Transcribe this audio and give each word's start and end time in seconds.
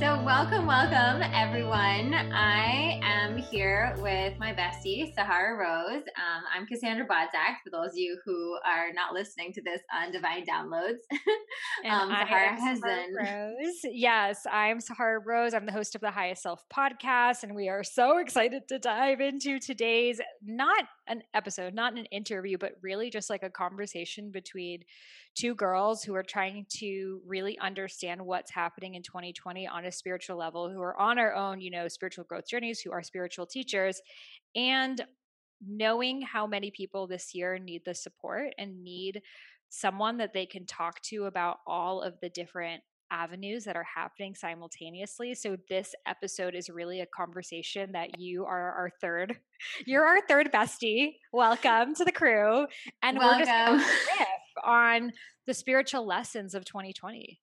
So, 0.00 0.20
welcome, 0.24 0.66
welcome, 0.66 1.22
everyone. 1.32 2.14
I 2.14 3.00
am 3.04 3.36
here 3.36 3.94
with 3.98 4.36
my 4.40 4.52
bestie, 4.52 5.14
Sahara 5.14 5.56
Rose. 5.56 6.02
Um, 6.16 6.42
I'm 6.52 6.66
Cassandra 6.66 7.06
Bodzak, 7.06 7.62
for 7.62 7.70
those 7.70 7.90
of 7.90 7.96
you 7.96 8.18
who 8.24 8.58
are 8.66 8.92
not 8.92 9.14
listening 9.14 9.52
to 9.52 9.62
this 9.62 9.80
on 9.94 10.10
Divine 10.10 10.44
Downloads. 10.46 10.98
um, 11.88 12.08
Sahara 12.08 12.60
has 12.60 12.80
Rose. 12.82 13.80
Yes, 13.84 14.44
I'm 14.50 14.80
Sahara 14.80 15.20
Rose. 15.20 15.54
I'm 15.54 15.64
the 15.64 15.72
host 15.72 15.94
of 15.94 16.00
the 16.00 16.10
Highest 16.10 16.42
Self 16.42 16.64
podcast, 16.76 17.44
and 17.44 17.54
we 17.54 17.68
are 17.68 17.84
so 17.84 18.18
excited 18.18 18.66
to 18.70 18.80
dive 18.80 19.20
into 19.20 19.60
today's 19.60 20.20
not 20.42 20.84
an 21.06 21.22
episode, 21.34 21.72
not 21.72 21.96
an 21.96 22.06
interview, 22.06 22.58
but 22.58 22.72
really 22.82 23.10
just 23.10 23.30
like 23.30 23.44
a 23.44 23.50
conversation 23.50 24.30
between 24.32 24.80
two 25.34 25.54
girls 25.54 26.02
who 26.02 26.14
are 26.14 26.22
trying 26.22 26.66
to 26.68 27.20
really 27.26 27.58
understand 27.58 28.24
what's 28.24 28.50
happening 28.52 28.94
in 28.94 29.02
2020 29.02 29.66
on 29.66 29.84
a 29.84 29.92
spiritual 29.94 30.36
level, 30.36 30.70
who 30.70 30.80
are 30.80 30.98
on 31.00 31.18
our 31.18 31.34
own, 31.34 31.60
you 31.60 31.70
know, 31.70 31.88
spiritual 31.88 32.24
growth 32.24 32.46
journeys, 32.48 32.80
who 32.80 32.92
are 32.92 33.02
spiritual 33.02 33.46
teachers, 33.46 34.00
and 34.54 35.04
knowing 35.66 36.22
how 36.22 36.46
many 36.46 36.70
people 36.70 37.06
this 37.06 37.34
year 37.34 37.58
need 37.58 37.82
the 37.84 37.94
support 37.94 38.52
and 38.58 38.82
need 38.82 39.22
someone 39.70 40.18
that 40.18 40.32
they 40.32 40.46
can 40.46 40.66
talk 40.66 41.00
to 41.02 41.24
about 41.24 41.58
all 41.66 42.02
of 42.02 42.14
the 42.20 42.28
different 42.28 42.82
avenues 43.10 43.64
that 43.64 43.76
are 43.76 43.86
happening 43.94 44.34
simultaneously. 44.34 45.34
So 45.34 45.56
this 45.68 45.94
episode 46.06 46.54
is 46.54 46.68
really 46.68 47.00
a 47.00 47.06
conversation 47.06 47.92
that 47.92 48.18
you 48.18 48.44
are 48.44 48.72
our 48.72 48.90
third. 49.00 49.38
You're 49.86 50.04
our 50.04 50.20
third 50.26 50.50
bestie. 50.52 51.14
Welcome 51.32 51.94
to 51.94 52.04
the 52.04 52.12
crew. 52.12 52.66
And 53.02 53.18
Welcome. 53.18 53.38
we're 53.38 53.78
just 53.78 54.08
riff 54.18 54.28
on 54.64 55.12
the 55.46 55.54
spiritual 55.54 56.06
lessons 56.06 56.54
of 56.54 56.64
2020. 56.64 57.40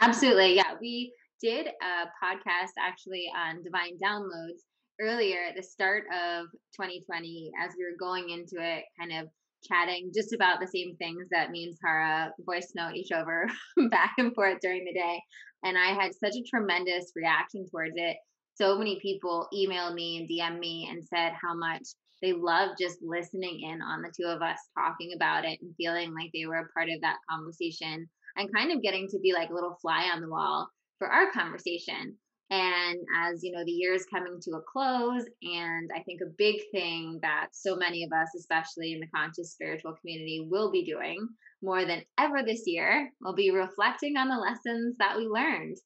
Absolutely. 0.00 0.56
Yeah. 0.56 0.74
We 0.80 1.12
did 1.42 1.66
a 1.66 2.06
podcast 2.22 2.72
actually 2.78 3.26
on 3.36 3.62
divine 3.62 3.98
downloads 4.02 4.62
earlier 5.00 5.38
at 5.48 5.56
the 5.56 5.62
start 5.62 6.04
of 6.12 6.46
2020 6.74 7.50
as 7.62 7.72
we 7.76 7.84
were 7.84 7.96
going 7.98 8.30
into 8.30 8.56
it, 8.58 8.84
kind 8.98 9.12
of 9.12 9.28
chatting 9.66 10.10
just 10.14 10.32
about 10.32 10.60
the 10.60 10.66
same 10.66 10.96
things 10.96 11.26
that 11.30 11.50
me 11.50 11.64
and 11.64 11.76
Tara 11.80 12.32
voice 12.44 12.72
note 12.74 12.94
each 12.94 13.12
over 13.12 13.46
back 13.90 14.14
and 14.18 14.34
forth 14.34 14.58
during 14.62 14.84
the 14.84 14.92
day. 14.92 15.20
And 15.64 15.76
I 15.76 15.88
had 16.00 16.12
such 16.14 16.34
a 16.36 16.48
tremendous 16.48 17.12
reaction 17.14 17.66
towards 17.70 17.94
it. 17.96 18.16
So 18.54 18.78
many 18.78 18.98
people 19.00 19.48
emailed 19.54 19.94
me 19.94 20.18
and 20.18 20.28
DM 20.28 20.58
me 20.58 20.88
and 20.90 21.04
said 21.04 21.32
how 21.42 21.54
much 21.54 21.82
they 22.22 22.32
love 22.32 22.70
just 22.80 22.98
listening 23.02 23.60
in 23.60 23.82
on 23.82 24.00
the 24.00 24.12
two 24.16 24.26
of 24.26 24.40
us 24.40 24.58
talking 24.78 25.12
about 25.14 25.44
it 25.44 25.58
and 25.60 25.74
feeling 25.76 26.14
like 26.14 26.30
they 26.32 26.46
were 26.46 26.56
a 26.56 26.68
part 26.72 26.88
of 26.88 27.00
that 27.02 27.16
conversation 27.28 28.08
and 28.36 28.54
kind 28.54 28.72
of 28.72 28.82
getting 28.82 29.06
to 29.08 29.18
be 29.18 29.34
like 29.34 29.50
a 29.50 29.54
little 29.54 29.76
fly 29.82 30.10
on 30.14 30.22
the 30.22 30.28
wall 30.28 30.68
for 30.98 31.08
our 31.08 31.30
conversation. 31.32 32.16
And 32.50 32.98
as 33.24 33.42
you 33.42 33.50
know, 33.50 33.64
the 33.64 33.72
year 33.72 33.92
is 33.92 34.06
coming 34.06 34.38
to 34.42 34.52
a 34.52 34.60
close, 34.72 35.24
and 35.42 35.90
I 35.94 36.02
think 36.04 36.20
a 36.20 36.30
big 36.38 36.60
thing 36.70 37.18
that 37.22 37.48
so 37.52 37.74
many 37.74 38.04
of 38.04 38.12
us, 38.12 38.28
especially 38.38 38.92
in 38.92 39.00
the 39.00 39.08
conscious 39.08 39.52
spiritual 39.52 39.94
community, 40.00 40.46
will 40.48 40.70
be 40.70 40.84
doing 40.84 41.28
more 41.62 41.84
than 41.84 42.02
ever 42.18 42.42
this 42.44 42.62
year 42.66 43.10
will 43.20 43.34
be 43.34 43.50
reflecting 43.50 44.16
on 44.16 44.28
the 44.28 44.36
lessons 44.36 44.94
that 44.98 45.16
we 45.16 45.26
learned 45.26 45.76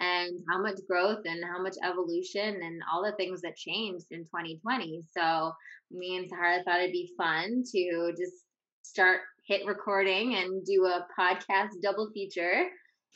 and 0.00 0.38
how 0.48 0.60
much 0.60 0.78
growth 0.88 1.20
and 1.24 1.42
how 1.44 1.62
much 1.62 1.76
evolution 1.84 2.60
and 2.62 2.82
all 2.92 3.02
the 3.02 3.16
things 3.16 3.40
that 3.42 3.56
changed 3.56 4.06
in 4.10 4.20
2020. 4.24 5.02
So, 5.16 5.52
me 5.90 6.16
and 6.16 6.28
Sahara 6.28 6.62
thought 6.64 6.80
it'd 6.80 6.92
be 6.92 7.12
fun 7.16 7.62
to 7.72 8.12
just 8.16 8.44
start 8.82 9.20
hit 9.46 9.66
recording 9.66 10.34
and 10.36 10.64
do 10.64 10.84
a 10.84 11.06
podcast 11.18 11.70
double 11.82 12.10
feature 12.12 12.68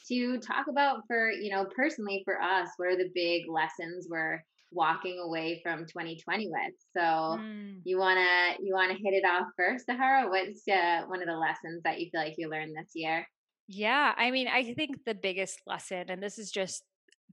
to 0.09 0.39
talk 0.39 0.67
about 0.69 1.03
for 1.07 1.31
you 1.31 1.51
know 1.51 1.67
personally 1.77 2.23
for 2.25 2.41
us 2.41 2.69
what 2.77 2.89
are 2.89 2.97
the 2.97 3.11
big 3.15 3.43
lessons 3.49 4.07
we're 4.09 4.43
walking 4.73 5.21
away 5.21 5.61
from 5.63 5.81
2020 5.81 6.49
with 6.49 6.75
so 6.97 7.01
mm. 7.01 7.79
you 7.85 7.99
want 7.99 8.19
to 8.19 8.65
you 8.65 8.75
want 8.75 8.91
to 8.91 8.99
hit 8.99 9.15
it 9.15 9.25
off 9.25 9.47
first 9.57 9.87
sahara 9.87 10.29
what's 10.29 10.67
uh, 10.69 11.03
one 11.07 11.21
of 11.21 11.29
the 11.29 11.37
lessons 11.37 11.83
that 11.85 12.01
you 12.01 12.11
feel 12.11 12.21
like 12.21 12.35
you 12.37 12.51
learned 12.51 12.75
this 12.77 12.91
year 12.95 13.27
yeah 13.69 14.13
i 14.17 14.31
mean 14.31 14.49
i 14.49 14.75
think 14.75 15.05
the 15.05 15.15
biggest 15.15 15.61
lesson 15.67 16.11
and 16.11 16.23
this 16.23 16.39
is 16.39 16.51
just 16.51 16.83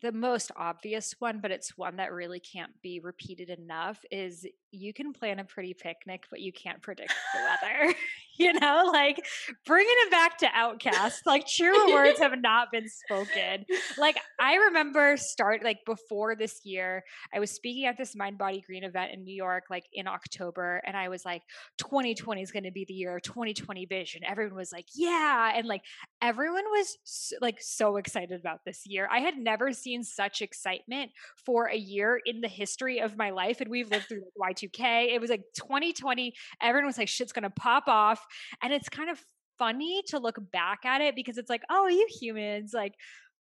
the 0.02 0.12
most 0.12 0.52
obvious 0.56 1.14
one, 1.20 1.40
but 1.40 1.52
it's 1.52 1.78
one 1.78 1.98
that 1.98 2.12
really 2.12 2.40
can't 2.40 2.72
be 2.82 3.00
repeated 3.00 3.50
enough 3.50 4.04
is 4.10 4.46
you 4.72 4.94
can 4.94 5.14
plan 5.14 5.40
a 5.40 5.44
pretty 5.44 5.76
picnic, 5.76 6.24
but 6.30 6.42
you 6.42 6.52
can't 6.52 6.82
predict 6.82 7.14
the 7.34 7.40
weather. 7.62 7.94
You 8.42 8.54
know, 8.54 8.90
like 8.92 9.24
bringing 9.66 9.94
it 10.06 10.12
back 10.12 10.38
to 10.40 10.48
OutKast, 10.48 11.20
like 11.26 11.48
true 11.48 11.94
words 11.94 12.20
have 12.20 12.34
not 12.42 12.72
been 12.72 12.88
spoken. 12.90 13.66
Like 13.98 14.18
I 14.40 14.56
remember 14.56 15.18
start 15.18 15.64
like 15.64 15.80
before 15.86 16.36
this 16.36 16.62
year, 16.64 17.04
I 17.34 17.40
was 17.40 17.52
speaking 17.52 17.86
at 17.86 17.98
this 17.98 18.16
Mind 18.16 18.38
Body 18.38 18.64
Green 18.66 18.84
event 18.84 19.12
in 19.14 19.24
New 19.24 19.36
York, 19.36 19.66
like 19.70 19.86
in 19.94 20.08
October, 20.08 20.82
and 20.86 20.98
I 20.98 21.10
was 21.10 21.24
like, 21.24 21.44
2020 21.78 22.42
is 22.42 22.52
going 22.52 22.64
to 22.64 22.72
be 22.72 22.86
the 22.88 22.94
year 22.94 23.16
of 23.16 23.22
2020 23.24 23.86
vision. 23.86 24.22
Everyone 24.28 24.56
was 24.56 24.72
like, 24.72 24.88
yeah, 24.96 25.54
and 25.56 25.68
like 25.68 25.82
everyone 26.22 26.66
was 26.66 26.98
like 27.42 27.58
so 27.62 27.98
excited 27.98 28.40
about 28.40 28.60
this 28.66 28.84
year. 28.86 29.08
I 29.12 29.20
had 29.20 29.38
never 29.38 29.72
seen 29.74 30.04
such 30.04 30.42
excitement 30.42 31.12
for 31.46 31.66
a 31.68 31.78
year 31.78 32.20
in 32.26 32.42
the 32.42 32.48
history 32.48 33.00
of 33.00 33.18
my 33.18 33.30
life, 33.30 33.62
and 33.62 33.70
we've 33.70 33.90
lived 33.90 34.08
through 34.08 34.24
like 34.38 34.56
Y2K. 34.56 35.14
It 35.14 35.22
was 35.22 35.30
like 35.30 35.44
2020. 35.56 36.34
Everyone 36.62 36.88
was 36.88 36.98
like, 36.98 37.08
shit's 37.08 37.32
going 37.32 37.44
to 37.44 37.50
pop 37.50 37.88
off 37.88 38.26
and 38.62 38.74
it's 38.74 38.90
kind 38.90 39.10
of 39.10 39.24
funny 39.58 40.02
to 40.08 40.20
look 40.20 40.38
back 40.52 40.86
at 40.86 41.02
it 41.02 41.16
because 41.16 41.38
it's 41.38 41.50
like, 41.50 41.64
oh, 41.70 41.88
you 41.88 42.08
humans, 42.20 42.72
like 42.74 42.94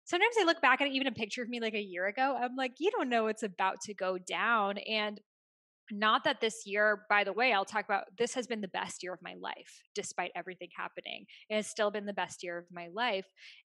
sometimes 0.05 0.35
I 0.39 0.43
look 0.43 0.61
back 0.61 0.81
at 0.81 0.87
even 0.89 1.07
a 1.07 1.11
picture 1.11 1.41
of 1.41 1.49
me 1.49 1.59
like 1.59 1.73
a 1.73 1.81
year 1.81 2.07
ago, 2.07 2.37
I'm 2.39 2.55
like, 2.55 2.73
you 2.79 2.91
don't 2.91 3.09
know 3.09 3.23
what's 3.23 3.43
about 3.43 3.81
to 3.81 3.93
go 3.93 4.17
down. 4.17 4.77
And 4.79 5.19
not 5.91 6.23
that 6.23 6.41
this 6.41 6.65
year, 6.65 7.05
by 7.09 7.23
the 7.23 7.33
way, 7.33 7.53
I'll 7.53 7.65
talk 7.65 7.85
about 7.85 8.05
this 8.17 8.33
has 8.35 8.47
been 8.47 8.61
the 8.61 8.67
best 8.67 9.03
year 9.03 9.13
of 9.13 9.21
my 9.21 9.35
life, 9.39 9.83
despite 9.95 10.31
everything 10.35 10.69
happening. 10.75 11.25
It 11.49 11.55
has 11.55 11.67
still 11.67 11.91
been 11.91 12.05
the 12.05 12.13
best 12.13 12.43
year 12.43 12.57
of 12.57 12.65
my 12.71 12.87
life. 12.93 13.25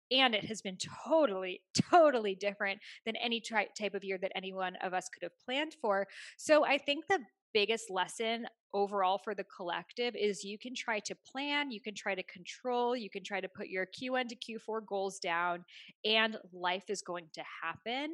And 0.10 0.34
it 0.34 0.46
has 0.46 0.62
been 0.62 0.78
totally, 1.06 1.62
totally 1.92 2.36
different 2.36 2.80
than 3.06 3.16
any 3.18 3.42
type 3.42 3.94
of 3.94 4.04
year 4.04 4.18
that 4.18 4.32
any 4.36 4.54
one 4.54 4.78
of 4.78 4.94
us 4.94 5.10
could 5.14 5.24
have 5.24 5.38
planned 5.46 5.76
for. 5.82 6.08
So 6.38 6.66
I 6.66 6.78
think 6.78 7.06
the 7.08 7.20
biggest 7.54 7.90
lesson 7.90 8.48
overall 8.74 9.18
for 9.18 9.34
the 9.34 9.46
collective 9.46 10.16
is 10.16 10.44
you 10.44 10.58
can 10.58 10.76
try 10.76 11.00
to 11.00 11.16
plan, 11.30 11.72
you 11.72 11.82
can 11.82 11.96
try 11.96 12.14
to 12.14 12.24
control, 12.24 12.96
you 12.96 13.10
can 13.10 13.24
try 13.24 13.42
to 13.42 13.48
put 13.50 13.68
your 13.68 13.86
Q1 13.86 14.28
to 14.30 14.36
Q4 14.36 14.86
goals 14.86 15.20
down, 15.20 15.66
and 16.06 16.38
life 16.52 16.90
is 16.90 17.02
going 17.02 17.28
to 17.34 17.44
happen. 17.64 18.14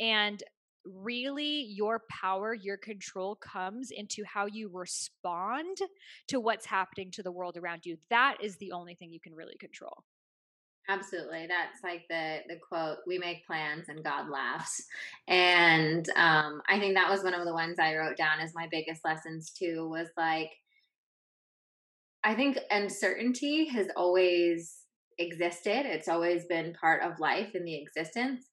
And 0.00 0.42
really, 0.84 1.62
your 1.68 2.02
power, 2.10 2.54
your 2.54 2.76
control 2.76 3.36
comes 3.36 3.90
into 3.90 4.24
how 4.24 4.46
you 4.46 4.70
respond 4.72 5.76
to 6.28 6.40
what's 6.40 6.66
happening 6.66 7.10
to 7.12 7.22
the 7.22 7.32
world 7.32 7.56
around 7.56 7.84
you. 7.84 7.96
That 8.08 8.38
is 8.42 8.56
the 8.56 8.72
only 8.72 8.94
thing 8.94 9.12
you 9.12 9.20
can 9.20 9.34
really 9.34 9.56
control. 9.58 10.04
Absolutely. 10.90 11.46
That's 11.46 11.84
like 11.84 12.02
the 12.10 12.38
the 12.48 12.56
quote, 12.56 12.98
we 13.06 13.16
make 13.18 13.46
plans 13.46 13.88
and 13.88 14.02
God 14.02 14.28
laughs. 14.28 14.82
And 15.28 16.04
um 16.16 16.60
I 16.68 16.80
think 16.80 16.94
that 16.96 17.08
was 17.08 17.22
one 17.22 17.34
of 17.34 17.44
the 17.46 17.52
ones 17.54 17.78
I 17.78 17.96
wrote 17.96 18.16
down 18.16 18.40
as 18.40 18.54
my 18.56 18.66
biggest 18.72 19.04
lessons 19.04 19.50
too 19.50 19.88
was 19.88 20.08
like 20.16 20.50
I 22.24 22.34
think 22.34 22.58
uncertainty 22.70 23.66
has 23.68 23.88
always 23.96 24.78
existed. 25.18 25.86
It's 25.86 26.08
always 26.08 26.44
been 26.46 26.74
part 26.74 27.02
of 27.02 27.18
life 27.20 27.50
and 27.54 27.66
the 27.66 27.80
existence. 27.80 28.46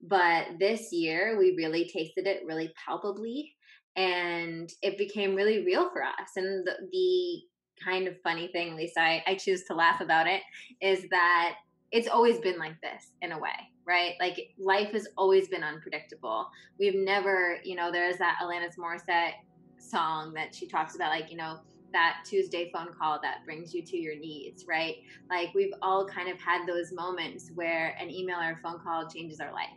But 0.00 0.58
this 0.58 0.92
year 0.92 1.38
we 1.38 1.54
really 1.56 1.88
tasted 1.88 2.26
it 2.26 2.42
really 2.46 2.72
palpably 2.84 3.54
and 3.96 4.72
it 4.82 4.98
became 4.98 5.34
really 5.36 5.64
real 5.64 5.90
for 5.90 6.02
us. 6.02 6.30
And 6.36 6.66
the, 6.66 6.74
the 6.90 7.42
kind 7.84 8.08
of 8.08 8.20
funny 8.22 8.48
thing, 8.48 8.74
Lisa, 8.74 9.00
I, 9.00 9.22
I 9.26 9.34
choose 9.36 9.64
to 9.64 9.74
laugh 9.74 10.00
about 10.00 10.26
it, 10.26 10.42
is 10.80 11.08
that 11.10 11.54
it's 11.92 12.08
always 12.08 12.38
been 12.38 12.58
like 12.58 12.80
this 12.80 13.12
in 13.20 13.32
a 13.32 13.38
way, 13.38 13.50
right? 13.86 14.14
Like 14.18 14.54
life 14.58 14.92
has 14.92 15.06
always 15.16 15.48
been 15.48 15.62
unpredictable. 15.62 16.48
We've 16.78 16.94
never, 16.94 17.58
you 17.64 17.76
know, 17.76 17.92
there's 17.92 18.16
that 18.16 18.38
Alanis 18.42 18.78
Morissette 18.78 19.34
song 19.78 20.32
that 20.34 20.54
she 20.54 20.66
talks 20.66 20.96
about, 20.96 21.10
like, 21.10 21.30
you 21.30 21.36
know, 21.36 21.60
that 21.92 22.24
Tuesday 22.24 22.70
phone 22.72 22.88
call 22.98 23.20
that 23.22 23.44
brings 23.44 23.74
you 23.74 23.82
to 23.82 23.96
your 23.98 24.18
knees, 24.18 24.64
right? 24.66 24.96
Like 25.28 25.50
we've 25.54 25.74
all 25.82 26.06
kind 26.06 26.30
of 26.30 26.40
had 26.40 26.66
those 26.66 26.92
moments 26.92 27.50
where 27.54 27.94
an 28.00 28.10
email 28.10 28.38
or 28.38 28.52
a 28.52 28.56
phone 28.62 28.80
call 28.80 29.06
changes 29.06 29.40
our 29.40 29.52
life, 29.52 29.68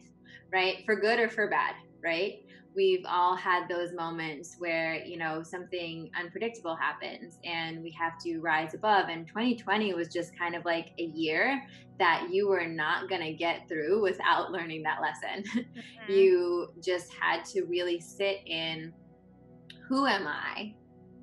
right? 0.51 0.83
For 0.85 0.95
good 0.95 1.19
or 1.19 1.29
for 1.29 1.49
bad, 1.49 1.75
right? 2.03 2.45
we've 2.75 3.05
all 3.07 3.35
had 3.35 3.67
those 3.69 3.93
moments 3.93 4.57
where 4.59 4.95
you 5.05 5.17
know 5.17 5.41
something 5.41 6.09
unpredictable 6.19 6.75
happens 6.75 7.39
and 7.45 7.81
we 7.81 7.89
have 7.91 8.19
to 8.19 8.39
rise 8.39 8.73
above 8.73 9.07
and 9.09 9.27
2020 9.27 9.93
was 9.93 10.09
just 10.09 10.37
kind 10.37 10.55
of 10.55 10.65
like 10.65 10.91
a 10.99 11.03
year 11.03 11.61
that 11.97 12.27
you 12.29 12.49
were 12.49 12.67
not 12.67 13.07
going 13.07 13.21
to 13.21 13.33
get 13.33 13.67
through 13.69 14.01
without 14.01 14.51
learning 14.51 14.83
that 14.83 14.99
lesson 15.01 15.43
mm-hmm. 15.55 16.11
you 16.11 16.67
just 16.83 17.13
had 17.13 17.45
to 17.45 17.63
really 17.63 17.99
sit 17.99 18.39
in 18.45 18.93
who 19.87 20.05
am 20.05 20.27
i 20.27 20.73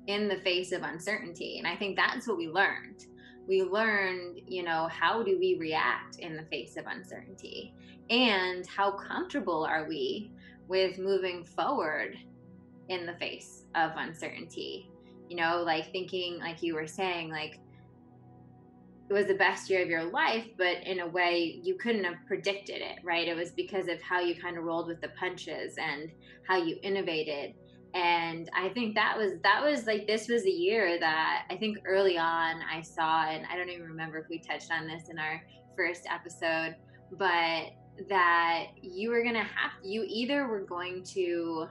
in 0.07 0.27
the 0.27 0.37
face 0.37 0.71
of 0.71 0.81
uncertainty 0.81 1.59
and 1.59 1.67
i 1.67 1.75
think 1.75 1.95
that's 1.95 2.27
what 2.27 2.37
we 2.37 2.47
learned 2.47 3.05
we 3.47 3.63
learned, 3.63 4.39
you 4.47 4.63
know, 4.63 4.87
how 4.87 5.23
do 5.23 5.37
we 5.37 5.57
react 5.59 6.19
in 6.19 6.35
the 6.35 6.43
face 6.43 6.77
of 6.77 6.85
uncertainty? 6.87 7.73
And 8.09 8.65
how 8.67 8.91
comfortable 8.91 9.63
are 9.65 9.87
we 9.87 10.31
with 10.67 10.97
moving 10.97 11.43
forward 11.43 12.17
in 12.89 13.05
the 13.05 13.13
face 13.13 13.65
of 13.75 13.91
uncertainty? 13.95 14.89
You 15.29 15.37
know, 15.37 15.63
like 15.65 15.91
thinking, 15.91 16.39
like 16.39 16.61
you 16.61 16.75
were 16.75 16.87
saying, 16.87 17.29
like 17.29 17.59
it 19.09 19.13
was 19.13 19.27
the 19.27 19.35
best 19.35 19.69
year 19.69 19.83
of 19.83 19.89
your 19.89 20.05
life, 20.05 20.47
but 20.57 20.77
in 20.85 21.01
a 21.01 21.07
way 21.07 21.59
you 21.61 21.75
couldn't 21.75 22.03
have 22.05 22.25
predicted 22.25 22.81
it, 22.81 22.99
right? 23.03 23.27
It 23.27 23.35
was 23.35 23.51
because 23.51 23.87
of 23.87 24.01
how 24.01 24.21
you 24.21 24.39
kind 24.39 24.57
of 24.57 24.63
rolled 24.63 24.87
with 24.87 25.01
the 25.01 25.09
punches 25.09 25.75
and 25.77 26.09
how 26.47 26.57
you 26.57 26.77
innovated. 26.81 27.55
And 27.93 28.49
I 28.55 28.69
think 28.69 28.95
that 28.95 29.17
was 29.17 29.33
that 29.43 29.63
was 29.63 29.85
like 29.85 30.07
this 30.07 30.27
was 30.27 30.45
a 30.45 30.51
year 30.51 30.99
that 30.99 31.45
I 31.49 31.55
think 31.55 31.77
early 31.85 32.17
on 32.17 32.61
I 32.61 32.81
saw, 32.81 33.25
and 33.25 33.45
I 33.51 33.55
don't 33.55 33.69
even 33.69 33.87
remember 33.87 34.17
if 34.17 34.29
we 34.29 34.39
touched 34.39 34.71
on 34.71 34.87
this 34.87 35.09
in 35.09 35.19
our 35.19 35.43
first 35.75 36.07
episode, 36.11 36.75
but 37.11 37.73
that 38.09 38.67
you 38.81 39.11
were 39.11 39.23
gonna 39.23 39.43
have 39.43 39.71
you 39.83 40.05
either 40.07 40.47
were 40.47 40.61
going 40.61 41.03
to 41.03 41.67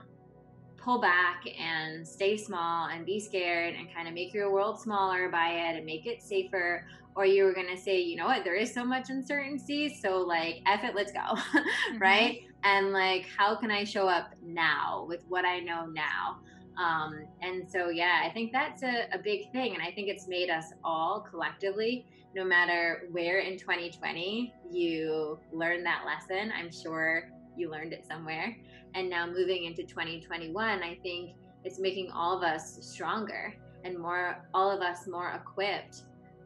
pull 0.77 0.99
back 0.99 1.43
and 1.59 2.07
stay 2.07 2.35
small 2.37 2.87
and 2.87 3.05
be 3.05 3.19
scared 3.19 3.75
and 3.75 3.93
kind 3.93 4.07
of 4.07 4.13
make 4.13 4.33
your 4.33 4.51
world 4.51 4.79
smaller 4.79 5.29
by 5.29 5.49
it 5.49 5.77
and 5.77 5.85
make 5.85 6.05
it 6.05 6.21
safer 6.21 6.85
or 7.15 7.25
you 7.25 7.43
were 7.45 7.53
going 7.53 7.67
to 7.67 7.77
say 7.77 8.01
you 8.01 8.17
know 8.17 8.25
what 8.25 8.43
there 8.43 8.55
is 8.55 8.73
so 8.73 8.83
much 8.83 9.09
uncertainty 9.09 9.87
so 10.01 10.17
like 10.17 10.61
F 10.67 10.83
it 10.83 10.93
let's 10.93 11.11
go 11.11 11.19
mm-hmm. 11.35 11.97
right 11.99 12.41
and 12.63 12.91
like 12.91 13.25
how 13.37 13.55
can 13.55 13.71
i 13.71 13.83
show 13.83 14.07
up 14.07 14.31
now 14.43 15.05
with 15.07 15.23
what 15.27 15.45
i 15.45 15.59
know 15.59 15.85
now? 15.85 16.39
Um, 16.75 17.27
and 17.41 17.69
so 17.69 17.89
yeah 17.89 18.21
i 18.25 18.29
think 18.29 18.51
that's 18.51 18.81
a, 18.81 19.05
a 19.13 19.19
big 19.19 19.51
thing 19.51 19.75
and 19.75 19.83
i 19.83 19.91
think 19.91 20.07
it's 20.07 20.27
made 20.27 20.49
us 20.49 20.73
all 20.83 21.21
collectively 21.21 22.07
no 22.35 22.43
matter 22.43 23.07
where 23.11 23.39
in 23.39 23.59
2020 23.59 24.51
you 24.71 25.39
learned 25.51 25.85
that 25.85 26.03
lesson 26.03 26.51
i'm 26.57 26.71
sure 26.71 27.29
you 27.55 27.69
learned 27.69 27.93
it 27.93 28.07
somewhere 28.07 28.57
and 28.95 29.07
now 29.07 29.27
moving 29.27 29.65
into 29.65 29.83
2021 29.83 30.81
i 30.81 30.97
think 31.03 31.35
it's 31.63 31.79
making 31.79 32.09
all 32.11 32.35
of 32.35 32.43
us 32.43 32.79
stronger 32.81 33.53
and 33.83 33.97
more 33.97 34.43
all 34.53 34.71
of 34.71 34.81
us 34.81 35.07
more 35.07 35.31
equipped 35.31 36.03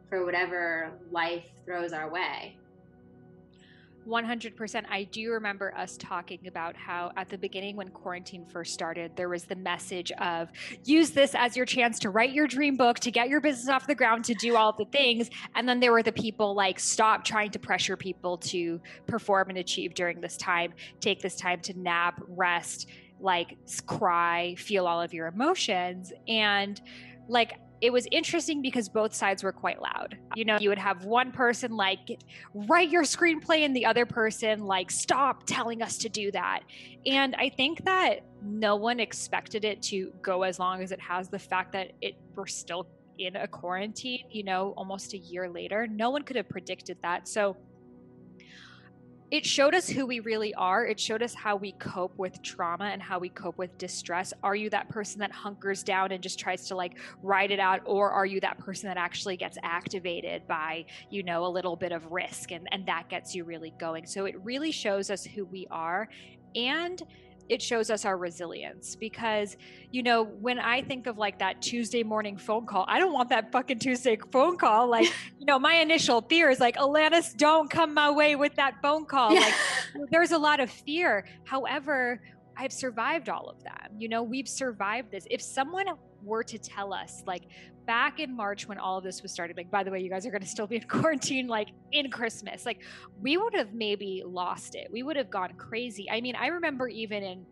for 0.09 0.25
whatever 0.25 0.91
life 1.11 1.45
throws 1.65 1.93
our 1.93 2.11
way 2.11 2.57
100%. 4.07 4.85
I 4.89 5.03
do 5.03 5.31
remember 5.31 5.73
us 5.75 5.97
talking 5.97 6.47
about 6.47 6.75
how 6.75 7.11
at 7.17 7.29
the 7.29 7.37
beginning, 7.37 7.75
when 7.75 7.89
quarantine 7.89 8.45
first 8.45 8.73
started, 8.73 9.11
there 9.15 9.29
was 9.29 9.43
the 9.43 9.55
message 9.55 10.11
of 10.13 10.49
use 10.85 11.11
this 11.11 11.35
as 11.35 11.57
your 11.57 11.65
chance 11.65 11.99
to 11.99 12.09
write 12.09 12.31
your 12.31 12.47
dream 12.47 12.77
book, 12.77 12.99
to 12.99 13.11
get 13.11 13.27
your 13.27 13.41
business 13.41 13.67
off 13.69 13.85
the 13.85 13.95
ground, 13.95 14.23
to 14.25 14.33
do 14.35 14.55
all 14.55 14.73
the 14.73 14.85
things. 14.85 15.29
And 15.55 15.67
then 15.67 15.79
there 15.79 15.91
were 15.91 16.03
the 16.03 16.11
people 16.11 16.55
like, 16.55 16.79
stop 16.79 17.25
trying 17.25 17.51
to 17.51 17.59
pressure 17.59 17.97
people 17.97 18.37
to 18.37 18.79
perform 19.07 19.49
and 19.49 19.57
achieve 19.57 19.93
during 19.93 20.21
this 20.21 20.37
time. 20.37 20.73
Take 21.01 21.21
this 21.21 21.35
time 21.35 21.59
to 21.61 21.77
nap, 21.77 22.21
rest, 22.27 22.89
like 23.19 23.57
cry, 23.85 24.55
feel 24.57 24.87
all 24.87 25.01
of 25.01 25.13
your 25.13 25.27
emotions. 25.27 26.13
And 26.27 26.79
like, 27.27 27.59
it 27.81 27.91
was 27.91 28.07
interesting 28.11 28.61
because 28.61 28.89
both 28.89 29.13
sides 29.13 29.43
were 29.43 29.51
quite 29.51 29.81
loud. 29.81 30.17
You 30.35 30.45
know, 30.45 30.57
you 30.59 30.69
would 30.69 30.77
have 30.77 31.05
one 31.05 31.31
person 31.31 31.75
like, 31.75 32.19
write 32.53 32.89
your 32.89 33.03
screenplay, 33.03 33.59
and 33.59 33.75
the 33.75 33.85
other 33.85 34.05
person 34.05 34.65
like, 34.65 34.89
stop 34.89 35.45
telling 35.45 35.81
us 35.81 35.97
to 35.99 36.09
do 36.09 36.31
that. 36.31 36.61
And 37.05 37.35
I 37.35 37.49
think 37.49 37.85
that 37.85 38.21
no 38.41 38.75
one 38.75 38.99
expected 38.99 39.65
it 39.65 39.81
to 39.83 40.11
go 40.21 40.43
as 40.43 40.59
long 40.59 40.81
as 40.81 40.91
it 40.91 40.99
has. 40.99 41.29
The 41.29 41.39
fact 41.39 41.73
that 41.73 41.91
it 42.01 42.15
we're 42.35 42.47
still 42.47 42.87
in 43.17 43.35
a 43.35 43.47
quarantine, 43.47 44.23
you 44.29 44.43
know, 44.43 44.73
almost 44.77 45.13
a 45.13 45.17
year 45.17 45.49
later, 45.49 45.87
no 45.87 46.09
one 46.09 46.23
could 46.23 46.35
have 46.35 46.49
predicted 46.49 46.97
that. 47.01 47.27
So 47.27 47.57
it 49.29 49.45
showed 49.45 49.75
us 49.75 49.89
who 49.89 50.05
we 50.05 50.21
really 50.21 50.53
are. 50.53 50.85
It 50.85 50.99
showed 50.99 51.21
us 51.21 51.33
how 51.33 51.57
we 51.57 51.73
cope 51.73 52.17
with 52.17 52.41
trauma 52.41 52.85
and 52.85 53.01
how 53.01 53.19
we 53.19 53.27
cope 53.27 53.57
with 53.57 53.77
distress. 53.77 54.33
Are 54.41 54.55
you 54.55 54.69
that 54.69 54.87
person 54.87 55.19
that 55.19 55.31
hunkers 55.31 55.83
down 55.83 56.13
and 56.13 56.23
just 56.23 56.39
tries 56.39 56.67
to 56.69 56.75
like 56.75 56.93
ride 57.21 57.51
it 57.51 57.59
out? 57.59 57.81
Or 57.85 58.09
are 58.09 58.25
you 58.25 58.39
that 58.41 58.57
person 58.57 58.87
that 58.87 58.95
actually 58.95 59.35
gets 59.35 59.57
activated 59.63 60.47
by, 60.47 60.85
you 61.09 61.23
know, 61.23 61.45
a 61.45 61.49
little 61.49 61.75
bit 61.75 61.91
of 61.91 62.09
risk 62.09 62.51
and, 62.51 62.69
and 62.71 62.85
that 62.85 63.09
gets 63.09 63.35
you 63.35 63.43
really 63.43 63.73
going? 63.77 64.05
So 64.05 64.25
it 64.25 64.35
really 64.43 64.71
shows 64.71 65.09
us 65.09 65.25
who 65.25 65.43
we 65.43 65.67
are. 65.69 66.07
And 66.55 67.03
it 67.49 67.61
shows 67.61 67.89
us 67.89 68.05
our 68.05 68.17
resilience 68.17 68.95
because 68.95 69.57
you 69.91 70.03
know 70.03 70.23
when 70.23 70.59
i 70.59 70.81
think 70.81 71.07
of 71.07 71.17
like 71.17 71.39
that 71.39 71.61
tuesday 71.61 72.03
morning 72.03 72.37
phone 72.37 72.65
call 72.65 72.85
i 72.87 72.99
don't 72.99 73.13
want 73.13 73.29
that 73.29 73.51
fucking 73.51 73.79
tuesday 73.79 74.17
phone 74.31 74.57
call. 74.57 74.87
Like 74.89 75.05
you 75.39 75.45
know 75.45 75.59
my 75.59 75.75
initial 75.75 76.21
fear 76.21 76.49
is 76.49 76.59
like 76.59 76.75
alanis 76.77 77.35
don't 77.35 77.69
come 77.69 77.93
my 77.93 78.09
way 78.09 78.35
with 78.35 78.55
that 78.55 78.75
phone 78.81 79.05
call. 79.05 79.33
Like 79.33 79.53
there's 80.11 80.31
a 80.31 80.37
lot 80.37 80.59
of 80.59 80.69
fear. 80.69 81.25
However 81.43 82.21
i've 82.59 82.73
survived 82.73 83.29
all 83.29 83.47
of 83.51 83.63
them 83.63 83.91
you 83.99 84.09
know 84.09 84.23
we've 84.23 84.47
survived 84.47 85.11
this. 85.11 85.27
If 85.29 85.41
someone 85.41 85.85
were 86.23 86.43
to 86.43 86.57
tell 86.57 86.93
us 86.93 87.23
like 87.27 87.43
back 87.87 88.19
in 88.19 88.35
March 88.35 88.67
when 88.67 88.77
all 88.77 88.99
of 88.99 89.03
this 89.03 89.23
was 89.23 89.31
started, 89.31 89.57
like, 89.57 89.71
by 89.71 89.83
the 89.83 89.89
way, 89.89 89.99
you 89.99 90.09
guys 90.09 90.25
are 90.25 90.29
going 90.29 90.43
to 90.43 90.47
still 90.47 90.67
be 90.67 90.75
in 90.75 90.83
quarantine, 90.87 91.47
like 91.47 91.69
in 91.91 92.11
Christmas, 92.11 92.65
like, 92.65 92.81
we 93.21 93.37
would 93.37 93.55
have 93.55 93.73
maybe 93.73 94.21
lost 94.23 94.75
it. 94.75 94.89
We 94.91 95.01
would 95.01 95.15
have 95.15 95.31
gone 95.31 95.53
crazy. 95.53 96.07
I 96.11 96.21
mean, 96.21 96.35
I 96.35 96.47
remember 96.47 96.87
even 96.87 97.23
in 97.23 97.45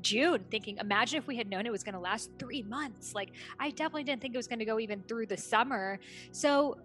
June 0.00 0.44
thinking, 0.50 0.78
imagine 0.78 1.18
if 1.18 1.26
we 1.26 1.36
had 1.36 1.50
known 1.50 1.66
it 1.66 1.72
was 1.72 1.82
going 1.82 1.94
to 1.94 2.00
last 2.00 2.30
three 2.38 2.62
months. 2.62 3.14
Like, 3.14 3.32
I 3.58 3.70
definitely 3.70 4.04
didn't 4.04 4.22
think 4.22 4.34
it 4.34 4.38
was 4.38 4.46
going 4.46 4.60
to 4.60 4.64
go 4.64 4.78
even 4.78 5.02
through 5.02 5.26
the 5.26 5.36
summer. 5.36 5.98
So, 6.30 6.78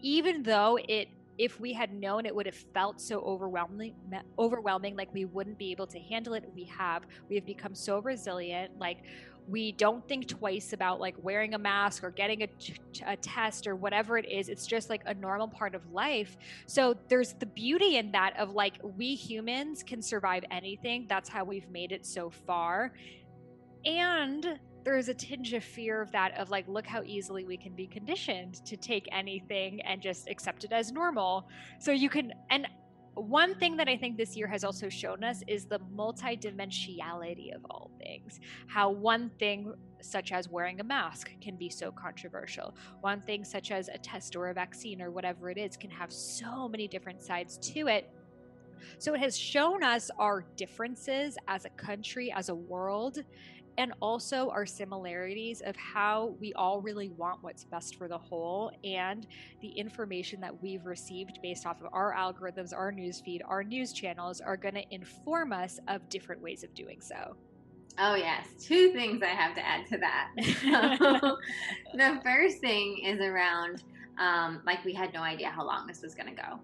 even 0.00 0.42
though 0.42 0.78
it 0.88 1.08
if 1.40 1.58
we 1.58 1.72
had 1.72 1.94
known 1.94 2.26
it 2.26 2.34
would 2.34 2.44
have 2.44 2.54
felt 2.54 3.00
so 3.00 3.20
overwhelming 3.20 3.94
overwhelming 4.38 4.94
like 4.94 5.12
we 5.14 5.24
wouldn't 5.24 5.56
be 5.56 5.70
able 5.70 5.86
to 5.86 5.98
handle 5.98 6.34
it 6.34 6.44
we 6.54 6.64
have 6.64 7.04
we 7.30 7.34
have 7.34 7.46
become 7.46 7.74
so 7.74 7.98
resilient 8.00 8.70
like 8.78 8.98
we 9.48 9.72
don't 9.72 10.06
think 10.08 10.28
twice 10.28 10.72
about 10.72 11.00
like 11.00 11.14
wearing 11.22 11.54
a 11.54 11.58
mask 11.58 12.04
or 12.04 12.10
getting 12.10 12.42
a, 12.42 12.48
a, 13.06 13.16
test 13.16 13.66
or 13.66 13.74
whatever 13.74 14.16
it 14.18 14.30
is. 14.30 14.48
It's 14.48 14.66
just 14.66 14.90
like 14.90 15.02
a 15.06 15.14
normal 15.14 15.48
part 15.48 15.74
of 15.74 15.90
life. 15.92 16.36
So 16.66 16.96
there's 17.08 17.32
the 17.34 17.46
beauty 17.46 17.96
in 17.96 18.12
that 18.12 18.38
of 18.38 18.50
like 18.50 18.74
we 18.82 19.14
humans 19.14 19.82
can 19.82 20.02
survive 20.02 20.44
anything. 20.50 21.06
That's 21.08 21.28
how 21.28 21.44
we've 21.44 21.68
made 21.70 21.92
it 21.92 22.06
so 22.06 22.30
far. 22.30 22.92
And 23.84 24.58
there's 24.84 25.08
a 25.08 25.14
tinge 25.14 25.52
of 25.52 25.62
fear 25.62 26.00
of 26.00 26.10
that 26.12 26.36
of 26.38 26.50
like 26.50 26.66
look 26.66 26.86
how 26.86 27.02
easily 27.02 27.44
we 27.44 27.56
can 27.56 27.74
be 27.74 27.86
conditioned 27.86 28.64
to 28.64 28.76
take 28.76 29.06
anything 29.12 29.80
and 29.82 30.00
just 30.00 30.28
accept 30.28 30.64
it 30.64 30.72
as 30.72 30.92
normal. 30.92 31.48
So 31.78 31.92
you 31.92 32.08
can 32.08 32.32
and 32.50 32.66
one 33.20 33.54
thing 33.56 33.76
that 33.76 33.88
I 33.88 33.96
think 33.96 34.16
this 34.16 34.36
year 34.36 34.46
has 34.46 34.64
also 34.64 34.88
shown 34.88 35.22
us 35.24 35.42
is 35.46 35.66
the 35.66 35.78
multidimensionality 35.94 37.54
of 37.54 37.64
all 37.68 37.90
things. 37.98 38.40
How 38.66 38.90
one 38.90 39.30
thing, 39.38 39.74
such 40.00 40.32
as 40.32 40.48
wearing 40.48 40.80
a 40.80 40.84
mask, 40.84 41.30
can 41.40 41.56
be 41.56 41.68
so 41.68 41.92
controversial. 41.92 42.74
One 43.00 43.20
thing, 43.22 43.44
such 43.44 43.70
as 43.70 43.88
a 43.88 43.98
test 43.98 44.36
or 44.36 44.48
a 44.48 44.54
vaccine 44.54 45.02
or 45.02 45.10
whatever 45.10 45.50
it 45.50 45.58
is, 45.58 45.76
can 45.76 45.90
have 45.90 46.12
so 46.12 46.68
many 46.68 46.88
different 46.88 47.22
sides 47.22 47.58
to 47.74 47.88
it. 47.88 48.10
So 48.98 49.14
it 49.14 49.20
has 49.20 49.36
shown 49.36 49.82
us 49.82 50.10
our 50.18 50.44
differences 50.56 51.36
as 51.48 51.64
a 51.64 51.70
country, 51.70 52.32
as 52.32 52.48
a 52.48 52.54
world, 52.54 53.22
and 53.80 53.94
also 54.00 54.50
our 54.50 54.66
similarities 54.66 55.62
of 55.64 55.74
how 55.74 56.36
we 56.38 56.52
all 56.52 56.82
really 56.82 57.08
want 57.08 57.38
what's 57.40 57.64
best 57.64 57.96
for 57.96 58.08
the 58.08 58.18
whole 58.18 58.70
and 58.84 59.26
the 59.62 59.68
information 59.68 60.38
that 60.38 60.62
we've 60.62 60.84
received 60.84 61.38
based 61.42 61.64
off 61.64 61.80
of 61.80 61.88
our 61.94 62.14
algorithms, 62.14 62.74
our 62.74 62.92
newsfeed, 62.92 63.40
our 63.48 63.64
news 63.64 63.94
channels 63.94 64.42
are 64.42 64.58
going 64.58 64.74
to 64.74 64.84
inform 64.90 65.54
us 65.54 65.80
of 65.88 66.06
different 66.10 66.42
ways 66.42 66.62
of 66.62 66.74
doing 66.74 67.00
so. 67.00 67.34
Oh, 67.98 68.16
yes. 68.16 68.48
Two 68.62 68.92
things 68.92 69.22
I 69.22 69.28
have 69.28 69.54
to 69.54 69.66
add 69.66 69.86
to 69.86 69.96
that. 69.96 70.28
the 71.94 72.20
first 72.22 72.58
thing 72.58 72.98
is 73.02 73.20
around, 73.20 73.82
um, 74.18 74.60
like, 74.66 74.84
we 74.84 74.92
had 74.92 75.14
no 75.14 75.22
idea 75.22 75.48
how 75.48 75.66
long 75.66 75.86
this 75.86 76.02
was 76.02 76.14
going 76.14 76.28
to 76.28 76.42
go. 76.42 76.60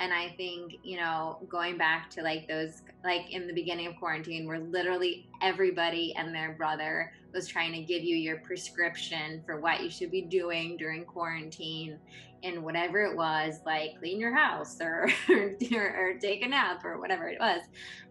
And 0.00 0.14
I 0.14 0.30
think, 0.38 0.76
you 0.82 0.96
know, 0.96 1.36
going 1.50 1.76
back 1.76 2.08
to 2.10 2.22
like 2.22 2.48
those, 2.48 2.80
like 3.04 3.30
in 3.30 3.46
the 3.46 3.52
beginning 3.52 3.86
of 3.86 3.96
quarantine, 3.96 4.46
where 4.46 4.58
literally 4.58 5.28
everybody 5.42 6.14
and 6.16 6.34
their 6.34 6.54
brother 6.54 7.12
was 7.34 7.46
trying 7.46 7.72
to 7.74 7.82
give 7.82 8.02
you 8.02 8.16
your 8.16 8.38
prescription 8.38 9.42
for 9.44 9.60
what 9.60 9.82
you 9.82 9.90
should 9.90 10.10
be 10.10 10.22
doing 10.22 10.78
during 10.78 11.04
quarantine 11.04 11.98
and 12.42 12.64
whatever 12.64 13.04
it 13.04 13.14
was, 13.14 13.60
like 13.66 13.98
clean 13.98 14.18
your 14.18 14.34
house 14.34 14.80
or, 14.80 15.10
or, 15.28 15.98
or 15.98 16.18
take 16.18 16.42
a 16.42 16.48
nap 16.48 16.82
or 16.82 16.98
whatever 16.98 17.28
it 17.28 17.38
was. 17.38 17.60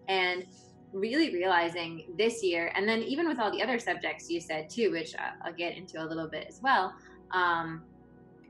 And 0.08 0.46
really 0.94 1.34
realizing 1.34 2.14
this 2.20 2.44
year, 2.44 2.72
and 2.76 2.88
then 2.88 3.02
even 3.02 3.28
with 3.28 3.40
all 3.40 3.52
the 3.52 3.64
other 3.64 3.80
subjects 3.80 4.30
you 4.30 4.40
said 4.40 4.70
too, 4.70 4.92
which 4.92 5.16
I'll 5.44 5.54
get 5.54 5.76
into 5.76 6.04
a 6.04 6.06
little 6.06 6.28
bit 6.28 6.46
as 6.48 6.62
well, 6.62 6.94
um, 7.32 7.82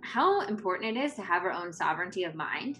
how 0.01 0.41
important 0.41 0.98
it 0.98 1.01
is 1.01 1.13
to 1.13 1.22
have 1.22 1.43
our 1.43 1.51
own 1.51 1.72
sovereignty 1.72 2.25
of 2.25 2.36
mind 2.36 2.79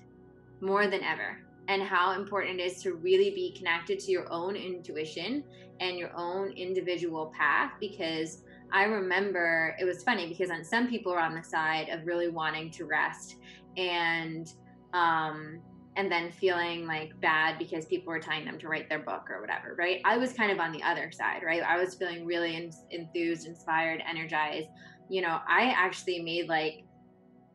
more 0.62 0.88
than 0.88 1.04
ever 1.04 1.38
and 1.68 1.84
how 1.84 2.14
important 2.14 2.60
it 2.60 2.64
is 2.64 2.82
to 2.82 2.94
really 2.96 3.30
be 3.30 3.54
connected 3.56 4.00
to 4.00 4.12
your 4.12 4.32
own 4.32 4.56
intuition 4.56 5.44
and 5.80 5.98
your 5.98 6.12
own 6.16 6.52
individual 6.52 7.32
path 7.38 7.72
because 7.80 8.44
I 8.72 8.84
remember 8.84 9.76
it 9.80 9.86
was 9.86 10.04
funny 10.04 10.28
because 10.28 10.50
on 10.50 10.64
some 10.64 10.88
people 10.90 11.12
were 11.12 11.20
on 11.20 11.36
the 11.36 11.44
side 11.44 11.90
of 11.90 12.06
really 12.06 12.28
wanting 12.28 12.72
to 12.72 12.86
rest 12.86 13.36
and 13.78 14.52
um 14.94 15.62
and 15.96 16.12
then 16.12 16.32
feeling 16.32 16.88
like 16.88 17.20
bad 17.20 17.60
because 17.60 17.86
people 17.86 18.12
were 18.12 18.20
telling 18.20 18.46
them 18.46 18.58
to 18.58 18.68
write 18.68 18.88
their 18.88 19.00
book 19.00 19.30
or 19.30 19.42
whatever, 19.42 19.76
right? 19.78 20.00
I 20.06 20.18
was 20.18 20.32
kind 20.32 20.50
of 20.50 20.60
on 20.60 20.72
the 20.72 20.82
other 20.82 21.12
side, 21.12 21.42
right? 21.44 21.62
I 21.62 21.78
was 21.78 21.96
feeling 21.96 22.26
really 22.26 22.56
in, 22.56 22.72
enthused, 22.92 23.46
inspired, 23.46 24.02
energized. 24.08 24.70
You 25.10 25.22
know, 25.22 25.40
I 25.48 25.74
actually 25.76 26.22
made 26.22 26.48
like 26.48 26.86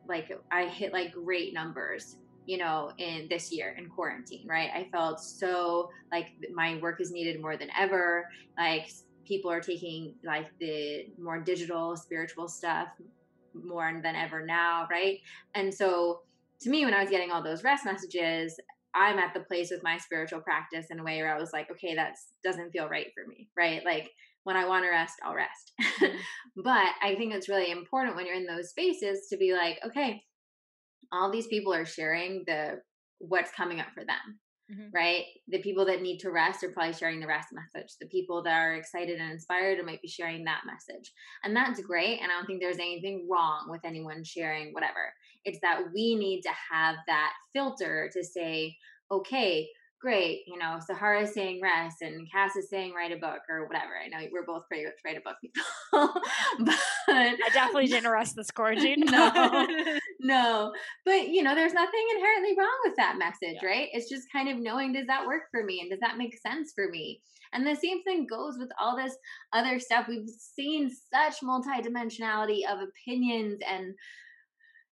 like 0.07 0.31
I 0.51 0.67
hit 0.67 0.93
like 0.93 1.11
great 1.11 1.53
numbers 1.53 2.17
you 2.45 2.57
know 2.57 2.91
in 2.97 3.27
this 3.29 3.51
year 3.51 3.75
in 3.77 3.89
quarantine 3.89 4.47
right? 4.47 4.69
I 4.73 4.87
felt 4.91 5.19
so 5.19 5.89
like 6.11 6.27
my 6.53 6.77
work 6.81 7.01
is 7.01 7.11
needed 7.11 7.41
more 7.41 7.57
than 7.57 7.69
ever. 7.77 8.27
Like 8.57 8.89
people 9.27 9.51
are 9.51 9.61
taking 9.61 10.15
like 10.23 10.47
the 10.59 11.07
more 11.19 11.39
digital 11.39 11.95
spiritual 11.97 12.47
stuff 12.47 12.89
more 13.53 13.91
than 14.03 14.15
ever 14.15 14.45
now 14.45 14.87
right? 14.91 15.19
And 15.55 15.73
so 15.73 16.21
to 16.61 16.69
me 16.69 16.85
when 16.85 16.93
i 16.93 17.01
was 17.01 17.09
getting 17.09 17.31
all 17.31 17.43
those 17.43 17.63
rest 17.63 17.85
messages 17.85 18.57
i'm 18.93 19.19
at 19.19 19.33
the 19.33 19.41
place 19.41 19.69
with 19.71 19.83
my 19.83 19.97
spiritual 19.97 20.39
practice 20.39 20.87
in 20.89 20.99
a 20.99 21.03
way 21.03 21.17
where 21.17 21.35
i 21.35 21.39
was 21.39 21.51
like 21.53 21.69
okay 21.69 21.93
that 21.95 22.15
doesn't 22.43 22.71
feel 22.71 22.87
right 22.87 23.07
for 23.13 23.27
me 23.27 23.47
right? 23.57 23.83
Like 23.85 24.09
when 24.43 24.55
i 24.55 24.65
want 24.65 24.85
to 24.85 24.89
rest 24.89 25.15
i'll 25.23 25.35
rest. 25.35 25.73
But 26.63 26.87
i 27.03 27.15
think 27.15 27.33
it's 27.33 27.49
really 27.49 27.71
important 27.71 28.15
when 28.15 28.25
you're 28.25 28.35
in 28.35 28.45
those 28.45 28.69
spaces 28.69 29.27
to 29.29 29.37
be 29.37 29.53
like 29.53 29.79
okay 29.85 30.23
all 31.15 31.31
these 31.31 31.47
people 31.47 31.73
are 31.73 31.85
sharing 31.85 32.43
the 32.47 32.79
what's 33.19 33.51
coming 33.51 33.79
up 33.79 33.87
for 33.93 34.03
them 34.03 34.39
mm-hmm. 34.71 34.89
right 34.93 35.23
the 35.47 35.61
people 35.61 35.85
that 35.85 36.01
need 36.01 36.19
to 36.19 36.31
rest 36.31 36.63
are 36.63 36.71
probably 36.71 36.93
sharing 36.93 37.19
the 37.19 37.27
rest 37.27 37.49
message 37.51 37.93
the 37.99 38.07
people 38.07 38.43
that 38.43 38.53
are 38.53 38.75
excited 38.75 39.19
and 39.19 39.31
inspired 39.31 39.83
might 39.85 40.01
be 40.01 40.07
sharing 40.07 40.43
that 40.43 40.61
message 40.65 41.11
and 41.43 41.55
that's 41.55 41.81
great 41.81 42.19
and 42.21 42.31
i 42.31 42.35
don't 42.35 42.45
think 42.45 42.61
there's 42.61 42.77
anything 42.77 43.27
wrong 43.29 43.67
with 43.69 43.81
anyone 43.85 44.23
sharing 44.23 44.73
whatever 44.73 45.13
it's 45.43 45.59
that 45.61 45.81
we 45.93 46.15
need 46.15 46.41
to 46.41 46.51
have 46.71 46.95
that 47.07 47.31
filter 47.53 48.09
to 48.13 48.23
say 48.23 48.75
okay 49.11 49.67
great. 50.05 50.43
You 50.45 50.59
know, 50.59 50.77
Sahara 50.85 51.23
is 51.23 51.33
saying 51.33 51.61
rest 51.63 52.01
and 52.01 52.29
Cass 52.31 52.55
is 52.55 52.69
saying 52.69 52.93
write 52.93 53.11
a 53.11 53.17
book 53.17 53.39
or 53.49 53.65
whatever. 53.65 53.93
I 54.03 54.07
know 54.07 54.27
we're 54.31 54.45
both 54.45 54.67
pretty 54.67 54.85
much 54.85 54.93
write 55.03 55.17
a 55.17 55.21
book 55.21 55.37
people. 55.41 55.63
but 56.59 56.79
I 57.07 57.35
definitely 57.53 57.87
didn't 57.87 58.11
rest 58.11 58.35
this 58.35 58.51
quarantine. 58.51 58.99
no, 58.99 59.31
no. 60.25 60.73
But 61.05 61.29
you 61.29 61.43
know, 61.43 61.55
there's 61.55 61.73
nothing 61.73 62.05
inherently 62.15 62.55
wrong 62.57 62.77
with 62.83 62.95
that 62.97 63.17
message, 63.17 63.59
yeah. 63.61 63.67
right? 63.67 63.87
It's 63.93 64.09
just 64.09 64.31
kind 64.31 64.49
of 64.49 64.57
knowing 64.57 64.93
does 64.93 65.07
that 65.07 65.25
work 65.25 65.43
for 65.51 65.63
me 65.63 65.79
and 65.81 65.89
does 65.89 65.99
that 65.99 66.17
make 66.17 66.37
sense 66.37 66.71
for 66.73 66.89
me? 66.89 67.21
And 67.53 67.65
the 67.65 67.75
same 67.75 68.03
thing 68.03 68.27
goes 68.27 68.57
with 68.57 68.69
all 68.79 68.97
this 68.97 69.15
other 69.53 69.79
stuff. 69.79 70.07
We've 70.07 70.29
seen 70.29 70.89
such 70.89 71.41
multidimensionality 71.41 72.61
of 72.69 72.79
opinions 72.79 73.59
and 73.69 73.93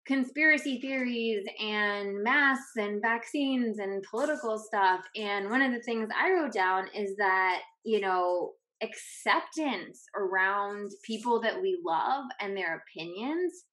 conspiracy 0.08 0.80
theories 0.80 1.46
and 1.62 2.24
masks 2.24 2.78
and 2.78 3.02
vaccines 3.02 3.78
and 3.78 4.02
political 4.10 4.58
stuff. 4.58 5.02
And 5.16 5.50
one 5.50 5.62
of 5.62 5.74
the 5.74 5.82
things 5.82 6.10
I 6.18 6.32
wrote 6.32 6.54
down 6.54 6.88
is 6.96 7.16
that, 7.18 7.60
you 7.84 8.00
know, 8.00 8.54
acceptance 8.82 10.06
around 10.16 10.92
people 11.04 11.42
that 11.42 11.62
we 11.62 11.80
love 11.86 12.26
and 12.40 12.56
their 12.56 12.82
opinions 12.82 13.66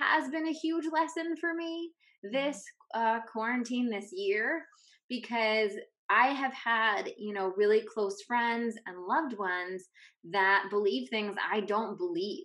has 0.00 0.30
been 0.30 0.48
a 0.48 0.52
huge 0.52 0.86
lesson 0.92 1.36
for 1.36 1.54
me 1.54 1.90
this 2.22 2.64
uh, 2.94 3.20
quarantine 3.32 3.88
this 3.88 4.10
year 4.12 4.64
because 5.08 5.72
I 6.08 6.28
have 6.28 6.52
had, 6.52 7.10
you 7.18 7.32
know, 7.32 7.52
really 7.56 7.82
close 7.82 8.22
friends 8.22 8.76
and 8.86 9.06
loved 9.06 9.38
ones 9.38 9.84
that 10.30 10.64
believe 10.70 11.08
things 11.08 11.36
I 11.50 11.60
don't 11.60 11.96
believe 11.96 12.44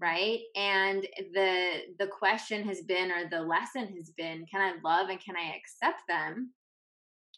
right? 0.00 0.40
And 0.56 1.06
the 1.32 1.82
the 1.98 2.06
question 2.06 2.66
has 2.68 2.82
been 2.82 3.10
or 3.10 3.28
the 3.28 3.40
lesson 3.40 3.94
has 3.96 4.10
been 4.16 4.44
can 4.46 4.60
i 4.60 4.72
love 4.82 5.08
and 5.08 5.20
can 5.20 5.36
i 5.36 5.54
accept 5.56 6.02
them 6.08 6.50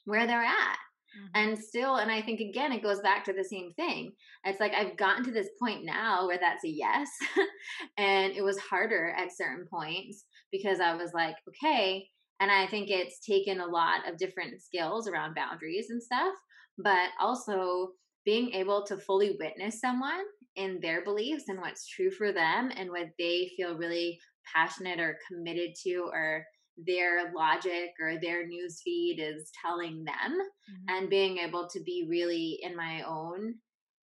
where 0.05 0.27
they're 0.27 0.43
at 0.43 0.79
mm-hmm. 1.17 1.27
and 1.35 1.59
still 1.59 1.97
and 1.97 2.11
i 2.11 2.21
think 2.21 2.41
again 2.41 2.73
it 2.73 2.83
goes 2.83 3.01
back 3.01 3.25
to 3.25 3.33
the 3.33 3.45
same 3.45 3.73
thing 3.75 4.13
it's 4.45 4.61
like 4.61 4.73
i've 4.75 4.97
gotten 4.97 5.25
to 5.25 5.33
this 5.33 5.49
point 5.61 5.85
now 5.85 6.27
where 6.27 6.39
that's 6.39 6.65
a 6.65 6.69
yes 6.69 7.09
and 7.99 8.33
it 8.35 8.43
was 8.43 8.59
harder 8.59 9.15
at 9.17 9.37
certain 9.37 9.67
points 9.73 10.25
because 10.53 10.81
i 10.81 10.95
was 10.95 11.13
like 11.15 11.37
okay 11.49 12.07
and 12.41 12.51
i 12.51 12.67
think 12.67 12.91
it's 12.91 13.21
taken 13.21 13.61
a 13.61 13.67
lot 13.67 14.01
of 14.09 14.19
different 14.19 14.61
skills 14.61 15.09
around 15.09 15.35
boundaries 15.35 15.91
and 15.91 16.03
stuff 16.03 16.35
but 16.79 17.09
also 17.21 17.89
being 18.25 18.53
able 18.53 18.85
to 18.85 18.97
fully 18.97 19.37
witness 19.39 19.81
someone 19.81 20.25
in 20.57 20.81
their 20.81 21.05
beliefs 21.05 21.45
and 21.49 21.61
what's 21.61 21.89
true 21.89 22.11
for 22.11 22.33
them 22.33 22.71
and 22.77 22.91
what 22.91 23.09
they 23.19 23.51
feel 23.57 23.77
really 23.77 24.19
passionate 24.53 25.01
or 25.01 25.19
committed 25.29 25.71
to 25.85 26.09
or 26.13 26.45
their 26.76 27.33
logic 27.35 27.90
or 28.00 28.18
their 28.21 28.47
news 28.47 28.80
feed 28.85 29.18
is 29.21 29.50
telling 29.64 30.04
them 30.04 30.33
mm-hmm. 30.33 30.97
and 30.97 31.11
being 31.11 31.38
able 31.38 31.68
to 31.68 31.80
be 31.80 32.06
really 32.09 32.59
in 32.62 32.76
my 32.76 33.02
own 33.02 33.54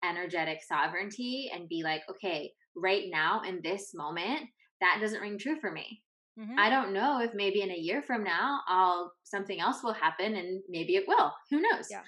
energetic 0.03 0.59
sovereignty 0.67 1.51
and 1.53 1.69
be 1.69 1.83
like 1.83 2.01
okay 2.09 2.51
right 2.75 3.05
now 3.09 3.41
in 3.47 3.61
this 3.63 3.91
moment 3.93 4.41
that 4.81 4.97
doesn't 4.99 5.21
ring 5.21 5.37
true 5.37 5.59
for 5.61 5.71
me 5.71 6.01
mm-hmm. 6.39 6.57
i 6.57 6.69
don't 6.69 6.93
know 6.93 7.21
if 7.21 7.31
maybe 7.33 7.61
in 7.61 7.71
a 7.71 7.77
year 7.77 8.01
from 8.01 8.23
now 8.23 8.59
i'll 8.67 9.13
something 9.23 9.61
else 9.61 9.83
will 9.83 9.93
happen 9.93 10.35
and 10.35 10.61
maybe 10.67 10.95
it 10.95 11.07
will 11.07 11.31
who 11.49 11.61
knows 11.61 11.87
yeah. 11.89 12.01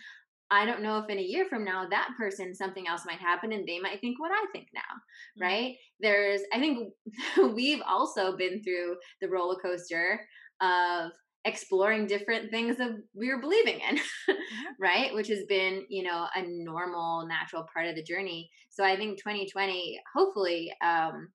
I 0.51 0.65
don't 0.65 0.84
know 0.84 1.00
if 1.00 1.10
in 1.10 1.17
a 1.17 1.24
year 1.24 1.45
from 1.50 1.65
now 1.65 1.88
that 1.89 2.10
person 2.17 2.53
something 2.53 2.88
else 2.88 3.01
might 3.05 3.19
happen 3.19 3.51
and 3.51 3.67
they 3.67 3.79
might 3.79 4.00
think 4.00 4.19
what 4.19 4.31
I 4.31 4.45
think 4.51 4.67
now, 4.74 4.81
mm-hmm. 4.81 5.43
right? 5.43 5.75
There's 6.00 6.41
I 6.53 6.60
think 6.60 6.93
we've 7.55 7.81
also 7.88 8.38
been 8.38 8.62
through 8.62 8.98
the 9.22 9.29
roller 9.29 9.55
coaster 9.60 10.22
of 10.62 11.12
exploring 11.46 12.08
different 12.08 12.50
things 12.50 12.78
that 12.78 12.92
we 13.14 13.30
were 13.30 13.40
believing 13.40 13.80
in, 13.88 13.98
mm-hmm. 13.98 14.34
right? 14.80 15.14
Which 15.14 15.28
has 15.28 15.44
been, 15.48 15.86
you 15.90 16.04
know, 16.04 16.28
a 16.36 16.42
normal 16.42 17.28
natural 17.28 17.66
part 17.72 17.88
of 17.88 17.96
the 17.96 18.04
journey. 18.04 18.50
So 18.70 18.84
I 18.84 18.96
think 18.96 19.20
2020 19.20 20.00
hopefully 20.14 20.74
um 20.84 21.30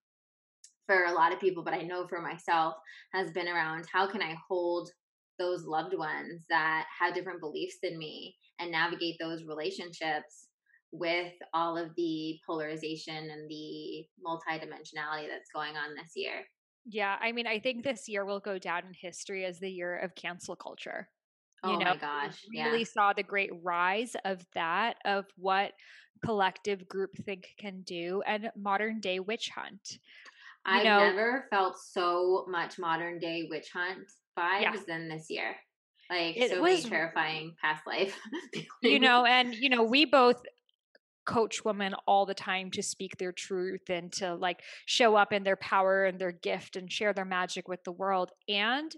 for 0.87 1.05
a 1.05 1.13
lot 1.13 1.33
of 1.33 1.39
people, 1.39 1.63
but 1.63 1.73
I 1.75 1.83
know 1.83 2.09
for 2.09 2.21
myself 2.21 2.75
has 3.15 3.31
been 3.31 3.47
around 3.47 3.85
how 3.93 4.11
can 4.11 4.21
I 4.21 4.35
hold 4.49 4.91
those 5.39 5.65
loved 5.65 5.97
ones 5.97 6.43
that 6.51 6.87
have 6.99 7.15
different 7.15 7.41
beliefs 7.41 7.77
than 7.81 7.97
me 7.97 8.35
and 8.59 8.73
navigate 8.73 9.17
those 9.21 9.45
relationships 9.45 10.49
with 10.93 11.33
all 11.55 11.79
of 11.79 11.91
the 11.97 12.37
polarization 12.45 13.31
and 13.31 13.49
the 13.49 14.05
multidimensionality 14.27 15.29
that's 15.29 15.51
going 15.55 15.77
on 15.77 15.95
this 15.95 16.13
year. 16.17 16.45
Yeah, 16.87 17.17
I 17.21 17.33
mean, 17.33 17.47
I 17.47 17.59
think 17.59 17.85
this 17.85 18.09
year 18.09 18.25
will 18.25 18.41
go 18.41 18.59
down 18.59 18.85
in 18.87 18.95
history 18.95 19.45
as 19.45 19.59
the 19.59 19.71
year 19.71 19.99
of 19.99 20.15
cancel 20.15 20.57
culture. 20.57 21.09
You 21.63 21.73
oh 21.73 21.79
know, 21.79 21.91
my 21.91 21.97
gosh. 21.97 22.43
We 22.51 22.63
really 22.63 22.79
yeah. 22.81 22.85
saw 22.85 23.13
the 23.13 23.23
great 23.23 23.51
rise 23.63 24.17
of 24.25 24.45
that, 24.55 24.97
of 25.05 25.27
what 25.37 25.73
collective 26.25 26.85
groupthink 26.89 27.45
can 27.59 27.83
do, 27.83 28.23
and 28.27 28.51
modern 28.57 29.01
day 29.01 29.21
witch 29.21 29.51
hunt. 29.51 29.99
I've 30.65 30.85
know, 30.85 31.01
never 31.01 31.47
felt 31.51 31.77
so 31.79 32.47
much 32.49 32.79
modern 32.79 33.19
day 33.19 33.47
witch 33.51 33.71
hunt 33.73 34.07
vibes 34.39 34.63
yeah. 34.63 34.75
than 34.87 35.09
this 35.09 35.27
year 35.29 35.57
like 36.11 36.37
it 36.37 36.51
so 36.51 36.61
was 36.61 36.85
terrifying 36.85 37.55
past 37.61 37.87
life 37.87 38.19
you 38.83 38.99
know 38.99 39.25
and 39.25 39.55
you 39.55 39.69
know 39.69 39.83
we 39.83 40.05
both 40.05 40.43
coach 41.31 41.65
women 41.65 41.95
all 42.09 42.27
the 42.27 42.35
time 42.35 42.73
to 42.73 42.83
speak 42.83 43.17
their 43.17 43.31
truth 43.31 43.89
and 43.89 44.13
to 44.13 44.35
like 44.35 44.63
show 44.87 45.15
up 45.15 45.33
in 45.33 45.45
their 45.45 45.57
power 45.57 46.05
and 46.05 46.19
their 46.19 46.33
gift 46.33 46.75
and 46.75 46.91
share 46.91 47.13
their 47.13 47.25
magic 47.25 47.69
with 47.69 47.83
the 47.85 47.93
world 47.93 48.33
and 48.49 48.97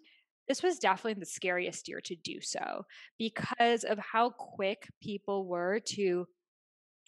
this 0.49 0.63
was 0.63 0.79
definitely 0.79 1.21
the 1.21 1.27
scariest 1.27 1.89
year 1.89 2.01
to 2.01 2.17
do 2.17 2.41
so 2.41 2.85
because 3.19 3.85
of 3.85 3.99
how 3.99 4.31
quick 4.31 4.89
people 5.03 5.47
were 5.47 5.79
to 5.81 6.27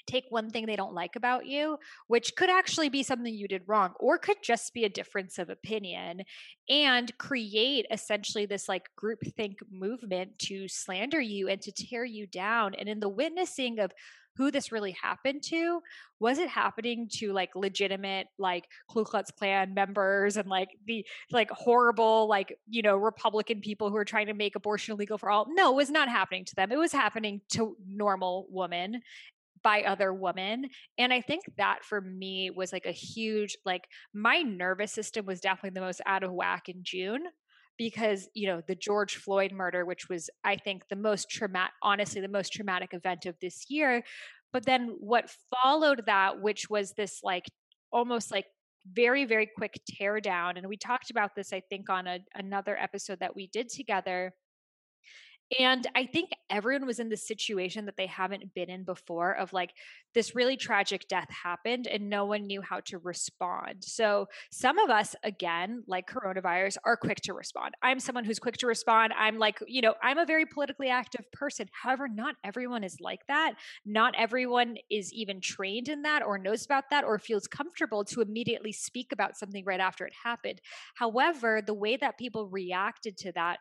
take 0.06 0.26
one 0.28 0.50
thing 0.50 0.66
they 0.66 0.76
don't 0.76 0.94
like 0.94 1.16
about 1.16 1.46
you, 1.46 1.78
which 2.08 2.36
could 2.36 2.50
actually 2.50 2.88
be 2.88 3.02
something 3.02 3.32
you 3.32 3.48
did 3.48 3.62
wrong, 3.66 3.94
or 3.98 4.18
could 4.18 4.36
just 4.42 4.74
be 4.74 4.84
a 4.84 4.88
difference 4.88 5.38
of 5.38 5.48
opinion, 5.48 6.22
and 6.68 7.16
create 7.18 7.86
essentially 7.90 8.46
this 8.46 8.68
like 8.68 8.88
group 8.96 9.20
think 9.36 9.58
movement 9.70 10.38
to 10.38 10.68
slander 10.68 11.20
you 11.20 11.48
and 11.48 11.62
to 11.62 11.72
tear 11.72 12.04
you 12.04 12.26
down. 12.26 12.74
And 12.74 12.88
in 12.88 13.00
the 13.00 13.08
witnessing 13.08 13.78
of 13.78 13.92
who 14.36 14.50
this 14.50 14.72
really 14.72 14.92
happened 14.92 15.42
to 15.42 15.80
was 16.20 16.38
it 16.38 16.48
happening 16.48 17.08
to 17.12 17.32
like 17.32 17.50
legitimate 17.54 18.26
like 18.38 18.64
Ku 18.88 19.04
Klux 19.04 19.30
Klan 19.30 19.74
members 19.74 20.36
and 20.36 20.48
like 20.48 20.70
the 20.86 21.06
like 21.30 21.50
horrible 21.50 22.28
like 22.28 22.56
you 22.68 22.82
know 22.82 22.96
Republican 22.96 23.60
people 23.60 23.90
who 23.90 23.96
are 23.96 24.04
trying 24.04 24.26
to 24.26 24.34
make 24.34 24.56
abortion 24.56 24.92
illegal 24.92 25.18
for 25.18 25.30
all? 25.30 25.46
No 25.48 25.72
it 25.72 25.76
was 25.76 25.90
not 25.90 26.08
happening 26.08 26.44
to 26.46 26.54
them. 26.54 26.72
It 26.72 26.78
was 26.78 26.92
happening 26.92 27.40
to 27.50 27.76
normal 27.86 28.46
women 28.50 29.00
by 29.62 29.82
other 29.82 30.12
women 30.12 30.68
and 30.98 31.10
i 31.10 31.22
think 31.22 31.42
that 31.56 31.82
for 31.82 32.00
me 32.00 32.50
was 32.50 32.70
like 32.70 32.84
a 32.84 32.92
huge 32.92 33.56
like 33.64 33.88
my 34.12 34.42
nervous 34.42 34.92
system 34.92 35.24
was 35.24 35.40
definitely 35.40 35.70
the 35.70 35.80
most 35.80 36.02
out 36.04 36.22
of 36.22 36.30
whack 36.30 36.68
in 36.68 36.80
june 36.82 37.22
because 37.76 38.28
you 38.34 38.46
know 38.46 38.62
the 38.66 38.74
george 38.74 39.16
floyd 39.16 39.52
murder 39.52 39.84
which 39.84 40.08
was 40.08 40.30
i 40.44 40.56
think 40.56 40.86
the 40.88 40.96
most 40.96 41.28
traumatic 41.28 41.72
honestly 41.82 42.20
the 42.20 42.28
most 42.28 42.52
traumatic 42.52 42.94
event 42.94 43.26
of 43.26 43.36
this 43.40 43.66
year. 43.68 44.02
But 44.52 44.66
then 44.66 44.94
what 45.00 45.30
followed 45.52 46.02
that 46.06 46.40
which 46.40 46.70
was 46.70 46.92
this 46.92 47.20
like 47.24 47.44
almost 47.92 48.30
like 48.30 48.44
very 48.92 49.24
very 49.24 49.48
quick 49.56 49.80
tear 49.88 50.20
down 50.20 50.56
and 50.56 50.68
we 50.68 50.76
talked 50.76 51.10
about 51.10 51.30
this 51.34 51.52
i 51.52 51.60
think 51.70 51.88
on 51.88 52.06
a, 52.06 52.18
another 52.34 52.76
episode 52.78 53.18
that 53.18 53.34
we 53.34 53.48
did 53.48 53.68
together 53.68 54.32
and 55.58 55.86
I 55.94 56.06
think 56.06 56.30
everyone 56.50 56.86
was 56.86 56.98
in 56.98 57.08
the 57.08 57.16
situation 57.16 57.86
that 57.86 57.96
they 57.96 58.06
haven't 58.06 58.54
been 58.54 58.70
in 58.70 58.84
before 58.84 59.32
of 59.32 59.52
like 59.52 59.72
this 60.14 60.34
really 60.34 60.56
tragic 60.56 61.06
death 61.08 61.28
happened 61.30 61.86
and 61.86 62.08
no 62.08 62.24
one 62.24 62.46
knew 62.46 62.62
how 62.62 62.80
to 62.86 62.98
respond. 62.98 63.82
So 63.84 64.26
some 64.50 64.78
of 64.78 64.90
us, 64.90 65.14
again, 65.22 65.82
like 65.86 66.08
coronavirus, 66.08 66.76
are 66.84 66.96
quick 66.96 67.20
to 67.22 67.34
respond. 67.34 67.74
I'm 67.82 68.00
someone 68.00 68.24
who's 68.24 68.38
quick 68.38 68.56
to 68.58 68.66
respond. 68.66 69.12
I'm 69.18 69.38
like, 69.38 69.58
you 69.66 69.82
know, 69.82 69.94
I'm 70.02 70.18
a 70.18 70.26
very 70.26 70.46
politically 70.46 70.88
active 70.88 71.30
person. 71.32 71.68
However, 71.72 72.08
not 72.08 72.36
everyone 72.44 72.84
is 72.84 73.00
like 73.00 73.26
that. 73.28 73.54
Not 73.84 74.14
everyone 74.16 74.76
is 74.90 75.12
even 75.12 75.40
trained 75.40 75.88
in 75.88 76.02
that 76.02 76.22
or 76.22 76.38
knows 76.38 76.64
about 76.64 76.84
that 76.90 77.04
or 77.04 77.18
feels 77.18 77.46
comfortable 77.46 78.04
to 78.06 78.20
immediately 78.20 78.72
speak 78.72 79.12
about 79.12 79.36
something 79.36 79.64
right 79.64 79.80
after 79.80 80.06
it 80.06 80.12
happened. 80.24 80.60
However, 80.94 81.60
the 81.60 81.74
way 81.74 81.96
that 81.96 82.18
people 82.18 82.48
reacted 82.48 83.16
to 83.18 83.32
that 83.32 83.58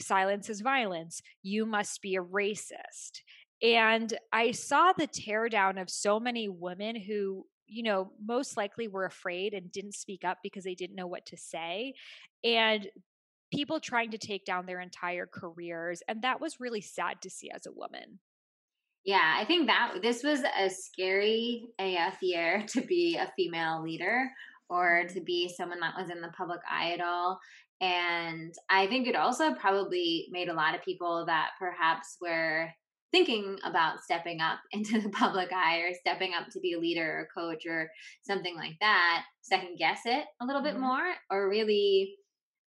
silence 0.00 0.48
is 0.48 0.60
violence. 0.60 1.22
You 1.42 1.66
must 1.66 2.02
be 2.02 2.16
a 2.16 2.22
racist. 2.22 3.22
And 3.62 4.16
I 4.32 4.52
saw 4.52 4.92
the 4.92 5.08
teardown 5.08 5.80
of 5.80 5.90
so 5.90 6.20
many 6.20 6.48
women 6.48 6.96
who, 6.96 7.44
you 7.66 7.82
know, 7.82 8.12
most 8.24 8.56
likely 8.56 8.88
were 8.88 9.04
afraid 9.04 9.52
and 9.52 9.72
didn't 9.72 9.94
speak 9.94 10.24
up 10.24 10.38
because 10.42 10.64
they 10.64 10.74
didn't 10.74 10.96
know 10.96 11.06
what 11.06 11.26
to 11.26 11.36
say. 11.36 11.94
And 12.44 12.88
people 13.52 13.80
trying 13.80 14.10
to 14.12 14.18
take 14.18 14.44
down 14.44 14.66
their 14.66 14.80
entire 14.80 15.26
careers. 15.26 16.02
And 16.06 16.22
that 16.22 16.40
was 16.40 16.60
really 16.60 16.80
sad 16.80 17.20
to 17.22 17.30
see 17.30 17.50
as 17.50 17.66
a 17.66 17.72
woman. 17.72 18.20
Yeah, 19.04 19.36
I 19.38 19.44
think 19.44 19.68
that 19.68 19.94
this 20.02 20.22
was 20.22 20.42
a 20.42 20.68
scary 20.68 21.68
AF 21.78 22.18
year 22.22 22.64
to 22.68 22.82
be 22.82 23.16
a 23.16 23.32
female 23.36 23.82
leader 23.82 24.30
or 24.68 25.02
mm-hmm. 25.02 25.14
to 25.14 25.20
be 25.22 25.48
someone 25.48 25.80
that 25.80 25.94
was 25.98 26.10
in 26.10 26.20
the 26.20 26.32
public 26.36 26.60
eye 26.70 26.92
at 26.92 27.00
all. 27.00 27.40
And 27.80 28.52
I 28.68 28.86
think 28.88 29.06
it 29.06 29.14
also 29.14 29.54
probably 29.54 30.28
made 30.30 30.48
a 30.48 30.54
lot 30.54 30.74
of 30.74 30.82
people 30.82 31.24
that 31.26 31.50
perhaps 31.58 32.16
were 32.20 32.68
thinking 33.10 33.56
about 33.64 34.00
stepping 34.02 34.40
up 34.40 34.58
into 34.72 35.00
the 35.00 35.10
public 35.10 35.52
eye 35.52 35.78
or 35.78 35.94
stepping 35.94 36.32
up 36.34 36.48
to 36.50 36.60
be 36.60 36.74
a 36.74 36.78
leader 36.78 37.20
or 37.20 37.40
coach 37.40 37.64
or 37.66 37.90
something 38.22 38.56
like 38.56 38.76
that, 38.80 39.24
second 39.42 39.78
guess 39.78 40.00
it 40.04 40.24
a 40.40 40.46
little 40.46 40.62
mm-hmm. 40.62 40.74
bit 40.74 40.80
more 40.80 41.14
or 41.30 41.48
really 41.48 42.14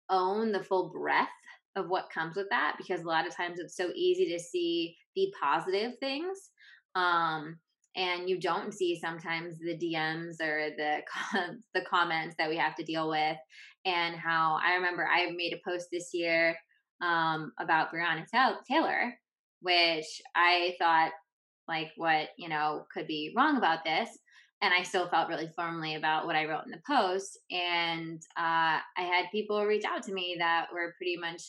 own 0.09 0.51
the 0.51 0.63
full 0.63 0.89
breadth 0.89 1.29
of 1.75 1.87
what 1.87 2.09
comes 2.13 2.35
with 2.35 2.47
that 2.49 2.75
because 2.77 3.01
a 3.01 3.07
lot 3.07 3.25
of 3.25 3.35
times 3.35 3.59
it's 3.59 3.77
so 3.77 3.89
easy 3.95 4.29
to 4.29 4.39
see 4.39 4.95
the 5.15 5.33
positive 5.41 5.93
things 5.99 6.49
um, 6.95 7.57
and 7.95 8.29
you 8.29 8.39
don't 8.39 8.73
see 8.73 8.99
sometimes 8.99 9.57
the 9.59 9.77
DMs 9.77 10.41
or 10.41 10.69
the 10.77 11.01
the 11.73 11.81
comments 11.89 12.35
that 12.37 12.49
we 12.49 12.57
have 12.57 12.75
to 12.75 12.83
deal 12.83 13.09
with 13.09 13.37
and 13.85 14.15
how 14.15 14.59
I 14.63 14.75
remember 14.75 15.07
I 15.07 15.31
made 15.31 15.53
a 15.53 15.69
post 15.69 15.87
this 15.91 16.13
year 16.13 16.55
um, 17.01 17.51
about 17.59 17.91
Breonna 17.91 18.25
Taylor, 18.67 19.13
which 19.61 20.21
I 20.35 20.75
thought 20.79 21.11
like 21.67 21.91
what 21.95 22.29
you 22.37 22.49
know 22.49 22.85
could 22.93 23.07
be 23.07 23.33
wrong 23.35 23.57
about 23.57 23.83
this, 23.83 24.09
and 24.61 24.73
I 24.73 24.83
still 24.83 25.07
felt 25.09 25.29
really 25.29 25.49
firmly 25.55 25.95
about 25.95 26.25
what 26.25 26.35
I 26.35 26.45
wrote 26.45 26.65
in 26.65 26.71
the 26.71 26.81
post, 26.85 27.39
and 27.49 28.21
uh, 28.37 28.79
I 28.97 29.01
had 29.01 29.31
people 29.31 29.65
reach 29.65 29.85
out 29.85 30.03
to 30.03 30.13
me 30.13 30.35
that 30.39 30.67
were 30.73 30.93
pretty 30.97 31.17
much, 31.17 31.43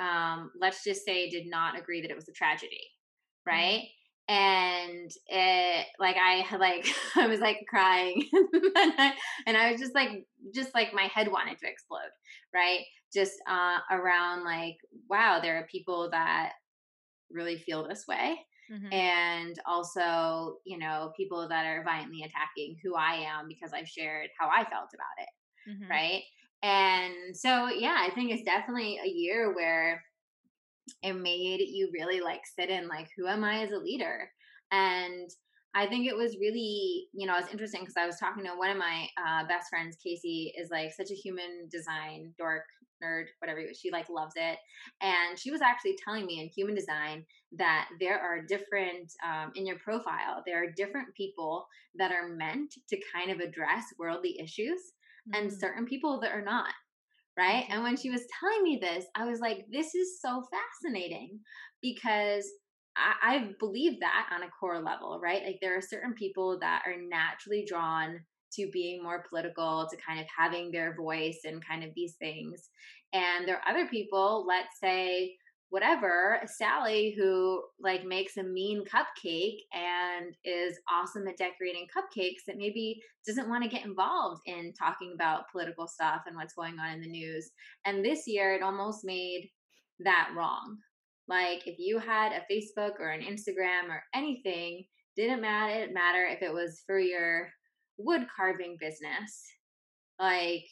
um, 0.00 0.50
let's 0.58 0.84
just 0.84 1.04
say, 1.04 1.28
did 1.28 1.46
not 1.48 1.78
agree 1.78 2.00
that 2.00 2.10
it 2.10 2.16
was 2.16 2.28
a 2.28 2.32
tragedy, 2.32 2.80
mm-hmm. 3.46 3.56
right? 3.56 3.78
Mm-hmm 3.80 3.97
and 4.28 5.10
it 5.26 5.86
like 5.98 6.16
i 6.16 6.44
like 6.58 6.86
i 7.16 7.26
was 7.26 7.40
like 7.40 7.64
crying 7.68 8.28
and, 8.32 8.92
I, 8.98 9.14
and 9.46 9.56
i 9.56 9.70
was 9.70 9.80
just 9.80 9.94
like 9.94 10.26
just 10.54 10.74
like 10.74 10.92
my 10.92 11.04
head 11.14 11.32
wanted 11.32 11.58
to 11.58 11.68
explode 11.68 12.10
right 12.54 12.80
just 13.12 13.32
uh 13.48 13.78
around 13.90 14.44
like 14.44 14.76
wow 15.08 15.40
there 15.40 15.56
are 15.56 15.66
people 15.70 16.10
that 16.10 16.52
really 17.30 17.56
feel 17.56 17.88
this 17.88 18.04
way 18.06 18.38
mm-hmm. 18.70 18.92
and 18.92 19.58
also 19.66 20.56
you 20.66 20.78
know 20.78 21.12
people 21.16 21.48
that 21.48 21.64
are 21.64 21.84
violently 21.84 22.22
attacking 22.22 22.76
who 22.84 22.94
i 22.94 23.14
am 23.14 23.48
because 23.48 23.72
i've 23.72 23.88
shared 23.88 24.28
how 24.38 24.48
i 24.48 24.62
felt 24.64 24.90
about 24.94 25.18
it 25.18 25.70
mm-hmm. 25.70 25.90
right 25.90 26.22
and 26.62 27.34
so 27.34 27.68
yeah 27.68 27.96
i 28.00 28.10
think 28.14 28.30
it's 28.30 28.42
definitely 28.42 28.98
a 29.02 29.08
year 29.08 29.54
where 29.54 30.02
it 31.02 31.14
made 31.14 31.60
you 31.60 31.90
really 31.92 32.20
like 32.20 32.42
sit 32.58 32.70
in 32.70 32.88
like 32.88 33.08
who 33.16 33.26
am 33.26 33.44
i 33.44 33.62
as 33.62 33.72
a 33.72 33.78
leader? 33.78 34.30
And 34.70 35.30
i 35.74 35.86
think 35.86 36.06
it 36.06 36.16
was 36.16 36.38
really 36.40 37.08
you 37.12 37.26
know 37.26 37.36
it's 37.36 37.52
interesting 37.52 37.82
because 37.82 37.98
i 37.98 38.06
was 38.06 38.16
talking 38.16 38.42
to 38.42 38.50
one 38.56 38.70
of 38.70 38.78
my 38.78 39.06
uh, 39.18 39.46
best 39.46 39.68
friends 39.68 39.98
casey 40.02 40.50
is 40.58 40.70
like 40.70 40.90
such 40.94 41.10
a 41.10 41.14
human 41.14 41.68
design 41.70 42.32
dork 42.38 42.64
nerd 43.02 43.26
whatever 43.40 43.62
she 43.74 43.90
like 43.90 44.08
loves 44.08 44.34
it. 44.36 44.58
And 45.00 45.38
she 45.38 45.50
was 45.50 45.60
actually 45.60 45.96
telling 46.04 46.26
me 46.26 46.40
in 46.40 46.48
human 46.48 46.74
design 46.74 47.24
that 47.56 47.88
there 48.00 48.18
are 48.18 48.42
different 48.42 49.12
um, 49.26 49.52
in 49.54 49.66
your 49.66 49.78
profile 49.78 50.42
there 50.44 50.62
are 50.62 50.70
different 50.76 51.14
people 51.14 51.66
that 51.96 52.12
are 52.12 52.28
meant 52.28 52.74
to 52.88 53.00
kind 53.14 53.30
of 53.30 53.40
address 53.40 53.84
worldly 53.98 54.38
issues 54.38 54.78
mm-hmm. 55.28 55.42
and 55.42 55.52
certain 55.52 55.86
people 55.86 56.20
that 56.20 56.32
are 56.32 56.44
not 56.44 56.72
right? 57.38 57.64
And 57.70 57.82
when 57.84 57.96
she 57.96 58.10
was 58.10 58.26
telling 58.40 58.64
me 58.64 58.78
this, 58.82 59.04
I 59.14 59.24
was 59.24 59.38
like, 59.38 59.64
this 59.70 59.94
is 59.94 60.20
so 60.20 60.42
fascinating 60.50 61.38
because 61.80 62.44
I, 62.96 63.36
I 63.36 63.50
believe 63.60 64.00
that 64.00 64.28
on 64.34 64.42
a 64.42 64.50
core 64.50 64.82
level, 64.82 65.20
right? 65.22 65.44
Like 65.44 65.58
there 65.62 65.76
are 65.76 65.82
certain 65.82 66.14
people 66.14 66.58
that 66.60 66.82
are 66.84 66.96
naturally 67.00 67.64
drawn 67.66 68.20
to 68.54 68.68
being 68.72 69.02
more 69.02 69.24
political, 69.28 69.86
to 69.88 69.96
kind 69.96 70.18
of 70.18 70.26
having 70.36 70.72
their 70.72 70.96
voice 70.96 71.40
and 71.44 71.64
kind 71.64 71.84
of 71.84 71.90
these 71.94 72.14
things. 72.18 72.70
And 73.12 73.46
there 73.46 73.56
are 73.56 73.68
other 73.68 73.86
people, 73.86 74.44
let's 74.46 74.80
say, 74.82 75.36
whatever 75.70 76.40
sally 76.46 77.14
who 77.16 77.62
like 77.80 78.04
makes 78.04 78.36
a 78.38 78.42
mean 78.42 78.84
cupcake 78.84 79.58
and 79.72 80.34
is 80.44 80.78
awesome 80.90 81.28
at 81.28 81.36
decorating 81.36 81.86
cupcakes 81.94 82.44
that 82.46 82.56
maybe 82.56 83.00
doesn't 83.26 83.48
want 83.48 83.62
to 83.62 83.68
get 83.68 83.84
involved 83.84 84.40
in 84.46 84.72
talking 84.72 85.12
about 85.14 85.50
political 85.52 85.86
stuff 85.86 86.22
and 86.26 86.36
what's 86.36 86.54
going 86.54 86.78
on 86.78 86.94
in 86.94 87.00
the 87.02 87.08
news. 87.08 87.50
And 87.84 88.02
this 88.02 88.26
year 88.26 88.54
it 88.54 88.62
almost 88.62 89.04
made 89.04 89.50
that 90.00 90.30
wrong. 90.34 90.78
Like 91.28 91.66
if 91.66 91.78
you 91.78 91.98
had 91.98 92.32
a 92.32 92.52
facebook 92.52 92.98
or 92.98 93.10
an 93.10 93.20
instagram 93.20 93.90
or 93.90 94.02
anything 94.14 94.84
didn't 95.16 95.42
matter 95.42 95.82
it 95.82 95.92
matter 95.92 96.24
if 96.24 96.40
it 96.42 96.54
was 96.54 96.82
for 96.86 96.98
your 96.98 97.50
wood 97.98 98.26
carving 98.34 98.78
business. 98.80 99.44
Like 100.18 100.64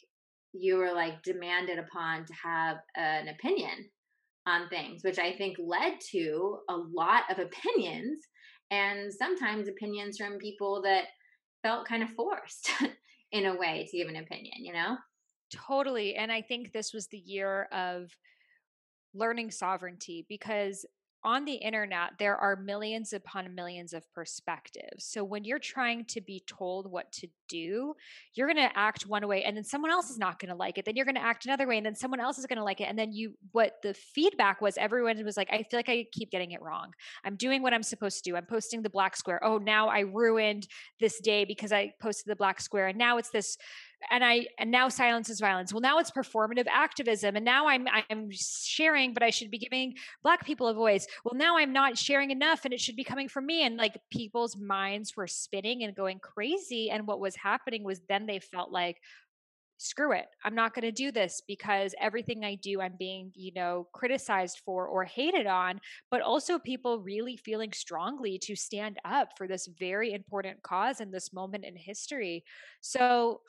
you 0.53 0.77
were 0.77 0.93
like 0.93 1.21
demanded 1.21 1.77
upon 1.77 2.25
to 2.25 2.33
have 2.33 2.77
an 2.95 3.27
opinion 3.27 3.89
on 4.47 4.69
things, 4.69 5.03
which 5.03 5.19
I 5.19 5.33
think 5.33 5.57
led 5.59 5.99
to 6.11 6.59
a 6.69 6.75
lot 6.75 7.23
of 7.29 7.37
opinions 7.37 8.19
and 8.71 9.13
sometimes 9.13 9.67
opinions 9.67 10.17
from 10.17 10.37
people 10.37 10.81
that 10.83 11.05
felt 11.63 11.87
kind 11.87 12.01
of 12.01 12.09
forced 12.11 12.71
in 13.31 13.45
a 13.45 13.57
way 13.57 13.87
to 13.91 13.97
give 13.97 14.07
an 14.07 14.15
opinion, 14.15 14.55
you 14.57 14.73
know? 14.73 14.97
Totally. 15.51 16.15
And 16.15 16.31
I 16.31 16.41
think 16.41 16.71
this 16.71 16.93
was 16.93 17.07
the 17.07 17.17
year 17.17 17.63
of 17.71 18.09
learning 19.13 19.51
sovereignty 19.51 20.25
because 20.27 20.85
on 21.23 21.45
the 21.45 21.55
internet, 21.55 22.11
there 22.19 22.37
are 22.37 22.55
millions 22.55 23.13
upon 23.13 23.53
millions 23.55 23.93
of 23.93 24.03
perspectives. 24.13 25.05
So 25.05 25.23
when 25.23 25.43
you're 25.43 25.59
trying 25.59 26.05
to 26.05 26.21
be 26.21 26.43
told 26.47 26.89
what 26.89 27.11
to 27.13 27.27
do, 27.49 27.95
you're 28.33 28.47
going 28.47 28.57
to 28.57 28.77
act 28.77 29.07
one 29.07 29.27
way 29.27 29.43
and 29.43 29.55
then 29.55 29.63
someone 29.63 29.91
else 29.91 30.09
is 30.09 30.17
not 30.17 30.39
going 30.39 30.49
to 30.49 30.55
like 30.55 30.77
it. 30.77 30.85
Then 30.85 30.95
you're 30.95 31.05
going 31.05 31.15
to 31.15 31.23
act 31.23 31.45
another 31.45 31.67
way 31.67 31.77
and 31.77 31.85
then 31.85 31.95
someone 31.95 32.19
else 32.19 32.37
is 32.37 32.45
going 32.45 32.57
to 32.57 32.63
like 32.63 32.81
it. 32.81 32.85
And 32.85 32.97
then 32.97 33.11
you, 33.11 33.33
what 33.51 33.81
the 33.83 33.93
feedback 33.93 34.61
was, 34.61 34.77
everyone 34.77 35.23
was 35.23 35.37
like, 35.37 35.49
I 35.51 35.63
feel 35.63 35.79
like 35.79 35.89
I 35.89 36.05
keep 36.11 36.31
getting 36.31 36.51
it 36.51 36.61
wrong. 36.61 36.93
I'm 37.23 37.35
doing 37.35 37.61
what 37.61 37.73
I'm 37.73 37.83
supposed 37.83 38.23
to 38.23 38.29
do. 38.29 38.35
I'm 38.35 38.45
posting 38.45 38.81
the 38.81 38.89
black 38.89 39.15
square. 39.17 39.43
Oh, 39.43 39.57
now 39.57 39.89
I 39.89 40.01
ruined 40.01 40.67
this 40.99 41.19
day 41.19 41.45
because 41.45 41.71
I 41.71 41.93
posted 41.99 42.31
the 42.31 42.35
black 42.35 42.61
square. 42.61 42.87
And 42.87 42.97
now 42.97 43.17
it's 43.17 43.29
this 43.29 43.57
and 44.11 44.23
I 44.23 44.47
and 44.59 44.71
now 44.71 44.89
silence 44.89 45.29
is 45.29 45.39
violence. 45.39 45.73
Well, 45.73 45.81
now 45.81 45.99
it's 45.99 46.11
performative 46.11 46.67
activism, 46.71 47.35
and 47.35 47.45
now 47.45 47.67
I'm 47.67 47.87
I'm 48.09 48.29
sharing, 48.31 49.13
but 49.13 49.23
I 49.23 49.29
should 49.29 49.51
be 49.51 49.57
giving 49.57 49.95
Black 50.23 50.45
people 50.45 50.67
a 50.67 50.73
voice. 50.73 51.07
Well, 51.23 51.35
now 51.35 51.57
I'm 51.57 51.73
not 51.73 51.97
sharing 51.97 52.31
enough, 52.31 52.65
and 52.65 52.73
it 52.73 52.79
should 52.79 52.95
be 52.95 53.03
coming 53.03 53.27
from 53.27 53.45
me. 53.45 53.65
And 53.65 53.77
like 53.77 53.97
people's 54.11 54.55
minds 54.55 55.15
were 55.15 55.27
spinning 55.27 55.83
and 55.83 55.95
going 55.95 56.19
crazy. 56.19 56.89
And 56.89 57.07
what 57.07 57.19
was 57.19 57.35
happening 57.35 57.83
was 57.83 58.01
then 58.07 58.25
they 58.25 58.39
felt 58.39 58.71
like, 58.71 58.97
screw 59.79 60.11
it 60.11 60.25
i'm 60.43 60.55
not 60.55 60.73
going 60.73 60.83
to 60.83 60.91
do 60.91 61.11
this 61.11 61.41
because 61.47 61.93
everything 62.01 62.43
i 62.43 62.55
do 62.55 62.81
i'm 62.81 62.95
being 62.97 63.31
you 63.35 63.53
know 63.53 63.87
criticized 63.93 64.59
for 64.65 64.87
or 64.87 65.03
hated 65.03 65.45
on 65.45 65.79
but 66.09 66.21
also 66.21 66.57
people 66.57 66.99
really 66.99 67.37
feeling 67.37 67.71
strongly 67.71 68.39
to 68.39 68.55
stand 68.55 68.97
up 69.05 69.29
for 69.37 69.47
this 69.47 69.69
very 69.79 70.13
important 70.13 70.61
cause 70.63 70.99
in 70.99 71.11
this 71.11 71.31
moment 71.31 71.63
in 71.63 71.75
history 71.75 72.43
so 72.81 73.39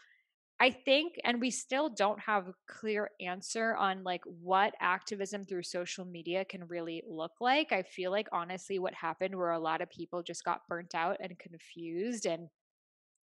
I 0.61 0.71
think, 0.71 1.15
and 1.23 1.41
we 1.41 1.51
still 1.53 1.89
don't 1.89 2.19
have 2.21 2.49
a 2.49 2.55
clear 2.67 3.11
answer 3.21 3.77
on 3.77 4.03
like 4.03 4.25
what 4.25 4.75
activism 4.81 5.45
through 5.45 5.63
social 5.63 6.05
media 6.05 6.45
can 6.45 6.67
really 6.67 7.03
look 7.07 7.41
like. 7.41 7.71
I 7.71 7.83
feel 7.85 8.11
like 8.11 8.29
honestly, 8.33 8.81
what 8.81 8.95
happened 8.95 9.37
where 9.37 9.53
a 9.53 9.59
lot 9.61 9.83
of 9.83 9.91
people 9.91 10.23
just 10.25 10.43
got 10.45 10.67
burnt 10.69 10.97
out 10.97 11.19
and 11.21 11.39
confused 11.39 12.27
and 12.27 12.49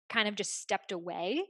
kind 0.08 0.28
of 0.28 0.34
just 0.36 0.60
stepped 0.60 0.92
away 0.92 1.46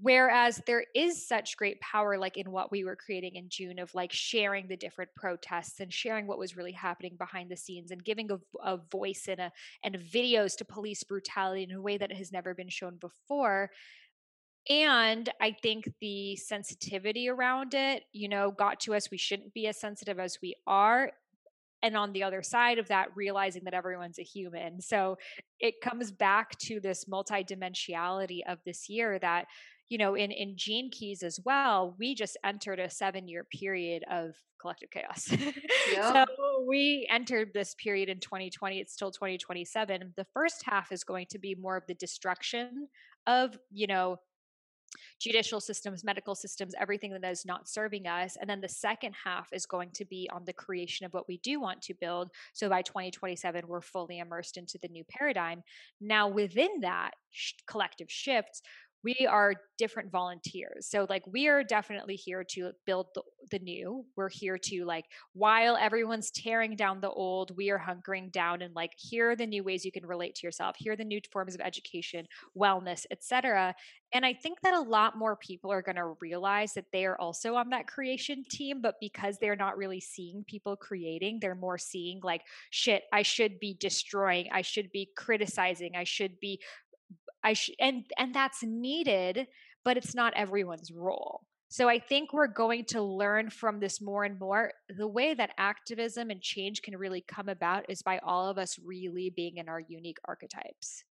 Whereas 0.00 0.62
there 0.66 0.84
is 0.94 1.28
such 1.28 1.56
great 1.58 1.80
power, 1.80 2.18
like 2.18 2.36
in 2.36 2.50
what 2.52 2.72
we 2.72 2.84
were 2.84 2.96
creating 2.96 3.36
in 3.36 3.48
June, 3.50 3.78
of 3.78 3.94
like 3.94 4.12
sharing 4.12 4.68
the 4.68 4.76
different 4.76 5.10
protests 5.14 5.80
and 5.80 5.92
sharing 5.92 6.26
what 6.26 6.38
was 6.38 6.56
really 6.56 6.72
happening 6.72 7.16
behind 7.18 7.50
the 7.50 7.56
scenes 7.56 7.90
and 7.90 8.04
giving 8.04 8.30
a, 8.32 8.38
a 8.64 8.78
voice 8.78 9.26
and 9.28 9.40
a 9.40 9.52
and 9.84 9.96
videos 9.96 10.56
to 10.56 10.64
police 10.64 11.04
brutality 11.04 11.64
in 11.64 11.72
a 11.72 11.82
way 11.82 11.98
that 11.98 12.12
has 12.12 12.32
never 12.32 12.54
been 12.54 12.68
shown 12.70 12.96
before. 12.96 13.70
And 14.68 15.28
I 15.40 15.52
think 15.62 15.90
the 16.00 16.36
sensitivity 16.36 17.28
around 17.28 17.74
it, 17.74 18.04
you 18.12 18.28
know, 18.28 18.50
got 18.50 18.80
to 18.80 18.94
us. 18.94 19.10
We 19.10 19.18
shouldn't 19.18 19.54
be 19.54 19.66
as 19.66 19.80
sensitive 19.80 20.18
as 20.18 20.38
we 20.42 20.54
are 20.66 21.10
and 21.82 21.96
on 21.96 22.12
the 22.12 22.22
other 22.22 22.42
side 22.42 22.78
of 22.78 22.88
that 22.88 23.08
realizing 23.16 23.64
that 23.64 23.72
everyone's 23.72 24.18
a 24.18 24.22
human 24.22 24.82
so 24.82 25.16
it 25.60 25.80
comes 25.80 26.12
back 26.12 26.50
to 26.58 26.78
this 26.78 27.06
multidimensionality 27.06 28.40
of 28.46 28.58
this 28.66 28.86
year 28.90 29.18
that 29.18 29.46
you 29.90 29.98
know, 29.98 30.14
in 30.14 30.30
in 30.30 30.54
Gene 30.56 30.88
Keys 30.90 31.22
as 31.22 31.40
well, 31.44 31.96
we 31.98 32.14
just 32.14 32.38
entered 32.44 32.78
a 32.78 32.88
seven 32.88 33.28
year 33.28 33.44
period 33.44 34.04
of 34.10 34.36
collective 34.58 34.90
chaos. 34.90 35.28
Yep. 35.92 36.28
so 36.28 36.64
we 36.68 37.08
entered 37.10 37.50
this 37.52 37.74
period 37.74 38.08
in 38.08 38.20
2020. 38.20 38.78
It's 38.78 38.92
still 38.92 39.10
2027. 39.10 40.12
The 40.16 40.26
first 40.32 40.62
half 40.64 40.92
is 40.92 41.02
going 41.02 41.26
to 41.30 41.38
be 41.38 41.56
more 41.56 41.76
of 41.76 41.82
the 41.88 41.94
destruction 41.94 42.86
of, 43.26 43.58
you 43.72 43.88
know, 43.88 44.18
judicial 45.20 45.60
systems, 45.60 46.04
medical 46.04 46.34
systems, 46.34 46.74
everything 46.80 47.12
that 47.12 47.30
is 47.30 47.44
not 47.44 47.68
serving 47.68 48.06
us. 48.06 48.36
And 48.40 48.48
then 48.48 48.60
the 48.60 48.68
second 48.68 49.14
half 49.24 49.48
is 49.52 49.66
going 49.66 49.90
to 49.94 50.04
be 50.04 50.28
on 50.32 50.44
the 50.44 50.52
creation 50.52 51.06
of 51.06 51.12
what 51.12 51.28
we 51.28 51.38
do 51.38 51.60
want 51.60 51.82
to 51.82 51.94
build. 51.94 52.30
So 52.52 52.68
by 52.68 52.82
2027, 52.82 53.66
we're 53.66 53.80
fully 53.80 54.18
immersed 54.18 54.56
into 54.56 54.78
the 54.80 54.88
new 54.88 55.04
paradigm. 55.04 55.62
Now, 56.00 56.28
within 56.28 56.80
that 56.80 57.12
sh- 57.30 57.52
collective 57.66 58.10
shift, 58.10 58.62
we 59.02 59.26
are 59.28 59.54
different 59.78 60.10
volunteers. 60.12 60.86
So 60.88 61.06
like 61.08 61.22
we 61.26 61.48
are 61.48 61.64
definitely 61.64 62.16
here 62.16 62.44
to 62.50 62.72
build 62.84 63.06
the, 63.14 63.22
the 63.50 63.58
new. 63.58 64.04
We're 64.16 64.28
here 64.28 64.58
to 64.58 64.84
like 64.84 65.06
while 65.32 65.76
everyone's 65.76 66.30
tearing 66.30 66.76
down 66.76 67.00
the 67.00 67.08
old, 67.08 67.56
we 67.56 67.70
are 67.70 67.78
hunkering 67.78 68.30
down 68.30 68.60
and 68.62 68.74
like 68.74 68.92
here 68.96 69.30
are 69.30 69.36
the 69.36 69.46
new 69.46 69.64
ways 69.64 69.84
you 69.84 69.92
can 69.92 70.04
relate 70.04 70.34
to 70.36 70.46
yourself. 70.46 70.76
Here 70.78 70.92
are 70.92 70.96
the 70.96 71.04
new 71.04 71.20
forms 71.32 71.54
of 71.54 71.62
education, 71.62 72.26
wellness, 72.56 73.06
etc. 73.10 73.74
And 74.12 74.26
I 74.26 74.34
think 74.34 74.60
that 74.62 74.74
a 74.74 74.80
lot 74.80 75.16
more 75.16 75.36
people 75.36 75.72
are 75.72 75.82
going 75.82 75.96
to 75.96 76.14
realize 76.20 76.74
that 76.74 76.86
they 76.92 77.06
are 77.06 77.18
also 77.18 77.54
on 77.54 77.70
that 77.70 77.86
creation 77.86 78.44
team, 78.50 78.82
but 78.82 78.96
because 79.00 79.38
they're 79.38 79.56
not 79.56 79.78
really 79.78 80.00
seeing 80.00 80.44
people 80.46 80.76
creating, 80.76 81.38
they're 81.40 81.54
more 81.54 81.78
seeing 81.78 82.20
like 82.22 82.42
shit, 82.70 83.04
I 83.12 83.22
should 83.22 83.60
be 83.60 83.76
destroying, 83.78 84.48
I 84.52 84.62
should 84.62 84.90
be 84.92 85.10
criticizing, 85.16 85.92
I 85.96 86.04
should 86.04 86.38
be 86.40 86.60
I 87.42 87.54
sh- 87.54 87.70
and 87.78 88.04
and 88.18 88.34
that's 88.34 88.62
needed, 88.62 89.46
but 89.84 89.96
it's 89.96 90.14
not 90.14 90.34
everyone's 90.34 90.92
role. 90.92 91.42
So 91.68 91.88
I 91.88 92.00
think 92.00 92.32
we're 92.32 92.48
going 92.48 92.84
to 92.86 93.00
learn 93.00 93.48
from 93.48 93.78
this 93.78 94.00
more 94.00 94.24
and 94.24 94.40
more. 94.40 94.72
The 94.88 95.06
way 95.06 95.34
that 95.34 95.50
activism 95.56 96.30
and 96.30 96.42
change 96.42 96.82
can 96.82 96.96
really 96.96 97.24
come 97.26 97.48
about 97.48 97.84
is 97.88 98.02
by 98.02 98.18
all 98.24 98.48
of 98.48 98.58
us 98.58 98.76
really 98.84 99.30
being 99.30 99.58
in 99.58 99.68
our 99.68 99.78
unique 99.78 100.18
archetypes. 100.26 101.04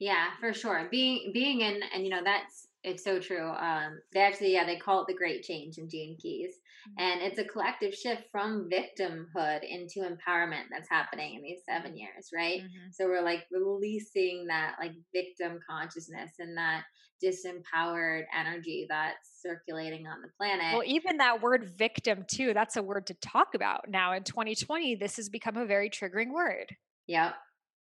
Yeah, 0.00 0.30
for 0.40 0.52
sure. 0.52 0.88
Being 0.90 1.30
being 1.32 1.60
in 1.60 1.80
and 1.94 2.02
you 2.02 2.10
know 2.10 2.22
that's 2.24 2.66
it's 2.82 3.04
so 3.04 3.20
true. 3.20 3.50
Um, 3.50 4.00
they 4.12 4.20
actually, 4.20 4.52
yeah, 4.52 4.64
they 4.64 4.76
call 4.76 5.02
it 5.02 5.06
the 5.06 5.16
Great 5.16 5.42
Change 5.42 5.76
in 5.78 5.88
Gene 5.88 6.16
Keys, 6.20 6.54
mm-hmm. 6.88 7.02
and 7.02 7.22
it's 7.22 7.38
a 7.38 7.44
collective 7.44 7.94
shift 7.94 8.22
from 8.32 8.70
victimhood 8.70 9.60
into 9.68 10.00
empowerment 10.00 10.64
that's 10.70 10.88
happening 10.88 11.34
in 11.34 11.42
these 11.42 11.60
seven 11.68 11.96
years, 11.96 12.30
right? 12.34 12.60
Mm-hmm. 12.60 12.90
So 12.92 13.06
we're 13.06 13.22
like 13.22 13.44
releasing 13.50 14.46
that 14.48 14.76
like 14.80 14.92
victim 15.14 15.58
consciousness 15.68 16.32
and 16.38 16.56
that 16.56 16.84
disempowered 17.22 18.22
energy 18.38 18.86
that's 18.88 19.42
circulating 19.42 20.06
on 20.06 20.22
the 20.22 20.28
planet. 20.38 20.72
Well, 20.72 20.86
even 20.86 21.18
that 21.18 21.42
word 21.42 21.70
victim 21.76 22.24
too, 22.26 22.54
that's 22.54 22.76
a 22.76 22.82
word 22.82 23.06
to 23.08 23.14
talk 23.14 23.54
about 23.54 23.88
now 23.88 24.14
in 24.14 24.24
2020. 24.24 24.94
This 24.94 25.16
has 25.16 25.28
become 25.28 25.56
a 25.56 25.66
very 25.66 25.90
triggering 25.90 26.32
word. 26.32 26.76
Yep. 27.06 27.34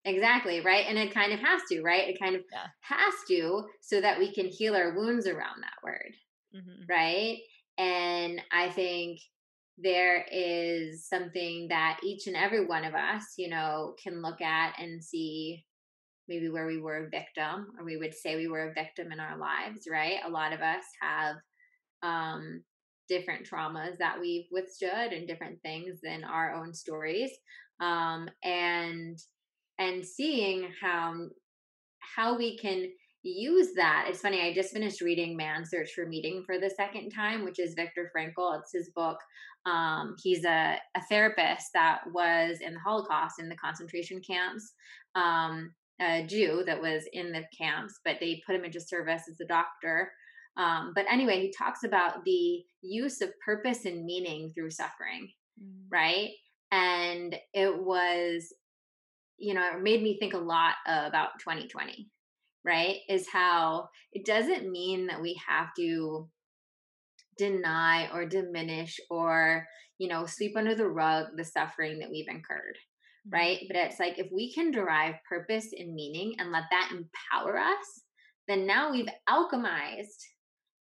Exactly, 0.05 0.61
right? 0.61 0.85
And 0.89 0.99
it 0.99 1.15
kind 1.15 1.33
of 1.33 1.39
has 1.41 1.63
to, 1.71 1.83
right? 1.83 2.09
It 2.09 2.19
kind 2.19 2.35
of 2.35 2.43
yeah. 2.53 2.67
has 2.81 3.15
to 3.29 3.65
so 3.81 4.01
that 4.01 4.19
we 4.19 4.33
can 4.33 4.47
heal 4.47 4.75
our 4.75 4.97
wounds 4.97 5.27
around 5.27 5.63
that 5.63 5.83
word, 5.85 6.13
mm-hmm. 6.55 6.83
right? 6.89 7.39
And 7.79 8.41
I 8.53 8.71
think 8.71 9.21
there 9.79 10.27
is 10.31 11.09
something 11.09 11.69
that 11.69 12.01
each 12.03 12.27
and 12.27 12.37
every 12.37 12.67
one 12.67 12.85
of 12.85 12.95
us, 12.95 13.35
you 13.39 13.49
know, 13.49 13.95
can 14.03 14.23
look 14.23 14.41
at 14.41 14.75
and 14.79 15.03
see 15.03 15.65
maybe 16.29 16.49
where 16.49 16.67
we 16.67 16.79
were 16.79 17.07
a 17.07 17.11
victim, 17.11 17.69
or 17.79 17.85
we 17.85 17.97
would 17.97 18.15
say 18.15 18.37
we 18.37 18.49
were 18.49 18.71
a 18.71 18.75
victim 18.75 19.13
in 19.13 19.21
our 19.21 19.37
lives, 19.39 19.87
right? 19.91 20.19
A 20.25 20.31
lot 20.31 20.53
of 20.53 20.61
us 20.61 20.85
have 21.01 21.37
um, 22.03 22.63
different 23.09 23.49
traumas 23.49 23.99
that 23.99 24.21
we've 24.21 24.47
withstood 24.51 25.13
and 25.13 25.27
different 25.27 25.61
things 25.63 26.01
than 26.03 26.25
our 26.25 26.55
own 26.55 26.75
stories. 26.75 27.31
Um, 27.81 28.29
and 28.45 29.19
and 29.79 30.05
seeing 30.05 30.69
how 30.81 31.29
how 32.17 32.37
we 32.37 32.59
can 32.59 32.91
use 33.23 33.69
that. 33.77 34.07
It's 34.09 34.21
funny, 34.21 34.43
I 34.43 34.53
just 34.53 34.73
finished 34.73 35.01
reading 35.01 35.37
Man's 35.37 35.71
Search 35.71 35.93
for 35.95 36.07
Meaning 36.07 36.43
for 36.45 36.59
the 36.59 36.71
second 36.71 37.11
time, 37.11 37.45
which 37.45 37.59
is 37.59 37.75
Viktor 37.75 38.11
Frankl. 38.15 38.59
It's 38.59 38.73
his 38.73 38.91
book. 38.91 39.19
Um, 39.65 40.17
he's 40.23 40.45
a, 40.45 40.77
a 40.97 41.03
therapist 41.09 41.69
that 41.75 42.01
was 42.13 42.59
in 42.61 42.75
the 42.75 42.81
Holocaust 42.81 43.39
in 43.39 43.49
the 43.49 43.57
concentration 43.57 44.21
camps, 44.21 44.73
um, 45.15 45.73
a 46.01 46.27
Jew 46.27 46.65
that 46.67 46.83
was 46.83 47.05
in 47.13 47.31
the 47.31 47.45
camps, 47.57 48.01
but 48.05 48.17
they 48.19 48.43
put 48.45 48.57
him 48.57 48.65
into 48.65 48.81
service 48.81 49.23
as 49.31 49.39
a 49.41 49.47
doctor. 49.47 50.11
Um, 50.57 50.93
but 50.95 51.07
anyway, 51.09 51.41
he 51.41 51.55
talks 51.57 51.85
about 51.85 52.25
the 52.25 52.65
use 52.83 53.21
of 53.21 53.31
purpose 53.45 53.85
and 53.85 54.05
meaning 54.05 54.51
through 54.53 54.71
suffering, 54.73 55.31
mm. 55.63 55.85
right? 55.91 56.31
And 56.73 57.37
it 57.55 57.79
was 57.79 58.53
you 59.39 59.55
know, 59.55 59.67
it 59.75 59.83
made 59.83 60.03
me 60.03 60.19
think 60.19 60.35
a 60.35 60.39
lot 60.39 60.75
about 60.87 61.39
2020, 61.41 62.09
right? 62.65 62.99
Is 63.09 63.29
how 63.29 63.89
it 64.13 64.25
doesn't 64.25 64.71
mean 64.71 65.07
that 65.07 65.21
we 65.21 65.41
have 65.47 65.69
to 65.79 66.29
deny 67.39 68.09
or 68.13 68.27
diminish 68.27 69.01
or, 69.11 69.67
you 69.99 70.09
know, 70.09 70.27
sweep 70.27 70.57
under 70.57 70.75
the 70.75 70.89
rug 70.89 71.29
the 71.37 71.45
suffering 71.45 71.99
that 71.99 72.11
we've 72.11 72.29
incurred, 72.29 72.77
mm-hmm. 73.27 73.37
right? 73.37 73.59
But 73.67 73.77
it's 73.77 73.99
like 73.99 74.19
if 74.19 74.29
we 74.33 74.53
can 74.53 74.71
derive 74.71 75.15
purpose 75.29 75.69
and 75.77 75.95
meaning 75.95 76.35
and 76.39 76.53
let 76.53 76.65
that 76.71 76.93
empower 76.93 77.59
us, 77.59 78.03
then 78.49 78.67
now 78.67 78.91
we've 78.91 79.09
alchemized, 79.29 80.23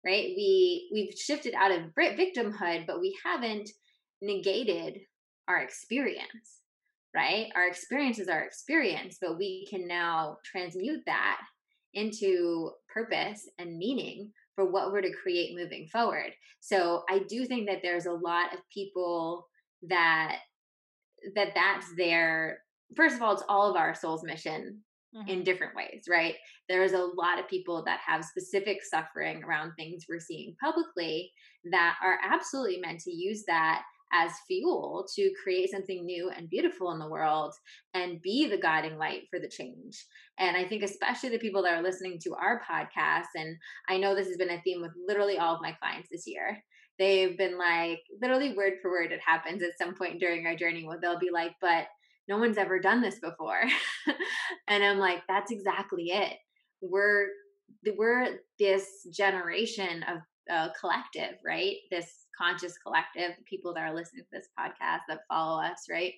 right? 0.06 0.34
We 0.36 0.90
we've 0.94 1.14
shifted 1.18 1.54
out 1.54 1.72
of 1.72 1.92
victimhood, 1.96 2.88
but 2.88 3.00
we 3.00 3.18
haven't 3.26 3.70
negated 4.22 5.00
our 5.48 5.58
experience 5.58 6.62
right? 7.18 7.48
Our 7.56 7.68
experience 7.68 8.20
is 8.20 8.28
our 8.28 8.44
experience, 8.44 9.18
but 9.20 9.40
we 9.40 9.66
can 9.68 9.88
now 9.88 10.38
transmute 10.46 11.02
that 11.08 11.40
into 11.96 12.70
purpose 12.94 13.50
and 13.58 13.80
meaning 13.80 14.32
for 14.56 14.70
what 14.70 14.92
we're 14.92 15.02
to 15.02 15.12
create 15.12 15.56
moving 15.56 15.88
forward. 15.88 16.32
So 16.60 17.04
I 17.10 17.20
do 17.28 17.46
think 17.46 17.68
that 17.68 17.80
there's 17.82 18.06
a 18.06 18.12
lot 18.12 18.54
of 18.54 18.60
people 18.72 19.48
that 19.90 20.38
that 21.34 21.50
that's 21.56 21.88
their 21.98 22.60
first 22.96 23.16
of 23.16 23.24
all 23.24 23.34
it's 23.34 23.44
all 23.50 23.70
of 23.70 23.76
our 23.76 23.96
soul's 23.96 24.24
mission 24.24 24.80
mm-hmm. 25.16 25.28
in 25.28 25.44
different 25.44 25.76
ways 25.76 26.04
right 26.08 26.36
there's 26.70 26.94
a 26.94 27.10
lot 27.18 27.40
of 27.40 27.48
people 27.48 27.84
that 27.84 28.00
have 28.06 28.24
specific 28.24 28.78
suffering 28.84 29.44
around 29.44 29.72
things 29.74 30.06
we're 30.08 30.20
seeing 30.20 30.56
publicly 30.64 31.32
that 31.72 31.96
are 32.04 32.20
absolutely 32.24 32.78
meant 32.78 33.00
to 33.00 33.12
use 33.12 33.44
that 33.48 33.82
as 34.14 34.32
fuel 34.48 35.06
to 35.16 35.32
create 35.42 35.70
something 35.70 36.06
new 36.06 36.30
and 36.30 36.50
beautiful 36.50 36.92
in 36.92 37.00
the 37.00 37.10
world 37.10 37.54
and 37.94 38.22
be 38.22 38.48
the 38.48 38.58
guiding 38.58 38.98
light 38.98 39.24
for 39.30 39.40
the 39.40 39.50
change. 39.50 40.06
And 40.40 40.56
I 40.56 40.68
think, 40.68 40.84
especially 40.84 41.30
the 41.30 41.40
people 41.40 41.64
that 41.64 41.74
are 41.74 41.84
listening 41.84 42.20
to 42.24 42.36
our 42.36 42.62
podcast, 42.70 43.28
and 43.36 43.58
I 43.90 43.98
know 43.98 44.16
this 44.16 44.28
has 44.28 44.38
been 44.38 44.50
a 44.50 44.62
theme 44.62 44.82
with 44.82 44.92
literally 45.08 45.38
all 45.38 45.56
of 45.56 45.62
my 45.62 45.74
clients 45.74 46.10
this 46.12 46.26
year. 46.28 46.64
They've 47.00 47.38
been 47.38 47.58
like, 47.58 48.00
literally 48.22 48.56
word 48.56 48.74
for 48.82 48.90
word, 48.90 49.12
it 49.12 49.20
happens 49.26 49.62
at 49.62 49.78
some 49.78 49.96
point 49.96 50.20
during 50.20 50.46
our 50.46 50.56
journey 50.56 50.86
where 50.86 51.00
they'll 51.00 51.20
be 51.20 51.32
like, 51.32 51.54
but 51.62 51.88
no 52.28 52.38
one's 52.38 52.58
ever 52.58 52.80
done 52.80 53.02
this 53.02 53.20
before. 53.20 53.62
and 54.68 54.84
I'm 54.84 54.98
like, 54.98 55.22
that's 55.28 55.52
exactly 55.52 56.06
it. 56.10 56.34
We're 56.82 57.28
we're 57.98 58.40
this 58.60 59.08
generation 59.12 60.04
of 60.04 60.18
uh, 60.52 60.70
collective, 60.80 61.38
right? 61.46 61.76
This 61.92 62.27
conscious 62.38 62.78
collective, 62.78 63.32
people 63.46 63.74
that 63.74 63.82
are 63.82 63.94
listening 63.94 64.24
to 64.24 64.30
this 64.32 64.50
podcast 64.58 65.02
that 65.08 65.22
follow 65.28 65.62
us, 65.62 65.86
right? 65.90 66.14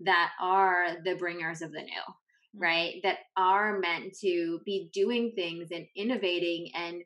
That 0.00 0.30
are 0.40 0.96
the 1.04 1.14
bringers 1.14 1.62
of 1.62 1.72
the 1.72 1.80
new, 1.82 1.86
mm-hmm. 1.86 2.62
right? 2.62 2.94
That 3.02 3.18
are 3.36 3.78
meant 3.78 4.16
to 4.20 4.60
be 4.64 4.90
doing 4.92 5.32
things 5.34 5.68
and 5.72 5.86
innovating 5.96 6.70
and 6.74 7.02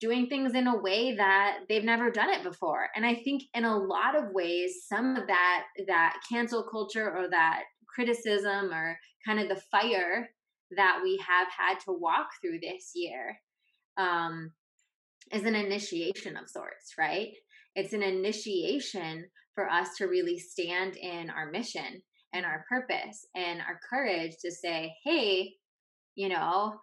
doing 0.00 0.26
things 0.26 0.54
in 0.54 0.66
a 0.66 0.76
way 0.76 1.14
that 1.14 1.60
they've 1.68 1.84
never 1.84 2.10
done 2.10 2.30
it 2.30 2.42
before. 2.42 2.88
And 2.96 3.06
I 3.06 3.14
think 3.14 3.44
in 3.54 3.64
a 3.64 3.76
lot 3.76 4.16
of 4.16 4.32
ways, 4.32 4.84
some 4.88 5.16
of 5.16 5.26
that 5.28 5.64
that 5.86 6.16
cancel 6.28 6.64
culture 6.64 7.16
or 7.16 7.28
that 7.30 7.62
criticism 7.86 8.72
or 8.72 8.98
kind 9.24 9.38
of 9.38 9.48
the 9.48 9.62
fire 9.70 10.28
that 10.76 11.00
we 11.02 11.22
have 11.26 11.48
had 11.56 11.78
to 11.84 11.92
walk 11.92 12.28
through 12.40 12.58
this 12.60 12.92
year 12.94 13.38
um, 13.96 14.52
is 15.32 15.44
an 15.44 15.54
initiation 15.54 16.36
of 16.36 16.48
sorts, 16.48 16.94
right? 16.98 17.32
It's 17.74 17.92
an 17.92 18.02
initiation 18.02 19.24
for 19.54 19.70
us 19.70 19.96
to 19.98 20.06
really 20.06 20.38
stand 20.38 20.96
in 20.96 21.30
our 21.30 21.50
mission 21.50 22.02
and 22.32 22.44
our 22.44 22.64
purpose 22.68 23.26
and 23.34 23.60
our 23.60 23.80
courage 23.88 24.32
to 24.42 24.50
say, 24.50 24.94
hey, 25.04 25.54
you 26.14 26.28
know, 26.28 26.74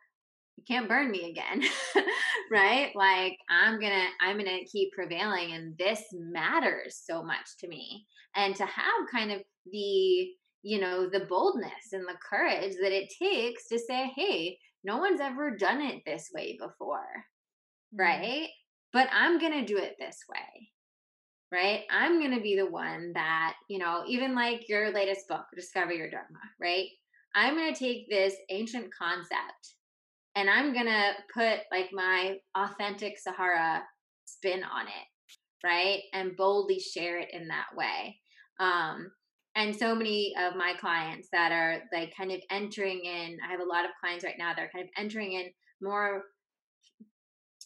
you 0.58 0.64
can't 0.68 0.88
burn 0.88 1.12
me 1.12 1.30
again. 1.30 1.64
right? 2.52 2.92
Like 2.96 3.38
I'm 3.50 3.80
going 3.80 3.94
to 3.94 4.08
I'm 4.26 4.38
going 4.38 4.60
to 4.60 4.66
keep 4.66 4.92
prevailing 4.94 5.54
and 5.54 5.78
this 5.78 6.04
matters 6.14 7.02
so 7.04 7.24
much 7.24 7.58
to 7.60 7.68
me. 7.68 8.06
And 8.36 8.56
to 8.56 8.66
have 8.66 9.12
kind 9.12 9.32
of 9.32 9.42
the 9.72 10.30
you 10.64 10.80
know, 10.80 11.10
the 11.10 11.26
boldness 11.28 11.92
and 11.92 12.04
the 12.04 12.18
courage 12.30 12.76
that 12.82 12.92
it 12.92 13.12
takes 13.20 13.68
to 13.68 13.80
say, 13.80 14.12
hey, 14.16 14.60
no 14.84 14.98
one's 14.98 15.20
ever 15.20 15.58
done 15.58 15.82
it 15.82 16.04
this 16.06 16.30
way 16.34 16.56
before. 16.62 17.26
Mm-hmm. 17.96 18.00
Right? 18.00 18.50
But 18.94 19.08
I'm 19.12 19.40
going 19.40 19.54
to 19.54 19.66
do 19.66 19.78
it 19.78 19.96
this 19.98 20.20
way 20.30 20.70
right? 21.52 21.82
I'm 21.90 22.20
going 22.20 22.34
to 22.34 22.42
be 22.42 22.56
the 22.56 22.70
one 22.70 23.12
that, 23.14 23.56
you 23.68 23.78
know, 23.78 24.04
even 24.08 24.34
like 24.34 24.70
your 24.70 24.92
latest 24.94 25.28
book, 25.28 25.46
Discover 25.56 25.94
Your 25.94 26.10
Dharma, 26.10 26.40
right? 26.60 26.88
I'm 27.36 27.56
going 27.56 27.74
to 27.74 27.80
take 27.80 28.10
this 28.10 28.36
ancient 28.50 28.88
concept 28.94 29.76
and 30.36 30.50
I'm 30.50 30.74
going 30.74 30.86
to 30.86 31.12
put 31.34 31.60
like 31.72 31.90
my 31.92 32.38
authentic 32.56 33.18
Sahara 33.20 33.84
spin 34.26 34.64
on 34.64 34.88
it, 34.88 35.66
right? 35.68 36.02
And 36.14 36.38
boldly 36.38 36.80
share 36.80 37.20
it 37.20 37.30
in 37.34 37.50
that 37.50 37.68
way. 37.76 38.18
Um, 38.60 39.12
and 39.56 39.76
so 39.76 39.94
many 39.94 40.34
of 40.40 40.56
my 40.56 40.74
clients 40.80 41.28
that 41.34 41.52
are 41.52 41.80
like 41.92 42.16
kind 42.16 42.32
of 42.32 42.40
entering 42.50 43.04
in, 43.04 43.38
I 43.46 43.52
have 43.52 43.60
a 43.60 43.66
lot 43.66 43.84
of 43.84 43.92
clients 44.00 44.24
right 44.24 44.38
now 44.38 44.54
that 44.54 44.62
are 44.62 44.72
kind 44.74 44.86
of 44.86 44.92
entering 44.98 45.34
in 45.34 45.48
more 45.82 46.24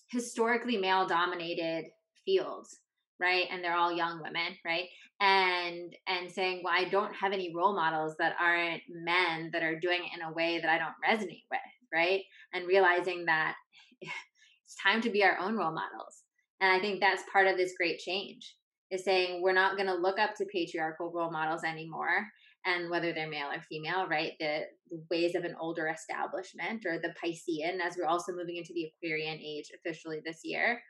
historically 0.09 0.77
male 0.77 1.05
dominated 1.05 1.85
fields 2.25 2.79
right? 3.19 3.45
And 3.51 3.63
they're 3.63 3.75
all 3.75 3.91
young 3.91 4.21
women 4.21 4.57
right? 4.65 4.85
And 5.21 5.95
and 6.07 6.29
saying 6.29 6.61
well 6.63 6.73
i 6.75 6.89
don't 6.89 7.15
have 7.15 7.31
any 7.31 7.53
role 7.55 7.73
models 7.73 8.15
that 8.19 8.35
aren't 8.39 8.81
men 8.89 9.49
that 9.53 9.63
are 9.63 9.79
doing 9.79 10.01
it 10.03 10.17
in 10.17 10.25
a 10.25 10.33
way 10.33 10.59
that 10.59 10.69
i 10.69 10.77
don't 10.77 10.93
resonate 11.07 11.45
with 11.49 11.59
right? 11.93 12.21
And 12.53 12.67
realizing 12.67 13.25
that 13.25 13.55
it's 14.01 14.75
time 14.81 15.01
to 15.01 15.09
be 15.09 15.23
our 15.23 15.37
own 15.39 15.55
role 15.55 15.73
models. 15.73 16.23
And 16.61 16.71
i 16.71 16.79
think 16.79 16.99
that's 16.99 17.23
part 17.31 17.47
of 17.47 17.57
this 17.57 17.75
great 17.77 17.99
change 17.99 18.55
is 18.91 19.03
saying 19.03 19.41
we're 19.41 19.53
not 19.53 19.77
going 19.77 19.87
to 19.87 19.95
look 19.95 20.19
up 20.19 20.35
to 20.35 20.45
patriarchal 20.45 21.11
role 21.13 21.31
models 21.31 21.63
anymore 21.63 22.27
and 22.65 22.89
whether 22.89 23.13
they're 23.13 23.29
male 23.29 23.47
or 23.53 23.61
female 23.61 24.07
right? 24.07 24.33
The, 24.39 24.61
the 24.89 25.01
ways 25.09 25.35
of 25.35 25.43
an 25.43 25.55
older 25.59 25.87
establishment 25.87 26.85
or 26.85 26.99
the 26.99 27.13
piscean 27.23 27.79
as 27.79 27.95
we're 27.97 28.07
also 28.07 28.31
moving 28.33 28.57
into 28.57 28.73
the 28.73 28.91
aquarian 29.03 29.39
age 29.39 29.71
officially 29.75 30.21
this 30.25 30.41
year 30.43 30.81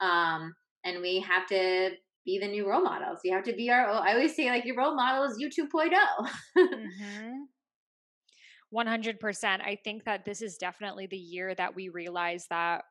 um, 0.00 0.54
and 0.84 1.00
we 1.00 1.20
have 1.20 1.46
to 1.48 1.90
be 2.24 2.38
the 2.38 2.48
new 2.48 2.68
role 2.68 2.82
models. 2.82 3.18
We 3.24 3.30
have 3.30 3.44
to 3.44 3.52
be 3.54 3.70
our. 3.70 3.86
I 3.86 4.12
always 4.12 4.34
say 4.34 4.48
like 4.48 4.64
your 4.64 4.76
role 4.76 4.94
model 4.94 5.24
is 5.24 5.38
you 5.38 5.48
2.0. 5.48 5.92
mm-hmm. 6.58 7.32
100%. 8.74 9.44
I 9.60 9.78
think 9.84 10.04
that 10.04 10.24
this 10.24 10.42
is 10.42 10.56
definitely 10.56 11.06
the 11.06 11.16
year 11.16 11.54
that 11.54 11.76
we 11.76 11.90
realize 11.90 12.46
that 12.50 12.82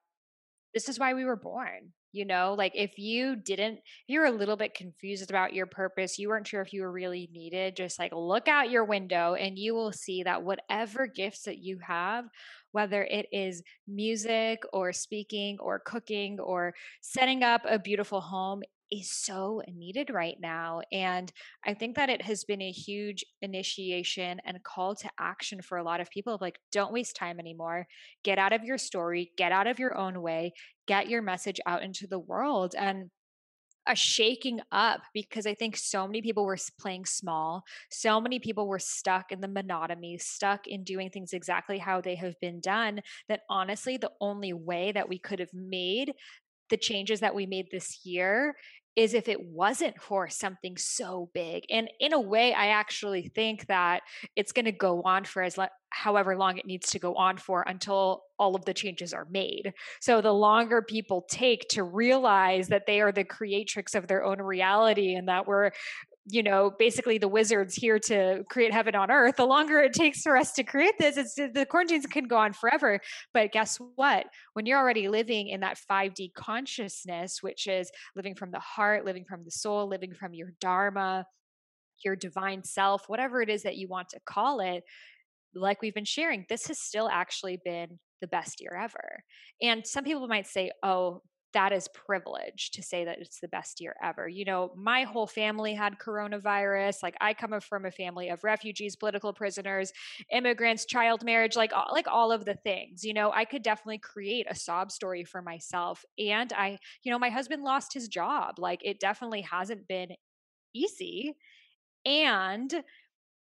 this 0.74 0.88
is 0.88 0.98
why 0.98 1.14
we 1.14 1.26
were 1.26 1.36
born. 1.36 1.92
You 2.14 2.26
know, 2.26 2.56
like 2.58 2.74
if 2.76 2.98
you 2.98 3.36
didn't, 3.36 3.80
if 3.80 3.84
you're 4.08 4.26
a 4.26 4.32
little 4.32 4.56
bit 4.56 4.76
confused 4.76 5.30
about 5.30 5.54
your 5.54 5.66
purpose, 5.66 6.18
you 6.18 6.30
weren't 6.30 6.48
sure 6.48 6.62
if 6.62 6.72
you 6.72 6.84
were 6.84 6.92
really 6.92 7.30
needed, 7.34 7.76
just 7.76 8.00
like 8.00 8.14
look 8.14 8.48
out 8.48 8.70
your 8.70 8.86
window 8.86 9.34
and 9.34 9.58
you 9.58 9.74
will 9.74 9.92
see 9.92 10.24
that 10.24 10.44
whatever 10.44 11.08
gifts 11.08 11.44
that 11.44 11.58
you 11.58 11.80
have 11.80 12.26
whether 12.72 13.04
it 13.04 13.28
is 13.32 13.64
music 13.88 14.64
or 14.74 14.92
speaking 14.92 15.58
or 15.60 15.80
cooking 15.80 16.40
or 16.40 16.74
setting 17.02 17.44
up 17.44 17.62
a 17.70 17.80
beautiful 17.80 18.20
home 18.20 18.62
is 18.92 19.12
so 19.12 19.62
needed 19.68 20.10
right 20.10 20.38
now. 20.40 20.82
And 20.92 21.32
I 21.66 21.74
think 21.74 21.96
that 21.96 22.10
it 22.10 22.22
has 22.24 22.44
been 22.44 22.62
a 22.62 22.72
huge 22.72 23.24
initiation 23.42 24.40
and 24.46 24.64
call 24.64 24.96
to 24.96 25.10
action 25.20 25.62
for 25.62 25.78
a 25.78 25.84
lot 25.84 26.02
of 26.02 26.10
people 26.10 26.34
of 26.34 26.42
like, 26.42 26.60
don't 26.72 26.94
waste 26.94 27.16
time 27.16 27.40
anymore. 27.40 27.88
Get 28.24 28.38
out 28.38 28.54
of 28.54 28.64
your 28.64 28.78
story, 28.78 29.32
get 29.38 29.52
out 29.52 29.68
of 29.68 29.80
your 29.80 29.98
own 29.98 30.22
way, 30.22 30.54
get 30.88 31.10
your 31.10 31.22
message 31.22 31.60
out 31.66 31.84
into 31.84 32.08
the 32.08 32.20
world. 32.20 32.76
And 32.78 33.10
a 33.88 33.96
shaking 33.96 34.62
up 34.72 35.02
because 35.14 35.46
I 35.46 35.54
think 35.54 35.76
so 35.76 36.08
many 36.08 36.22
people 36.22 36.46
were 36.46 36.58
playing 36.80 37.06
small. 37.06 37.64
So 37.92 38.22
many 38.22 38.40
people 38.40 38.68
were 38.68 38.80
stuck 38.80 39.32
in 39.32 39.42
the 39.42 39.48
monotony, 39.48 40.18
stuck 40.18 40.68
in 40.68 40.84
doing 40.84 41.10
things 41.10 41.34
exactly 41.34 41.78
how 41.78 42.02
they 42.02 42.16
have 42.16 42.40
been 42.40 42.62
done. 42.62 43.02
That 43.28 43.42
honestly, 43.50 43.98
the 43.98 44.12
only 44.22 44.54
way 44.54 44.92
that 44.94 45.10
we 45.10 45.20
could 45.20 45.40
have 45.40 45.54
made 45.54 46.14
the 46.74 46.78
changes 46.78 47.20
that 47.20 47.36
we 47.36 47.46
made 47.46 47.68
this 47.70 48.04
year 48.04 48.56
is 48.96 49.14
if 49.14 49.28
it 49.28 49.40
wasn't 49.46 50.02
for 50.02 50.28
something 50.28 50.76
so 50.76 51.30
big. 51.32 51.66
And 51.70 51.88
in 52.00 52.14
a 52.14 52.20
way, 52.20 52.52
I 52.52 52.70
actually 52.70 53.28
think 53.36 53.68
that 53.68 54.02
it's 54.36 54.52
going 54.52 54.66
to 54.66 54.72
go 54.72 55.04
on 55.04 55.24
for 55.24 55.44
as 55.44 55.56
however 55.90 56.36
long 56.36 56.58
it 56.58 56.66
needs 56.66 56.90
to 56.90 57.00
go 57.00 57.14
on 57.14 57.38
for 57.38 57.64
until 57.68 58.24
all 58.40 58.56
of 58.56 58.66
the 58.66 58.74
changes 58.74 59.14
are 59.14 59.28
made. 59.30 59.74
So 60.02 60.20
the 60.20 60.34
longer 60.34 60.82
people 60.82 61.28
take 61.30 61.68
to 61.70 61.84
realize 61.84 62.70
that 62.70 62.88
they 62.88 63.02
are 63.02 63.12
the 63.12 63.24
creatrix 63.24 63.94
of 63.94 64.08
their 64.08 64.24
own 64.24 64.42
reality 64.42 65.14
and 65.14 65.28
that 65.28 65.46
we're 65.46 65.70
you 66.26 66.42
know, 66.42 66.72
basically 66.80 67.18
the 67.18 67.28
wizards 67.28 67.76
here 67.76 68.00
to 68.00 68.44
create 68.50 68.72
heaven 68.72 68.96
on 68.96 69.12
earth, 69.12 69.36
the 69.36 69.46
longer 69.46 69.80
it 69.80 69.94
takes 69.94 70.22
for 70.22 70.38
us 70.38 70.54
to 70.54 70.64
create 70.64 70.94
this, 70.98 71.18
it's 71.18 71.36
the 71.36 71.66
quarantines 71.70 72.06
can 72.06 72.26
go 72.26 72.38
on 72.38 72.54
forever. 72.54 73.00
But 73.34 73.52
guess 73.52 73.78
what? 73.96 74.28
When 74.54 74.66
you're 74.66 74.80
already 74.80 75.10
living 75.10 75.50
in 75.50 75.60
that 75.62 75.78
5D 75.90 76.34
consciousness, 76.34 77.40
which 77.42 77.68
is 77.68 77.92
living 78.16 78.36
from 78.36 78.52
the 78.52 78.60
heart, 78.60 79.06
living 79.06 79.26
from 79.28 79.44
the 79.44 79.52
soul, 79.52 79.88
living 79.88 80.14
from 80.14 80.34
your 80.34 80.54
dharma, 80.62 81.26
your 82.06 82.16
divine 82.16 82.64
self, 82.64 83.04
whatever 83.08 83.42
it 83.42 83.50
is 83.50 83.64
that 83.64 83.76
you 83.76 83.88
want 83.90 84.10
to 84.10 84.20
call 84.26 84.62
it, 84.62 84.84
like 85.56 85.82
we've 85.82 85.94
been 85.94 86.06
sharing, 86.06 86.46
this 86.50 86.68
has 86.68 86.80
still 86.80 87.10
actually 87.10 87.60
been 87.64 88.00
the 88.22 88.28
best 88.28 88.62
year 88.62 88.80
ever. 88.82 89.24
And 89.62 89.86
some 89.86 90.04
people 90.04 90.28
might 90.28 90.48
say, 90.48 90.72
oh, 90.84 91.22
that 91.54 91.72
is 91.72 91.88
privilege 91.90 92.72
to 92.72 92.84
say 92.84 93.06
that 93.06 93.20
it's 93.20 93.40
the 93.40 93.48
best 93.48 93.80
year 93.80 93.96
ever. 94.04 94.28
You 94.28 94.46
know, 94.46 94.74
my 94.76 95.04
whole 95.04 95.28
family 95.28 95.74
had 95.74 96.00
coronavirus. 96.00 97.04
Like 97.04 97.16
I 97.22 97.34
come 97.34 97.60
from 97.62 97.86
a 97.86 97.92
family 97.92 98.30
of 98.30 98.44
refugees, 98.44 98.96
political 98.96 99.34
prisoners, 99.34 99.94
immigrants, 100.32 100.86
child 100.86 101.24
marriage, 101.24 101.56
like 101.56 101.72
like 101.92 102.08
all 102.08 102.32
of 102.32 102.46
the 102.46 102.56
things. 102.56 103.04
You 103.04 103.14
know, 103.14 103.32
I 103.32 103.46
could 103.46 103.64
definitely 103.64 104.00
create 104.00 104.48
a 104.50 104.56
sob 104.56 104.92
story 104.92 105.24
for 105.24 105.42
myself. 105.42 106.04
And 106.18 106.52
I, 106.54 106.80
you 107.04 107.12
know, 107.12 107.20
my 107.20 107.30
husband 107.30 107.64
lost 107.64 107.94
his 107.94 108.08
job. 108.08 108.60
Like 108.60 108.82
it 108.84 109.00
definitely 109.00 109.42
hasn't 109.42 109.88
been 109.88 110.10
easy. 110.74 111.36
And 112.06 112.84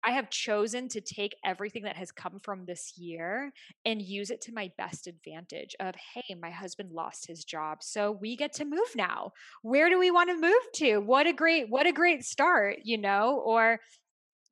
I 0.03 0.11
have 0.11 0.29
chosen 0.29 0.87
to 0.89 1.01
take 1.01 1.35
everything 1.45 1.83
that 1.83 1.97
has 1.97 2.11
come 2.11 2.39
from 2.41 2.65
this 2.65 2.93
year 2.97 3.51
and 3.85 4.01
use 4.01 4.31
it 4.31 4.41
to 4.41 4.53
my 4.53 4.71
best 4.77 5.07
advantage 5.07 5.75
of 5.79 5.95
hey 5.95 6.35
my 6.35 6.49
husband 6.49 6.91
lost 6.91 7.27
his 7.27 7.43
job 7.43 7.83
so 7.83 8.11
we 8.11 8.35
get 8.35 8.53
to 8.53 8.65
move 8.65 8.95
now. 8.95 9.31
Where 9.61 9.89
do 9.89 9.99
we 9.99 10.11
want 10.11 10.29
to 10.29 10.39
move 10.39 10.71
to? 10.75 10.97
What 10.99 11.27
a 11.27 11.33
great 11.33 11.69
what 11.69 11.85
a 11.85 11.91
great 11.91 12.23
start 12.23 12.77
you 12.83 12.97
know 12.97 13.41
or 13.45 13.79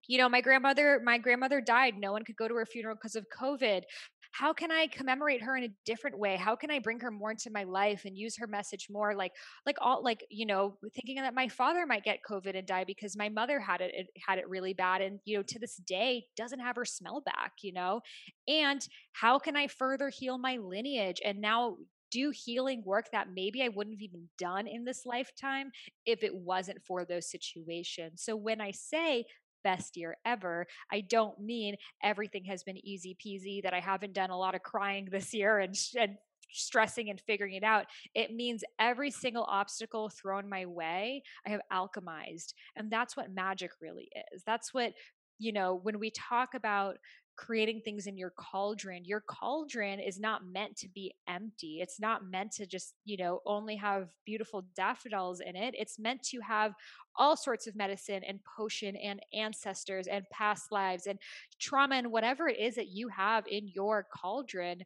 you 0.07 0.17
know 0.17 0.29
my 0.29 0.41
grandmother 0.41 1.01
my 1.03 1.17
grandmother 1.17 1.61
died. 1.61 1.95
No 1.97 2.11
one 2.11 2.23
could 2.23 2.37
go 2.37 2.47
to 2.47 2.55
her 2.55 2.65
funeral 2.65 2.95
because 2.95 3.15
of 3.15 3.25
covid 3.29 3.83
how 4.31 4.53
can 4.53 4.71
i 4.71 4.87
commemorate 4.87 5.41
her 5.41 5.55
in 5.57 5.63
a 5.63 5.73
different 5.85 6.17
way? 6.17 6.35
How 6.35 6.55
can 6.55 6.71
i 6.71 6.79
bring 6.79 6.99
her 6.99 7.11
more 7.11 7.31
into 7.31 7.49
my 7.51 7.63
life 7.63 8.05
and 8.05 8.17
use 8.17 8.37
her 8.37 8.47
message 8.47 8.87
more? 8.89 9.15
Like 9.15 9.33
like 9.65 9.77
all 9.81 10.03
like 10.03 10.25
you 10.29 10.45
know 10.45 10.77
thinking 10.93 11.15
that 11.17 11.33
my 11.33 11.47
father 11.47 11.85
might 11.85 12.03
get 12.03 12.19
covid 12.29 12.57
and 12.57 12.67
die 12.67 12.83
because 12.83 13.17
my 13.17 13.29
mother 13.29 13.59
had 13.59 13.81
it, 13.81 13.91
it 13.93 14.07
had 14.27 14.39
it 14.39 14.49
really 14.49 14.73
bad 14.73 15.01
and 15.01 15.19
you 15.25 15.37
know 15.37 15.43
to 15.43 15.59
this 15.59 15.77
day 15.77 16.25
doesn't 16.35 16.59
have 16.59 16.75
her 16.75 16.85
smell 16.85 17.21
back 17.21 17.53
you 17.61 17.73
know? 17.73 18.01
And 18.47 18.85
how 19.13 19.39
can 19.39 19.55
i 19.55 19.67
further 19.67 20.09
heal 20.09 20.37
my 20.37 20.57
lineage 20.57 21.21
and 21.23 21.39
now 21.39 21.77
do 22.11 22.31
healing 22.31 22.81
work 22.85 23.05
that 23.11 23.27
maybe 23.33 23.61
I 23.61 23.69
wouldn't 23.69 23.95
have 23.95 24.01
even 24.01 24.29
done 24.37 24.67
in 24.67 24.83
this 24.83 25.05
lifetime 25.05 25.71
if 26.05 26.23
it 26.23 26.33
wasn't 26.33 26.79
for 26.85 27.05
those 27.05 27.29
situations. 27.29 28.23
So 28.23 28.35
when 28.35 28.61
I 28.61 28.71
say 28.71 29.25
best 29.63 29.97
year 29.97 30.17
ever. 30.25 30.67
I 30.91 31.01
don't 31.01 31.39
mean 31.39 31.75
everything 32.03 32.45
has 32.45 32.63
been 32.63 32.83
easy 32.85 33.17
peasy, 33.23 33.63
that 33.63 33.73
I 33.73 33.79
haven't 33.79 34.13
done 34.13 34.29
a 34.29 34.37
lot 34.37 34.55
of 34.55 34.63
crying 34.63 35.07
this 35.11 35.33
year 35.33 35.59
and, 35.59 35.75
and 35.97 36.17
stressing 36.51 37.09
and 37.09 37.21
figuring 37.21 37.53
it 37.53 37.63
out. 37.63 37.85
It 38.15 38.33
means 38.33 38.63
every 38.79 39.11
single 39.11 39.43
obstacle 39.43 40.09
thrown 40.09 40.49
my 40.49 40.65
way, 40.65 41.23
I 41.45 41.49
have 41.51 41.61
alchemized. 41.71 42.53
And 42.75 42.91
that's 42.91 43.15
what 43.15 43.33
magic 43.33 43.71
really 43.81 44.09
is. 44.33 44.43
That's 44.45 44.73
what, 44.73 44.93
you 45.37 45.53
know, 45.53 45.79
when 45.81 45.99
we 45.99 46.11
talk 46.11 46.53
about 46.55 46.97
creating 47.39 47.79
things 47.79 48.05
in 48.05 48.17
your 48.17 48.31
cauldron. 48.31 49.05
Your 49.05 49.21
cauldron 49.21 50.01
is 50.01 50.19
not 50.19 50.45
meant 50.45 50.75
to 50.75 50.89
be 50.89 51.15
empty. 51.29 51.79
It's 51.81 51.97
not 51.97 52.29
meant 52.29 52.51
to 52.53 52.65
just, 52.65 52.95
you 53.05 53.15
know, 53.15 53.39
only 53.45 53.77
have 53.77 54.09
beautiful 54.25 54.65
daffodils 54.75 55.39
in 55.39 55.55
it. 55.55 55.73
It's 55.77 55.97
meant 55.97 56.21
to 56.23 56.41
have 56.41 56.73
all 57.15 57.37
sorts 57.37 57.65
of 57.65 57.77
medicine 57.77 58.23
and 58.27 58.41
potion 58.43 58.97
and 58.97 59.21
ancestors 59.33 60.07
and 60.07 60.25
past 60.31 60.69
lives 60.69 61.07
and 61.07 61.17
trauma 61.59 61.95
and 61.95 62.11
whatever 62.11 62.49
it 62.49 62.59
is 62.59 62.75
that 62.75 62.89
you 62.89 63.07
have 63.07 63.47
in 63.47 63.69
your 63.69 64.05
cauldron 64.13 64.83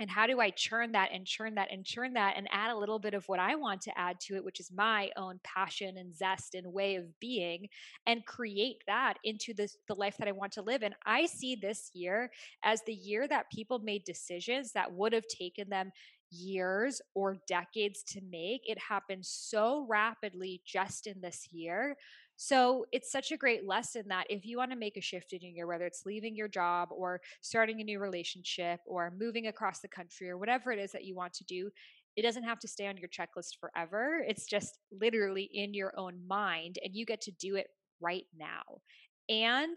and 0.00 0.10
how 0.10 0.26
do 0.26 0.40
I 0.40 0.50
churn 0.50 0.92
that 0.92 1.10
and 1.12 1.26
churn 1.26 1.54
that 1.56 1.68
and 1.70 1.84
churn 1.84 2.14
that 2.14 2.34
and 2.36 2.48
add 2.50 2.72
a 2.72 2.76
little 2.76 2.98
bit 2.98 3.12
of 3.12 3.28
what 3.28 3.38
I 3.38 3.54
want 3.54 3.82
to 3.82 3.98
add 3.98 4.18
to 4.20 4.34
it, 4.34 4.44
which 4.44 4.58
is 4.58 4.72
my 4.72 5.10
own 5.16 5.38
passion 5.44 5.98
and 5.98 6.16
zest 6.16 6.54
and 6.54 6.72
way 6.72 6.96
of 6.96 7.04
being, 7.20 7.68
and 8.06 8.24
create 8.24 8.82
that 8.86 9.18
into 9.22 9.52
the, 9.52 9.68
the 9.88 9.94
life 9.94 10.16
that 10.18 10.26
I 10.26 10.32
want 10.32 10.52
to 10.52 10.62
live. 10.62 10.82
And 10.82 10.94
I 11.04 11.26
see 11.26 11.54
this 11.54 11.90
year 11.92 12.30
as 12.64 12.80
the 12.86 12.94
year 12.94 13.28
that 13.28 13.50
people 13.50 13.78
made 13.78 14.04
decisions 14.04 14.72
that 14.72 14.90
would 14.90 15.12
have 15.12 15.28
taken 15.28 15.68
them 15.68 15.92
years 16.30 17.02
or 17.14 17.36
decades 17.46 18.02
to 18.04 18.20
make. 18.30 18.62
It 18.64 18.78
happened 18.78 19.26
so 19.26 19.86
rapidly 19.88 20.62
just 20.64 21.06
in 21.06 21.20
this 21.20 21.48
year 21.50 21.96
so 22.42 22.86
it's 22.90 23.12
such 23.12 23.32
a 23.32 23.36
great 23.36 23.66
lesson 23.66 24.04
that 24.08 24.24
if 24.30 24.46
you 24.46 24.56
want 24.56 24.70
to 24.70 24.76
make 24.76 24.96
a 24.96 25.02
shift 25.02 25.34
in 25.34 25.42
your 25.42 25.50
year, 25.50 25.66
whether 25.66 25.84
it's 25.84 26.06
leaving 26.06 26.34
your 26.34 26.48
job 26.48 26.88
or 26.90 27.20
starting 27.42 27.82
a 27.82 27.84
new 27.84 27.98
relationship 27.98 28.80
or 28.86 29.12
moving 29.20 29.48
across 29.48 29.80
the 29.80 29.88
country 29.88 30.30
or 30.30 30.38
whatever 30.38 30.72
it 30.72 30.78
is 30.78 30.90
that 30.92 31.04
you 31.04 31.14
want 31.14 31.34
to 31.34 31.44
do, 31.44 31.68
it 32.16 32.22
doesn't 32.22 32.44
have 32.44 32.58
to 32.60 32.66
stay 32.66 32.86
on 32.86 32.96
your 32.96 33.10
checklist 33.10 33.58
forever. 33.60 34.24
It's 34.26 34.46
just 34.46 34.78
literally 34.90 35.50
in 35.52 35.74
your 35.74 35.92
own 35.98 36.26
mind, 36.26 36.78
and 36.82 36.94
you 36.94 37.04
get 37.04 37.20
to 37.22 37.30
do 37.30 37.56
it 37.56 37.66
right 38.00 38.24
now. 38.34 38.80
And 39.28 39.76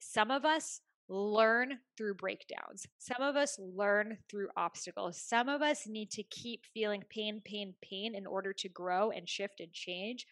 some 0.00 0.30
of 0.30 0.44
us 0.44 0.82
learn 1.08 1.78
through 1.96 2.16
breakdowns. 2.16 2.86
Some 2.98 3.22
of 3.22 3.36
us 3.36 3.58
learn 3.58 4.18
through 4.30 4.48
obstacles. 4.54 5.18
Some 5.18 5.48
of 5.48 5.62
us 5.62 5.86
need 5.86 6.10
to 6.10 6.22
keep 6.24 6.66
feeling 6.74 7.04
pain, 7.08 7.40
pain, 7.42 7.72
pain 7.82 8.14
in 8.14 8.26
order 8.26 8.52
to 8.52 8.68
grow 8.68 9.12
and 9.12 9.26
shift 9.26 9.60
and 9.60 9.72
change. 9.72 10.26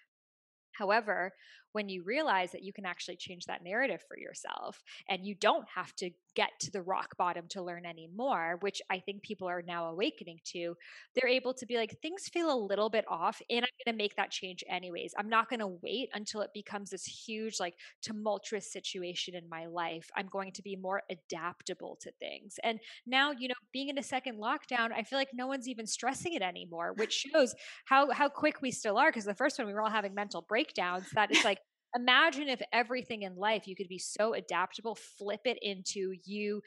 However, 0.79 1.33
when 1.73 1.89
you 1.89 2.03
realize 2.03 2.53
that 2.53 2.63
you 2.63 2.73
can 2.73 2.87
actually 2.87 3.17
change 3.17 3.47
that 3.47 3.65
narrative 3.65 4.03
for 4.07 4.19
yourself 4.19 4.83
and 5.09 5.27
you 5.27 5.35
don't 5.35 5.67
have 5.75 5.95
to 5.97 6.11
get 6.35 6.51
to 6.61 6.71
the 6.71 6.83
rock 6.83 7.17
bottom 7.19 7.47
to 7.49 7.63
learn 7.63 7.85
anymore, 7.85 8.57
which 8.61 8.81
I 8.91 9.01
think 9.01 9.23
people 9.23 9.49
are 9.49 9.63
now 9.63 9.87
awakening 9.91 10.41
to, 10.53 10.77
they're 11.15 11.31
able 11.31 11.53
to 11.55 11.67
be 11.67 11.77
like, 11.77 11.99
things 12.01 12.29
feel 12.29 12.53
a 12.53 12.57
little 12.57 12.89
bit 12.89 13.05
off 13.09 13.43
and 13.51 13.59
I'm 13.59 13.85
going 13.85 13.95
to 13.95 14.03
make 14.03 14.17
that 14.17 14.31
change 14.31 14.65
anyways. 14.69 15.15
I'm 15.19 15.29
not 15.29 15.49
going 15.49 15.61
to 15.61 15.79
wait 15.83 16.09
until 16.15 16.41
it 16.41 16.51
becomes 16.55 16.91
this 16.91 17.05
huge, 17.05 17.61
like 17.61 17.75
tumultuous 18.03 18.73
situation 18.73 19.35
in 19.35 19.49
my 19.49 19.67
life. 19.67 20.11
I'm 20.17 20.29
going 20.29 20.53
to 20.53 20.63
be 20.63 20.77
more 20.77 21.03
adaptable 21.11 21.99
to 22.03 22.13
things. 22.13 22.59
And 22.63 22.81
now, 23.07 23.33
you 23.33 23.49
know, 23.49 23.55
being 23.73 23.89
in 23.89 23.99
a 23.99 24.03
second 24.03 24.39
lockdown, 24.39 24.93
I 24.93 25.03
feel 25.03 25.19
like 25.19 25.31
no 25.35 25.47
one's 25.47 25.69
even 25.69 25.87
stressing 25.87 26.33
it 26.35 26.43
anymore, 26.43 26.95
which 26.97 27.27
shows 27.33 27.55
how, 27.85 28.11
how 28.11 28.29
quick 28.29 28.63
we 28.63 28.71
still 28.71 28.97
are. 28.99 29.13
Cause 29.13 29.25
the 29.25 29.35
first 29.35 29.59
one 29.59 29.67
we 29.67 29.75
were 29.75 29.83
all 29.83 29.91
having 29.91 30.15
mental 30.15 30.43
breakdowns 30.43 31.05
that 31.15 31.31
it's 31.31 31.45
like, 31.45 31.59
imagine 31.95 32.49
if 32.49 32.63
everything 32.73 33.23
in 33.23 33.37
life 33.37 33.67
you 33.67 33.77
could 33.77 33.89
be 33.89 33.99
so 33.99 34.35
adaptable, 34.35 34.95
flip 34.95 35.41
it 35.45 35.59
into 35.63 36.15
you 36.25 36.63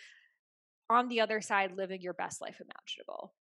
on 0.90 1.08
the 1.08 1.22
other 1.22 1.42
side 1.42 1.76
living 1.76 2.02
your 2.02 2.14
best 2.14 2.42
life 2.42 2.62
imaginable. 2.62 3.34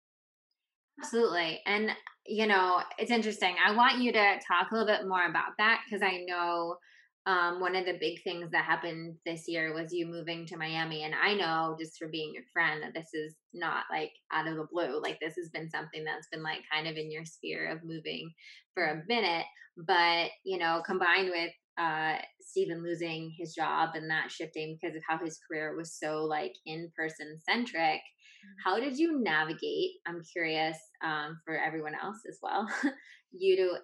Absolutely. 0.99 1.59
And, 1.65 1.91
you 2.25 2.47
know, 2.47 2.81
it's 2.97 3.11
interesting. 3.11 3.55
I 3.63 3.75
want 3.75 3.99
you 3.99 4.11
to 4.13 4.39
talk 4.47 4.71
a 4.71 4.75
little 4.75 4.87
bit 4.87 5.07
more 5.07 5.25
about 5.25 5.53
that 5.57 5.81
because 5.85 6.03
I 6.03 6.23
know 6.27 6.77
um, 7.25 7.59
one 7.59 7.75
of 7.75 7.85
the 7.85 7.97
big 7.99 8.21
things 8.23 8.51
that 8.51 8.65
happened 8.65 9.15
this 9.25 9.47
year 9.47 9.73
was 9.73 9.93
you 9.93 10.05
moving 10.05 10.45
to 10.47 10.57
Miami. 10.57 11.03
And 11.03 11.15
I 11.15 11.33
know 11.33 11.75
just 11.79 11.97
for 11.97 12.09
being 12.09 12.33
your 12.33 12.43
friend 12.53 12.83
that 12.83 12.93
this 12.93 13.13
is 13.13 13.35
not 13.53 13.85
like 13.89 14.11
out 14.31 14.47
of 14.47 14.55
the 14.55 14.67
blue. 14.71 15.01
Like 15.01 15.19
this 15.19 15.35
has 15.35 15.49
been 15.49 15.69
something 15.69 16.03
that's 16.03 16.27
been 16.31 16.43
like 16.43 16.59
kind 16.71 16.87
of 16.87 16.95
in 16.95 17.11
your 17.11 17.25
sphere 17.25 17.69
of 17.71 17.83
moving 17.83 18.31
for 18.73 18.85
a 18.85 19.03
minute. 19.07 19.45
But, 19.77 20.29
you 20.43 20.59
know, 20.59 20.83
combined 20.85 21.29
with 21.29 21.51
uh, 21.77 22.15
Stephen 22.39 22.83
losing 22.83 23.33
his 23.37 23.53
job 23.53 23.91
and 23.95 24.09
that 24.09 24.31
shifting 24.31 24.77
because 24.79 24.95
of 24.95 25.03
how 25.07 25.17
his 25.23 25.39
career 25.47 25.75
was 25.75 25.97
so 25.97 26.23
like 26.23 26.55
in 26.65 26.91
person 26.95 27.39
centric. 27.49 27.99
Mm-hmm. 27.99 28.69
How 28.69 28.79
did 28.79 28.97
you 28.97 29.21
navigate? 29.21 29.91
I'm 30.05 30.21
curious 30.31 30.77
um, 31.03 31.39
for 31.45 31.57
everyone 31.57 31.93
else 32.01 32.19
as 32.29 32.37
well. 32.41 32.67
you 33.31 33.55
to 33.57 33.77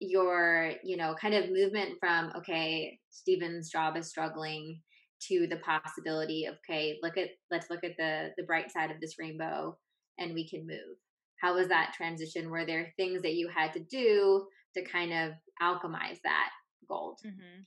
your 0.00 0.72
you 0.82 0.96
know 0.96 1.14
kind 1.20 1.34
of 1.34 1.50
movement 1.50 1.94
from 2.00 2.32
okay, 2.36 2.98
Stephen's 3.10 3.70
job 3.70 3.96
is 3.96 4.08
struggling 4.08 4.80
to 5.28 5.46
the 5.46 5.58
possibility 5.58 6.46
of 6.46 6.54
okay, 6.68 6.98
look 7.02 7.16
at 7.16 7.28
let's 7.50 7.70
look 7.70 7.84
at 7.84 7.96
the 7.98 8.30
the 8.36 8.44
bright 8.44 8.70
side 8.70 8.90
of 8.90 9.00
this 9.00 9.18
rainbow 9.18 9.76
and 10.18 10.34
we 10.34 10.48
can 10.48 10.66
move. 10.66 10.96
How 11.40 11.54
was 11.54 11.68
that 11.68 11.94
transition? 11.96 12.50
Were 12.50 12.64
there 12.64 12.92
things 12.96 13.22
that 13.22 13.34
you 13.34 13.48
had 13.48 13.72
to 13.74 13.80
do 13.80 14.46
to 14.74 14.84
kind 14.84 15.12
of 15.12 15.32
alchemize 15.60 16.18
that 16.24 16.50
gold. 16.92 17.20
Mm-hmm. 17.24 17.62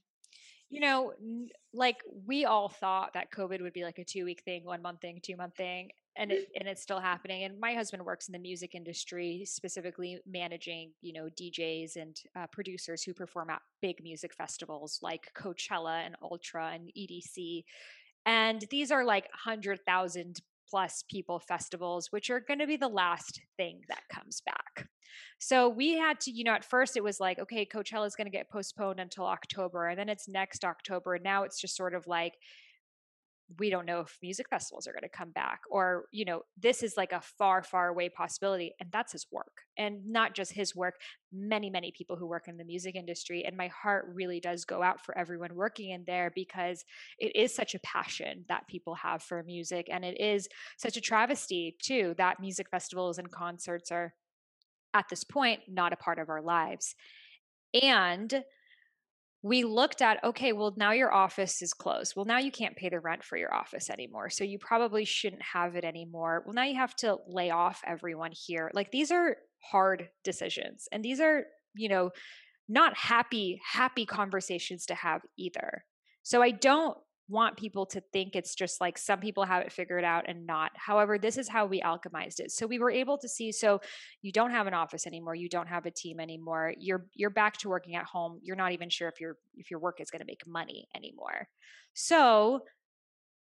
You 0.68 0.80
know, 0.80 1.12
like 1.72 1.98
we 2.26 2.44
all 2.44 2.68
thought 2.68 3.12
that 3.14 3.30
COVID 3.30 3.62
would 3.62 3.72
be 3.72 3.84
like 3.84 3.98
a 3.98 4.04
two 4.04 4.24
week 4.24 4.42
thing, 4.44 4.64
one 4.64 4.82
month 4.82 5.00
thing, 5.00 5.20
two 5.22 5.36
month 5.36 5.56
thing, 5.56 5.90
and 6.16 6.32
it, 6.32 6.48
and 6.58 6.68
it's 6.68 6.82
still 6.82 6.98
happening. 6.98 7.44
And 7.44 7.60
my 7.60 7.74
husband 7.74 8.04
works 8.04 8.28
in 8.28 8.32
the 8.32 8.38
music 8.40 8.74
industry, 8.74 9.44
specifically 9.44 10.18
managing 10.26 10.92
you 11.02 11.12
know 11.12 11.28
DJs 11.40 11.96
and 11.96 12.16
uh, 12.36 12.46
producers 12.50 13.04
who 13.04 13.14
perform 13.14 13.50
at 13.50 13.62
big 13.80 14.02
music 14.02 14.34
festivals 14.34 14.98
like 15.02 15.30
Coachella 15.36 16.04
and 16.04 16.16
Ultra 16.20 16.72
and 16.74 16.90
EDC. 16.98 17.62
And 18.24 18.64
these 18.70 18.90
are 18.90 19.04
like 19.04 19.28
hundred 19.32 19.80
thousand 19.86 20.40
plus 20.68 21.04
people 21.08 21.38
festivals, 21.38 22.10
which 22.10 22.28
are 22.28 22.40
going 22.40 22.58
to 22.58 22.66
be 22.66 22.76
the 22.76 22.88
last 22.88 23.40
thing 23.56 23.82
that 23.88 24.02
comes 24.12 24.42
back. 24.44 24.88
So 25.38 25.68
we 25.68 25.98
had 25.98 26.20
to, 26.20 26.30
you 26.30 26.44
know, 26.44 26.52
at 26.52 26.64
first 26.64 26.96
it 26.96 27.04
was 27.04 27.20
like, 27.20 27.38
okay, 27.38 27.66
Coachella 27.66 28.06
is 28.06 28.16
going 28.16 28.26
to 28.26 28.36
get 28.36 28.50
postponed 28.50 29.00
until 29.00 29.26
October, 29.26 29.88
and 29.88 29.98
then 29.98 30.08
it's 30.08 30.28
next 30.28 30.64
October. 30.64 31.14
And 31.14 31.24
now 31.24 31.44
it's 31.44 31.60
just 31.60 31.76
sort 31.76 31.94
of 31.94 32.06
like, 32.06 32.34
we 33.58 33.70
don't 33.70 33.86
know 33.86 34.00
if 34.00 34.18
music 34.22 34.48
festivals 34.48 34.86
are 34.86 34.92
going 34.92 35.02
to 35.02 35.08
come 35.08 35.30
back 35.30 35.60
or 35.70 36.06
you 36.10 36.24
know 36.24 36.42
this 36.60 36.82
is 36.82 36.96
like 36.96 37.12
a 37.12 37.20
far 37.20 37.62
far 37.62 37.88
away 37.88 38.08
possibility 38.08 38.74
and 38.80 38.90
that's 38.90 39.12
his 39.12 39.26
work 39.30 39.62
and 39.78 40.04
not 40.04 40.34
just 40.34 40.52
his 40.52 40.74
work 40.74 40.94
many 41.32 41.70
many 41.70 41.92
people 41.96 42.16
who 42.16 42.26
work 42.26 42.48
in 42.48 42.56
the 42.56 42.64
music 42.64 42.96
industry 42.96 43.44
and 43.44 43.56
my 43.56 43.68
heart 43.68 44.06
really 44.12 44.40
does 44.40 44.64
go 44.64 44.82
out 44.82 45.00
for 45.00 45.16
everyone 45.16 45.54
working 45.54 45.90
in 45.90 46.02
there 46.06 46.32
because 46.34 46.84
it 47.18 47.34
is 47.36 47.54
such 47.54 47.74
a 47.74 47.80
passion 47.80 48.44
that 48.48 48.66
people 48.66 48.96
have 48.96 49.22
for 49.22 49.42
music 49.44 49.86
and 49.92 50.04
it 50.04 50.20
is 50.20 50.48
such 50.76 50.96
a 50.96 51.00
travesty 51.00 51.76
too 51.80 52.14
that 52.18 52.40
music 52.40 52.68
festivals 52.68 53.18
and 53.18 53.30
concerts 53.30 53.92
are 53.92 54.12
at 54.96 55.08
this 55.08 55.24
point 55.24 55.60
not 55.68 55.92
a 55.92 55.96
part 55.96 56.18
of 56.18 56.28
our 56.28 56.42
lives. 56.42 56.94
And 57.82 58.44
we 59.42 59.62
looked 59.62 60.02
at 60.02 60.22
okay 60.24 60.52
well 60.52 60.74
now 60.76 60.92
your 60.92 61.12
office 61.12 61.62
is 61.62 61.72
closed. 61.72 62.14
Well 62.16 62.24
now 62.24 62.38
you 62.38 62.50
can't 62.50 62.76
pay 62.76 62.88
the 62.88 63.00
rent 63.00 63.22
for 63.22 63.36
your 63.36 63.54
office 63.54 63.90
anymore 63.90 64.30
so 64.30 64.44
you 64.44 64.58
probably 64.58 65.04
shouldn't 65.04 65.42
have 65.42 65.76
it 65.76 65.84
anymore. 65.84 66.42
Well 66.44 66.54
now 66.54 66.64
you 66.64 66.76
have 66.76 66.96
to 66.96 67.18
lay 67.28 67.50
off 67.50 67.82
everyone 67.86 68.32
here. 68.32 68.70
Like 68.74 68.90
these 68.90 69.10
are 69.10 69.36
hard 69.60 70.08
decisions 70.24 70.88
and 70.90 71.04
these 71.04 71.20
are 71.20 71.44
you 71.74 71.88
know 71.88 72.10
not 72.68 72.96
happy 72.96 73.60
happy 73.64 74.06
conversations 74.06 74.86
to 74.86 74.94
have 74.94 75.20
either. 75.36 75.84
So 76.22 76.42
i 76.42 76.50
don't 76.50 76.96
want 77.28 77.56
people 77.56 77.86
to 77.86 78.00
think 78.12 78.36
it's 78.36 78.54
just 78.54 78.80
like 78.80 78.96
some 78.96 79.18
people 79.18 79.44
have 79.44 79.62
it 79.62 79.72
figured 79.72 80.04
out 80.04 80.24
and 80.28 80.46
not. 80.46 80.70
However, 80.76 81.18
this 81.18 81.36
is 81.36 81.48
how 81.48 81.66
we 81.66 81.80
alchemized 81.80 82.38
it. 82.38 82.52
So 82.52 82.66
we 82.66 82.78
were 82.78 82.90
able 82.90 83.18
to 83.18 83.28
see 83.28 83.50
so 83.50 83.80
you 84.22 84.30
don't 84.30 84.52
have 84.52 84.66
an 84.66 84.74
office 84.74 85.06
anymore, 85.06 85.34
you 85.34 85.48
don't 85.48 85.68
have 85.68 85.86
a 85.86 85.90
team 85.90 86.20
anymore. 86.20 86.74
You're 86.78 87.06
you're 87.14 87.30
back 87.30 87.56
to 87.58 87.68
working 87.68 87.96
at 87.96 88.04
home. 88.04 88.38
You're 88.42 88.56
not 88.56 88.72
even 88.72 88.90
sure 88.90 89.08
if 89.08 89.20
your 89.20 89.36
if 89.56 89.70
your 89.70 89.80
work 89.80 90.00
is 90.00 90.10
going 90.10 90.20
to 90.20 90.26
make 90.26 90.46
money 90.46 90.88
anymore. 90.94 91.48
So 91.94 92.60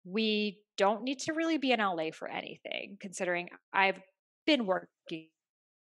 we 0.05 0.59
don't 0.77 1.03
need 1.03 1.19
to 1.19 1.33
really 1.33 1.57
be 1.57 1.71
in 1.71 1.79
LA 1.79 2.11
for 2.13 2.27
anything 2.27 2.97
considering 2.99 3.49
I've 3.73 3.99
been 4.45 4.65
working 4.65 5.27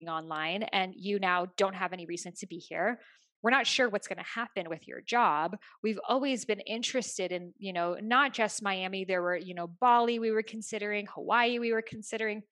online 0.06 0.62
and 0.64 0.94
you 0.96 1.18
now 1.18 1.46
don't 1.56 1.74
have 1.74 1.92
any 1.92 2.06
reason 2.06 2.32
to 2.38 2.46
be 2.46 2.56
here 2.56 3.00
we're 3.42 3.50
not 3.50 3.66
sure 3.66 3.88
what's 3.88 4.08
going 4.08 4.18
to 4.18 4.24
happen 4.24 4.68
with 4.68 4.88
your 4.88 5.00
job. 5.00 5.56
We've 5.82 6.00
always 6.08 6.44
been 6.44 6.60
interested 6.60 7.32
in 7.32 7.52
you 7.58 7.72
know 7.72 7.96
not 8.02 8.32
just 8.32 8.62
miami 8.62 9.04
there 9.04 9.22
were 9.22 9.36
you 9.36 9.54
know 9.54 9.66
bali 9.66 10.18
we 10.18 10.30
were 10.30 10.42
considering 10.42 11.06
hawaii 11.14 11.58
we 11.58 11.72
were 11.72 11.82
considering. 11.82 12.42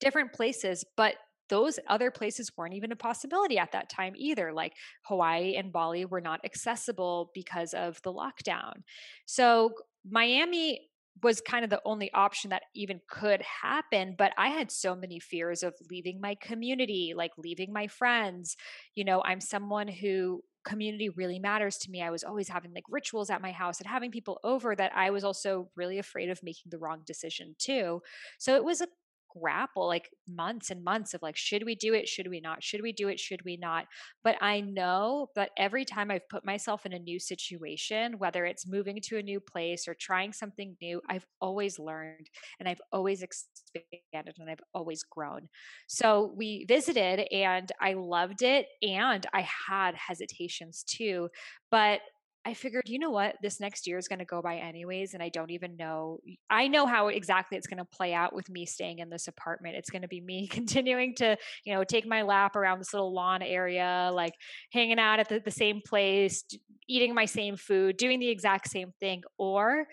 Different 0.00 0.32
places 0.32 0.84
but 0.96 1.16
those 1.48 1.78
other 1.88 2.10
places 2.10 2.52
weren't 2.56 2.74
even 2.74 2.92
a 2.92 2.96
possibility 2.96 3.58
at 3.58 3.72
that 3.72 3.88
time 3.88 4.12
either 4.16 4.52
like 4.52 4.74
hawaii 5.02 5.56
and 5.56 5.72
bali 5.72 6.04
were 6.04 6.20
not 6.20 6.40
accessible 6.44 7.30
because 7.34 7.74
of 7.74 8.00
the 8.02 8.12
lockdown. 8.12 8.74
So 9.26 9.72
miami 10.08 10.88
was 11.22 11.40
kind 11.40 11.64
of 11.64 11.70
the 11.70 11.80
only 11.84 12.12
option 12.12 12.50
that 12.50 12.62
even 12.74 13.00
could 13.08 13.42
happen 13.42 14.14
but 14.18 14.32
i 14.36 14.48
had 14.48 14.70
so 14.70 14.94
many 14.94 15.18
fears 15.18 15.62
of 15.62 15.74
leaving 15.90 16.20
my 16.20 16.34
community 16.40 17.12
like 17.16 17.32
leaving 17.36 17.72
my 17.72 17.86
friends 17.86 18.56
you 18.94 19.04
know 19.04 19.22
i'm 19.24 19.40
someone 19.40 19.88
who 19.88 20.42
community 20.64 21.08
really 21.08 21.38
matters 21.38 21.78
to 21.78 21.90
me. 21.90 22.02
I 22.02 22.10
was 22.10 22.22
always 22.22 22.48
having 22.48 22.74
like 22.74 22.84
rituals 22.90 23.30
at 23.30 23.40
my 23.40 23.52
house 23.52 23.80
and 23.80 23.88
having 23.88 24.10
people 24.10 24.38
over 24.44 24.76
that 24.76 24.92
I 24.94 25.10
was 25.10 25.24
also 25.24 25.70
really 25.76 25.98
afraid 25.98 26.28
of 26.28 26.42
making 26.42 26.70
the 26.70 26.78
wrong 26.78 27.02
decision 27.06 27.54
too. 27.58 28.02
So 28.38 28.54
it 28.54 28.64
was 28.64 28.80
a 28.82 28.88
grapple 29.36 29.86
like 29.86 30.10
months 30.26 30.70
and 30.70 30.82
months 30.84 31.14
of 31.14 31.22
like 31.22 31.36
should 31.36 31.64
we 31.64 31.74
do 31.74 31.94
it? 31.94 32.08
Should 32.08 32.28
we 32.28 32.40
not? 32.40 32.62
Should 32.62 32.82
we 32.82 32.92
do 32.92 33.08
it? 33.08 33.20
Should 33.20 33.44
we 33.44 33.56
not? 33.56 33.86
But 34.24 34.36
i 34.40 34.60
know 34.60 35.28
that 35.34 35.50
every 35.56 35.84
time 35.84 36.10
i've 36.10 36.28
put 36.28 36.44
myself 36.44 36.84
in 36.86 36.92
a 36.92 36.98
new 36.98 37.18
situation 37.18 38.18
whether 38.18 38.44
it's 38.44 38.66
moving 38.66 39.00
to 39.02 39.18
a 39.18 39.22
new 39.22 39.40
place 39.40 39.88
or 39.88 39.94
trying 39.94 40.32
something 40.32 40.76
new 40.80 41.00
i've 41.08 41.26
always 41.40 41.78
learned 41.78 42.28
and 42.58 42.68
i've 42.68 42.80
always 42.92 43.22
expanded 43.22 44.34
and 44.38 44.50
i've 44.50 44.60
always 44.74 45.02
grown. 45.02 45.48
So 45.86 46.32
we 46.36 46.64
visited 46.66 47.26
and 47.32 47.70
i 47.80 47.94
loved 47.94 48.42
it 48.42 48.66
and 48.82 49.26
i 49.32 49.46
had 49.68 49.94
hesitations 49.94 50.84
too 50.84 51.28
but 51.70 52.00
I 52.48 52.54
figured, 52.54 52.84
you 52.88 52.98
know 52.98 53.10
what, 53.10 53.36
this 53.42 53.60
next 53.60 53.86
year 53.86 53.98
is 53.98 54.08
going 54.08 54.20
to 54.20 54.24
go 54.24 54.40
by 54.40 54.56
anyways. 54.56 55.12
And 55.12 55.22
I 55.22 55.28
don't 55.28 55.50
even 55.50 55.76
know. 55.76 56.20
I 56.48 56.66
know 56.66 56.86
how 56.86 57.08
exactly 57.08 57.58
it's 57.58 57.66
going 57.66 57.76
to 57.76 57.84
play 57.84 58.14
out 58.14 58.34
with 58.34 58.48
me 58.48 58.64
staying 58.64 59.00
in 59.00 59.10
this 59.10 59.28
apartment. 59.28 59.76
It's 59.76 59.90
going 59.90 60.00
to 60.00 60.08
be 60.08 60.22
me 60.22 60.46
continuing 60.50 61.14
to, 61.16 61.36
you 61.66 61.74
know, 61.74 61.84
take 61.84 62.06
my 62.06 62.22
lap 62.22 62.56
around 62.56 62.78
this 62.78 62.94
little 62.94 63.12
lawn 63.12 63.42
area, 63.42 64.10
like 64.14 64.32
hanging 64.72 64.98
out 64.98 65.20
at 65.20 65.28
the, 65.28 65.40
the 65.40 65.50
same 65.50 65.82
place, 65.84 66.42
eating 66.88 67.14
my 67.14 67.26
same 67.26 67.56
food, 67.56 67.98
doing 67.98 68.18
the 68.18 68.30
exact 68.30 68.70
same 68.70 68.92
thing. 68.98 69.24
Or 69.36 69.86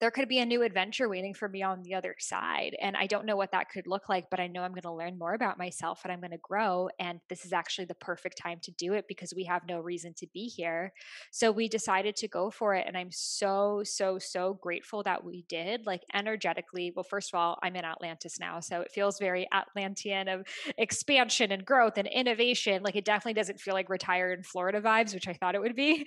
there 0.00 0.10
could 0.10 0.28
be 0.28 0.38
a 0.38 0.46
new 0.46 0.62
adventure 0.62 1.08
waiting 1.08 1.34
for 1.34 1.48
me 1.48 1.62
on 1.62 1.82
the 1.82 1.94
other 1.94 2.14
side. 2.18 2.74
And 2.80 2.96
I 2.96 3.06
don't 3.06 3.26
know 3.26 3.36
what 3.36 3.52
that 3.52 3.68
could 3.68 3.86
look 3.86 4.08
like, 4.08 4.30
but 4.30 4.40
I 4.40 4.46
know 4.46 4.62
I'm 4.62 4.72
going 4.72 4.82
to 4.82 4.92
learn 4.92 5.18
more 5.18 5.34
about 5.34 5.58
myself 5.58 6.00
and 6.04 6.12
I'm 6.12 6.20
going 6.20 6.30
to 6.30 6.38
grow. 6.38 6.88
And 6.98 7.20
this 7.28 7.44
is 7.44 7.52
actually 7.52 7.84
the 7.84 7.94
perfect 7.94 8.38
time 8.38 8.60
to 8.62 8.70
do 8.72 8.94
it 8.94 9.04
because 9.08 9.34
we 9.36 9.44
have 9.44 9.62
no 9.68 9.80
reason 9.80 10.14
to 10.14 10.26
be 10.32 10.46
here. 10.46 10.92
So 11.30 11.52
we 11.52 11.68
decided 11.68 12.16
to 12.16 12.28
go 12.28 12.50
for 12.50 12.74
it. 12.74 12.86
And 12.86 12.96
I'm 12.96 13.10
so, 13.10 13.82
so, 13.84 14.18
so 14.18 14.54
grateful 14.54 15.02
that 15.02 15.22
we 15.22 15.44
did. 15.48 15.84
Like 15.84 16.02
energetically, 16.14 16.92
well, 16.96 17.04
first 17.04 17.32
of 17.32 17.38
all, 17.38 17.58
I'm 17.62 17.76
in 17.76 17.84
Atlantis 17.84 18.40
now. 18.40 18.60
So 18.60 18.80
it 18.80 18.90
feels 18.92 19.18
very 19.18 19.46
Atlantean 19.52 20.28
of 20.28 20.46
expansion 20.78 21.52
and 21.52 21.64
growth 21.64 21.98
and 21.98 22.08
innovation. 22.08 22.82
Like 22.82 22.96
it 22.96 23.04
definitely 23.04 23.34
doesn't 23.34 23.60
feel 23.60 23.74
like 23.74 23.90
retired 23.90 24.38
in 24.38 24.44
Florida 24.44 24.80
vibes, 24.80 25.12
which 25.12 25.28
I 25.28 25.34
thought 25.34 25.54
it 25.54 25.60
would 25.60 25.76
be. 25.76 26.06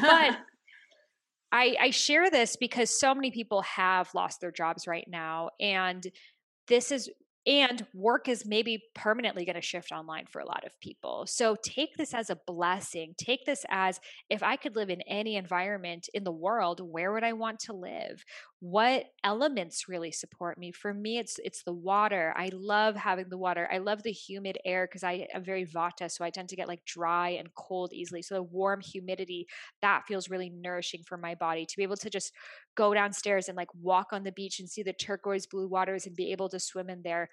but 0.00 0.38
I, 1.52 1.76
I 1.80 1.90
share 1.90 2.30
this 2.30 2.56
because 2.56 2.98
so 2.98 3.14
many 3.14 3.30
people 3.30 3.62
have 3.62 4.08
lost 4.14 4.40
their 4.40 4.52
jobs 4.52 4.86
right 4.86 5.06
now. 5.08 5.50
And 5.58 6.06
this 6.68 6.92
is 6.92 7.10
and 7.46 7.86
work 7.94 8.28
is 8.28 8.44
maybe 8.44 8.82
permanently 8.94 9.46
going 9.46 9.54
to 9.56 9.62
shift 9.62 9.92
online 9.92 10.26
for 10.26 10.40
a 10.40 10.46
lot 10.46 10.64
of 10.66 10.78
people. 10.80 11.24
So 11.26 11.56
take 11.62 11.96
this 11.96 12.12
as 12.12 12.28
a 12.28 12.38
blessing. 12.46 13.14
Take 13.16 13.46
this 13.46 13.64
as 13.70 13.98
if 14.28 14.42
I 14.42 14.56
could 14.56 14.76
live 14.76 14.90
in 14.90 15.00
any 15.02 15.36
environment 15.36 16.08
in 16.12 16.24
the 16.24 16.32
world, 16.32 16.80
where 16.80 17.12
would 17.12 17.24
I 17.24 17.32
want 17.32 17.58
to 17.60 17.72
live? 17.72 18.24
What 18.60 19.06
elements 19.24 19.88
really 19.88 20.12
support 20.12 20.58
me? 20.58 20.70
For 20.70 20.92
me, 20.92 21.16
it's 21.16 21.38
it's 21.42 21.62
the 21.62 21.72
water. 21.72 22.34
I 22.36 22.50
love 22.52 22.94
having 22.94 23.30
the 23.30 23.38
water. 23.38 23.66
I 23.72 23.78
love 23.78 24.02
the 24.02 24.12
humid 24.12 24.58
air 24.66 24.86
because 24.86 25.02
I 25.02 25.26
am 25.32 25.42
very 25.42 25.64
vata, 25.64 26.10
so 26.10 26.24
I 26.24 26.30
tend 26.30 26.50
to 26.50 26.56
get 26.56 26.68
like 26.68 26.84
dry 26.84 27.30
and 27.30 27.54
cold 27.54 27.94
easily. 27.94 28.20
So 28.20 28.34
the 28.34 28.42
warm 28.42 28.80
humidity 28.82 29.46
that 29.80 30.04
feels 30.06 30.28
really 30.28 30.50
nourishing 30.50 31.02
for 31.06 31.16
my 31.16 31.34
body 31.34 31.64
to 31.64 31.76
be 31.76 31.82
able 31.82 31.96
to 31.96 32.10
just 32.10 32.32
go 32.76 32.94
downstairs 32.94 33.48
and 33.48 33.56
like 33.56 33.68
walk 33.74 34.08
on 34.12 34.22
the 34.22 34.32
beach 34.32 34.60
and 34.60 34.68
see 34.68 34.82
the 34.82 34.92
turquoise 34.92 35.46
blue 35.46 35.68
waters 35.68 36.06
and 36.06 36.16
be 36.16 36.32
able 36.32 36.48
to 36.48 36.60
swim 36.60 36.88
in 36.88 37.02
there 37.02 37.28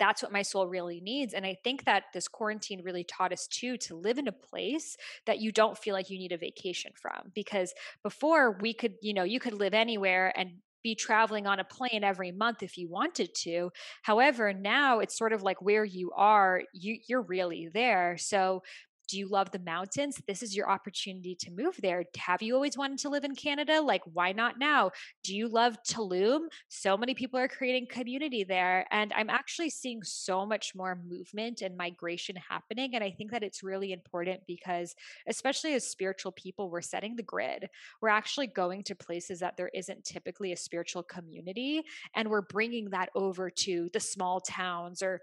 that's 0.00 0.20
what 0.20 0.32
my 0.32 0.42
soul 0.42 0.66
really 0.66 1.00
needs 1.00 1.32
and 1.32 1.46
i 1.46 1.56
think 1.62 1.84
that 1.84 2.04
this 2.12 2.26
quarantine 2.26 2.82
really 2.82 3.04
taught 3.04 3.32
us 3.32 3.46
too 3.46 3.76
to 3.76 3.94
live 3.94 4.18
in 4.18 4.26
a 4.26 4.32
place 4.32 4.96
that 5.26 5.40
you 5.40 5.52
don't 5.52 5.78
feel 5.78 5.94
like 5.94 6.10
you 6.10 6.18
need 6.18 6.32
a 6.32 6.38
vacation 6.38 6.90
from 7.00 7.30
because 7.34 7.72
before 8.02 8.58
we 8.60 8.74
could 8.74 8.94
you 9.00 9.14
know 9.14 9.22
you 9.22 9.38
could 9.38 9.54
live 9.54 9.74
anywhere 9.74 10.32
and 10.36 10.50
be 10.86 10.94
traveling 10.94 11.48
on 11.48 11.58
a 11.58 11.64
plane 11.64 12.04
every 12.04 12.30
month 12.30 12.62
if 12.62 12.78
you 12.78 12.88
wanted 12.88 13.34
to. 13.34 13.72
However, 14.02 14.52
now 14.52 15.00
it's 15.00 15.18
sort 15.18 15.32
of 15.32 15.42
like 15.42 15.60
where 15.60 15.84
you 15.84 16.12
are, 16.14 16.62
you, 16.72 16.98
you're 17.08 17.22
really 17.22 17.68
there. 17.74 18.16
So 18.18 18.62
do 19.08 19.18
you 19.18 19.28
love 19.28 19.50
the 19.50 19.58
mountains? 19.60 20.20
This 20.26 20.42
is 20.42 20.56
your 20.56 20.70
opportunity 20.70 21.34
to 21.36 21.50
move 21.50 21.76
there. 21.82 22.04
Have 22.16 22.42
you 22.42 22.54
always 22.54 22.76
wanted 22.76 22.98
to 23.00 23.08
live 23.08 23.24
in 23.24 23.34
Canada? 23.34 23.80
Like, 23.80 24.02
why 24.12 24.32
not 24.32 24.58
now? 24.58 24.90
Do 25.22 25.36
you 25.36 25.48
love 25.48 25.76
Tulum? 25.88 26.46
So 26.68 26.96
many 26.96 27.14
people 27.14 27.38
are 27.38 27.48
creating 27.48 27.86
community 27.88 28.44
there. 28.44 28.86
And 28.90 29.12
I'm 29.14 29.30
actually 29.30 29.70
seeing 29.70 30.02
so 30.02 30.44
much 30.44 30.74
more 30.74 31.00
movement 31.08 31.62
and 31.62 31.76
migration 31.76 32.36
happening. 32.36 32.94
And 32.94 33.04
I 33.04 33.10
think 33.10 33.30
that 33.30 33.42
it's 33.42 33.62
really 33.62 33.92
important 33.92 34.40
because, 34.46 34.94
especially 35.28 35.74
as 35.74 35.86
spiritual 35.86 36.32
people, 36.32 36.70
we're 36.70 36.80
setting 36.80 37.16
the 37.16 37.22
grid. 37.22 37.68
We're 38.00 38.08
actually 38.08 38.48
going 38.48 38.82
to 38.84 38.94
places 38.94 39.40
that 39.40 39.56
there 39.56 39.70
isn't 39.74 40.04
typically 40.04 40.52
a 40.52 40.56
spiritual 40.56 41.02
community. 41.02 41.82
And 42.14 42.28
we're 42.28 42.42
bringing 42.42 42.90
that 42.90 43.10
over 43.14 43.50
to 43.50 43.88
the 43.92 44.00
small 44.00 44.40
towns 44.40 45.02
or 45.02 45.20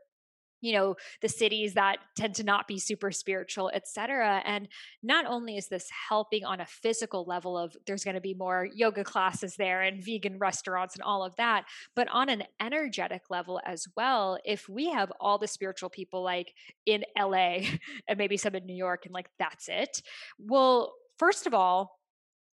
you 0.63 0.71
know 0.73 0.95
the 1.21 1.29
cities 1.29 1.73
that 1.73 1.97
tend 2.15 2.33
to 2.33 2.43
not 2.43 2.67
be 2.67 2.79
super 2.79 3.11
spiritual 3.11 3.69
etc 3.73 4.41
and 4.45 4.67
not 5.03 5.25
only 5.25 5.57
is 5.57 5.67
this 5.67 5.89
helping 6.09 6.45
on 6.45 6.61
a 6.61 6.65
physical 6.65 7.25
level 7.25 7.57
of 7.57 7.75
there's 7.85 8.03
going 8.03 8.15
to 8.15 8.21
be 8.21 8.33
more 8.33 8.67
yoga 8.73 9.03
classes 9.03 9.55
there 9.57 9.81
and 9.81 10.03
vegan 10.03 10.39
restaurants 10.39 10.95
and 10.95 11.03
all 11.03 11.23
of 11.23 11.35
that 11.35 11.65
but 11.95 12.07
on 12.07 12.29
an 12.29 12.43
energetic 12.61 13.23
level 13.29 13.59
as 13.65 13.85
well 13.97 14.39
if 14.45 14.67
we 14.69 14.89
have 14.89 15.11
all 15.19 15.37
the 15.37 15.47
spiritual 15.47 15.89
people 15.89 16.23
like 16.23 16.53
in 16.85 17.03
LA 17.19 17.59
and 18.07 18.17
maybe 18.17 18.37
some 18.37 18.55
in 18.55 18.65
New 18.65 18.75
York 18.75 19.05
and 19.05 19.13
like 19.13 19.29
that's 19.37 19.67
it 19.67 20.01
well 20.39 20.93
first 21.19 21.45
of 21.45 21.53
all 21.53 21.99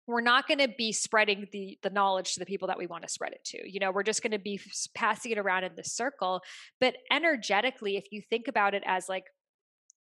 we're 0.07 0.21
not 0.21 0.47
going 0.47 0.59
to 0.59 0.69
be 0.69 0.93
spreading 0.93 1.47
the 1.53 1.79
the 1.83 1.91
knowledge 1.91 2.35
to 2.35 2.41
the 2.41 2.47
people 2.47 2.69
that 2.69 2.79
we 2.79 2.87
want 2.87 3.03
to 3.03 3.09
spread 3.09 3.33
it 3.33 3.45
to 3.45 3.71
you 3.71 3.81
know 3.81 3.91
we're 3.91 4.03
just 4.03 4.23
going 4.23 4.33
to 4.33 4.39
be 4.39 4.61
passing 4.95 5.33
it 5.33 5.39
around 5.39 5.65
in 5.65 5.73
the 5.77 5.85
circle. 5.85 6.41
But 6.81 6.97
energetically 7.11 7.97
if 7.97 8.07
you 8.11 8.23
think 8.23 8.49
about 8.49 8.75
it 8.75 8.83
as 8.87 9.09
like 9.09 9.25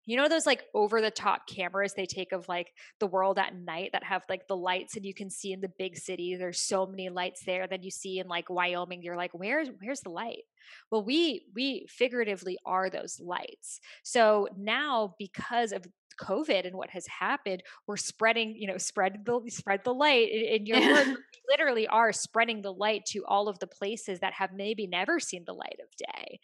you 0.06 0.18
know 0.18 0.28
those 0.28 0.45
like 0.45 0.64
over 0.74 1.01
the 1.01 1.12
top 1.12 1.47
cameras 1.47 1.93
they 1.93 2.06
take 2.06 2.32
of 2.32 2.47
like 2.49 2.72
the 2.99 3.08
world 3.08 3.39
at 3.39 3.56
night 3.56 3.91
that 3.93 4.04
have 4.04 4.24
like 4.28 4.47
the 4.47 4.56
lights 4.56 4.95
and 4.95 5.06
you 5.06 5.14
can 5.14 5.30
see 5.30 5.54
in 5.54 5.62
the 5.62 5.72
big 5.80 5.95
city 5.97 6.36
there's 6.36 6.62
so 6.62 6.86
many 6.86 7.10
lights 7.10 7.43
there 7.45 7.68
that 7.68 7.84
you 7.84 7.91
see 7.91 8.20
in 8.20 8.28
like 8.28 8.49
Wyoming 8.49 9.01
you're 9.01 9.18
like 9.18 9.32
where's 9.34 9.70
where's 9.82 10.01
the 10.01 10.10
light? 10.10 10.43
Well 10.91 11.04
we 11.04 11.45
we 11.56 11.86
figuratively 11.89 12.58
are 12.66 12.89
those 12.89 13.20
lights. 13.20 13.80
So 14.04 14.47
now 14.58 15.16
because 15.18 15.72
of 15.72 15.86
COVID 16.20 16.66
and 16.66 16.76
what 16.76 16.89
has 16.91 17.05
happened, 17.07 17.64
we're 17.88 17.97
spreading, 17.97 18.55
you 18.57 18.68
know, 18.68 18.78
spread 18.78 19.26
the 19.26 19.41
spread 19.49 19.82
the 19.84 19.93
light. 19.93 20.30
In 20.32 20.66
your 20.66 20.80
work, 20.93 21.20
literally 21.49 21.88
are 21.88 22.11
spreading 22.11 22.61
the 22.61 22.74
light 22.74 23.05
to 23.07 23.24
all 23.26 23.47
of 23.47 23.59
the 23.59 23.68
places 23.68 24.20
that 24.20 24.34
have 24.34 24.51
maybe 24.53 24.88
never 24.88 25.20
seen 25.20 25.43
the 25.45 25.53
light 25.53 25.80
of 25.82 25.95
day. 25.95 26.39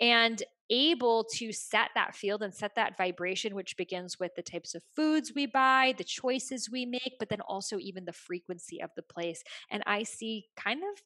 And 0.00 0.42
able 0.70 1.24
to 1.24 1.52
set 1.52 1.90
that 1.94 2.14
field 2.14 2.42
and 2.42 2.54
set 2.54 2.76
that 2.76 2.96
vibration, 2.96 3.54
which 3.54 3.76
begins 3.76 4.18
with 4.20 4.34
the 4.36 4.42
types 4.42 4.74
of 4.74 4.82
foods 4.94 5.32
we 5.34 5.46
buy, 5.46 5.94
the 5.98 6.04
choices 6.04 6.70
we 6.70 6.86
make, 6.86 7.16
but 7.18 7.28
then 7.28 7.40
also 7.42 7.76
even 7.78 8.04
the 8.04 8.12
frequency 8.12 8.80
of 8.80 8.90
the 8.94 9.02
place. 9.02 9.42
And 9.70 9.82
I 9.86 10.04
see 10.04 10.46
kind 10.56 10.80
of 10.80 11.02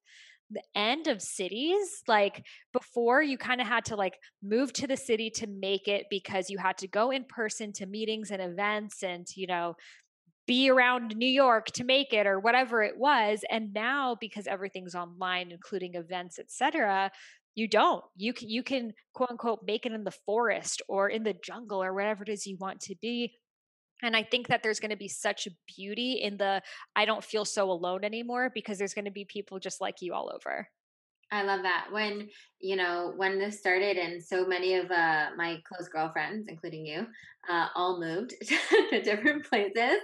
the 0.51 0.63
end 0.75 1.07
of 1.07 1.23
cities 1.23 2.03
like 2.07 2.45
before 2.73 3.23
you 3.23 3.39
kind 3.39 3.61
of 3.61 3.67
had 3.67 3.85
to 3.85 3.97
like 3.97 4.19
move 4.43 4.73
to 4.73 4.87
the 4.87 4.97
city 4.97 5.31
to 5.31 5.47
make 5.47 5.89
it 5.89 6.07
because 6.11 6.51
you 6.51 6.59
had 6.59 6.77
to 6.79 6.89
go 6.89 7.11
in 7.11 7.25
person 7.25 7.73
to 7.73 7.87
meetings 7.87 8.31
and 8.31 8.43
events 8.43 9.03
and 9.03 9.27
you 9.35 9.47
know 9.47 9.75
be 10.47 10.69
around 10.69 11.17
New 11.17 11.27
York 11.27 11.67
to 11.67 11.85
make 11.85 12.13
it 12.13 12.27
or 12.27 12.39
whatever 12.39 12.83
it 12.83 12.99
was 12.99 13.41
and 13.51 13.73
now 13.73 14.17
because 14.21 14.47
everything's 14.47 14.95
online 14.95 15.51
including 15.51 15.95
events 15.95 16.39
etc 16.39 17.11
you 17.55 17.69
don't. 17.69 18.05
You 18.17 18.33
can 18.33 18.49
you 18.49 18.63
can 18.63 18.93
quote 19.13 19.31
unquote 19.31 19.61
make 19.65 19.87
it 19.87 19.93
in 19.93 20.05
the 20.05 20.15
forest 20.27 20.83
or 20.89 21.09
in 21.09 21.23
the 21.23 21.35
jungle 21.35 21.83
or 21.83 21.95
whatever 21.95 22.25
it 22.25 22.29
is 22.29 22.47
you 22.47 22.57
want 22.59 22.81
to 22.81 22.97
be 23.01 23.35
and 24.05 24.17
I 24.17 24.23
think 24.23 24.49
that 24.49 24.63
there's 24.63 24.81
going 24.81 24.91
to 24.91 24.97
be 24.97 25.09
such 25.09 25.49
beauty 25.67 26.15
in 26.23 26.37
the 26.37 26.63
I 26.95 27.05
don't 27.05 27.25
feel 27.25 27.45
so 27.45 27.71
alone 27.71 28.05
anymore 28.05 28.51
because 28.55 28.79
there's 28.79 28.95
going 28.95 29.07
to 29.07 29.11
be 29.11 29.25
people 29.25 29.59
just 29.59 29.81
like 29.81 30.03
you 30.03 30.15
all 30.15 30.31
over. 30.35 30.69
I 31.33 31.43
love 31.43 31.63
that. 31.63 31.89
When, 31.91 32.29
you 32.61 32.77
know, 32.77 33.13
when 33.17 33.39
this 33.39 33.59
started 33.59 33.97
and 33.97 34.23
so 34.23 34.47
many 34.47 34.75
of 34.75 34.91
uh, 34.91 35.31
my 35.37 35.61
close 35.67 35.89
girlfriends, 35.89 36.47
including 36.49 36.87
you, 36.87 37.07
uh, 37.51 37.69
all 37.75 37.99
moved 37.99 38.35
to 38.91 39.03
different 39.03 39.45
places. 39.47 39.99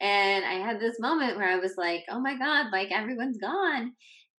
And 0.00 0.44
I 0.44 0.54
had 0.54 0.80
this 0.80 0.98
moment 0.98 1.36
where 1.36 1.50
I 1.50 1.56
was 1.56 1.76
like, 1.76 2.04
oh 2.08 2.20
my 2.20 2.36
God, 2.38 2.66
like 2.72 2.90
everyone's 2.92 3.38
gone. 3.38 3.92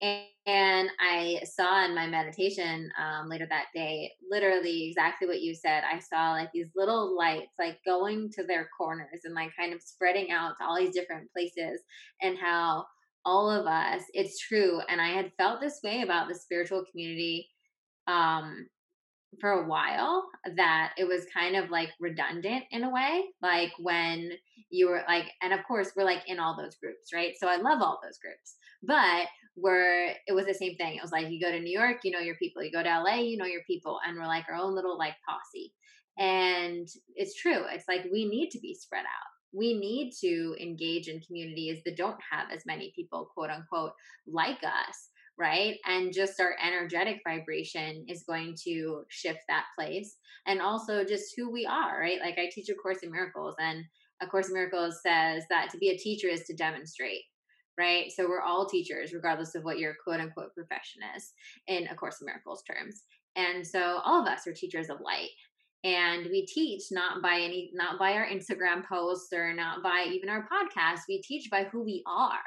And 0.03 0.90
I 0.98 1.40
saw 1.44 1.84
in 1.84 1.94
my 1.94 2.07
meditation 2.07 2.90
um, 2.98 3.28
later 3.28 3.46
that 3.51 3.66
day, 3.74 4.12
literally 4.30 4.88
exactly 4.88 5.28
what 5.28 5.42
you 5.42 5.55
said. 5.55 5.82
I 5.84 5.98
saw 5.98 6.32
like 6.32 6.51
these 6.53 6.70
little 6.74 7.16
lights, 7.16 7.53
like 7.59 7.78
going 7.86 8.30
to 8.32 8.44
their 8.44 8.68
corners 8.76 9.20
and 9.24 9.34
like 9.34 9.51
kind 9.59 9.74
of 9.74 9.82
spreading 9.82 10.30
out 10.30 10.55
to 10.59 10.64
all 10.64 10.78
these 10.78 10.94
different 10.94 11.30
places, 11.32 11.82
and 12.22 12.38
how 12.38 12.86
all 13.26 13.51
of 13.51 13.66
us, 13.66 14.03
it's 14.14 14.38
true. 14.38 14.80
And 14.88 15.01
I 15.01 15.09
had 15.09 15.32
felt 15.36 15.61
this 15.61 15.80
way 15.84 16.01
about 16.01 16.28
the 16.28 16.34
spiritual 16.34 16.84
community 16.90 17.48
um, 18.07 18.68
for 19.40 19.51
a 19.53 19.66
while 19.66 20.28
that 20.57 20.92
it 20.98 21.05
was 21.05 21.26
kind 21.32 21.57
of 21.57 21.70
like 21.70 21.90
redundant 22.01 22.64
in 22.72 22.84
a 22.84 22.90
way. 22.90 23.24
Like 23.42 23.72
when 23.78 24.32
you 24.70 24.88
were 24.88 25.03
like, 25.09 25.26
and 25.42 25.53
of 25.53 25.61
course, 25.66 25.92
we're 25.96 26.05
like 26.05 26.22
in 26.28 26.40
all 26.40 26.57
those 26.57 26.76
groups, 26.76 27.12
right? 27.14 27.34
So 27.38 27.46
I 27.48 27.57
love 27.57 27.80
all 27.80 28.01
those 28.03 28.18
groups. 28.18 28.57
But 28.82 29.26
where 29.61 30.14
it 30.26 30.32
was 30.32 30.46
the 30.46 30.54
same 30.54 30.76
thing. 30.76 30.96
It 30.96 31.02
was 31.02 31.12
like 31.12 31.30
you 31.30 31.40
go 31.40 31.50
to 31.50 31.61
New 31.61 31.76
York, 31.78 31.98
you 32.04 32.11
know 32.11 32.20
your 32.20 32.36
people. 32.36 32.62
You 32.62 32.72
go 32.72 32.82
to 32.82 33.02
LA, 33.02 33.16
you 33.16 33.36
know 33.36 33.46
your 33.46 33.62
people. 33.66 33.98
And 34.06 34.16
we're 34.16 34.26
like 34.26 34.46
our 34.48 34.56
own 34.56 34.74
little 34.74 34.98
like 34.98 35.14
posse. 35.28 35.72
And 36.18 36.88
it's 37.14 37.34
true. 37.34 37.64
It's 37.72 37.88
like 37.88 38.06
we 38.12 38.28
need 38.28 38.50
to 38.50 38.61
be 38.61 38.74
spread 38.74 39.04
out. 39.04 39.30
We 39.52 39.74
need 39.78 40.12
to 40.20 40.54
engage 40.61 41.08
in 41.08 41.20
communities 41.20 41.80
that 41.84 41.96
don't 41.96 42.18
have 42.30 42.50
as 42.52 42.66
many 42.66 42.92
people, 42.94 43.30
quote 43.34 43.50
unquote, 43.50 43.92
like 44.26 44.62
us 44.62 45.11
right? 45.40 45.78
And 45.86 46.12
just 46.12 46.38
our 46.38 46.54
energetic 46.62 47.22
vibration 47.26 48.04
is 48.08 48.24
going 48.24 48.54
to 48.64 49.04
shift 49.08 49.40
that 49.48 49.64
place. 49.76 50.18
And 50.46 50.61
also 50.61 51.02
just 51.02 51.32
who 51.36 51.50
we 51.50 51.64
are, 51.64 51.98
right? 51.98 52.20
Like 52.20 52.38
I 52.38 52.50
teach 52.52 52.68
a 52.68 52.74
Course 52.74 52.98
in 53.02 53.11
Miracles, 53.11 53.54
and 53.58 53.84
A 54.20 54.26
Course 54.26 54.48
in 54.48 54.54
Miracles 54.54 55.00
says 55.02 55.44
that 55.48 55.70
to 55.70 55.78
be 55.78 55.88
a 55.88 55.96
teacher 55.96 56.28
is 56.28 56.44
to 56.44 56.54
demonstrate, 56.54 57.22
right? 57.81 58.12
So 58.12 58.28
we're 58.28 58.43
all 58.43 58.66
teachers, 58.66 59.12
regardless 59.12 59.55
of 59.55 59.64
what 59.64 59.78
your 59.78 59.95
quote 60.05 60.20
unquote 60.20 60.55
profession 60.55 61.01
is 61.16 61.33
in 61.66 61.87
A 61.89 61.95
Course 61.95 62.18
in 62.20 62.26
Miracles 62.26 62.62
terms. 62.70 63.03
And 63.37 63.66
so 63.66 64.01
all 64.05 64.20
of 64.20 64.28
us 64.28 64.47
are 64.47 64.53
teachers 64.53 64.91
of 64.91 65.01
light. 65.01 65.31
And 65.83 66.26
we 66.26 66.45
teach 66.45 66.83
not 66.91 67.22
by 67.22 67.41
any, 67.41 67.70
not 67.72 67.99
by 67.99 68.12
our 68.12 68.26
Instagram 68.26 68.85
posts 68.87 69.33
or 69.33 69.55
not 69.55 69.83
by 69.83 70.07
even 70.12 70.28
our 70.28 70.43
podcast. 70.43 71.01
We 71.09 71.22
teach 71.22 71.49
by 71.51 71.64
who 71.64 71.83
we 71.83 72.05
are 72.07 72.43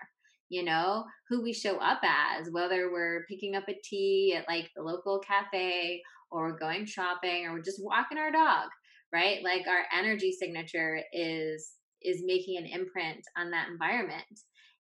you 0.53 0.63
know, 0.63 1.03
who 1.29 1.41
we 1.41 1.51
show 1.51 1.77
up 1.77 1.99
as, 2.03 2.47
whether 2.51 2.91
we're 2.91 3.25
picking 3.27 3.55
up 3.55 3.63
a 3.67 3.79
tea 3.83 4.35
at 4.37 4.47
like 4.47 4.69
the 4.75 4.83
local 4.83 5.19
cafe 5.19 5.99
or 6.29 6.57
going 6.57 6.85
shopping 6.85 7.47
or 7.47 7.53
we're 7.53 7.61
just 7.61 7.83
walking 7.83 8.19
our 8.19 8.31
dog, 8.31 8.69
right? 9.11 9.43
Like 9.43 9.65
our 9.67 9.85
energy 9.97 10.31
signature 10.31 10.99
is 11.11 11.71
is 12.03 12.21
making 12.23 12.57
an 12.57 12.65
imprint 12.65 13.21
on 13.35 13.49
that 13.49 13.69
environment. 13.69 14.25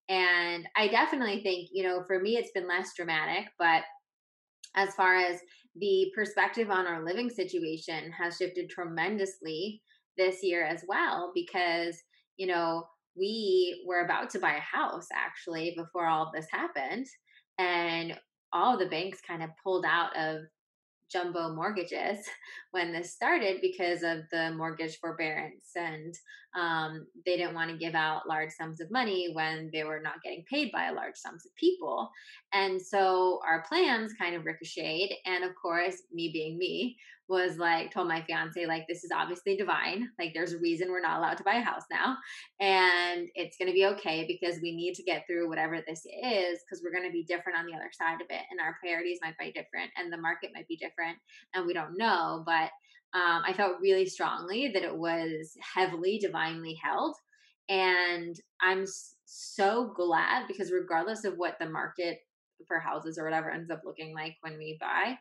And 0.09 0.67
I 0.75 0.87
definitely 0.87 1.41
think, 1.41 1.69
you 1.71 1.83
know, 1.83 2.03
for 2.07 2.19
me 2.19 2.37
it's 2.37 2.51
been 2.51 2.67
less 2.67 2.93
dramatic, 2.95 3.45
but 3.57 3.83
as 4.75 4.93
far 4.95 5.15
as 5.15 5.39
the 5.75 6.11
perspective 6.15 6.69
on 6.69 6.87
our 6.87 7.03
living 7.03 7.29
situation 7.29 8.11
has 8.11 8.37
shifted 8.37 8.69
tremendously 8.69 9.81
this 10.17 10.43
year 10.43 10.63
as 10.63 10.83
well 10.87 11.31
because, 11.33 11.97
you 12.37 12.47
know, 12.47 12.85
we 13.15 13.83
were 13.87 14.05
about 14.05 14.29
to 14.31 14.39
buy 14.39 14.55
a 14.55 14.77
house 14.77 15.07
actually 15.13 15.73
before 15.77 16.07
all 16.07 16.31
this 16.33 16.47
happened 16.51 17.05
and 17.59 18.17
all 18.51 18.77
the 18.77 18.87
banks 18.87 19.19
kind 19.27 19.43
of 19.43 19.49
pulled 19.63 19.85
out 19.85 20.15
of 20.17 20.41
jumbo 21.11 21.53
mortgages 21.53 22.25
when 22.71 22.91
this 22.91 23.13
started 23.13 23.61
because 23.61 24.03
of 24.03 24.19
the 24.31 24.51
mortgage 24.55 24.97
forbearance 24.97 25.69
and 25.75 26.13
um, 26.55 27.07
they 27.25 27.37
didn't 27.37 27.55
want 27.55 27.71
to 27.71 27.77
give 27.77 27.95
out 27.95 28.27
large 28.27 28.51
sums 28.51 28.79
of 28.79 28.91
money 28.91 29.31
when 29.33 29.69
they 29.73 29.83
were 29.83 29.99
not 29.99 30.21
getting 30.23 30.43
paid 30.49 30.71
by 30.71 30.89
large 30.89 31.15
sums 31.15 31.45
of 31.45 31.55
people. 31.55 32.09
And 32.53 32.81
so 32.81 33.39
our 33.47 33.63
plans 33.63 34.13
kind 34.13 34.35
of 34.35 34.45
ricocheted 34.45 35.17
and 35.25 35.43
of 35.43 35.51
course 35.55 36.03
me 36.11 36.29
being 36.31 36.57
me 36.57 36.97
was 37.29 37.57
like 37.57 37.89
told 37.89 38.07
my 38.07 38.21
fiance 38.23 38.65
like 38.65 38.85
this 38.87 39.03
is 39.03 39.11
obviously 39.11 39.55
divine 39.55 40.09
like 40.19 40.33
there's 40.33 40.51
a 40.51 40.59
reason 40.59 40.89
we're 40.89 41.01
not 41.01 41.19
allowed 41.19 41.37
to 41.37 41.43
buy 41.43 41.55
a 41.55 41.61
house 41.61 41.83
now 41.89 42.17
and 42.59 43.29
it's 43.35 43.57
going 43.57 43.67
to 43.67 43.73
be 43.73 43.85
okay 43.85 44.25
because 44.27 44.61
we 44.61 44.75
need 44.75 44.93
to 44.93 45.03
get 45.03 45.25
through 45.25 45.47
whatever 45.47 45.81
this 45.87 46.05
is 46.05 46.59
because 46.59 46.83
we're 46.83 46.91
going 46.91 47.07
to 47.07 47.13
be 47.13 47.23
different 47.23 47.57
on 47.57 47.65
the 47.65 47.73
other 47.73 47.89
side 47.93 48.19
of 48.19 48.27
it 48.29 48.41
and 48.51 48.59
our 48.59 48.75
priorities 48.81 49.19
might 49.21 49.37
be 49.39 49.53
different 49.53 49.89
and 49.97 50.11
the 50.11 50.17
market 50.17 50.51
might 50.53 50.67
be 50.67 50.75
different 50.75 51.17
and 51.53 51.65
we 51.65 51.73
don't 51.73 51.97
know 51.97 52.43
but 52.45 52.69
um, 53.13 53.43
i 53.45 53.53
felt 53.53 53.79
really 53.81 54.05
strongly 54.05 54.69
that 54.73 54.83
it 54.83 54.95
was 54.95 55.57
heavily 55.61 56.17
divinely 56.17 56.77
held 56.81 57.15
and 57.69 58.35
i'm 58.61 58.85
so 59.25 59.91
glad 59.95 60.47
because 60.47 60.71
regardless 60.71 61.23
of 61.23 61.35
what 61.37 61.55
the 61.59 61.69
market 61.69 62.19
for 62.67 62.79
houses 62.79 63.17
or 63.17 63.23
whatever 63.23 63.51
ends 63.51 63.71
up 63.71 63.81
looking 63.83 64.13
like 64.13 64.35
when 64.41 64.57
we 64.57 64.77
buy 64.79 65.17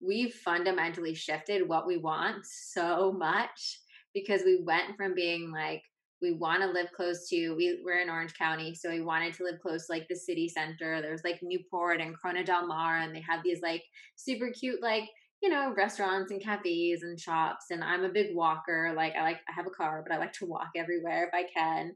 we've 0.00 0.34
fundamentally 0.34 1.14
shifted 1.14 1.68
what 1.68 1.86
we 1.86 1.96
want 1.96 2.44
so 2.44 3.12
much 3.12 3.80
because 4.12 4.42
we 4.44 4.62
went 4.64 4.96
from 4.96 5.14
being 5.14 5.50
like 5.50 5.82
we 6.22 6.32
want 6.32 6.62
to 6.62 6.68
live 6.68 6.90
close 6.96 7.28
to 7.28 7.54
we, 7.54 7.80
we're 7.84 8.00
in 8.00 8.08
orange 8.08 8.34
county 8.34 8.74
so 8.74 8.90
we 8.90 9.02
wanted 9.02 9.34
to 9.34 9.44
live 9.44 9.60
close 9.60 9.86
to 9.86 9.92
like 9.92 10.06
the 10.08 10.16
city 10.16 10.48
center. 10.48 11.02
There's 11.02 11.24
like 11.24 11.40
newport 11.42 12.00
and 12.00 12.16
corona 12.18 12.44
del 12.44 12.66
mar 12.66 12.98
and 12.98 13.14
they 13.14 13.20
have 13.20 13.42
these 13.44 13.60
like 13.62 13.82
super 14.16 14.50
cute 14.50 14.80
like 14.80 15.04
you 15.44 15.50
know 15.50 15.74
restaurants 15.76 16.32
and 16.32 16.42
cafes 16.42 17.02
and 17.02 17.20
shops 17.20 17.66
and 17.70 17.84
i'm 17.84 18.02
a 18.02 18.08
big 18.08 18.34
walker 18.34 18.94
like 18.96 19.12
i 19.14 19.22
like 19.22 19.40
i 19.46 19.52
have 19.52 19.66
a 19.66 19.70
car 19.70 20.02
but 20.02 20.14
i 20.14 20.18
like 20.18 20.32
to 20.32 20.46
walk 20.46 20.70
everywhere 20.74 21.30
if 21.30 21.34
i 21.34 21.44
can 21.54 21.94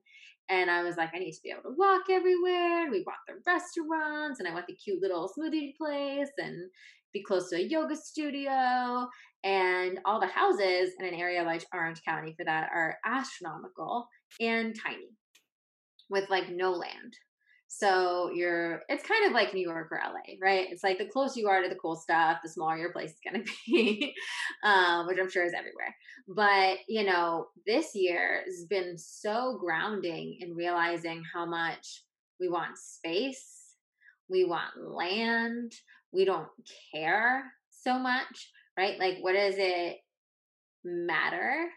and 0.51 0.71
I 0.71 0.83
was 0.83 0.97
like, 0.97 1.11
I 1.15 1.19
need 1.19 1.33
to 1.33 1.43
be 1.43 1.51
able 1.51 1.63
to 1.63 1.77
walk 1.77 2.05
everywhere. 2.11 2.85
And 2.85 2.91
we 2.91 3.05
walked 3.07 3.27
the 3.27 3.35
restaurants, 3.47 4.41
and 4.41 4.49
I 4.49 4.55
went 4.55 4.67
the 4.67 4.75
cute 4.75 5.03
little 5.03 5.29
smoothie 5.29 5.77
place, 5.77 6.31
and 6.39 6.71
be 7.13 7.23
close 7.23 7.51
to 7.51 7.57
a 7.57 7.61
yoga 7.61 7.97
studio. 7.97 9.09
And 9.45 10.01
all 10.05 10.21
the 10.21 10.27
houses 10.27 10.93
in 10.99 11.07
an 11.07 11.15
area 11.15 11.43
like 11.43 11.65
Orange 11.73 12.03
County 12.03 12.35
for 12.37 12.45
that 12.45 12.71
are 12.75 12.97
astronomical 13.05 14.09
and 14.41 14.75
tiny 14.75 15.11
with 16.11 16.29
like 16.31 16.51
no 16.51 16.73
land. 16.73 17.13
So 17.69 18.31
you're, 18.35 18.83
it's 18.89 19.07
kind 19.07 19.27
of 19.27 19.33
like 19.33 19.53
New 19.53 19.67
York 19.67 19.89
or 19.93 20.01
LA, 20.03 20.35
right? 20.41 20.67
It's 20.71 20.83
like 20.83 20.99
the 20.99 21.07
closer 21.07 21.39
you 21.39 21.49
are 21.49 21.63
to 21.63 21.69
the 21.69 21.75
cool 21.75 21.97
stuff, 21.97 22.39
the 22.43 22.49
smaller 22.49 22.79
your 22.79 22.93
place 22.93 23.11
is 23.11 23.19
going 23.23 23.45
to 23.45 23.53
be, 23.67 24.15
um, 24.65 25.07
which 25.07 25.19
I'm 25.21 25.31
sure 25.31 25.45
is 25.45 25.53
everywhere. 25.53 25.95
But, 26.29 26.79
you 26.89 27.05
know, 27.05 27.49
this 27.67 27.95
year 27.95 28.43
has 28.47 28.65
been 28.65 28.97
so 28.97 29.59
grounding 29.61 30.39
in 30.41 30.55
realizing 30.55 31.23
how 31.33 31.45
much 31.45 32.05
we 32.41 32.49
want 32.49 32.79
space, 32.79 33.75
we 34.31 34.45
want 34.45 34.73
land, 34.81 35.73
we 36.13 36.25
don't 36.25 36.49
care 36.95 37.53
so 37.71 37.99
much, 37.99 38.51
right? 38.79 38.99
Like, 38.99 39.19
what 39.21 39.35
does 39.35 39.55
it 39.59 39.99
matter? 40.85 41.69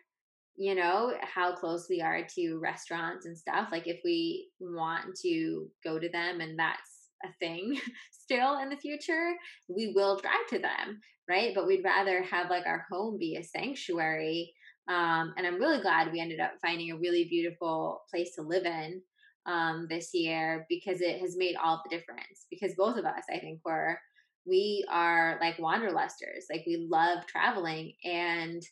You 0.57 0.75
know, 0.75 1.13
how 1.21 1.55
close 1.55 1.87
we 1.89 2.01
are 2.01 2.25
to 2.35 2.59
restaurants 2.59 3.25
and 3.25 3.37
stuff. 3.37 3.69
Like, 3.71 3.87
if 3.87 3.99
we 4.03 4.49
want 4.59 5.15
to 5.23 5.67
go 5.83 5.97
to 5.97 6.09
them 6.09 6.41
and 6.41 6.57
that's 6.59 7.09
a 7.23 7.29
thing 7.39 7.79
still 8.11 8.59
in 8.59 8.69
the 8.69 8.77
future, 8.77 9.33
we 9.67 9.93
will 9.95 10.19
drive 10.19 10.47
to 10.49 10.59
them, 10.59 10.99
right? 11.29 11.53
But 11.55 11.67
we'd 11.67 11.83
rather 11.83 12.21
have 12.23 12.49
like 12.49 12.65
our 12.65 12.85
home 12.91 13.17
be 13.17 13.37
a 13.37 13.43
sanctuary. 13.43 14.53
Um, 14.87 15.33
and 15.37 15.45
I'm 15.45 15.59
really 15.59 15.81
glad 15.81 16.11
we 16.11 16.19
ended 16.19 16.39
up 16.39 16.53
finding 16.61 16.91
a 16.91 16.97
really 16.97 17.25
beautiful 17.29 18.01
place 18.09 18.35
to 18.35 18.41
live 18.41 18.65
in 18.65 19.01
um, 19.45 19.87
this 19.89 20.13
year 20.13 20.65
because 20.69 21.01
it 21.01 21.19
has 21.21 21.37
made 21.37 21.55
all 21.55 21.81
the 21.83 21.95
difference. 21.95 22.47
Because 22.49 22.73
both 22.77 22.97
of 22.97 23.05
us, 23.05 23.23
I 23.33 23.39
think, 23.39 23.59
were 23.65 23.97
we 24.45 24.85
are 24.89 25.37
like 25.39 25.57
wanderlusters. 25.57 26.45
Like 26.51 26.63
we 26.65 26.87
love 26.89 27.25
traveling 27.27 27.93
and 28.03 28.63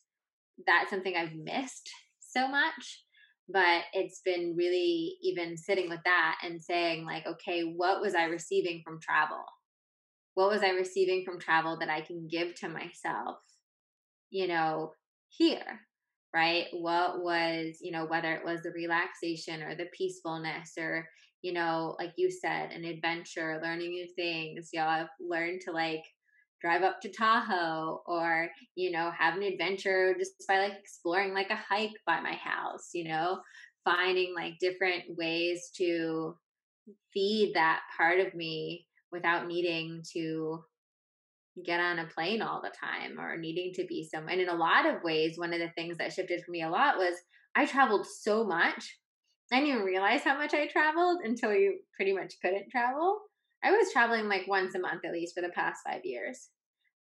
that's 0.66 0.89
something 0.89 1.16
I've 1.16 1.36
missed 1.36 1.89
so 2.20 2.47
much. 2.47 3.03
But 3.51 3.84
it's 3.93 4.22
been 4.24 4.55
really 4.55 5.16
even 5.24 5.57
sitting 5.57 5.89
with 5.89 6.01
that 6.05 6.38
and 6.43 6.62
saying, 6.62 7.05
like, 7.05 7.26
okay, 7.26 7.62
what 7.62 7.99
was 7.99 8.14
I 8.14 8.26
receiving 8.26 8.82
from 8.84 8.99
travel? 9.01 9.43
What 10.36 10.49
was 10.49 10.62
I 10.62 10.70
receiving 10.70 11.24
from 11.26 11.39
travel 11.39 11.78
that 11.80 11.89
I 11.89 12.01
can 12.01 12.28
give 12.28 12.53
to 12.55 12.70
myself, 12.70 13.38
you 14.30 14.47
know, 14.47 14.93
here? 15.30 15.82
Right? 16.32 16.68
What 16.74 17.24
was, 17.24 17.80
you 17.82 17.91
know, 17.91 18.05
whether 18.05 18.34
it 18.34 18.45
was 18.45 18.62
the 18.62 18.72
relaxation 18.72 19.64
or 19.64 19.74
the 19.74 19.88
peacefulness 19.97 20.74
or 20.78 21.07
you 21.41 21.53
know, 21.53 21.95
like 21.99 22.14
you 22.18 22.30
said, 22.30 22.72
an 22.72 22.84
adventure, 22.84 23.60
learning 23.64 23.91
new 23.91 24.07
things. 24.16 24.70
Know, 24.74 24.84
I've 24.84 25.07
learned 25.20 25.62
to 25.62 25.72
like 25.72 26.03
drive 26.62 26.84
up 26.84 27.01
to 27.01 27.12
Tahoe 27.12 28.01
or, 28.05 28.49
you 28.76 28.91
know, 28.91 29.12
have 29.12 29.36
an 29.36 29.43
adventure 29.43 30.16
just 30.18 30.32
by 30.47 30.60
like 30.60 30.74
exploring 30.80 31.34
like 31.34 31.49
a 31.49 31.55
hike 31.55 31.93
by 32.05 32.20
my 32.20 32.34
house, 32.34 32.89
you 32.93 33.07
know, 33.07 33.39
finding 33.86 34.34
like 34.36 34.53
different 34.60 35.03
ways 35.18 35.72
to 35.78 36.38
feed 37.14 37.53
that 37.55 37.82
part 37.97 38.20
of 38.20 38.34
me 38.34 38.86
without 39.12 39.47
needing 39.47 40.03
to 40.14 40.64
get 41.66 41.80
on 41.80 41.99
a 41.99 42.07
plane 42.07 42.41
all 42.41 42.62
the 42.62 42.72
time 42.80 43.20
or 43.20 43.38
needing 43.38 43.74
to 43.74 43.86
be 43.86 44.07
somewhere. 44.07 44.34
And 44.34 44.41
in 44.41 44.49
a 44.49 44.55
lot 44.55 44.86
of 44.86 45.03
ways, 45.03 45.38
one 45.38 45.53
of 45.53 45.60
the 45.60 45.72
things 45.76 45.97
that 45.97 46.14
shifted 46.14 46.43
for 46.43 46.51
me 46.51 46.62
a 46.62 46.70
lot 46.70 46.97
was 46.97 47.16
I 47.55 47.66
traveled 47.66 48.05
so 48.05 48.45
much 48.45 48.99
I 49.51 49.60
didn't 49.60 49.70
even 49.70 49.84
realize 49.84 50.22
how 50.22 50.38
much 50.38 50.53
I 50.53 50.68
traveled 50.68 51.22
until 51.24 51.53
you 51.53 51.80
pretty 51.95 52.14
much 52.14 52.36
couldn't 52.41 52.70
travel. 52.70 53.20
I 53.64 53.72
was 53.72 53.91
traveling 53.91 54.28
like 54.28 54.47
once 54.47 54.76
a 54.76 54.80
month 54.80 55.05
at 55.05 55.12
least 55.12 55.36
for 55.36 55.41
the 55.41 55.49
past 55.49 55.82
five 55.86 56.01
years. 56.03 56.49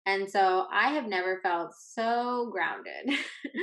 And 0.06 0.28
so 0.30 0.66
I 0.72 0.92
have 0.92 1.06
never 1.06 1.38
felt 1.42 1.74
so 1.78 2.50
grounded 2.50 3.18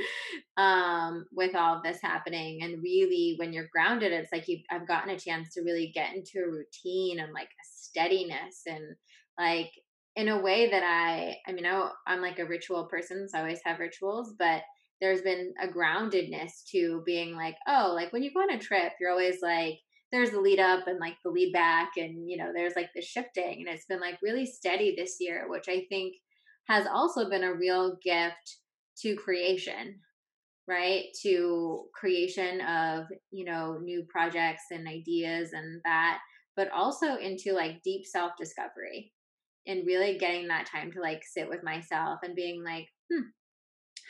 um, 0.56 1.26
with 1.32 1.56
all 1.56 1.80
this 1.82 1.98
happening. 2.00 2.62
And 2.62 2.80
really, 2.82 3.34
when 3.36 3.52
you're 3.52 3.68
grounded, 3.72 4.12
it's 4.12 4.30
like 4.32 4.46
you 4.46 4.58
I've 4.70 4.86
gotten 4.86 5.10
a 5.10 5.18
chance 5.18 5.54
to 5.54 5.62
really 5.62 5.90
get 5.92 6.14
into 6.14 6.38
a 6.38 6.50
routine 6.50 7.18
and 7.18 7.32
like 7.32 7.48
a 7.48 7.64
steadiness 7.64 8.62
and 8.66 8.94
like 9.36 9.72
in 10.14 10.28
a 10.28 10.40
way 10.40 10.70
that 10.70 10.82
I, 10.82 11.36
I 11.48 11.52
mean, 11.52 11.66
I'm 12.06 12.22
like 12.22 12.38
a 12.38 12.46
ritual 12.46 12.84
person, 12.86 13.28
so 13.28 13.38
I 13.38 13.40
always 13.42 13.60
have 13.64 13.80
rituals, 13.80 14.34
but 14.38 14.62
there's 15.00 15.20
been 15.20 15.52
a 15.62 15.68
groundedness 15.68 16.64
to 16.70 17.02
being 17.04 17.34
like, 17.34 17.56
oh, 17.68 17.92
like 17.94 18.12
when 18.12 18.22
you 18.22 18.32
go 18.32 18.40
on 18.40 18.50
a 18.50 18.58
trip, 18.58 18.92
you're 18.98 19.10
always 19.10 19.42
like, 19.42 19.78
there's 20.12 20.30
the 20.30 20.40
lead 20.40 20.60
up 20.60 20.86
and 20.86 21.00
like 21.00 21.16
the 21.24 21.30
lead 21.30 21.52
back, 21.52 21.92
and 21.96 22.28
you 22.30 22.36
know, 22.36 22.52
there's 22.54 22.76
like 22.76 22.90
the 22.94 23.02
shifting, 23.02 23.64
and 23.66 23.68
it's 23.68 23.86
been 23.86 24.00
like 24.00 24.18
really 24.22 24.46
steady 24.46 24.94
this 24.96 25.16
year, 25.20 25.46
which 25.48 25.68
I 25.68 25.86
think 25.88 26.14
has 26.68 26.86
also 26.86 27.28
been 27.28 27.44
a 27.44 27.54
real 27.54 27.96
gift 28.02 28.58
to 29.02 29.14
creation 29.16 30.00
right? 30.68 31.04
To 31.22 31.84
creation 31.94 32.60
of 32.62 33.06
you 33.30 33.44
know 33.44 33.78
new 33.78 34.04
projects 34.08 34.64
and 34.70 34.88
ideas 34.88 35.52
and 35.52 35.80
that 35.84 36.18
but 36.56 36.70
also 36.72 37.16
into 37.16 37.52
like 37.52 37.82
deep 37.82 38.06
self 38.06 38.32
discovery 38.38 39.12
and 39.66 39.86
really 39.86 40.16
getting 40.18 40.48
that 40.48 40.66
time 40.66 40.90
to 40.92 41.00
like 41.00 41.22
sit 41.22 41.48
with 41.48 41.62
myself 41.62 42.20
and 42.22 42.34
being 42.34 42.64
like 42.64 42.86
hmm 43.12 43.28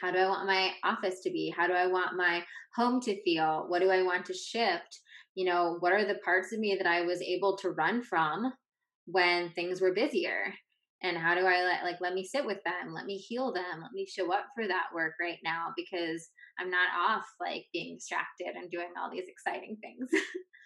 how 0.01 0.11
do 0.11 0.19
i 0.19 0.29
want 0.29 0.47
my 0.47 0.73
office 0.85 1.21
to 1.21 1.31
be? 1.31 1.53
How 1.57 1.67
do 1.67 1.73
i 1.73 1.87
want 1.87 2.17
my 2.17 2.43
home 2.75 3.01
to 3.03 3.23
feel? 3.23 3.65
What 3.69 3.81
do 3.81 3.91
i 3.91 4.03
want 4.03 4.27
to 4.27 4.35
shift 4.35 5.01
you 5.37 5.45
know 5.45 5.77
what 5.81 5.93
are 5.93 6.05
the 6.05 6.19
parts 6.25 6.53
of 6.53 6.59
me 6.59 6.75
that 6.75 6.89
i 6.89 7.03
was 7.03 7.23
able 7.23 7.57
to 7.57 7.71
run 7.71 8.03
from 8.03 8.53
when 9.07 9.51
things 9.51 9.81
were 9.81 9.95
busier? 9.95 10.53
And 11.03 11.17
how 11.17 11.37
do 11.37 11.43
i 11.47 11.63
let 11.63 11.85
like 11.85 12.01
let 12.01 12.15
me 12.15 12.25
sit 12.25 12.45
with 12.45 12.59
them 12.65 12.93
let 12.93 13.05
me 13.05 13.17
heal 13.17 13.53
them 13.53 13.83
let 13.83 13.93
me 13.93 14.07
show 14.07 14.33
up 14.33 14.47
for 14.57 14.67
that 14.67 14.87
work 14.95 15.13
right 15.21 15.39
now 15.45 15.69
because 15.77 16.29
i'm 16.59 16.71
not 16.71 16.89
off 16.99 17.27
like 17.39 17.67
being 17.73 17.97
distracted 17.97 18.57
and 18.57 18.71
doing 18.71 18.89
all 18.99 19.11
these 19.11 19.29
exciting 19.29 19.77
things 19.81 20.09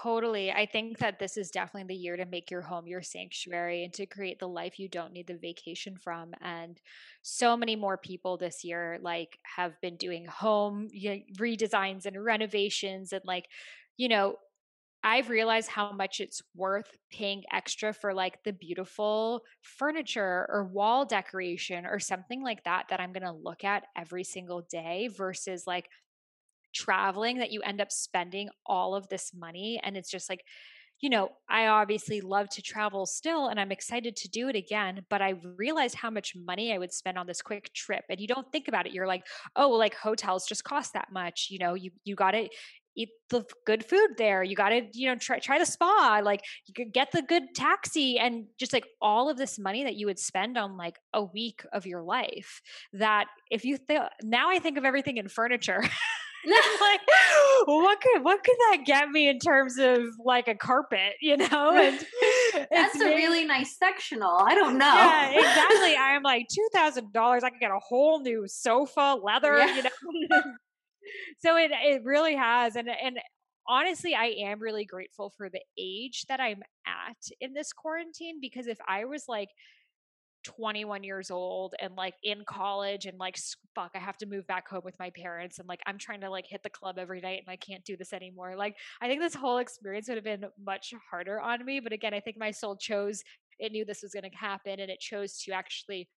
Totally. 0.00 0.50
I 0.50 0.64
think 0.64 0.98
that 0.98 1.18
this 1.18 1.36
is 1.36 1.50
definitely 1.50 1.94
the 1.94 2.00
year 2.00 2.16
to 2.16 2.24
make 2.24 2.50
your 2.50 2.62
home 2.62 2.86
your 2.86 3.02
sanctuary 3.02 3.84
and 3.84 3.92
to 3.94 4.06
create 4.06 4.38
the 4.38 4.48
life 4.48 4.78
you 4.78 4.88
don't 4.88 5.12
need 5.12 5.26
the 5.26 5.36
vacation 5.36 5.98
from. 5.98 6.32
And 6.40 6.80
so 7.20 7.56
many 7.58 7.76
more 7.76 7.98
people 7.98 8.38
this 8.38 8.64
year 8.64 8.98
like 9.02 9.38
have 9.56 9.78
been 9.82 9.96
doing 9.98 10.24
home 10.24 10.88
redesigns 11.38 12.06
and 12.06 12.24
renovations 12.24 13.12
and 13.12 13.22
like, 13.26 13.48
you 13.98 14.08
know, 14.08 14.36
I've 15.04 15.30
realized 15.30 15.68
how 15.68 15.92
much 15.92 16.20
it's 16.20 16.42
worth 16.54 16.96
paying 17.10 17.42
extra 17.52 17.92
for 17.92 18.14
like 18.14 18.44
the 18.44 18.52
beautiful 18.52 19.42
furniture 19.62 20.46
or 20.48 20.64
wall 20.64 21.04
decoration 21.06 21.86
or 21.86 21.98
something 21.98 22.42
like 22.42 22.64
that 22.64 22.86
that 22.90 23.00
I'm 23.00 23.12
going 23.12 23.24
to 23.24 23.32
look 23.32 23.64
at 23.64 23.84
every 23.96 24.24
single 24.24 24.62
day 24.62 25.08
versus 25.08 25.66
like 25.66 25.88
traveling 26.72 27.38
that 27.38 27.52
you 27.52 27.60
end 27.62 27.80
up 27.80 27.92
spending 27.92 28.48
all 28.66 28.94
of 28.94 29.08
this 29.08 29.32
money 29.34 29.80
and 29.82 29.96
it's 29.96 30.10
just 30.10 30.28
like 30.28 30.44
you 31.02 31.10
know, 31.10 31.30
I 31.48 31.66
obviously 31.66 32.20
love 32.20 32.48
to 32.50 32.62
travel 32.62 33.06
still 33.06 33.48
and 33.48 33.58
I'm 33.58 33.72
excited 33.72 34.14
to 34.16 34.28
do 34.28 34.48
it 34.48 34.54
again, 34.54 35.04
but 35.10 35.20
I 35.20 35.34
realized 35.58 35.96
how 35.96 36.10
much 36.10 36.34
money 36.36 36.72
I 36.72 36.78
would 36.78 36.92
spend 36.92 37.18
on 37.18 37.26
this 37.26 37.42
quick 37.42 37.72
trip. 37.74 38.04
And 38.08 38.20
you 38.20 38.28
don't 38.28 38.50
think 38.52 38.68
about 38.68 38.86
it. 38.86 38.92
You're 38.92 39.08
like, 39.08 39.26
oh, 39.56 39.68
well, 39.68 39.78
like 39.78 39.96
hotels 39.96 40.46
just 40.46 40.62
cost 40.62 40.92
that 40.92 41.08
much. 41.12 41.48
You 41.50 41.58
know, 41.58 41.74
you 41.74 41.90
you 42.04 42.14
gotta 42.14 42.48
eat 42.94 43.08
the 43.30 43.44
good 43.66 43.84
food 43.84 44.10
there. 44.16 44.44
You 44.44 44.54
gotta, 44.54 44.82
you 44.92 45.08
know, 45.08 45.16
try 45.16 45.40
try 45.40 45.58
the 45.58 45.66
spa, 45.66 46.20
like 46.22 46.44
you 46.66 46.74
could 46.74 46.92
get 46.92 47.10
the 47.10 47.22
good 47.22 47.54
taxi 47.56 48.16
and 48.16 48.44
just 48.56 48.72
like 48.72 48.86
all 49.00 49.28
of 49.28 49.36
this 49.36 49.58
money 49.58 49.82
that 49.82 49.96
you 49.96 50.06
would 50.06 50.20
spend 50.20 50.56
on 50.56 50.76
like 50.76 51.00
a 51.12 51.24
week 51.24 51.64
of 51.72 51.84
your 51.84 52.02
life. 52.02 52.62
That 52.92 53.26
if 53.50 53.64
you 53.64 53.78
now 54.22 54.50
I 54.50 54.60
think 54.60 54.78
of 54.78 54.84
everything 54.84 55.16
in 55.16 55.26
furniture. 55.26 55.82
like, 56.80 57.00
what 57.66 58.00
could 58.00 58.24
what 58.24 58.42
could 58.42 58.56
that 58.70 58.78
get 58.84 59.10
me 59.10 59.28
in 59.28 59.38
terms 59.38 59.78
of 59.78 60.02
like 60.24 60.48
a 60.48 60.54
carpet, 60.54 61.14
you 61.20 61.36
know? 61.36 61.92
And 62.54 62.66
that's 62.70 63.00
a 63.00 63.06
really 63.06 63.46
nice 63.46 63.78
sectional. 63.78 64.38
I 64.40 64.54
don't 64.54 64.76
know. 64.76 64.84
Yeah, 64.86 65.30
exactly. 65.30 65.96
I'm 65.98 66.22
like 66.22 66.46
two 66.52 66.68
thousand 66.74 67.12
dollars. 67.12 67.42
I 67.44 67.50
could 67.50 67.60
get 67.60 67.70
a 67.70 67.78
whole 67.78 68.20
new 68.20 68.44
sofa, 68.46 69.16
leather, 69.22 69.56
yeah. 69.56 69.76
you 69.76 69.82
know. 69.82 70.42
so 71.38 71.56
it 71.56 71.70
it 71.72 72.02
really 72.04 72.36
has, 72.36 72.76
and 72.76 72.88
and 72.90 73.18
honestly, 73.66 74.14
I 74.14 74.34
am 74.44 74.60
really 74.60 74.84
grateful 74.84 75.32
for 75.36 75.48
the 75.48 75.62
age 75.78 76.24
that 76.28 76.40
I'm 76.40 76.62
at 76.86 77.16
in 77.40 77.54
this 77.54 77.72
quarantine 77.72 78.38
because 78.40 78.66
if 78.66 78.78
I 78.86 79.04
was 79.06 79.24
like 79.28 79.48
21 80.44 81.04
years 81.04 81.30
old 81.30 81.74
and 81.80 81.94
like 81.96 82.14
in 82.22 82.44
college 82.46 83.06
and 83.06 83.18
like 83.18 83.38
fuck 83.74 83.90
i 83.94 83.98
have 83.98 84.16
to 84.16 84.26
move 84.26 84.46
back 84.46 84.68
home 84.68 84.82
with 84.84 84.98
my 84.98 85.10
parents 85.10 85.58
and 85.58 85.68
like 85.68 85.80
i'm 85.86 85.98
trying 85.98 86.20
to 86.20 86.30
like 86.30 86.46
hit 86.46 86.62
the 86.62 86.70
club 86.70 86.98
every 86.98 87.20
night 87.20 87.42
and 87.44 87.52
i 87.52 87.56
can't 87.56 87.84
do 87.84 87.96
this 87.96 88.12
anymore. 88.12 88.54
Like 88.56 88.76
i 89.00 89.08
think 89.08 89.20
this 89.20 89.34
whole 89.34 89.58
experience 89.58 90.08
would 90.08 90.16
have 90.16 90.24
been 90.24 90.44
much 90.64 90.92
harder 91.10 91.40
on 91.40 91.64
me 91.64 91.80
but 91.80 91.92
again 91.92 92.14
i 92.14 92.20
think 92.20 92.36
my 92.38 92.50
soul 92.50 92.76
chose 92.76 93.22
it 93.58 93.72
knew 93.72 93.84
this 93.84 94.02
was 94.02 94.12
going 94.12 94.28
to 94.28 94.36
happen 94.36 94.80
and 94.80 94.90
it 94.90 94.98
chose 94.98 95.38
to 95.38 95.52
actually 95.52 96.08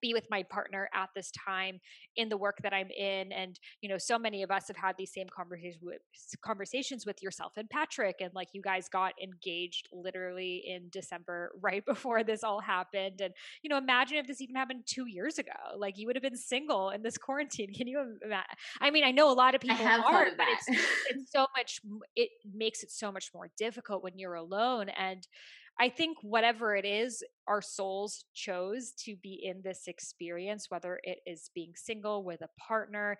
be 0.00 0.14
with 0.14 0.26
my 0.30 0.42
partner 0.42 0.88
at 0.94 1.10
this 1.14 1.30
time 1.30 1.80
in 2.16 2.28
the 2.28 2.36
work 2.36 2.58
that 2.62 2.72
I'm 2.72 2.90
in. 2.90 3.32
And, 3.32 3.58
you 3.80 3.88
know, 3.88 3.98
so 3.98 4.18
many 4.18 4.42
of 4.42 4.50
us 4.50 4.68
have 4.68 4.76
had 4.76 4.96
these 4.98 5.12
same 5.12 5.28
conversations 5.34 5.82
with, 5.82 5.98
conversations 6.42 7.06
with 7.06 7.22
yourself 7.22 7.52
and 7.56 7.68
Patrick. 7.70 8.16
And 8.20 8.30
like 8.34 8.48
you 8.52 8.62
guys 8.62 8.88
got 8.88 9.12
engaged 9.22 9.88
literally 9.92 10.64
in 10.66 10.88
December, 10.90 11.52
right 11.60 11.84
before 11.84 12.24
this 12.24 12.42
all 12.44 12.60
happened. 12.60 13.20
And, 13.20 13.34
you 13.62 13.70
know, 13.70 13.78
imagine 13.78 14.18
if 14.18 14.26
this 14.26 14.40
even 14.40 14.56
happened 14.56 14.84
two 14.86 15.06
years 15.06 15.38
ago. 15.38 15.52
Like 15.76 15.98
you 15.98 16.06
would 16.06 16.16
have 16.16 16.22
been 16.22 16.36
single 16.36 16.90
in 16.90 17.02
this 17.02 17.16
quarantine. 17.16 17.72
Can 17.76 17.86
you 17.86 18.18
imagine? 18.24 18.46
I 18.80 18.90
mean, 18.90 19.04
I 19.04 19.10
know 19.10 19.30
a 19.30 19.34
lot 19.34 19.54
of 19.54 19.60
people 19.60 19.86
are, 19.86 20.26
but 20.36 20.46
it's, 20.48 20.80
it's 21.10 21.32
so 21.32 21.46
much, 21.56 21.80
it 22.16 22.30
makes 22.54 22.82
it 22.82 22.90
so 22.90 23.12
much 23.12 23.30
more 23.34 23.50
difficult 23.56 24.02
when 24.02 24.18
you're 24.18 24.34
alone. 24.34 24.88
And, 24.88 25.26
I 25.80 25.88
think 25.88 26.18
whatever 26.22 26.74
it 26.74 26.84
is, 26.84 27.22
our 27.46 27.62
souls 27.62 28.24
chose 28.34 28.92
to 29.04 29.16
be 29.22 29.40
in 29.44 29.62
this 29.62 29.82
experience, 29.86 30.66
whether 30.70 30.98
it 31.04 31.18
is 31.26 31.50
being 31.54 31.72
single 31.76 32.24
with 32.24 32.42
a 32.42 32.48
partner, 32.60 33.16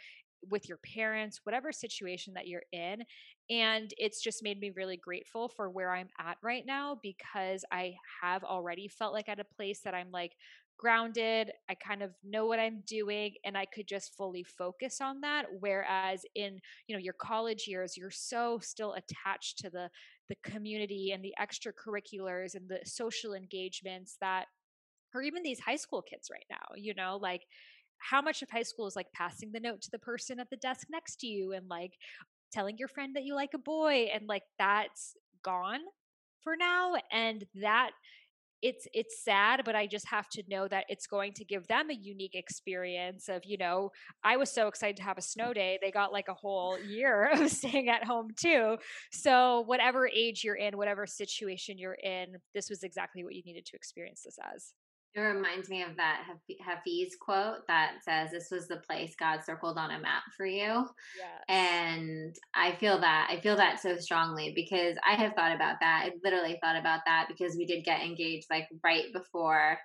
with 0.51 0.69
your 0.69 0.79
parents, 0.79 1.41
whatever 1.45 1.73
situation 1.73 2.35
that 2.35 2.47
you're 2.47 2.63
in. 2.73 3.03
And 3.51 3.93
it's 3.97 4.23
just 4.23 4.43
made 4.43 4.61
me 4.61 4.73
really 4.75 4.97
grateful 4.97 5.49
for 5.49 5.71
where 5.71 5.93
I'm 5.93 6.09
at 6.21 6.37
right 6.43 6.65
now 6.67 6.99
because 7.03 7.65
I 7.73 7.95
have 8.23 8.45
already 8.45 8.89
felt 8.89 9.15
like 9.15 9.29
at 9.29 9.41
a 9.41 9.45
place 9.57 9.81
that 9.85 9.95
I'm 9.95 10.11
like 10.11 10.33
grounded. 10.79 11.51
I 11.69 11.75
kind 11.75 12.03
of 12.03 12.13
know 12.25 12.47
what 12.47 12.61
I'm 12.61 12.83
doing 12.87 13.35
and 13.45 13.57
I 13.59 13.67
could 13.67 13.89
just 13.89 14.17
fully 14.17 14.45
focus 14.45 15.01
on 15.01 15.21
that. 15.23 15.47
Whereas 15.59 16.23
in, 16.35 16.61
you 16.87 16.95
know, 16.97 17.03
your 17.03 17.15
college 17.15 17.65
years, 17.67 17.97
you're 17.97 18.11
so 18.11 18.61
still 18.63 18.95
attached 18.95 19.59
to 19.59 19.71
the 19.71 19.91
the 20.29 20.37
community 20.43 21.13
and 21.13 21.25
the 21.25 21.35
extracurriculars 21.41 22.55
and 22.55 22.69
the 22.69 22.81
social 22.85 23.35
engagements 23.35 24.17
that 24.21 24.47
or 25.15 25.23
even 25.23 25.43
these 25.43 25.61
high 25.61 25.77
school 25.77 26.03
kids 26.03 26.29
right 26.31 26.45
now, 26.51 26.75
you 26.77 26.95
know, 26.95 27.19
like 27.21 27.43
how 27.99 28.21
much 28.21 28.43
of 28.43 28.51
high 28.51 28.63
school 28.63 28.87
is 28.87 28.95
like 28.97 29.11
passing 29.13 29.53
the 29.53 29.61
note 29.61 29.81
to 29.83 29.91
the 29.91 29.99
person 29.99 30.39
at 30.39 30.51
the 30.51 30.57
desk 30.57 30.87
next 30.91 31.17
to 31.21 31.27
you 31.27 31.53
and 31.53 31.69
like 31.69 31.95
telling 32.53 32.77
your 32.79 32.89
friend 32.89 33.17
that 33.17 33.25
you 33.25 33.35
like 33.35 33.55
a 33.55 33.59
boy 33.59 34.09
and 34.13 34.29
like 34.29 34.43
that's 34.59 35.15
gone 35.43 35.81
for 36.43 36.57
now 36.57 36.95
and 37.11 37.45
that 37.55 37.91
it's 38.63 38.87
it's 38.93 39.23
sad 39.25 39.63
but 39.65 39.75
i 39.75 39.87
just 39.87 40.07
have 40.09 40.29
to 40.29 40.43
know 40.49 40.67
that 40.69 40.85
it's 40.89 41.07
going 41.07 41.33
to 41.33 41.45
give 41.45 41.67
them 41.69 41.91
a 41.91 41.95
unique 41.95 42.35
experience 42.35 43.29
of 43.29 43.43
you 43.45 43.57
know 43.57 43.91
i 44.25 44.37
was 44.37 44.51
so 44.51 44.69
excited 44.69 44.97
to 44.97 45.03
have 45.03 45.19
a 45.19 45.23
snow 45.23 45.53
day 45.53 45.79
they 45.81 45.91
got 45.91 46.13
like 46.13 46.29
a 46.29 46.35
whole 46.35 46.79
year 46.81 47.29
of 47.33 47.51
staying 47.51 47.89
at 47.89 48.05
home 48.05 48.29
too. 48.37 48.77
So 49.13 49.63
whatever 49.67 50.09
age 50.09 50.43
you're 50.45 50.55
in 50.55 50.77
whatever 50.77 51.07
situation 51.07 51.79
you're 51.79 51.95
in 51.95 52.37
this 52.55 52.69
was 52.71 52.83
exactly 52.83 53.25
what 53.25 53.35
you 53.35 53.43
needed 53.45 53.67
to 53.67 53.77
experience 53.77 54.23
this 54.25 54.39
as 54.55 54.73
it 55.15 55.21
reminds 55.21 55.69
me 55.69 55.83
of 55.83 55.97
that 55.97 56.25
Hafiz 56.65 57.17
quote 57.21 57.67
that 57.67 57.97
says, 58.05 58.31
This 58.31 58.49
was 58.51 58.69
the 58.69 58.83
place 58.89 59.15
God 59.19 59.41
circled 59.45 59.79
on 59.79 59.91
a 59.91 60.01
map 60.01 60.23
for 60.37 60.47
you. 60.47 60.87
Yes. 61.17 61.45
And 61.49 62.37
I 62.55 62.73
feel 62.77 63.01
that. 63.01 63.29
I 63.31 63.41
feel 63.41 63.57
that 63.57 63.81
so 63.81 63.97
strongly 63.97 64.53
because 64.55 64.97
I 65.09 65.15
have 65.15 65.35
thought 65.35 65.55
about 65.55 65.77
that. 65.81 66.05
I 66.07 66.11
literally 66.23 66.59
thought 66.63 66.77
about 66.77 67.01
that 67.07 67.27
because 67.29 67.57
we 67.57 67.67
did 67.67 67.85
get 67.85 68.03
engaged 68.03 68.47
like 68.51 68.69
right 68.85 69.07
before 69.13 69.79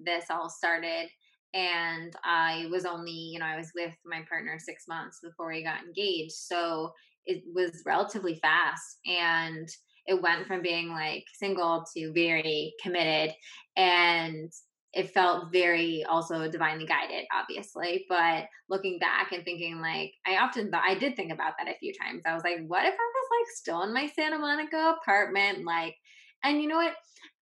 this 0.00 0.24
all 0.30 0.48
started. 0.48 1.08
And 1.52 2.14
I 2.24 2.66
was 2.70 2.84
only, 2.84 3.12
you 3.12 3.38
know, 3.38 3.46
I 3.46 3.56
was 3.56 3.72
with 3.74 3.94
my 4.04 4.22
partner 4.28 4.58
six 4.58 4.84
months 4.88 5.18
before 5.22 5.48
we 5.48 5.62
got 5.62 5.82
engaged. 5.82 6.32
So 6.32 6.92
it 7.26 7.42
was 7.54 7.82
relatively 7.84 8.36
fast. 8.36 8.98
And 9.06 9.68
it 10.06 10.20
went 10.20 10.46
from 10.46 10.62
being 10.62 10.88
like 10.88 11.24
single 11.34 11.84
to 11.96 12.12
very 12.12 12.72
committed. 12.82 13.34
And 13.76 14.50
it 14.92 15.10
felt 15.10 15.52
very 15.52 16.04
also 16.08 16.50
divinely 16.50 16.84
guided 16.84 17.24
obviously 17.32 18.04
but 18.08 18.46
looking 18.68 18.98
back 18.98 19.32
and 19.32 19.44
thinking 19.44 19.80
like 19.80 20.12
i 20.26 20.36
often 20.36 20.70
thought 20.70 20.82
i 20.84 20.94
did 20.94 21.14
think 21.14 21.32
about 21.32 21.52
that 21.58 21.70
a 21.70 21.78
few 21.78 21.92
times. 21.92 22.22
I 22.26 22.34
was 22.34 22.42
like 22.42 22.60
what 22.66 22.84
if 22.84 22.94
i 22.94 22.96
was 22.96 23.28
like 23.30 23.48
still 23.54 23.82
in 23.82 23.94
my 23.94 24.06
santa 24.06 24.38
monica 24.38 24.96
apartment? 25.00 25.64
Like 25.64 25.94
and 26.42 26.60
you 26.60 26.68
know 26.68 26.76
what? 26.76 26.94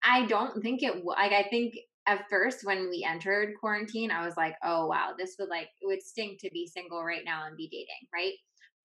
I 0.03 0.27
don't 0.27 0.61
think 0.63 0.83
it 0.83 1.05
like 1.05 1.33
i 1.33 1.45
think 1.45 1.75
at 2.07 2.25
first 2.31 2.65
when 2.65 2.89
we 2.89 3.07
entered 3.09 3.55
quarantine 3.61 4.11
i 4.11 4.25
was 4.25 4.37
like 4.37 4.55
oh 4.65 4.87
wow 4.87 5.13
this 5.19 5.37
would 5.39 5.49
like 5.49 5.69
it 5.81 5.87
would 5.87 6.03
stink 6.03 6.41
to 6.41 6.51
be 6.53 6.67
single 6.67 7.05
right 7.05 7.25
now 7.25 7.47
and 7.47 7.57
be 7.57 7.69
dating 7.69 8.09
right? 8.13 8.35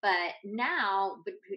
But 0.01 0.34
now 0.43 1.16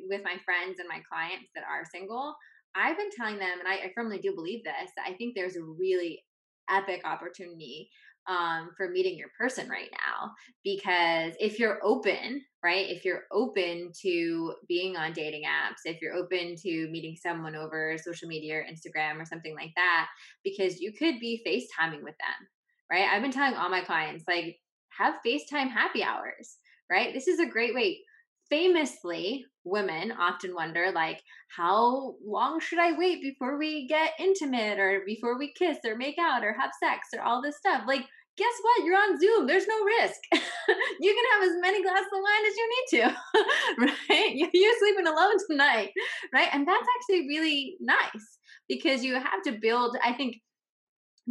with 0.08 0.22
my 0.22 0.36
friends 0.44 0.78
and 0.78 0.88
my 0.88 1.02
clients 1.10 1.50
that 1.54 1.64
are 1.68 1.84
single 1.84 2.36
I've 2.76 2.98
been 2.98 3.10
telling 3.16 3.38
them, 3.38 3.58
and 3.58 3.66
I, 3.66 3.86
I 3.86 3.92
firmly 3.94 4.18
do 4.18 4.34
believe 4.34 4.62
this, 4.62 4.90
I 5.02 5.14
think 5.14 5.34
there's 5.34 5.56
a 5.56 5.62
really 5.62 6.22
epic 6.70 7.02
opportunity 7.04 7.88
um, 8.28 8.70
for 8.76 8.88
meeting 8.88 9.16
your 9.16 9.28
person 9.38 9.68
right 9.68 9.90
now. 9.92 10.32
Because 10.64 11.34
if 11.38 11.58
you're 11.58 11.78
open, 11.82 12.42
right, 12.62 12.88
if 12.88 13.04
you're 13.04 13.22
open 13.32 13.92
to 14.02 14.54
being 14.68 14.96
on 14.96 15.12
dating 15.12 15.42
apps, 15.42 15.82
if 15.84 16.00
you're 16.02 16.14
open 16.14 16.56
to 16.62 16.88
meeting 16.90 17.16
someone 17.16 17.54
over 17.54 17.96
social 17.98 18.28
media 18.28 18.56
or 18.56 18.64
Instagram 18.64 19.20
or 19.20 19.24
something 19.24 19.54
like 19.54 19.72
that, 19.76 20.08
because 20.42 20.80
you 20.80 20.92
could 20.92 21.20
be 21.20 21.42
FaceTiming 21.46 22.02
with 22.02 22.16
them, 22.18 22.48
right? 22.90 23.08
I've 23.08 23.22
been 23.22 23.32
telling 23.32 23.54
all 23.54 23.70
my 23.70 23.82
clients, 23.82 24.24
like, 24.26 24.58
have 24.98 25.14
FaceTime 25.24 25.70
happy 25.70 26.02
hours, 26.02 26.56
right? 26.90 27.12
This 27.14 27.28
is 27.28 27.38
a 27.38 27.46
great 27.46 27.74
way 27.74 28.00
famously 28.48 29.44
women 29.64 30.12
often 30.12 30.54
wonder 30.54 30.92
like 30.94 31.20
how 31.56 32.14
long 32.24 32.60
should 32.60 32.78
i 32.78 32.96
wait 32.96 33.20
before 33.20 33.58
we 33.58 33.86
get 33.88 34.12
intimate 34.18 34.78
or 34.78 35.02
before 35.06 35.38
we 35.38 35.52
kiss 35.54 35.78
or 35.84 35.96
make 35.96 36.16
out 36.18 36.44
or 36.44 36.56
have 36.58 36.70
sex 36.82 37.08
or 37.14 37.22
all 37.22 37.42
this 37.42 37.56
stuff? 37.56 37.82
Like 37.86 38.04
guess 38.38 38.52
what? 38.60 38.84
You're 38.84 38.96
on 38.96 39.18
zoom. 39.18 39.46
There's 39.46 39.66
no 39.66 39.84
risk. 39.84 40.20
You 40.98 41.14
can 41.14 41.24
have 41.32 41.50
as 41.50 41.60
many 41.60 41.82
glasses 41.82 42.06
of 42.12 42.20
wine 42.22 42.46
as 42.46 42.56
you 42.56 42.70
need 42.74 42.98
to 42.98 43.92
right? 44.10 44.50
You're 44.52 44.78
sleeping 44.80 45.06
alone 45.06 45.36
tonight 45.48 45.90
right? 46.34 46.48
And 46.52 46.66
that's 46.66 46.86
actually 46.98 47.28
really 47.28 47.76
nice 47.80 48.38
because 48.68 49.04
you 49.04 49.14
have 49.14 49.42
to 49.44 49.58
build 49.60 49.96
i 50.04 50.12
think 50.12 50.36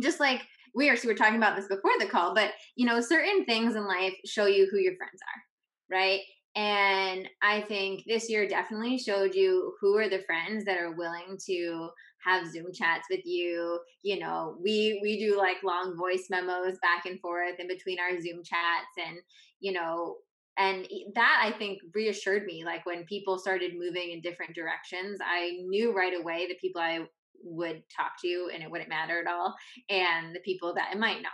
just 0.02 0.20
like 0.20 0.42
we 0.76 0.90
we 0.90 1.08
were 1.08 1.14
talking 1.14 1.38
about 1.38 1.56
this 1.56 1.68
before 1.68 1.92
the 2.00 2.06
call 2.06 2.34
but 2.34 2.52
you 2.76 2.86
know 2.86 3.02
certain 3.02 3.46
things 3.46 3.76
in 3.76 3.88
life 3.88 4.14
show 4.26 4.46
you 4.46 4.68
who 4.72 4.78
your 4.78 4.96
friends 4.98 5.20
are 5.22 5.98
right 5.98 6.22
and 6.56 7.28
I 7.42 7.62
think 7.62 8.04
this 8.08 8.30
year 8.30 8.48
definitely 8.48 8.98
showed 8.98 9.36
you 9.36 9.74
who 9.82 9.98
are 9.98 10.10
the 10.10 10.24
friends 10.24 10.64
that 10.66 10.78
are 10.78 10.96
willing 10.96 11.38
to 11.48 11.90
have 12.24 12.50
Zoom 12.50 12.68
chats 12.74 13.08
with 13.10 13.26
you. 13.26 13.80
You 14.04 14.20
know, 14.20 14.58
we 14.62 15.00
we 15.04 15.20
do 15.20 15.38
like 15.38 15.58
long 15.64 15.98
voice 15.98 16.28
memos 16.30 16.78
back 16.82 17.06
and 17.06 17.20
forth 17.20 17.60
in 17.60 17.68
between 17.68 18.00
our 18.00 18.20
Zoom 18.22 18.42
chats 18.44 19.06
and 19.06 19.18
you 19.60 19.74
know, 19.74 20.18
and 20.58 20.88
that 21.16 21.42
I 21.44 21.58
think 21.58 21.80
reassured 21.94 22.46
me 22.46 22.64
like 22.64 22.86
when 22.86 23.04
people 23.06 23.38
started 23.38 23.74
moving 23.78 24.12
in 24.12 24.22
different 24.22 24.56
directions, 24.56 25.20
I 25.22 25.58
knew 25.68 25.94
right 25.94 26.14
away 26.18 26.48
the 26.48 26.56
people 26.56 26.82
I 26.82 27.06
would 27.44 27.84
talk 27.96 28.14
to 28.24 28.50
and 28.54 28.64
it 28.64 28.72
wouldn't 28.72 28.90
matter 28.90 29.20
at 29.20 29.28
all 29.28 29.54
and 29.90 30.34
the 30.34 30.40
people 30.40 30.74
that 30.74 30.94
it 30.94 31.00
might 31.00 31.22
not 31.22 31.32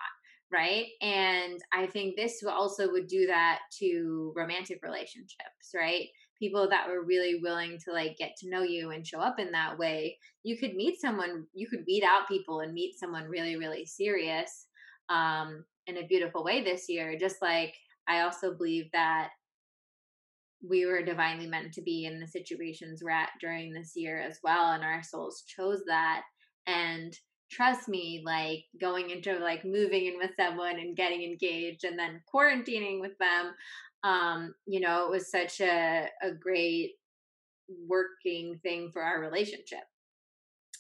right? 0.52 0.88
And 1.02 1.60
I 1.74 1.88
think 1.88 2.16
this 2.16 2.44
also 2.44 2.92
would 2.92 3.08
do 3.08 3.28
that 3.28 3.60
to 3.80 4.34
romantic 4.36 4.80
relationships, 4.84 5.74
right? 5.76 6.08
People 6.38 6.68
that 6.70 6.88
were 6.88 7.04
really 7.04 7.40
willing 7.42 7.78
to 7.86 7.94
like 7.94 8.18
get 8.18 8.36
to 8.40 8.50
know 8.50 8.64
you 8.64 8.92
and 8.92 9.06
show 9.06 9.20
up 9.20 9.40
in 9.40 9.52
that 9.52 9.78
way. 9.78 10.18
You 10.44 10.58
could 10.58 10.76
meet 10.76 11.00
someone, 11.00 11.46
you 11.54 11.68
could 11.68 11.84
weed 11.88 12.04
out 12.04 12.28
people 12.28 12.62
and 12.62 12.74
meet 12.74 13.00
someone 13.00 13.26
really, 13.26 13.56
really 13.56 13.86
serious 13.86 14.68
um, 15.10 15.64
in 15.88 15.98
a 15.98 16.08
beautiful 16.08 16.44
way 16.44 16.64
this 16.64 16.90
year. 16.90 17.18
Just 17.18 17.42
like 17.42 17.74
I 18.08 18.22
also 18.22 18.54
believe 18.54 18.86
that 18.94 19.30
we 20.68 20.86
were 20.86 21.02
divinely 21.02 21.48
meant 21.48 21.74
to 21.74 21.82
be 21.82 22.06
in 22.06 22.20
the 22.20 22.28
situations 22.28 23.02
we're 23.04 23.12
at 23.12 23.30
during 23.40 23.74
this 23.74 23.94
year 23.96 24.20
as 24.20 24.40
well, 24.44 24.74
and 24.74 24.84
our 24.84 25.02
souls 25.02 25.44
chose 25.48 25.82
that. 25.88 26.22
And 26.68 27.18
trust 27.52 27.90
me, 27.90 28.24
like 28.26 28.64
going 28.80 29.10
into 29.10 29.38
like 29.40 29.66
moving 29.66 30.06
in 30.06 30.18
with 30.18 30.32
someone 30.40 30.80
and 30.80 30.96
getting 30.96 31.22
engaged 31.22 31.84
and 31.84 32.00
then 32.00 32.22
quarantining 32.34 33.02
with 33.02 33.18
them, 33.20 33.54
um, 34.04 34.56
you 34.66 34.80
know, 34.80 35.06
it 35.06 35.12
was 35.12 35.30
such 35.30 35.60
a, 35.60 36.08
a 36.24 36.32
great 36.32 36.92
working 37.88 38.60
thing 38.64 38.90
for 38.92 39.02
our 39.02 39.20
relationship. 39.20 39.84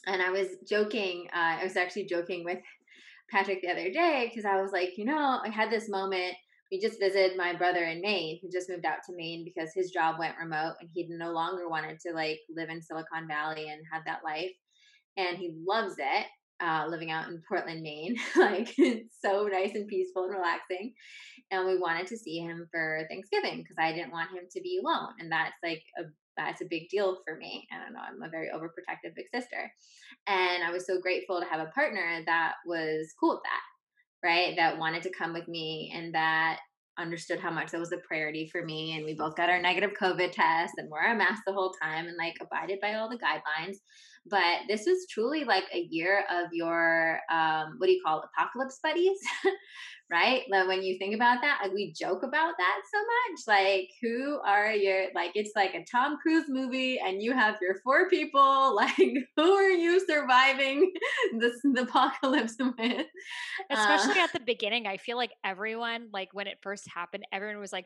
And 0.07 0.21
I 0.21 0.31
was 0.31 0.47
joking, 0.67 1.27
uh, 1.33 1.57
I 1.59 1.63
was 1.63 1.75
actually 1.75 2.05
joking 2.05 2.43
with 2.43 2.59
Patrick 3.29 3.61
the 3.61 3.71
other 3.71 3.91
day 3.91 4.29
because 4.29 4.45
I 4.45 4.61
was 4.61 4.71
like, 4.71 4.97
you 4.97 5.05
know, 5.05 5.39
I 5.43 5.49
had 5.49 5.69
this 5.69 5.89
moment. 5.89 6.33
We 6.71 6.79
just 6.79 7.01
visited 7.01 7.37
my 7.37 7.53
brother 7.53 7.83
in 7.83 8.01
Maine 8.01 8.39
who 8.41 8.49
just 8.49 8.69
moved 8.69 8.85
out 8.85 8.99
to 9.05 9.15
Maine 9.15 9.43
because 9.43 9.73
his 9.75 9.91
job 9.91 10.17
went 10.17 10.37
remote 10.41 10.75
and 10.79 10.89
he 10.93 11.05
no 11.09 11.31
longer 11.31 11.67
wanted 11.69 11.99
to 11.99 12.13
like 12.13 12.39
live 12.55 12.69
in 12.69 12.81
Silicon 12.81 13.27
Valley 13.27 13.69
and 13.69 13.81
have 13.91 14.03
that 14.05 14.23
life. 14.23 14.51
And 15.17 15.37
he 15.37 15.53
loves 15.65 15.95
it 15.97 16.27
uh, 16.61 16.85
living 16.87 17.11
out 17.11 17.27
in 17.27 17.41
Portland, 17.47 17.81
Maine. 17.81 18.15
like 18.35 18.75
so 19.23 19.47
nice 19.51 19.71
and 19.75 19.87
peaceful 19.87 20.25
and 20.25 20.33
relaxing. 20.33 20.93
And 21.49 21.65
we 21.65 21.77
wanted 21.77 22.07
to 22.07 22.17
see 22.17 22.39
him 22.39 22.67
for 22.71 23.05
Thanksgiving 23.09 23.57
because 23.57 23.77
I 23.79 23.91
didn't 23.91 24.11
want 24.11 24.31
him 24.31 24.45
to 24.49 24.61
be 24.61 24.79
alone. 24.81 25.13
And 25.19 25.31
that's 25.31 25.55
like 25.63 25.83
a 25.99 26.03
that's 26.37 26.61
a 26.61 26.69
big 26.69 26.89
deal 26.89 27.17
for 27.25 27.35
me. 27.35 27.67
I 27.71 27.83
don't 27.83 27.93
know, 27.93 27.99
I'm 27.99 28.23
a 28.23 28.29
very 28.29 28.49
overprotective 28.49 29.15
big 29.15 29.25
sister. 29.33 29.71
And 30.27 30.63
I 30.63 30.71
was 30.71 30.85
so 30.85 30.99
grateful 30.99 31.39
to 31.39 31.47
have 31.47 31.59
a 31.59 31.71
partner 31.71 32.21
that 32.25 32.53
was 32.65 33.13
cool 33.19 33.31
with 33.31 33.43
that, 33.43 34.27
right? 34.27 34.55
That 34.55 34.77
wanted 34.77 35.03
to 35.03 35.11
come 35.11 35.33
with 35.33 35.47
me 35.47 35.91
and 35.93 36.13
that 36.15 36.59
understood 36.97 37.39
how 37.39 37.51
much 37.51 37.71
that 37.71 37.79
was 37.79 37.91
a 37.91 37.97
priority 38.07 38.47
for 38.47 38.63
me. 38.63 38.95
And 38.95 39.05
we 39.05 39.13
both 39.13 39.35
got 39.35 39.49
our 39.49 39.61
negative 39.61 39.91
COVID 39.99 40.31
test 40.31 40.73
and 40.77 40.89
wore 40.89 41.01
our 41.01 41.15
mask 41.15 41.43
the 41.45 41.53
whole 41.53 41.73
time 41.81 42.07
and 42.07 42.17
like 42.17 42.35
abided 42.41 42.79
by 42.81 42.93
all 42.93 43.09
the 43.09 43.17
guidelines. 43.17 43.77
But 44.29 44.61
this 44.67 44.85
was 44.85 45.07
truly 45.09 45.43
like 45.43 45.63
a 45.73 45.79
year 45.89 46.25
of 46.29 46.49
your 46.53 47.19
um, 47.31 47.75
what 47.77 47.87
do 47.87 47.93
you 47.93 48.01
call 48.05 48.21
it, 48.21 48.29
apocalypse 48.37 48.79
buddies, 48.83 49.17
right? 50.11 50.43
Like 50.49 50.67
when 50.67 50.83
you 50.83 50.99
think 50.99 51.15
about 51.15 51.41
that, 51.41 51.59
like 51.63 51.73
we 51.73 51.91
joke 51.93 52.21
about 52.21 52.53
that 52.57 52.81
so 52.93 52.99
much. 52.99 53.39
Like, 53.47 53.89
who 53.99 54.39
are 54.45 54.71
your 54.71 55.05
like? 55.15 55.31
It's 55.33 55.53
like 55.55 55.73
a 55.73 55.83
Tom 55.91 56.17
Cruise 56.21 56.45
movie, 56.49 56.99
and 56.99 57.21
you 57.21 57.33
have 57.33 57.55
your 57.61 57.75
four 57.83 58.09
people. 58.09 58.77
Like, 58.81 59.13
who 59.35 59.51
are 59.53 59.69
you 59.69 60.03
surviving 60.07 60.91
this 61.39 61.59
the 61.63 61.81
apocalypse 61.81 62.55
with? 62.59 63.05
Especially 63.69 64.19
uh, 64.19 64.23
at 64.23 64.33
the 64.33 64.39
beginning, 64.39 64.87
I 64.87 64.97
feel 64.97 65.17
like 65.17 65.31
everyone, 65.43 66.09
like 66.11 66.29
when 66.33 66.47
it 66.47 66.57
first 66.61 66.87
happened, 66.93 67.25
everyone 67.31 67.59
was 67.59 67.71
like 67.71 67.85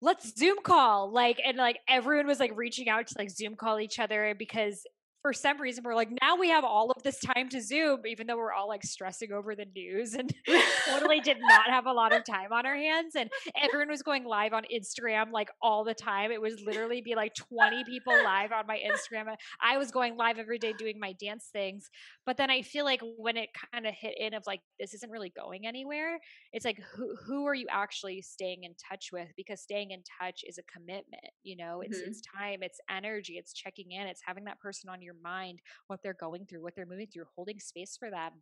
let's 0.00 0.36
zoom 0.38 0.56
call 0.62 1.10
like 1.10 1.40
and 1.44 1.56
like 1.56 1.78
everyone 1.88 2.26
was 2.26 2.38
like 2.38 2.52
reaching 2.56 2.88
out 2.88 3.06
to 3.06 3.14
like 3.16 3.30
zoom 3.30 3.56
call 3.56 3.80
each 3.80 3.98
other 3.98 4.34
because 4.38 4.84
for 5.24 5.32
some 5.32 5.58
reason 5.58 5.82
we're 5.82 5.94
like 5.94 6.10
now 6.20 6.36
we 6.36 6.50
have 6.50 6.64
all 6.64 6.90
of 6.90 7.02
this 7.02 7.18
time 7.18 7.48
to 7.48 7.58
zoom 7.58 8.06
even 8.06 8.26
though 8.26 8.36
we're 8.36 8.52
all 8.52 8.68
like 8.68 8.82
stressing 8.82 9.32
over 9.32 9.54
the 9.54 9.64
news 9.74 10.12
and 10.12 10.34
totally 10.86 11.18
did 11.20 11.38
not 11.40 11.64
have 11.66 11.86
a 11.86 11.92
lot 11.92 12.12
of 12.12 12.22
time 12.26 12.52
on 12.52 12.66
our 12.66 12.76
hands 12.76 13.14
and 13.16 13.30
everyone 13.58 13.88
was 13.88 14.02
going 14.02 14.24
live 14.24 14.52
on 14.52 14.64
instagram 14.70 15.32
like 15.32 15.48
all 15.62 15.82
the 15.82 15.94
time. 15.94 16.30
It 16.30 16.42
was 16.42 16.60
literally 16.66 17.00
be 17.00 17.14
like 17.14 17.34
20 17.34 17.84
people 17.84 18.12
live 18.12 18.52
on 18.52 18.66
my 18.66 18.78
instagram 18.78 19.34
i 19.62 19.78
was 19.78 19.90
going 19.90 20.14
live 20.18 20.38
every 20.38 20.58
day 20.58 20.74
doing 20.78 21.00
my 21.00 21.14
dance 21.14 21.48
things 21.50 21.88
but 22.26 22.36
then 22.36 22.50
i 22.50 22.60
feel 22.60 22.84
like 22.84 23.00
when 23.16 23.38
it 23.38 23.48
kind 23.72 23.86
of 23.86 23.94
hit 23.94 24.14
in 24.18 24.34
of 24.34 24.42
like 24.46 24.60
this 24.78 24.92
isn't 24.92 25.10
really 25.10 25.32
going 25.34 25.66
anywhere 25.66 26.18
it's 26.52 26.66
like 26.66 26.80
who 26.94 27.16
who 27.26 27.46
are 27.46 27.54
you 27.54 27.66
actually 27.70 28.22
staying 28.22 28.64
in 28.64 28.74
touch 28.88 29.10
with? 29.12 29.28
Because 29.36 29.60
staying 29.60 29.90
in 29.90 30.02
touch 30.20 30.42
is 30.46 30.58
a 30.58 30.62
commitment 30.62 31.24
you 31.42 31.56
know? 31.56 31.80
It's 31.80 31.98
mm-hmm. 31.98 32.10
it's 32.10 32.20
time 32.20 32.58
it's 32.62 32.80
energy 32.90 33.34
it's 33.34 33.52
checking 33.52 33.92
in 33.92 34.06
it's 34.06 34.22
having 34.24 34.44
that 34.44 34.60
person 34.60 34.90
on 34.90 35.02
your 35.02 35.13
your 35.14 35.22
mind 35.22 35.60
what 35.86 36.00
they're 36.02 36.14
going 36.14 36.46
through, 36.46 36.62
what 36.62 36.74
they're 36.74 36.86
moving 36.86 37.08
through, 37.12 37.24
holding 37.34 37.60
space 37.60 37.96
for 37.98 38.10
them. 38.10 38.32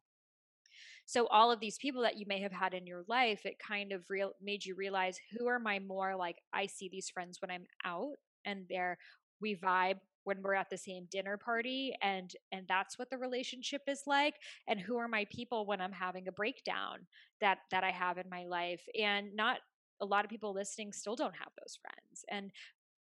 So 1.04 1.26
all 1.26 1.50
of 1.50 1.60
these 1.60 1.78
people 1.78 2.02
that 2.02 2.16
you 2.16 2.24
may 2.26 2.40
have 2.40 2.52
had 2.52 2.74
in 2.74 2.86
your 2.86 3.02
life, 3.08 3.44
it 3.44 3.58
kind 3.58 3.92
of 3.92 4.04
real 4.08 4.32
made 4.40 4.64
you 4.64 4.74
realize 4.74 5.18
who 5.36 5.46
are 5.46 5.58
my 5.58 5.78
more 5.78 6.16
like 6.16 6.36
I 6.52 6.66
see 6.66 6.88
these 6.90 7.10
friends 7.10 7.38
when 7.40 7.50
I'm 7.50 7.66
out 7.84 8.14
and 8.44 8.64
they're 8.68 8.98
we 9.40 9.56
vibe 9.56 9.98
when 10.24 10.40
we're 10.40 10.54
at 10.54 10.70
the 10.70 10.78
same 10.78 11.06
dinner 11.10 11.36
party 11.36 11.94
and 12.00 12.32
and 12.52 12.64
that's 12.68 12.98
what 12.98 13.10
the 13.10 13.18
relationship 13.18 13.82
is 13.88 14.02
like 14.06 14.34
and 14.68 14.80
who 14.80 14.96
are 14.96 15.08
my 15.08 15.26
people 15.30 15.66
when 15.66 15.80
i'm 15.80 15.92
having 15.92 16.28
a 16.28 16.32
breakdown 16.32 16.98
that 17.40 17.58
that 17.70 17.84
i 17.84 17.90
have 17.90 18.18
in 18.18 18.30
my 18.30 18.44
life 18.44 18.82
and 18.98 19.34
not 19.34 19.58
a 20.00 20.06
lot 20.06 20.24
of 20.24 20.30
people 20.30 20.54
listening 20.54 20.92
still 20.92 21.16
don't 21.16 21.34
have 21.34 21.52
those 21.58 21.78
friends 21.80 22.24
and 22.30 22.50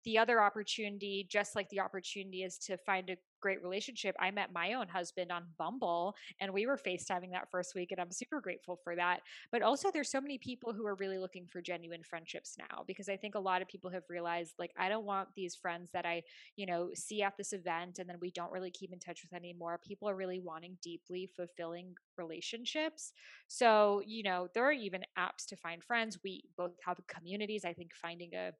the 0.04 0.18
other 0.18 0.40
opportunity, 0.40 1.26
just 1.28 1.54
like 1.54 1.68
the 1.70 1.80
opportunity 1.80 2.42
is 2.42 2.58
to 2.58 2.76
find 2.78 3.10
a 3.10 3.16
great 3.40 3.62
relationship, 3.62 4.14
I 4.20 4.30
met 4.30 4.52
my 4.52 4.74
own 4.74 4.88
husband 4.88 5.32
on 5.32 5.44
Bumble 5.58 6.14
and 6.40 6.52
we 6.52 6.66
were 6.66 6.76
FaceTiming 6.76 7.32
that 7.32 7.50
first 7.50 7.74
week. 7.74 7.90
And 7.90 8.00
I'm 8.00 8.12
super 8.12 8.40
grateful 8.40 8.78
for 8.82 8.94
that. 8.96 9.20
But 9.50 9.62
also, 9.62 9.90
there's 9.90 10.10
so 10.10 10.20
many 10.20 10.38
people 10.38 10.72
who 10.72 10.86
are 10.86 10.94
really 10.96 11.18
looking 11.18 11.46
for 11.46 11.60
genuine 11.60 12.02
friendships 12.02 12.56
now 12.58 12.84
because 12.86 13.08
I 13.08 13.16
think 13.16 13.34
a 13.34 13.40
lot 13.40 13.62
of 13.62 13.68
people 13.68 13.90
have 13.90 14.04
realized, 14.08 14.54
like, 14.58 14.72
I 14.78 14.88
don't 14.88 15.06
want 15.06 15.28
these 15.34 15.54
friends 15.54 15.90
that 15.92 16.06
I, 16.06 16.22
you 16.56 16.66
know, 16.66 16.90
see 16.94 17.22
at 17.22 17.36
this 17.36 17.52
event 17.52 17.98
and 17.98 18.08
then 18.08 18.16
we 18.20 18.30
don't 18.30 18.52
really 18.52 18.70
keep 18.70 18.92
in 18.92 18.98
touch 18.98 19.22
with 19.22 19.32
anymore. 19.32 19.80
People 19.82 20.08
are 20.08 20.16
really 20.16 20.40
wanting 20.40 20.76
deeply 20.82 21.28
fulfilling 21.34 21.94
relationships. 22.16 23.12
So, 23.48 24.02
you 24.06 24.22
know, 24.22 24.48
there 24.54 24.64
are 24.64 24.72
even 24.72 25.02
apps 25.18 25.46
to 25.48 25.56
find 25.56 25.82
friends. 25.82 26.18
We 26.22 26.44
both 26.56 26.72
have 26.84 26.98
communities. 27.08 27.64
I 27.64 27.72
think 27.72 27.92
finding 27.94 28.34
a 28.34 28.52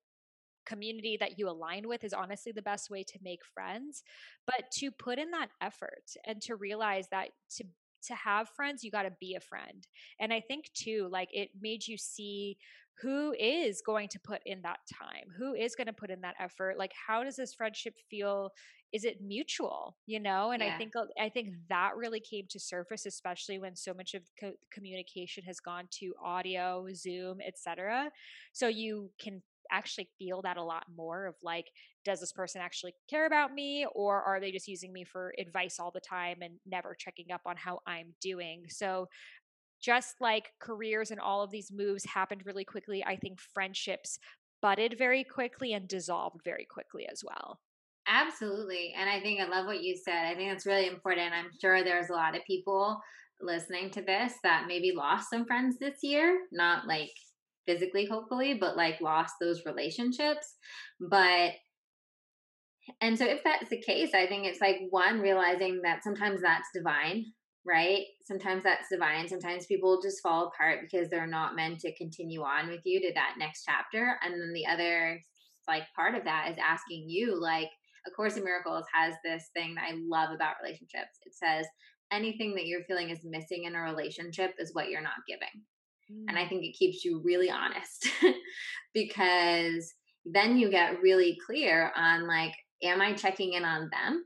community 0.71 1.17
that 1.19 1.39
you 1.39 1.49
align 1.49 1.89
with 1.89 2.05
is 2.05 2.13
honestly 2.13 2.53
the 2.53 2.63
best 2.63 2.91
way 2.91 3.03
to 3.03 3.19
make 3.23 3.41
friends 3.45 4.03
but 4.47 4.71
to 4.73 4.91
put 4.91 5.19
in 5.19 5.31
that 5.31 5.51
effort 5.61 6.05
and 6.27 6.41
to 6.41 6.57
realize 6.57 7.07
that 7.11 7.29
to 7.57 7.65
to 8.03 8.15
have 8.15 8.49
friends, 8.49 8.83
you 8.83 8.91
got 8.91 9.03
to 9.03 9.13
be 9.21 9.35
a 9.35 9.41
friend. 9.41 9.87
And 10.19 10.33
I 10.33 10.41
think 10.41 10.71
too, 10.75 11.09
like 11.11 11.29
it 11.33 11.51
made 11.61 11.87
you 11.87 11.97
see 11.99 12.57
who 13.01 13.35
is 13.39 13.83
going 13.85 14.09
to 14.09 14.19
put 14.21 14.41
in 14.45 14.61
that 14.63 14.79
time 14.93 15.25
who 15.39 15.55
is 15.55 15.75
going 15.75 15.87
to 15.87 15.93
put 15.93 16.11
in 16.11 16.21
that 16.21 16.35
effort 16.39 16.79
like 16.79 16.93
how 17.07 17.25
does 17.25 17.37
this 17.37 17.55
friendship 17.55 17.95
feel 18.11 18.51
is 18.93 19.05
it 19.05 19.23
mutual 19.23 19.97
you 20.07 20.21
know 20.21 20.51
and 20.51 20.63
yeah. 20.63 20.75
i 20.75 20.77
think 20.77 20.95
uh, 20.97 21.05
i 21.19 21.29
think 21.29 21.49
that 21.69 21.93
really 21.97 22.21
came 22.21 22.45
to 22.51 22.61
surface 22.61 23.07
especially 23.07 23.59
when 23.59 23.75
so 23.75 23.95
much 23.95 24.15
of 24.15 24.23
co- 24.39 24.53
communication 24.71 25.43
has 25.45 25.61
gone 25.61 25.85
to 25.91 26.13
audio 26.23 26.87
zoom 26.95 27.39
etc 27.47 28.11
so 28.53 28.69
you 28.69 29.11
can 29.19 29.41
actually 29.71 30.09
feel 30.19 30.43
that 30.43 30.57
a 30.57 30.63
lot 30.63 30.85
more 30.97 31.27
of 31.27 31.35
like 31.43 31.67
does 32.05 32.21
this 32.21 32.33
person 32.33 32.61
actually 32.61 32.95
care 33.09 33.27
about 33.27 33.53
me 33.53 33.87
or 33.95 34.23
are 34.23 34.41
they 34.41 34.51
just 34.51 34.69
using 34.69 34.93
me 34.93 35.05
for 35.05 35.35
advice 35.39 35.79
all 35.79 35.91
the 35.93 36.01
time 36.01 36.39
and 36.43 36.55
never 36.67 36.95
checking 36.99 37.31
up 37.33 37.43
on 37.47 37.57
how 37.57 37.79
i'm 37.87 38.15
doing 38.21 38.65
so 38.69 39.07
just 39.81 40.17
like 40.21 40.53
careers 40.61 41.11
and 41.11 41.21
all 41.21 41.43
of 41.43 41.51
these 41.51 41.73
moves 41.73 42.05
happened 42.05 42.43
really 42.45 42.65
quickly, 42.65 43.05
I 43.05 43.17
think 43.17 43.41
friendships 43.41 44.19
budded 44.63 44.97
very 44.99 45.25
quickly 45.25 45.73
and 45.73 45.89
dissolved 45.89 46.43
very 46.45 46.67
quickly 46.71 47.09
as 47.11 47.23
well. 47.25 47.61
Absolutely. 48.07 48.95
And 48.97 49.09
I 49.09 49.21
think 49.21 49.41
I 49.41 49.47
love 49.47 49.67
what 49.67 49.83
you 49.83 49.97
said. 49.97 50.27
I 50.27 50.35
think 50.35 50.51
that's 50.51 50.67
really 50.67 50.87
important. 50.87 51.33
I'm 51.33 51.51
sure 51.61 51.83
there's 51.83 52.11
a 52.11 52.15
lot 52.15 52.37
of 52.37 52.45
people 52.45 53.01
listening 53.41 53.91
to 53.91 54.03
this 54.03 54.35
that 54.43 54.67
maybe 54.69 54.93
lost 54.95 55.31
some 55.31 55.47
friends 55.47 55.79
this 55.79 55.99
year, 56.03 56.41
not 56.53 56.87
like 56.87 57.13
physically, 57.67 58.07
hopefully, 58.07 58.55
but 58.55 58.77
like 58.77 59.01
lost 59.01 59.35
those 59.41 59.65
relationships. 59.67 60.57
But 61.01 61.53
and 63.01 63.17
so 63.17 63.25
if 63.25 63.45
that's 63.45 63.69
the 63.69 63.81
case, 63.81 64.11
I 64.15 64.27
think 64.27 64.47
it's 64.47 64.61
like 64.61 64.79
one 64.91 65.21
realizing 65.21 65.81
that 65.83 66.03
sometimes 66.03 66.41
that's 66.43 66.69
divine 66.75 67.27
right? 67.67 68.05
Sometimes 68.25 68.63
that's 68.63 68.89
divine. 68.91 69.29
Sometimes 69.29 69.67
people 69.67 70.01
just 70.03 70.23
fall 70.23 70.47
apart 70.47 70.81
because 70.81 71.09
they're 71.09 71.27
not 71.27 71.57
meant 71.57 71.81
to 71.81 71.95
continue 71.95 72.43
on 72.43 72.69
with 72.69 72.81
you 72.85 73.01
to 73.01 73.13
that 73.15 73.35
next 73.39 73.65
chapter. 73.65 74.17
And 74.23 74.33
then 74.33 74.53
the 74.55 74.67
other 74.67 75.21
like 75.69 75.85
part 75.95 76.15
of 76.15 76.25
that 76.25 76.49
is 76.51 76.57
asking 76.59 77.05
you 77.09 77.41
like 77.41 77.69
a 78.07 78.11
course 78.11 78.37
in 78.37 78.45
miracles 78.45 78.85
has 78.95 79.15
this 79.23 79.51
thing 79.55 79.75
that 79.75 79.85
I 79.91 79.95
love 80.09 80.31
about 80.35 80.57
relationships. 80.63 81.19
It 81.25 81.35
says 81.35 81.67
anything 82.11 82.55
that 82.55 82.67
you're 82.67 82.85
feeling 82.85 83.11
is 83.11 83.21
missing 83.25 83.65
in 83.65 83.75
a 83.75 83.81
relationship 83.81 84.55
is 84.59 84.75
what 84.75 84.89
you're 84.89 85.03
not 85.03 85.13
giving. 85.29 85.63
Mm. 86.11 86.25
And 86.29 86.39
I 86.39 86.45
mm. 86.45 86.49
think 86.49 86.65
it 86.65 86.77
keeps 86.79 87.05
you 87.05 87.21
really 87.25 87.51
honest 87.51 88.09
because 88.95 89.93
then 90.25 90.57
you 90.59 90.71
get 90.71 91.01
really 91.01 91.39
clear 91.47 91.93
on 91.97 92.27
like 92.27 92.53
am 92.83 93.01
I 93.01 93.13
checking 93.13 93.55
in 93.55 93.65
on 93.65 93.91
them? 93.91 94.25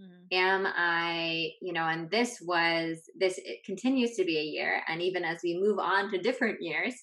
Mm-hmm. 0.00 0.36
Am 0.36 0.66
I, 0.66 1.50
you 1.62 1.72
know, 1.72 1.86
and 1.86 2.10
this 2.10 2.42
was, 2.44 2.98
this 3.18 3.38
it 3.38 3.64
continues 3.64 4.16
to 4.16 4.24
be 4.24 4.38
a 4.38 4.42
year. 4.42 4.82
And 4.88 5.00
even 5.00 5.24
as 5.24 5.38
we 5.44 5.60
move 5.60 5.78
on 5.78 6.10
to 6.10 6.18
different 6.18 6.60
years, 6.60 6.94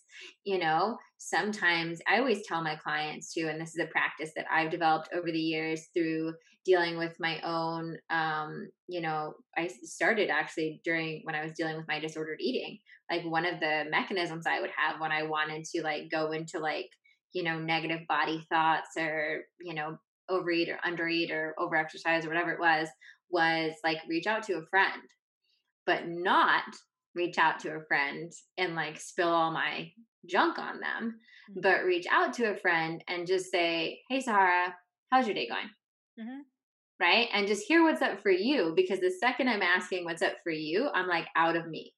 you 0.44 0.60
know, 0.60 0.98
sometimes 1.18 2.00
I 2.08 2.20
always 2.20 2.46
tell 2.46 2.62
my 2.62 2.76
clients 2.76 3.34
too, 3.34 3.48
and 3.48 3.62
this 3.62 3.70
is 3.70 3.80
a 3.80 3.92
practice 3.92 4.32
that 4.36 4.46
I've 4.52 4.72
developed 4.72 5.10
over 5.14 5.32
the 5.32 5.40
years 5.40 5.88
through 5.94 6.34
dealing 6.66 6.98
with 6.98 7.16
my 7.20 7.40
own, 7.42 7.98
um, 8.10 8.70
you 8.88 9.02
know, 9.02 9.34
I 9.58 9.68
started 9.84 10.30
actually 10.30 10.82
during 10.84 11.22
when 11.24 11.36
I 11.36 11.44
was 11.44 11.54
dealing 11.54 11.78
with 11.78 11.88
my 11.88 12.00
disordered 12.00 12.40
eating. 12.40 12.78
Like 13.10 13.26
one 13.26 13.46
of 13.46 13.60
the 13.60 13.86
mechanisms 13.90 14.46
I 14.48 14.62
would 14.62 14.70
have 14.76 15.02
when 15.02 15.12
I 15.12 15.24
wanted 15.24 15.66
to 15.66 15.82
like 15.84 16.10
go 16.12 16.32
into 16.32 16.60
like, 16.60 16.90
you 17.34 17.44
know, 17.44 17.60
negative 17.60 18.02
body 18.08 18.46
thoughts 18.50 18.90
or, 18.98 19.42
you 19.60 19.74
know, 19.74 19.98
overeat 20.30 20.70
or 20.70 20.80
undereat 20.86 21.32
or 21.32 21.54
overexercise 21.60 22.26
or 22.26 22.30
whatever 22.30 22.52
it 22.52 22.60
was 22.60 22.88
was 23.30 23.74
like 23.84 23.98
reach 24.08 24.28
out 24.28 24.44
to 24.44 24.54
a 24.54 24.66
friend 24.70 25.02
but 25.86 26.08
not 26.08 26.64
reach 27.16 27.38
out 27.38 27.60
to 27.60 27.70
a 27.70 27.86
friend 27.86 28.32
and 28.58 28.76
like 28.76 29.00
spill 29.00 29.30
all 29.30 29.52
my 29.52 29.90
junk 30.26 30.60
on 30.60 30.80
them 30.80 31.20
mm-hmm. 31.50 31.62
but 31.62 31.84
reach 31.84 32.06
out 32.10 32.34
to 32.34 32.52
a 32.52 32.58
friend 32.58 33.04
and 33.08 33.28
just 33.28 33.52
say 33.52 34.00
hey 34.10 34.22
sahara 34.22 34.74
how's 35.12 35.26
your 35.26 35.36
day 35.36 35.48
going 35.48 35.70
mm-hmm. 36.20 36.42
Right 37.02 37.28
and 37.34 37.48
just 37.48 37.68
hear 37.68 37.84
what's 37.84 38.02
up 38.02 38.22
for 38.22 38.32
you 38.32 38.74
because 38.76 39.00
the 39.00 39.12
second 39.20 39.50
i'm 39.50 39.62
asking 39.62 40.06
what's 40.06 40.22
up 40.22 40.36
for 40.44 40.52
you 40.52 40.90
i'm 40.94 41.08
like 41.08 41.28
out 41.36 41.56
of 41.56 41.68
me 41.68 41.94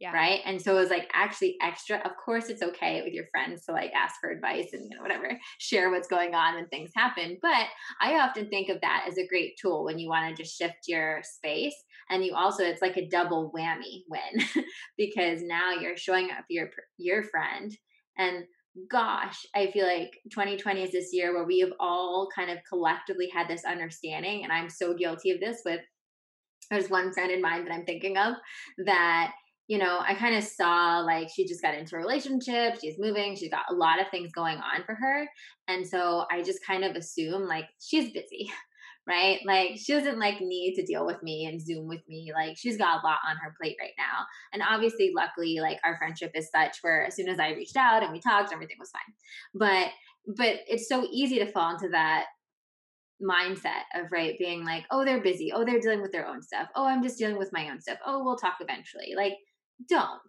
yeah. 0.00 0.12
Right. 0.12 0.40
And 0.46 0.60
so 0.60 0.78
it 0.78 0.80
was 0.80 0.88
like 0.88 1.10
actually 1.12 1.58
extra. 1.60 1.98
Of 1.98 2.12
course, 2.24 2.48
it's 2.48 2.62
okay 2.62 3.02
with 3.04 3.12
your 3.12 3.26
friends 3.30 3.66
to 3.66 3.72
like 3.72 3.92
ask 3.92 4.14
for 4.18 4.30
advice 4.30 4.70
and 4.72 4.82
you 4.90 4.96
know, 4.96 5.02
whatever, 5.02 5.38
share 5.58 5.90
what's 5.90 6.08
going 6.08 6.34
on 6.34 6.54
when 6.54 6.66
things 6.68 6.90
happen. 6.96 7.36
But 7.42 7.66
I 8.00 8.18
often 8.18 8.48
think 8.48 8.70
of 8.70 8.80
that 8.80 9.04
as 9.06 9.18
a 9.18 9.26
great 9.26 9.58
tool 9.60 9.84
when 9.84 9.98
you 9.98 10.08
want 10.08 10.34
to 10.34 10.42
just 10.42 10.56
shift 10.56 10.88
your 10.88 11.20
space. 11.22 11.74
And 12.08 12.24
you 12.24 12.34
also, 12.34 12.64
it's 12.64 12.80
like 12.80 12.96
a 12.96 13.08
double 13.08 13.52
whammy 13.54 14.00
win 14.08 14.64
because 14.96 15.42
now 15.42 15.72
you're 15.78 15.98
showing 15.98 16.30
up 16.30 16.44
your 16.48 16.70
your 16.96 17.22
friend. 17.22 17.70
And 18.16 18.44
gosh, 18.88 19.46
I 19.54 19.70
feel 19.72 19.86
like 19.86 20.18
2020 20.30 20.82
is 20.82 20.92
this 20.92 21.10
year 21.12 21.34
where 21.34 21.44
we 21.44 21.60
have 21.60 21.72
all 21.80 22.28
kind 22.34 22.50
of 22.50 22.58
collectively 22.68 23.28
had 23.32 23.48
this 23.48 23.64
understanding. 23.64 24.44
And 24.44 24.52
I'm 24.52 24.68
so 24.68 24.94
guilty 24.94 25.30
of 25.30 25.40
this 25.40 25.62
with 25.64 25.80
there's 26.70 26.88
one 26.88 27.12
friend 27.12 27.32
in 27.32 27.42
mind 27.42 27.66
that 27.66 27.74
I'm 27.74 27.84
thinking 27.84 28.16
of 28.16 28.34
that 28.86 29.32
you 29.70 29.78
know, 29.78 30.00
I 30.00 30.14
kind 30.14 30.34
of 30.34 30.42
saw 30.42 30.98
like 30.98 31.28
she 31.32 31.46
just 31.46 31.62
got 31.62 31.76
into 31.76 31.94
a 31.94 31.98
relationship, 32.00 32.80
she's 32.80 32.98
moving, 32.98 33.36
she's 33.36 33.50
got 33.50 33.70
a 33.70 33.72
lot 33.72 34.00
of 34.00 34.10
things 34.10 34.32
going 34.32 34.56
on 34.56 34.82
for 34.84 34.96
her. 34.96 35.28
And 35.68 35.86
so 35.86 36.24
I 36.28 36.42
just 36.42 36.58
kind 36.66 36.82
of 36.82 36.96
assume 36.96 37.46
like 37.46 37.66
she's 37.80 38.12
busy, 38.12 38.50
right? 39.06 39.40
Like 39.44 39.72
she 39.76 39.92
doesn't 39.92 40.18
like 40.18 40.40
need 40.40 40.74
to 40.74 40.84
deal 40.84 41.06
with 41.06 41.22
me 41.22 41.46
and 41.46 41.60
Zoom 41.60 41.88
with 41.88 42.02
me. 42.08 42.32
Like 42.34 42.56
she's 42.56 42.76
got 42.76 43.02
a 43.02 43.06
lot 43.06 43.18
on 43.28 43.36
her 43.36 43.54
plate 43.60 43.76
right 43.80 43.94
now. 43.98 44.24
And 44.52 44.62
obviously, 44.68 45.12
luckily, 45.14 45.58
like 45.60 45.78
our 45.84 45.96
friendship 45.98 46.32
is 46.34 46.50
such 46.50 46.78
where 46.82 47.06
as 47.06 47.16
soon 47.16 47.28
as 47.28 47.38
I 47.38 47.50
reached 47.50 47.76
out 47.76 48.02
and 48.02 48.12
we 48.12 48.20
talked, 48.20 48.52
everything 48.52 48.76
was 48.78 48.90
fine. 48.90 49.14
But 49.54 49.88
but 50.36 50.60
it's 50.68 50.88
so 50.88 51.06
easy 51.10 51.38
to 51.38 51.50
fall 51.50 51.74
into 51.74 51.88
that 51.88 52.26
mindset 53.22 53.84
of 53.94 54.10
right 54.10 54.38
being 54.38 54.64
like 54.64 54.86
oh 54.90 55.04
they're 55.04 55.20
busy 55.20 55.52
oh 55.52 55.62
they're 55.62 55.78
dealing 55.78 56.00
with 56.00 56.10
their 56.10 56.26
own 56.26 56.40
stuff 56.40 56.68
oh 56.74 56.86
i'm 56.86 57.02
just 57.02 57.18
dealing 57.18 57.36
with 57.36 57.52
my 57.52 57.68
own 57.68 57.78
stuff 57.78 57.98
oh 58.06 58.24
we'll 58.24 58.34
talk 58.34 58.54
eventually 58.60 59.12
like 59.14 59.34
don't 59.90 60.22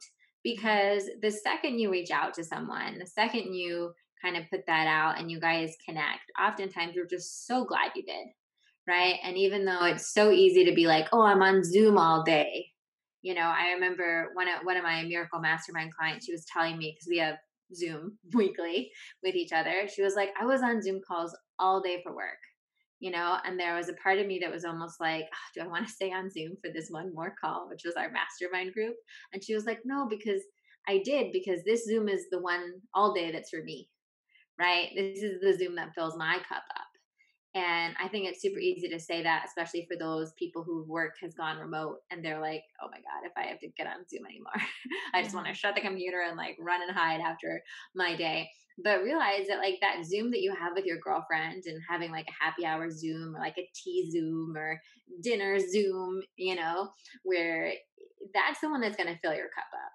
because 0.43 1.03
the 1.22 1.32
second 1.32 1.80
you 1.80 1.91
reach 1.91 2.11
out 2.11 2.34
to 2.36 2.43
someone, 2.43 2.97
the 2.99 3.05
second 3.05 3.53
you 3.53 3.93
kind 4.22 4.38
of 4.38 4.49
put 4.49 4.65
that 4.67 4.88
out 4.88 5.19
and 5.19 5.30
you 5.30 5.39
guys 5.39 5.76
connect, 5.86 6.32
oftentimes 6.41 6.95
you're 6.95 7.05
just 7.05 7.45
so 7.47 7.63
glad 7.63 7.91
you 7.95 8.03
did. 8.03 8.28
Right. 8.92 9.20
And 9.24 9.38
even 9.38 9.64
though 9.64 9.86
it's 9.86 10.14
so 10.14 10.32
easy 10.32 10.66
to 10.66 10.74
be 10.74 10.86
like, 10.86 11.08
oh, 11.14 11.22
I'm 11.22 11.42
on 11.42 11.64
Zoom 11.64 11.98
all 11.98 12.24
day. 12.24 12.66
You 13.22 13.34
know, 13.34 13.54
I 13.58 13.72
remember 13.72 14.32
one 14.34 14.50
of 14.50 14.66
one 14.66 14.76
of 14.76 14.84
my 14.84 15.04
miracle 15.04 15.39
mastermind 15.39 15.96
clients, 15.96 16.26
she 16.26 16.34
was 16.34 16.44
telling 16.44 16.78
me 16.78 16.94
because 16.94 17.08
we 17.08 17.20
have 17.20 17.38
Zoom 17.74 18.18
weekly 18.34 18.92
with 19.24 19.36
each 19.36 19.54
other. 19.54 19.88
She 19.88 20.04
was 20.04 20.16
like, 20.16 20.32
I 20.38 20.46
was 20.46 20.62
on 20.62 20.82
Zoom 20.82 21.00
calls 21.08 21.34
all 21.58 21.80
day 21.80 22.02
for 22.04 22.14
work 22.14 22.39
you 23.00 23.12
know 23.12 23.38
and 23.46 23.60
there 23.60 23.76
was 23.76 23.89
a 23.89 23.94
part 23.94 24.20
of 24.20 24.28
me 24.28 24.39
that 24.39 24.52
was 24.52 24.64
almost 24.64 25.00
like 25.00 25.24
oh, 25.24 25.48
do 25.56 25.62
i 25.62 25.68
want 25.68 25.86
to 25.86 25.92
stay 25.92 26.12
on 26.12 26.30
zoom 26.30 26.56
for 26.62 26.72
this 26.72 26.89
one 26.89 27.14
more 27.14 27.34
call 27.42 27.68
which 27.68 27.82
was 27.84 27.96
our 27.96 28.12
mastermind 28.12 28.74
group 28.74 28.96
and 29.34 29.44
she 29.44 29.56
was 29.56 29.66
like 29.66 29.80
no 29.84 30.08
because 30.08 30.42
i 30.88 31.02
did 31.04 31.32
because 31.34 31.64
this 31.64 31.86
zoom 31.86 32.08
is 32.08 32.26
the 32.32 32.39
one 32.39 32.74
all 32.94 33.14
day 33.14 33.32
that's 33.32 33.50
for 33.50 33.64
me 33.64 33.89
right 34.60 34.89
this 34.96 35.24
is 35.24 35.42
the 35.42 35.54
zoom 35.54 35.76
that 35.76 35.94
fills 35.96 36.16
my 36.16 36.36
cup 36.48 36.64
up 36.76 36.91
and 37.54 37.95
I 38.02 38.08
think 38.08 38.28
it's 38.28 38.41
super 38.41 38.60
easy 38.60 38.88
to 38.88 38.99
say 38.99 39.24
that, 39.24 39.43
especially 39.45 39.86
for 39.91 39.97
those 39.97 40.32
people 40.39 40.64
whose 40.64 40.88
work 40.88 41.16
has 41.22 41.34
gone 41.34 41.58
remote 41.58 41.97
and 42.10 42.24
they're 42.24 42.39
like, 42.39 42.64
oh 42.82 42.88
my 42.89 42.97
God, 42.97 43.26
if 43.26 43.34
I 43.36 43.49
have 43.49 43.60
to 43.60 43.68
get 43.78 43.88
on 43.88 44.08
Zoom 44.10 44.26
anymore, 44.26 44.54
I 45.14 45.22
just 45.22 45.36
want 45.36 45.47
to 45.47 45.54
shut 45.54 45.76
the 45.76 45.82
computer 45.82 46.22
and 46.26 46.38
like 46.38 46.56
run 46.60 46.82
and 46.82 46.95
hide 46.95 47.20
after 47.20 47.62
my 47.93 48.16
day. 48.16 48.49
But 48.82 49.04
realize 49.04 49.47
that 49.49 49.58
like 49.58 49.80
that 49.82 50.06
Zoom 50.06 50.32
that 50.32 50.41
you 50.41 50.56
have 50.56 50.74
with 50.76 50.86
your 50.86 50.97
girlfriend 50.99 51.64
and 51.66 51.82
having 51.88 52.10
like 52.10 52.28
a 52.30 52.43
happy 52.43 52.66
hour 52.66 52.89
Zoom 52.89 53.36
or 53.36 53.39
like 53.39 53.58
a 53.58 53.70
tea 53.76 54.10
Zoom 54.10 54.56
or 54.56 54.80
dinner 55.22 55.60
Zoom, 55.60 56.22
you 56.38 56.56
know, 56.56 56.89
where 57.24 57.74
that's 58.34 58.62
the 58.62 58.70
one 58.70 58.80
that's 58.80 58.95
going 58.95 59.14
to 59.14 59.20
fill 59.20 59.36
your 59.36 59.49
cup 59.49 59.66
up. 59.74 59.91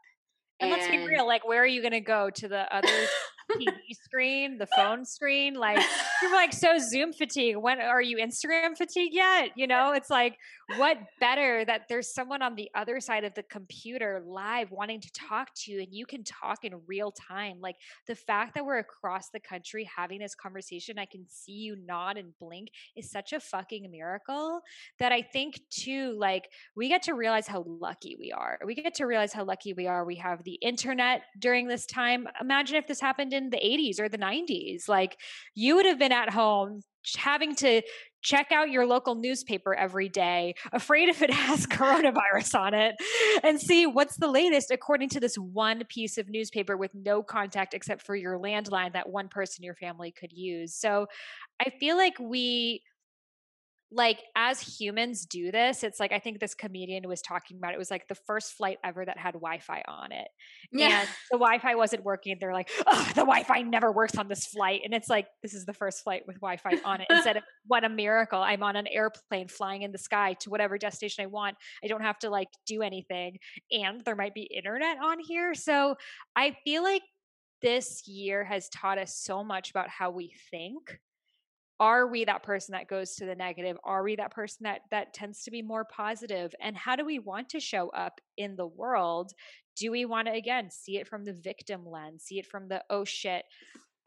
And, 0.61 0.71
and 0.71 0.81
let's 0.81 0.91
be 0.91 1.07
real, 1.07 1.27
like, 1.27 1.47
where 1.47 1.63
are 1.63 1.67
you 1.67 1.81
going 1.81 1.93
to 1.93 2.01
go 2.01 2.31
to 2.31 2.49
the 2.49 2.75
other 2.75 2.89
TV 3.53 3.71
screen, 3.93 4.59
the 4.59 4.67
phone 4.67 5.05
screen. 5.05 5.55
Like 5.55 5.83
you're 6.23 6.33
like 6.33 6.53
so 6.53 6.79
Zoom 6.79 7.13
fatigue. 7.13 7.57
When 7.57 7.81
are 7.81 8.03
you 8.03 8.19
Instagram 8.19 8.77
fatigue 8.77 9.13
yet? 9.13 9.51
You 9.57 9.67
know, 9.67 9.93
it's 9.93 10.11
like 10.11 10.39
what 10.77 10.99
better 11.21 11.65
that 11.65 11.83
there's 11.89 12.13
someone 12.13 12.43
on 12.43 12.57
the 12.57 12.69
other 12.75 13.01
side 13.01 13.25
of 13.25 13.35
the 13.35 13.43
computer 13.45 14.23
live 14.27 14.71
wanting 14.71 15.01
to 15.01 15.13
talk 15.13 15.49
to 15.55 15.73
you 15.73 15.81
and 15.81 15.93
you 15.93 16.07
can 16.07 16.25
talk 16.25 16.65
in 16.65 16.75
real 16.87 17.13
time. 17.13 17.59
Like 17.61 17.77
the 18.07 18.15
fact 18.15 18.55
that 18.55 18.65
we're 18.65 18.79
across 18.79 19.31
the 19.31 19.41
country 19.41 19.89
having 19.97 20.19
this 20.19 20.35
conversation, 20.35 20.99
I 20.99 21.07
can 21.07 21.25
see 21.29 21.53
you 21.53 21.77
nod 21.77 22.17
and 22.17 22.33
blink 22.41 22.69
is 22.97 23.11
such 23.11 23.33
a 23.33 23.41
fucking 23.41 23.91
miracle 23.91 24.61
that 24.99 25.13
I 25.13 25.23
think 25.23 25.61
too, 25.71 26.17
like 26.19 26.49
we 26.75 26.89
get 26.89 27.03
to 27.05 27.15
realize 27.15 27.47
how 27.47 27.65
lucky 27.67 28.17
we 28.19 28.33
are. 28.33 28.59
We 28.65 28.75
get 28.75 28.95
to 28.95 29.05
realize 29.05 29.33
how 29.33 29.45
lucky 29.45 29.73
we 29.73 29.87
are. 29.87 30.05
We 30.05 30.17
have 30.17 30.43
the 30.45 30.55
internet 30.55 31.23
during 31.39 31.69
this 31.69 31.87
time. 31.87 32.27
Imagine 32.41 32.77
if 32.77 32.87
this 32.87 33.01
happened 33.01 33.33
in 33.37 33.51
the 33.51 33.59
80s 33.59 34.01
or 34.01 34.09
the 34.09 34.19
90s. 34.19 34.89
Like 34.89 35.17
you 35.55 35.77
would 35.77 35.87
have 35.87 35.99
been 35.99 36.13
at 36.13 36.31
home 36.31 36.83
having 37.17 37.55
to 37.55 37.83
check 38.23 38.51
out 38.51 38.71
your 38.71 38.87
local 38.87 39.15
newspaper 39.15 39.73
every 39.73 40.09
day, 40.09 40.55
afraid 40.73 41.09
if 41.09 41.23
it 41.23 41.31
has 41.33 41.67
coronavirus 41.67 42.59
on 42.59 42.75
it, 42.75 42.97
and 43.45 43.61
see 43.61 43.87
what's 43.87 44.17
the 44.17 44.29
latest 44.29 44.73
according 44.73 45.09
to 45.11 45.21
this 45.21 45.37
one 45.37 45.85
piece 45.89 46.19
of 46.19 46.29
newspaper 46.29 46.77
with 46.77 46.91
no 46.95 47.23
contact 47.23 47.73
except 47.73 48.03
for 48.03 48.17
your 48.17 48.39
landline 48.39 48.93
that 48.95 49.09
one 49.09 49.29
person 49.29 49.63
your 49.63 49.77
family 49.77 50.13
could 50.13 50.33
use. 50.33 50.75
So 50.75 51.07
I 51.61 51.71
feel 51.79 51.97
like 51.97 52.19
we 52.19 52.83
like 53.93 54.21
as 54.35 54.61
humans 54.61 55.27
do 55.27 55.53
this 55.53 55.85
it's 55.85 56.01
like 56.01 56.11
i 56.11 56.19
think 56.19 56.41
this 56.41 56.55
comedian 56.55 57.07
was 57.07 57.23
talking 57.23 57.57
about 57.57 57.73
it 57.73 57.79
was 57.79 57.91
like 57.91 58.09
the 58.09 58.17
first 58.17 58.53
flight 58.55 58.79
ever 58.83 59.05
that 59.05 59.17
had 59.17 59.35
wi-fi 59.35 59.83
on 59.87 60.11
it. 60.11 60.29
Yeah. 60.73 61.01
and 61.01 61.09
the 61.31 61.39
wi-fi 61.39 61.77
wasn't 61.77 62.05
working 62.05 62.37
they're 62.41 62.53
like 62.53 62.71
oh 62.87 63.07
the 63.11 63.23
wi-fi 63.23 63.63
never 63.63 63.93
works 63.93 64.17
on 64.17 64.29
this 64.29 64.47
flight. 64.47 64.81
And 64.85 64.93
it's 64.93 65.09
like 65.09 65.29
this 65.43 65.55
is 65.55 65.65
the 65.65 65.73
first 65.73 66.03
flight 66.03 66.23
with 66.27 66.37
wi-fi 66.41 66.79
on 66.85 67.01
it 67.01 67.07
instead 67.11 67.37
of 67.37 67.45
what 67.67 67.85
a 67.85 67.89
miracle 67.89 68.41
i'm 68.41 68.63
on 68.63 68.75
an 68.75 68.87
airplane 68.89 69.49
flying 69.49 69.83
in 69.83 69.93
the 69.93 69.99
sky 69.99 70.35
to 70.41 70.51
whatever 70.51 70.79
destination 70.79 71.23
i 71.23 71.27
want. 71.27 71.57
I 71.85 71.87
don't 71.87 72.03
have 72.03 72.19
to 72.21 72.31
like 72.31 72.49
do 72.67 72.83
anything. 72.83 73.39
And 73.71 74.03
there 74.05 74.17
might 74.17 74.35
be 74.35 74.43
internet 74.43 74.99
on 75.03 75.21
here. 75.21 75.55
So 75.55 75.97
i 76.35 76.57
feel 76.65 76.83
like 76.83 77.03
this 77.63 78.07
year 78.07 78.45
has 78.45 78.69
taught 78.69 78.99
us 78.99 79.17
so 79.17 79.43
much 79.43 79.71
about 79.71 79.89
how 79.89 80.11
we 80.11 80.33
think 80.51 80.99
are 81.79 82.07
we 82.07 82.25
that 82.25 82.43
person 82.43 82.73
that 82.73 82.89
goes 82.89 83.17
to 83.17 83.27
the 83.27 83.35
negative? 83.35 83.77
Are 83.85 84.03
we 84.03 84.17
that 84.17 84.31
person 84.31 84.65
that 84.65 84.81
that 84.91 85.13
tends 85.13 85.43
to 85.43 85.51
be 85.51 85.63
more 85.63 85.85
positive? 85.85 86.55
And 86.61 86.77
how 86.77 86.97
do 86.97 87.05
we 87.05 87.19
want 87.19 87.51
to 87.51 87.61
show 87.61 87.91
up 87.91 88.21
in 88.37 88.57
the 88.57 88.67
world? 88.67 89.33
Do 89.77 89.91
we 89.91 90.07
want 90.07 90.29
to 90.29 90.35
again 90.35 90.71
see 90.71 90.97
it 90.97 91.07
from 91.07 91.25
the 91.25 91.35
victim 91.35 91.87
lens 91.87 92.25
see 92.25 92.39
it 92.39 92.47
from 92.47 92.69
the 92.69 92.83
oh 92.91 93.05
shit 93.05 93.45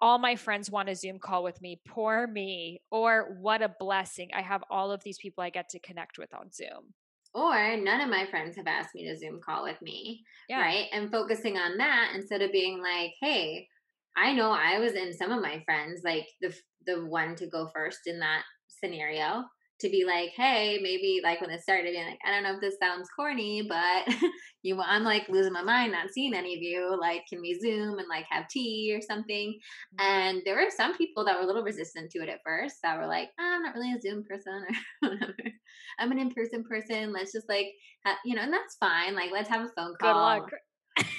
all 0.02 0.18
my 0.18 0.36
friends 0.36 0.72
want 0.72 0.90
a 0.90 0.96
zoom 0.96 1.20
call 1.20 1.44
with 1.44 1.62
me 1.62 1.80
poor 1.88 2.28
me 2.28 2.82
or 2.92 3.38
what 3.40 3.62
a 3.62 3.74
blessing 3.80 4.30
i 4.34 4.42
have 4.42 4.64
all 4.70 4.92
of 4.92 5.04
these 5.04 5.18
people 5.20 5.44
i 5.44 5.50
get 5.50 5.70
to 5.70 5.80
connect 5.80 6.18
with 6.18 6.34
on 6.34 6.52
zoom. 6.52 6.94
Or 7.36 7.78
none 7.78 8.02
of 8.02 8.10
my 8.10 8.26
friends 8.26 8.56
have 8.56 8.66
asked 8.66 8.96
me 8.96 9.08
to 9.08 9.16
zoom 9.16 9.40
call 9.46 9.64
with 9.64 9.80
me 9.84 10.24
yeah. 10.50 10.62
right? 10.62 10.88
And 10.92 11.12
focusing 11.12 11.58
on 11.58 11.78
that 11.78 12.14
instead 12.16 12.42
of 12.42 12.52
being 12.52 12.82
like 12.82 13.12
hey 13.22 13.68
I 14.20 14.34
know 14.34 14.52
I 14.52 14.80
was 14.80 14.94
in 14.94 15.14
some 15.14 15.32
of 15.32 15.42
my 15.42 15.62
friends 15.66 16.02
like 16.04 16.28
the 16.42 16.54
the 16.86 17.06
one 17.06 17.36
to 17.36 17.48
go 17.48 17.70
first 17.74 18.00
in 18.06 18.20
that 18.20 18.44
scenario 18.68 19.44
to 19.80 19.90
be 19.90 20.04
like, 20.06 20.32
hey, 20.36 20.78
maybe 20.82 21.22
like 21.24 21.40
when 21.40 21.50
it 21.50 21.62
started 21.62 21.92
being 21.92 22.06
like, 22.06 22.20
I 22.26 22.32
don't 22.32 22.44
know 22.44 22.56
if 22.56 22.62
this 22.62 22.76
sounds 22.82 23.08
corny, 23.16 23.66
but 23.68 24.14
you 24.62 24.80
I'm 24.82 25.04
like 25.04 25.30
losing 25.30 25.54
my 25.54 25.64
mind 25.64 25.94
not 25.94 26.10
seeing 26.12 26.34
any 26.34 26.54
of 26.56 26.62
you. 26.62 26.98
Like, 27.00 27.24
can 27.30 27.40
we 27.40 27.58
zoom 27.58 27.98
and 27.98 28.08
like 28.10 28.26
have 28.30 28.50
tea 28.50 28.94
or 28.94 29.02
something? 29.02 29.58
Mm-hmm. 30.00 30.06
And 30.06 30.42
there 30.44 30.56
were 30.56 30.70
some 30.70 30.98
people 30.98 31.24
that 31.26 31.38
were 31.38 31.44
a 31.44 31.48
little 31.48 31.64
resistant 31.64 32.12
to 32.12 32.20
it 32.20 32.30
at 32.30 32.42
first 32.46 32.76
that 32.84 32.98
were 32.98 33.08
like, 33.08 33.30
oh, 33.40 33.54
I'm 33.56 33.64
not 33.64 33.74
really 33.74 33.94
a 33.94 34.02
Zoom 34.02 34.24
person 34.26 34.66
or 35.04 35.10
whatever. 35.10 35.34
I'm 35.98 36.12
an 36.12 36.20
in-person 36.20 36.64
person. 36.64 37.14
Let's 37.14 37.32
just 37.32 37.48
like 37.48 37.68
have, 38.06 38.18
you 38.26 38.36
know, 38.36 38.42
and 38.42 38.54
that's 38.54 38.76
fine. 38.80 39.16
Like, 39.16 39.32
let's 39.32 39.50
have 39.50 39.62
a 39.62 39.70
phone 39.76 39.96
call. 40.00 40.14
Good 40.14 40.42
luck. 40.42 40.52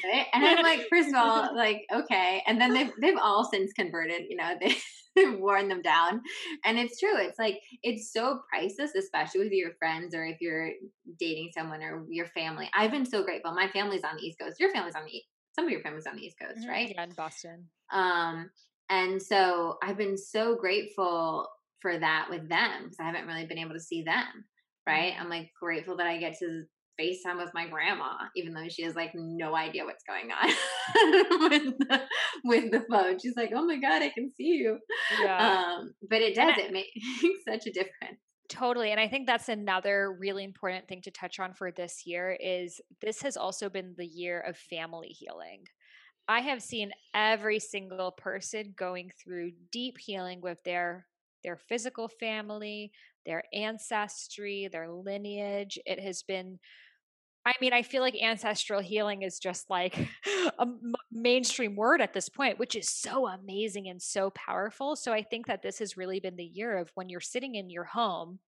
Right? 0.05 0.27
And 0.33 0.45
I'm 0.45 0.63
like, 0.63 0.87
first 0.89 1.09
of 1.09 1.15
all, 1.15 1.55
like, 1.55 1.87
okay. 1.93 2.43
And 2.47 2.61
then 2.61 2.73
they've 2.73 2.91
they've 3.01 3.19
all 3.21 3.49
since 3.51 3.73
converted, 3.73 4.23
you 4.29 4.37
know, 4.37 4.55
they 4.61 4.77
they've 5.17 5.39
worn 5.39 5.69
them 5.69 5.83
down. 5.83 6.21
And 6.65 6.79
it's 6.79 6.99
true. 6.99 7.17
It's 7.17 7.39
like 7.39 7.61
it's 7.83 8.13
so 8.13 8.41
priceless, 8.51 8.95
especially 8.95 9.41
with 9.41 9.53
your 9.53 9.73
friends 9.79 10.15
or 10.15 10.25
if 10.25 10.41
you're 10.41 10.71
dating 11.19 11.51
someone 11.57 11.83
or 11.83 12.05
your 12.09 12.27
family. 12.27 12.71
I've 12.75 12.91
been 12.91 13.07
so 13.07 13.23
grateful. 13.23 13.53
My 13.53 13.69
family's 13.69 14.05
on 14.05 14.17
the 14.17 14.23
East 14.23 14.39
Coast. 14.39 14.61
Your 14.61 14.71
family's 14.71 14.95
on 14.95 15.05
the 15.05 15.23
some 15.55 15.65
of 15.65 15.71
your 15.71 15.83
family's 15.83 16.07
on 16.07 16.17
the 16.17 16.25
East 16.25 16.37
Coast, 16.41 16.61
mm-hmm. 16.61 16.71
right? 16.71 16.93
Yeah, 16.95 17.03
in 17.03 17.11
Boston. 17.13 17.67
Um, 17.93 18.51
and 18.89 19.21
so 19.21 19.79
I've 19.83 19.97
been 19.97 20.17
so 20.17 20.57
grateful 20.57 21.49
for 21.81 21.99
that 21.99 22.29
with 22.31 22.49
them 22.49 22.85
because 22.85 22.99
I 23.01 23.05
haven't 23.05 23.27
really 23.27 23.47
been 23.47 23.59
able 23.59 23.75
to 23.75 23.81
see 23.81 24.03
them. 24.03 24.45
Right. 24.87 25.13
Mm-hmm. 25.13 25.23
I'm 25.23 25.29
like 25.29 25.51
grateful 25.61 25.97
that 25.97 26.07
I 26.07 26.19
get 26.19 26.39
to 26.39 26.65
FaceTime 27.01 27.39
with 27.39 27.51
my 27.55 27.67
grandma, 27.69 28.15
even 28.37 28.53
though 28.53 28.69
she 28.69 28.83
has 28.83 28.95
like 28.95 29.13
no 29.15 29.55
idea 29.55 29.85
what's 29.85 30.05
going 30.05 30.31
on 30.31 30.49
with, 31.51 31.79
the, 31.79 32.01
with 32.45 32.71
the 32.71 32.85
phone. 32.91 33.19
She's 33.19 33.37
like, 33.37 33.53
oh 33.55 33.65
my 33.65 33.77
God, 33.77 34.03
I 34.03 34.11
can 34.11 34.31
see 34.37 34.45
you. 34.45 34.79
Yeah. 35.23 35.77
Um, 35.79 35.95
but 36.09 36.21
it 36.21 36.35
does, 36.35 36.55
I, 36.57 36.61
it 36.61 36.73
makes 36.73 36.91
such 37.49 37.67
a 37.67 37.73
difference. 37.73 38.21
Totally. 38.49 38.91
And 38.91 38.99
I 38.99 39.07
think 39.07 39.27
that's 39.27 39.49
another 39.49 40.17
really 40.19 40.43
important 40.43 40.89
thing 40.89 41.01
to 41.03 41.11
touch 41.13 41.39
on 41.39 41.55
for 41.55 41.71
this 41.71 42.03
year 42.05 42.37
is 42.41 42.81
this 43.01 43.23
has 43.23 43.37
also 43.37 43.69
been 43.69 43.95
the 43.97 44.07
year 44.07 44.41
of 44.41 44.57
family 44.57 45.09
healing. 45.09 45.65
I 46.27 46.41
have 46.41 46.61
seen 46.63 46.91
every 47.15 47.61
single 47.61 48.11
person 48.11 48.75
going 48.77 49.13
through 49.23 49.53
deep 49.71 49.99
healing 49.99 50.41
with 50.41 50.63
their 50.65 51.07
their 51.43 51.57
physical 51.57 52.09
family, 52.09 52.93
their 53.25 53.43
ancestry, 53.53 54.69
their 54.71 54.91
lineage. 54.91 55.79
It 55.87 56.01
has 56.01 56.23
been 56.23 56.59
I 57.47 57.55
mean, 57.61 57.73
I 57.73 57.83
feel 57.83 58.03
like 58.03 58.15
ancestral 58.21 58.81
healing 58.81 59.23
is 59.23 59.39
just 59.39 59.71
like 59.71 59.97
a 60.59 60.63
m- 60.63 60.95
mainstream 61.11 61.75
word 61.75 62.01
at 62.01 62.13
this 62.13 62.29
point, 62.29 62.59
which 62.59 62.77
is 62.77 62.91
so 62.91 63.27
amazing 63.27 63.89
and 63.89 64.01
so 64.01 64.31
powerful. 64.31 64.95
So 64.95 65.13
I 65.13 65.23
think 65.23 65.47
that 65.47 65.63
this 65.63 65.79
has 65.79 65.97
really 65.97 66.21
been 66.21 66.37
the 66.37 66.45
year 66.45 66.77
of 66.77 66.91
when 66.95 67.09
you're 67.09 67.21
sitting 67.21 67.55
in 67.55 67.71
your 67.71 67.85
home, 67.85 68.41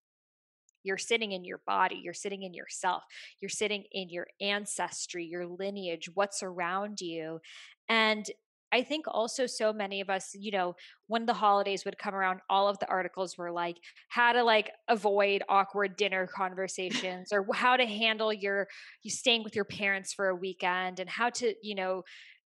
you're 0.84 0.98
sitting 0.98 1.32
in 1.32 1.46
your 1.46 1.62
body, 1.66 2.02
you're 2.04 2.14
sitting 2.14 2.44
in 2.44 2.54
yourself, 2.54 3.04
you're 3.39 3.50
sitting 3.50 3.86
in 3.92 4.10
your 4.10 4.28
ancestry, 4.42 5.26
your 5.26 5.48
lineage, 5.48 6.10
what's 6.14 6.44
around 6.44 7.00
you. 7.00 7.39
And 7.88 8.26
I 8.72 8.84
think 8.84 9.06
also 9.08 9.46
so 9.46 9.74
many 9.74 10.02
of 10.02 10.10
us, 10.10 10.34
you 10.34 10.52
know, 10.52 10.76
when 11.08 11.26
the 11.26 11.34
holidays 11.34 11.84
would 11.86 11.98
come 11.98 12.16
around, 12.16 12.40
all 12.50 12.68
of 12.68 12.80
the 12.80 12.88
articles 12.90 13.38
were 13.38 13.52
like 13.52 13.78
how 14.10 14.32
to 14.34 14.44
like 14.44 14.72
avoid 14.88 15.44
awkward 15.50 15.96
dinner 15.98 16.28
conversations 16.28 17.34
or 17.34 17.46
how 17.54 17.76
to 17.78 17.86
handle 17.86 18.32
your 18.32 18.68
you 19.04 19.12
staying 19.12 19.44
with 19.44 19.56
your 19.56 19.66
parents 19.66 20.14
for 20.14 20.30
a 20.30 20.36
weekend 20.36 21.00
and 21.00 21.10
how 21.10 21.30
to, 21.32 21.54
you 21.62 21.76
know, 21.76 22.04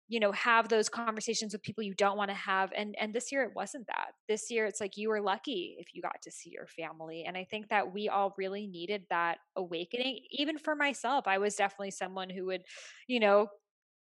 you 0.09 0.20
know 0.22 0.32
have 0.32 0.70
those 0.70 0.88
conversations 0.88 1.53
with 1.53 1.61
people 1.61 1.84
you 1.84 1.93
don't 1.93 2.18
want 2.18 2.30
to 2.30 2.36
have 2.36 2.72
and 2.76 2.95
and 2.99 3.13
this 3.13 3.32
year 3.32 3.43
it 3.43 3.51
wasn't 3.55 3.86
that. 3.88 4.13
This 4.28 4.49
year 4.49 4.65
it's 4.65 4.80
like 4.80 4.97
you 4.97 5.09
were 5.09 5.22
lucky 5.22 5.76
if 5.80 5.93
you 5.93 6.01
got 6.01 6.22
to 6.24 6.32
see 6.32 6.49
your 6.49 6.68
family 6.68 7.26
and 7.28 7.36
i 7.36 7.43
think 7.43 7.70
that 7.70 7.93
we 7.93 8.07
all 8.07 8.34
really 8.38 8.68
needed 8.68 9.03
that 9.09 9.39
awakening. 9.55 10.22
Even 10.32 10.57
for 10.57 10.76
myself 10.76 11.28
i 11.28 11.38
was 11.38 11.55
definitely 11.55 11.91
someone 11.91 12.30
who 12.30 12.45
would 12.45 12.63
you 13.07 13.20
know 13.20 13.49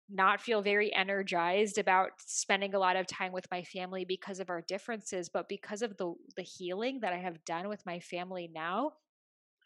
not 0.09 0.41
feel 0.41 0.61
very 0.61 0.93
energized 0.93 1.77
about 1.77 2.11
spending 2.19 2.73
a 2.75 2.79
lot 2.79 2.95
of 2.95 3.07
time 3.07 3.31
with 3.31 3.47
my 3.51 3.63
family 3.63 4.05
because 4.05 4.39
of 4.39 4.49
our 4.49 4.61
differences 4.61 5.29
but 5.29 5.49
because 5.49 5.81
of 5.81 5.97
the 5.97 6.13
the 6.35 6.43
healing 6.43 6.99
that 7.01 7.13
I 7.13 7.17
have 7.17 7.43
done 7.45 7.67
with 7.67 7.85
my 7.85 7.99
family 7.99 8.49
now 8.53 8.91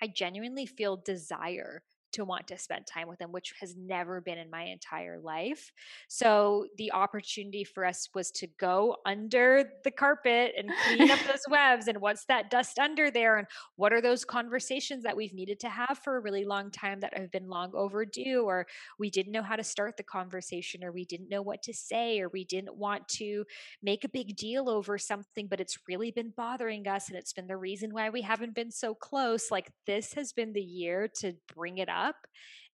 I 0.02 0.08
genuinely 0.08 0.66
feel 0.66 0.98
desire 0.98 1.84
to 2.14 2.26
want 2.26 2.48
to 2.48 2.58
spend 2.58 2.86
time 2.86 3.08
with 3.08 3.20
them, 3.20 3.32
which 3.32 3.54
has 3.60 3.76
never 3.76 4.22
been 4.22 4.38
in 4.38 4.50
my 4.50 4.64
entire 4.64 5.20
life. 5.20 5.72
So 6.08 6.68
the 6.78 6.92
opportunity 6.92 7.64
for 7.64 7.86
us 7.86 8.10
was 8.14 8.32
to 8.32 8.48
go 8.60 8.98
under 9.06 9.72
the 9.84 9.92
carpet 9.92 10.54
and 10.58 10.72
clean 10.86 11.12
up 11.12 11.20
those 11.28 11.44
webs 11.50 11.88
and 11.88 12.00
what's 12.00 12.26
that 12.26 12.50
dust 12.50 12.80
under 12.80 13.12
there 13.12 13.38
and 13.38 13.48
what 13.76 13.94
are 13.94 14.02
those 14.02 14.26
conversations 14.26 15.04
that 15.04 15.16
we've 15.16 15.34
needed 15.34 15.60
to 15.60 15.70
have 15.70 16.00
for 16.04 16.18
a 16.18 16.22
really 16.22 16.46
long 16.46 16.72
time 16.72 17.00
that 17.00 17.18
have 17.18 17.32
been 17.32 17.48
long 17.48 17.72
overdue 17.74 18.44
or 18.44 18.66
we 18.98 19.10
didn't 19.10 19.32
know 19.32 19.44
how 19.44 19.56
to 19.56 19.64
start 19.64 19.98
the 19.98 20.04
conversation 20.04 20.84
or 20.84 20.92
we 20.92 21.06
didn't 21.06 21.30
know 21.30 21.42
what 21.42 21.62
to 21.64 21.74
say 21.74 22.20
or 22.20 22.30
we 22.30 22.44
didn't 22.44 22.76
want 22.76 23.08
to 23.08 23.44
make 23.84 24.04
a 24.04 24.10
big 24.10 24.36
deal 24.36 24.70
over 24.70 24.98
something 24.98 25.48
but 25.48 25.60
it's 25.60 25.78
really 25.88 26.12
been 26.12 26.34
bothering 26.36 26.88
us 26.88 27.10
and 27.10 27.18
it's 27.18 27.34
been 27.34 27.48
the 27.48 27.58
reason 27.58 27.94
why 27.94 28.10
we 28.10 28.22
haven't 28.22 28.56
been 28.56 28.72
so 28.72 28.94
close 28.94 29.52
like 29.52 29.72
this 29.86 30.14
has 30.14 30.34
been 30.34 30.54
the 30.54 30.62
year 30.62 31.08
to 31.08 31.34
bring 31.56 31.78
it 31.78 31.90
up 31.90 31.99
up. 32.08 32.16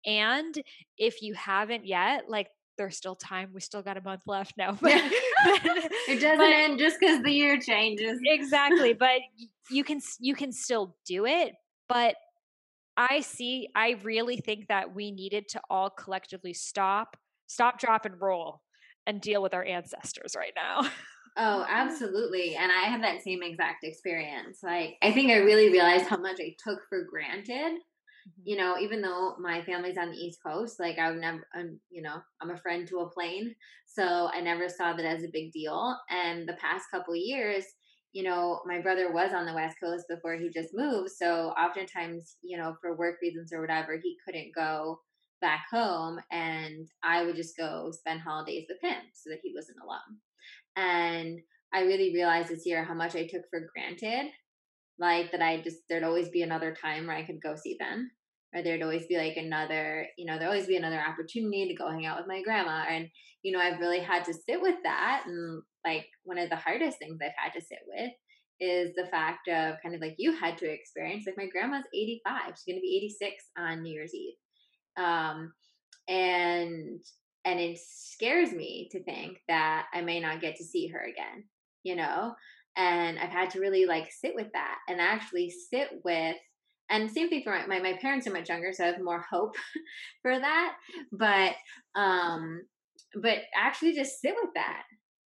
And 0.06 0.56
if 0.98 1.22
you 1.22 1.34
haven't 1.34 1.86
yet, 1.86 2.24
like 2.28 2.48
there's 2.78 2.98
still 2.98 3.16
time. 3.16 3.52
We 3.54 3.62
still 3.62 3.82
got 3.82 3.98
a 3.98 4.02
month 4.02 4.24
left 4.28 4.54
now. 4.58 4.72
But, 4.82 4.94
it 6.08 6.20
doesn't 6.20 6.38
but, 6.38 6.52
end 6.52 6.80
just 6.80 6.98
because 7.00 7.22
the 7.24 7.32
year 7.32 7.60
changes. 7.60 8.20
exactly. 8.24 8.94
But 9.00 9.22
you 9.70 9.84
can 9.84 10.02
you 10.20 10.36
can 10.36 10.52
still 10.52 10.96
do 11.06 11.26
it. 11.26 11.54
But 11.88 12.16
I 12.98 13.22
see. 13.22 13.70
I 13.76 13.98
really 14.04 14.38
think 14.38 14.68
that 14.68 14.94
we 14.94 15.12
needed 15.12 15.48
to 15.50 15.62
all 15.70 15.90
collectively 15.90 16.54
stop, 16.54 17.18
stop, 17.48 17.80
drop, 17.80 18.06
and 18.06 18.20
roll, 18.20 18.62
and 19.08 19.22
deal 19.22 19.42
with 19.42 19.54
our 19.54 19.64
ancestors 19.64 20.36
right 20.36 20.54
now. 20.56 20.90
Oh, 21.38 21.66
absolutely. 21.70 22.56
And 22.56 22.72
I 22.72 22.90
had 22.90 23.04
that 23.04 23.24
same 23.24 23.42
exact 23.42 23.84
experience. 23.84 24.60
Like, 24.62 24.98
I 25.02 25.12
think 25.12 25.32
I 25.32 25.38
really 25.38 25.72
realized 25.72 26.08
how 26.08 26.18
much 26.18 26.40
I 26.42 26.56
took 26.62 26.80
for 26.90 27.06
granted 27.10 27.80
Mm-hmm. 28.28 28.42
You 28.46 28.58
know, 28.58 28.78
even 28.80 29.02
though 29.02 29.36
my 29.40 29.62
family's 29.64 29.98
on 29.98 30.12
the 30.12 30.18
East 30.18 30.40
Coast, 30.46 30.80
like 30.80 31.00
I've 31.00 31.16
never, 31.16 31.48
um, 31.56 31.80
you 31.90 32.02
know, 32.02 32.22
I'm 32.42 32.52
a 32.52 32.58
friend 32.58 32.88
to 32.88 33.00
a 33.00 33.10
plane. 33.10 33.56
So 33.86 34.30
I 34.34 34.42
never 34.42 34.70
saw 34.70 34.94
that 34.94 35.06
as 35.06 35.24
a 35.24 35.32
big 35.32 35.52
deal. 35.52 35.98
And 36.10 36.48
the 36.48 36.54
past 36.54 36.86
couple 36.92 37.16
years, 37.16 37.66
you 38.14 38.24
know, 38.24 38.62
my 38.66 38.80
brother 38.80 39.12
was 39.12 39.34
on 39.34 39.46
the 39.46 39.54
West 39.54 39.78
Coast 39.82 40.06
before 40.10 40.36
he 40.36 40.50
just 40.50 40.70
moved. 40.74 41.12
So 41.12 41.54
oftentimes, 41.60 42.38
you 42.42 42.58
know, 42.58 42.76
for 42.82 42.98
work 42.98 43.16
reasons 43.22 43.54
or 43.54 43.62
whatever, 43.62 43.98
he 44.02 44.18
couldn't 44.26 44.54
go 44.56 45.00
back 45.40 45.66
home. 45.72 46.20
And 46.32 46.88
I 47.04 47.24
would 47.24 47.36
just 47.36 47.58
go 47.58 47.92
spend 47.92 48.22
holidays 48.22 48.66
with 48.70 48.80
him 48.82 49.02
so 49.14 49.30
that 49.30 49.40
he 49.42 49.54
wasn't 49.56 49.78
alone. 49.84 50.20
And 50.76 51.40
I 51.74 51.82
really 51.82 52.14
realized 52.14 52.50
this 52.50 52.66
year 52.66 52.84
how 52.84 52.94
much 52.94 53.16
I 53.16 53.28
took 53.28 53.44
for 53.50 53.70
granted. 53.74 54.32
Like 55.02 55.32
that 55.32 55.42
I 55.42 55.60
just 55.62 55.80
there'd 55.90 56.04
always 56.04 56.30
be 56.30 56.44
another 56.44 56.76
time 56.80 57.08
where 57.08 57.16
I 57.16 57.24
could 57.24 57.42
go 57.42 57.56
see 57.56 57.76
them. 57.80 58.12
Or 58.54 58.62
there'd 58.62 58.84
always 58.84 59.08
be 59.08 59.18
like 59.18 59.38
another, 59.38 60.08
you 60.18 60.26
know, 60.26 60.38
there'd 60.38 60.50
always 60.50 60.68
be 60.68 60.76
another 60.76 61.02
opportunity 61.02 61.68
to 61.68 61.74
go 61.74 61.90
hang 61.90 62.06
out 62.06 62.18
with 62.18 62.28
my 62.28 62.42
grandma. 62.44 62.84
And, 62.88 63.08
you 63.44 63.52
know, 63.52 63.60
I've 63.60 63.80
really 63.80 64.02
had 64.02 64.26
to 64.26 64.34
sit 64.34 64.62
with 64.62 64.76
that. 64.84 65.24
And 65.26 65.64
like 65.86 66.06
one 66.24 66.38
of 66.38 66.50
the 66.50 66.58
hardest 66.58 67.00
things 67.00 67.20
I've 67.22 67.32
had 67.36 67.54
to 67.54 67.66
sit 67.66 67.80
with 67.88 68.12
is 68.60 68.94
the 68.96 69.08
fact 69.08 69.48
of 69.48 69.82
kind 69.82 69.96
of 69.96 70.02
like 70.02 70.16
you 70.20 70.36
had 70.36 70.58
to 70.60 70.72
experience. 70.72 71.24
Like 71.26 71.38
my 71.38 71.48
grandma's 71.48 71.86
85. 71.96 72.42
She's 72.50 72.74
gonna 72.74 72.82
be 72.82 72.98
86 72.98 73.44
on 73.58 73.82
New 73.82 73.94
Year's 73.94 74.14
Eve. 74.14 74.36
Um 74.98 75.54
and 76.08 77.02
and 77.46 77.60
it 77.60 77.80
scares 77.84 78.52
me 78.52 78.90
to 78.92 79.04
think 79.04 79.40
that 79.48 79.88
I 79.94 80.02
may 80.02 80.20
not 80.20 80.42
get 80.42 80.58
to 80.58 80.64
see 80.64 80.88
her 80.88 81.00
again, 81.02 81.46
you 81.84 81.96
know? 81.96 82.36
And 82.78 83.20
I've 83.20 83.30
had 83.30 83.50
to 83.52 83.60
really 83.60 83.86
like 83.86 84.12
sit 84.12 84.36
with 84.36 84.52
that 84.54 84.78
and 84.88 85.02
actually 85.02 85.50
sit 85.50 85.90
with 86.04 86.36
and 86.90 87.10
same 87.10 87.30
thing 87.30 87.42
for 87.42 87.52
my, 87.52 87.66
my, 87.68 87.80
my 87.80 87.98
parents 88.02 88.28
are 88.28 88.34
much 88.34 88.50
younger, 88.50 88.74
so 88.74 88.84
I 88.84 88.88
have 88.88 89.02
more 89.02 89.24
hope 89.30 89.56
for 90.22 90.38
that. 90.38 90.76
But 91.12 91.54
um 91.96 92.64
but 93.22 93.40
actually 93.56 93.94
just 93.94 94.22
sit 94.22 94.36
with 94.42 94.52
that 94.56 94.84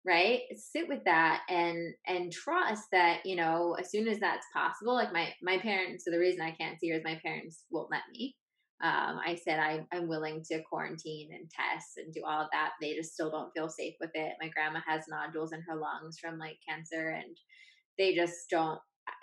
right 0.06 0.40
sit 0.54 0.88
with 0.88 1.02
that 1.04 1.42
and 1.48 1.94
and 2.06 2.30
trust 2.30 2.84
that 2.92 3.24
you 3.24 3.36
know 3.36 3.74
as 3.80 3.90
soon 3.90 4.06
as 4.06 4.18
that's 4.20 4.46
possible 4.54 4.94
like 4.94 5.12
my 5.12 5.32
my 5.42 5.58
parents 5.58 6.04
so 6.04 6.10
the 6.10 6.18
reason 6.18 6.42
i 6.42 6.50
can't 6.52 6.78
see 6.78 6.90
her 6.90 6.96
is 6.96 7.04
my 7.04 7.18
parents 7.24 7.64
won't 7.70 7.90
let 7.90 8.02
me 8.12 8.36
um, 8.82 9.20
I 9.24 9.38
said 9.42 9.60
I, 9.60 9.86
I'm 9.92 10.08
willing 10.08 10.42
to 10.50 10.62
quarantine 10.62 11.30
and 11.32 11.48
test 11.48 11.96
and 11.96 12.12
do 12.12 12.22
all 12.26 12.42
of 12.42 12.48
that. 12.52 12.72
They 12.80 12.94
just 12.94 13.12
still 13.14 13.30
don't 13.30 13.52
feel 13.52 13.68
safe 13.68 13.94
with 14.00 14.10
it. 14.14 14.34
My 14.40 14.48
grandma 14.48 14.80
has 14.86 15.04
nodules 15.08 15.52
in 15.52 15.62
her 15.62 15.76
lungs 15.76 16.18
from 16.18 16.38
like 16.38 16.58
cancer, 16.68 17.10
and 17.10 17.36
they 17.98 18.14
just 18.14 18.50
don't. 18.50 18.78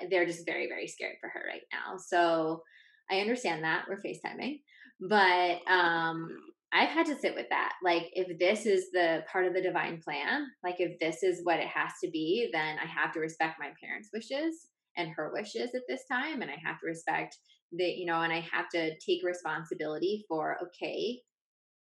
They're 0.09 0.25
just 0.25 0.45
very 0.45 0.67
very 0.67 0.87
scared 0.87 1.17
for 1.19 1.29
her 1.29 1.43
right 1.47 1.63
now. 1.71 1.97
So 1.97 2.63
I 3.11 3.19
understand 3.19 3.63
that 3.63 3.85
we're 3.89 4.01
FaceTiming, 4.01 4.61
but 5.01 5.59
um, 5.71 6.29
I've 6.73 6.89
had 6.89 7.05
to 7.07 7.19
sit 7.19 7.35
with 7.35 7.47
that. 7.49 7.73
Like, 7.83 8.09
if 8.13 8.39
this 8.39 8.65
is 8.65 8.89
the 8.91 9.23
part 9.29 9.45
of 9.45 9.53
the 9.53 9.61
divine 9.61 10.01
plan, 10.01 10.47
like 10.63 10.79
if 10.79 10.97
this 10.99 11.21
is 11.21 11.41
what 11.43 11.59
it 11.59 11.67
has 11.67 11.91
to 12.03 12.09
be, 12.09 12.49
then 12.53 12.77
I 12.81 12.85
have 12.85 13.11
to 13.13 13.19
respect 13.19 13.59
my 13.59 13.71
parents' 13.83 14.09
wishes 14.13 14.67
and 14.97 15.09
her 15.09 15.31
wishes 15.33 15.73
at 15.75 15.81
this 15.87 16.03
time, 16.11 16.41
and 16.41 16.51
I 16.51 16.57
have 16.63 16.79
to 16.79 16.87
respect 16.87 17.37
that 17.73 17.97
you 17.97 18.05
know 18.05 18.21
and 18.21 18.33
i 18.33 18.45
have 18.51 18.67
to 18.69 18.97
take 18.99 19.23
responsibility 19.23 20.25
for 20.27 20.57
okay 20.61 21.21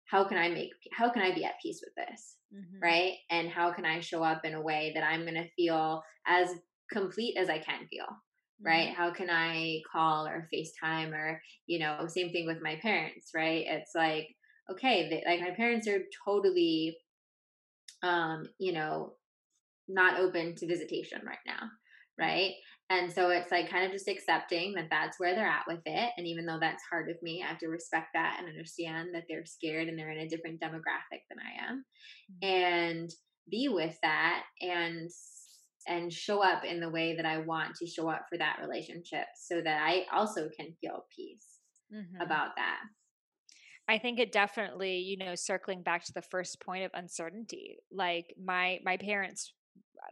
how 0.05 0.25
can 0.25 0.39
i 0.39 0.49
make 0.49 0.71
how 0.93 1.11
can 1.11 1.23
i 1.23 1.35
be 1.35 1.45
at 1.45 1.61
peace 1.63 1.83
with 1.85 1.95
this? 1.95 2.37
Mm-hmm. 2.55 2.83
right? 2.83 3.13
And 3.31 3.51
how 3.51 3.73
can 3.73 3.85
i 3.85 4.01
show 4.01 4.23
up 4.23 4.45
in 4.45 4.55
a 4.55 4.61
way 4.61 4.93
that 4.95 5.05
i'm 5.05 5.23
going 5.23 5.35
to 5.35 5.51
feel 5.57 6.03
as 6.27 6.51
complete 6.91 7.37
as 7.37 7.49
i 7.49 7.59
can 7.59 7.87
feel? 7.89 8.07
Right? 8.65 8.89
Mm-hmm. 8.89 9.03
how 9.03 9.13
can 9.13 9.31
i 9.31 9.81
call 9.91 10.27
or 10.27 10.49
facetime 10.53 11.13
or 11.13 11.41
you 11.67 11.79
know 11.79 12.07
same 12.07 12.33
thing 12.33 12.47
with 12.47 12.63
my 12.63 12.77
parents 12.77 13.31
right? 13.35 13.65
It's 13.67 13.93
like 13.95 14.29
okay 14.71 15.09
they, 15.09 15.31
like 15.31 15.41
my 15.41 15.55
parents 15.55 15.87
are 15.89 16.01
totally 16.25 16.97
um 18.03 18.45
you 18.59 18.73
know 18.73 19.15
not 19.89 20.21
open 20.21 20.55
to 20.55 20.67
visitation 20.67 21.21
right 21.27 21.39
now 21.47 21.69
right 22.19 22.53
and 22.91 23.13
so 23.13 23.29
it's 23.31 23.51
like 23.51 23.71
kind 23.71 23.85
of 23.85 23.93
just 23.93 24.09
accepting 24.09 24.73
that 24.75 24.89
that's 24.91 25.21
where 25.21 25.35
they're 25.35 25.47
at 25.47 25.67
with 25.67 25.83
it. 25.85 26.11
And 26.17 26.27
even 26.27 26.47
though 26.47 26.59
that's 26.59 26.83
hard 26.91 27.07
with 27.07 27.23
me, 27.23 27.43
I 27.45 27.49
have 27.49 27.59
to 27.59 27.69
respect 27.69 28.09
that 28.15 28.37
and 28.39 28.49
understand 28.49 29.11
that 29.15 29.25
they're 29.29 29.45
scared 29.45 29.89
and 29.89 29.99
they're 29.99 30.11
in 30.11 30.21
a 30.21 30.29
different 30.29 30.61
demographic 30.61 31.21
than 31.29 31.39
I 31.39 31.71
am. 31.71 31.85
Mm-hmm. 32.33 32.49
And 32.49 33.11
be 33.51 33.69
with 33.69 33.97
that 34.03 34.43
and 34.61 35.11
and 35.87 36.13
show 36.13 36.43
up 36.43 36.65
in 36.65 36.81
the 36.81 36.91
way 36.91 37.17
that 37.17 37.25
I 37.25 37.39
want 37.39 37.75
to 37.77 37.87
show 37.87 38.11
up 38.11 38.27
for 38.29 38.37
that 38.39 38.59
relationship 38.61 39.25
so 39.37 39.63
that 39.63 39.83
I 39.83 40.05
also 40.15 40.49
can 40.55 40.75
feel 40.81 41.07
peace 41.15 41.47
mm-hmm. 41.93 42.21
about 42.21 42.51
that. 42.57 42.81
I 43.89 43.97
think 43.97 44.19
it 44.19 44.33
definitely, 44.33 44.99
you 44.99 45.17
know, 45.17 45.35
circling 45.35 45.83
back 45.83 46.05
to 46.05 46.13
the 46.13 46.23
first 46.23 46.61
point 46.61 46.85
of 46.85 46.91
uncertainty. 46.95 47.79
Like 47.91 48.35
my 48.43 48.81
my 48.85 48.97
parents 48.99 49.53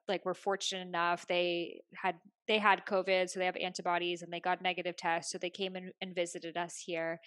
like 0.09 0.25
were 0.25 0.35
fortunate 0.35 0.87
enough 0.87 1.27
they 1.27 1.81
had 1.95 2.17
they 2.49 2.59
had 2.59 2.87
covid 2.87 3.29
so 3.29 3.39
they 3.39 3.47
have 3.47 3.57
antibodies 3.57 4.23
and 4.23 4.33
they 4.33 4.41
got 4.41 4.63
negative 4.63 4.97
tests 4.97 5.33
so 5.33 5.39
they 5.39 5.51
came 5.51 5.77
and 5.77 6.15
visited 6.15 6.57
us 6.57 6.77
here. 6.85 7.21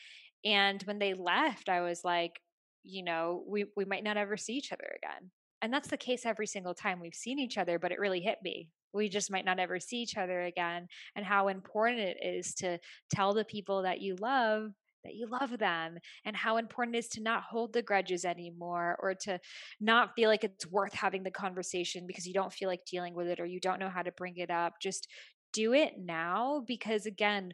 And 0.46 0.82
when 0.84 1.00
they 1.00 1.14
left 1.14 1.70
i 1.70 1.82
was 1.82 2.04
like 2.04 2.40
you 2.84 3.04
know 3.04 3.44
we 3.48 3.66
we 3.76 3.86
might 3.86 4.04
not 4.04 4.18
ever 4.18 4.38
see 4.38 4.54
each 4.54 4.72
other 4.72 4.96
again. 4.98 5.32
And 5.62 5.74
that's 5.74 5.90
the 5.90 5.98
case 5.98 6.26
every 6.26 6.48
single 6.48 6.74
time 6.74 7.02
we've 7.02 7.14
seen 7.14 7.40
each 7.40 7.58
other 7.58 7.80
but 7.80 7.92
it 7.92 8.00
really 8.00 8.22
hit 8.22 8.40
me. 8.44 8.70
We 8.94 9.10
just 9.10 9.32
might 9.32 9.46
not 9.46 9.60
ever 9.60 9.80
see 9.80 9.98
each 9.98 10.18
other 10.18 10.42
again 10.42 10.88
and 11.16 11.26
how 11.26 11.50
important 11.50 12.00
it 12.00 12.18
is 12.24 12.56
to 12.56 12.80
tell 13.14 13.34
the 13.34 13.46
people 13.46 13.84
that 13.84 14.02
you 14.02 14.16
love 14.16 14.72
that 15.04 15.16
you 15.16 15.28
love 15.28 15.58
them 15.58 15.98
and 16.26 16.36
how 16.36 16.58
important 16.58 16.96
it 16.96 17.00
is 17.00 17.08
to 17.10 17.22
not 17.22 17.44
hold 17.44 17.74
the 17.74 17.82
grudges 17.82 18.26
anymore 18.26 18.98
or 19.02 19.14
to 19.14 19.40
not 19.80 20.16
feel 20.16 20.30
like 20.30 20.44
it's 20.44 20.68
worth 20.68 20.94
having 20.94 21.24
the 21.24 21.32
conversation 21.32 22.06
because 22.08 22.28
you 22.28 22.34
don't 22.34 22.54
feel 22.54 22.70
like 22.70 22.86
dealing 22.86 23.14
with 23.14 23.28
it 23.28 23.40
or 23.40 23.46
you 23.46 23.60
don't 23.60 23.80
know 23.80 23.90
how 23.90 24.02
to 24.02 24.12
bring 24.12 24.38
it 24.38 24.50
up. 24.50 24.74
Just 24.82 25.08
do 25.54 25.74
it 25.74 25.94
now 25.98 26.64
because, 26.68 27.06
again, 27.06 27.54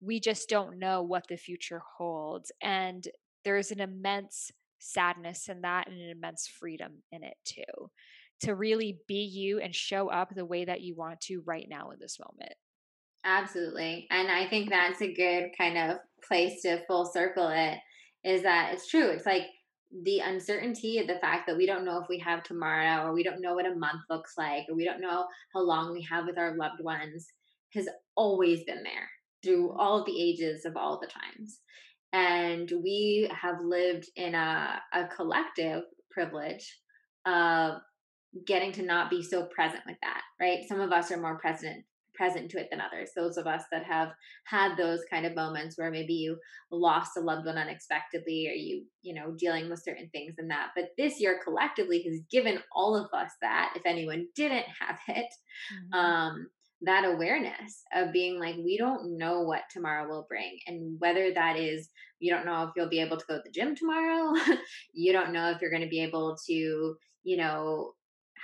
we 0.00 0.20
just 0.20 0.48
don't 0.48 0.78
know 0.78 1.02
what 1.02 1.26
the 1.28 1.36
future 1.36 1.82
holds. 1.98 2.50
And 2.62 3.06
there's 3.44 3.70
an 3.70 3.80
immense 3.80 4.50
sadness 4.78 5.48
in 5.48 5.62
that 5.62 5.88
and 5.88 6.00
an 6.00 6.10
immense 6.10 6.46
freedom 6.46 7.02
in 7.12 7.22
it 7.22 7.36
too. 7.44 7.90
To 8.42 8.54
really 8.54 8.98
be 9.06 9.22
you 9.22 9.60
and 9.60 9.74
show 9.74 10.08
up 10.08 10.34
the 10.34 10.46
way 10.46 10.64
that 10.64 10.80
you 10.80 10.94
want 10.94 11.20
to 11.22 11.42
right 11.44 11.66
now 11.68 11.90
in 11.90 11.98
this 12.00 12.18
moment. 12.18 12.54
Absolutely. 13.24 14.06
And 14.10 14.30
I 14.30 14.48
think 14.48 14.70
that's 14.70 15.02
a 15.02 15.12
good 15.12 15.50
kind 15.56 15.76
of 15.76 15.98
place 16.26 16.62
to 16.62 16.84
full 16.86 17.04
circle 17.04 17.48
it 17.48 17.78
is 18.24 18.42
that 18.42 18.72
it's 18.72 18.88
true. 18.88 19.08
It's 19.08 19.26
like 19.26 19.46
the 20.04 20.20
uncertainty 20.20 20.98
of 20.98 21.06
the 21.06 21.18
fact 21.18 21.46
that 21.46 21.56
we 21.56 21.66
don't 21.66 21.84
know 21.84 22.00
if 22.00 22.08
we 22.08 22.18
have 22.18 22.42
tomorrow 22.42 23.04
or 23.04 23.12
we 23.12 23.24
don't 23.24 23.40
know 23.40 23.54
what 23.54 23.66
a 23.66 23.74
month 23.74 24.02
looks 24.08 24.34
like 24.38 24.64
or 24.68 24.76
we 24.76 24.84
don't 24.84 25.00
know 25.00 25.26
how 25.52 25.60
long 25.60 25.92
we 25.92 26.02
have 26.02 26.26
with 26.26 26.38
our 26.38 26.56
loved 26.56 26.82
ones 26.82 27.26
has 27.74 27.88
always 28.16 28.62
been 28.64 28.82
there 28.82 29.08
through 29.42 29.68
mm-hmm. 29.68 29.80
all 29.80 30.04
the 30.04 30.20
ages 30.20 30.64
of 30.64 30.76
all 30.76 31.00
the 31.00 31.08
times. 31.08 31.60
And 32.12 32.70
we 32.82 33.30
have 33.32 33.60
lived 33.60 34.06
in 34.16 34.34
a, 34.34 34.80
a 34.92 35.06
collective 35.06 35.82
privilege 36.10 36.78
of 37.26 37.74
getting 38.46 38.72
to 38.72 38.82
not 38.82 39.10
be 39.10 39.22
so 39.22 39.44
present 39.46 39.82
with 39.86 39.96
that, 40.02 40.22
right? 40.40 40.60
Some 40.68 40.80
of 40.80 40.92
us 40.92 41.10
are 41.10 41.20
more 41.20 41.38
present 41.38 41.84
present 42.20 42.50
to 42.50 42.60
it 42.60 42.68
than 42.70 42.82
others. 42.82 43.10
Those 43.16 43.38
of 43.38 43.46
us 43.46 43.62
that 43.72 43.84
have 43.84 44.10
had 44.44 44.76
those 44.76 45.00
kind 45.10 45.24
of 45.24 45.34
moments 45.34 45.78
where 45.78 45.90
maybe 45.90 46.12
you 46.12 46.36
lost 46.70 47.16
a 47.16 47.20
loved 47.20 47.46
one 47.46 47.56
unexpectedly 47.56 48.46
or 48.46 48.52
you, 48.52 48.84
you 49.00 49.14
know, 49.14 49.34
dealing 49.38 49.70
with 49.70 49.82
certain 49.82 50.10
things 50.12 50.34
and 50.36 50.50
that. 50.50 50.68
But 50.76 50.90
this 50.98 51.18
year 51.18 51.40
collectively 51.42 52.02
has 52.02 52.20
given 52.30 52.58
all 52.76 52.94
of 52.94 53.08
us 53.18 53.30
that, 53.40 53.72
if 53.74 53.82
anyone 53.86 54.26
didn't 54.36 54.66
have 54.78 54.98
it, 55.08 55.26
mm-hmm. 55.72 55.98
um, 55.98 56.48
that 56.82 57.06
awareness 57.06 57.84
of 57.94 58.12
being 58.12 58.38
like, 58.38 58.56
we 58.56 58.76
don't 58.76 59.16
know 59.16 59.40
what 59.40 59.62
tomorrow 59.70 60.06
will 60.06 60.26
bring. 60.28 60.58
And 60.66 61.00
whether 61.00 61.32
that 61.32 61.56
is, 61.56 61.88
you 62.18 62.30
don't 62.30 62.44
know 62.44 62.64
if 62.64 62.70
you'll 62.76 62.90
be 62.90 63.00
able 63.00 63.16
to 63.16 63.24
go 63.28 63.36
to 63.36 63.42
the 63.42 63.50
gym 63.50 63.74
tomorrow, 63.74 64.34
you 64.92 65.14
don't 65.14 65.32
know 65.32 65.50
if 65.50 65.62
you're 65.62 65.70
going 65.70 65.82
to 65.82 65.88
be 65.88 66.02
able 66.02 66.36
to, 66.48 66.96
you 67.22 67.36
know, 67.38 67.94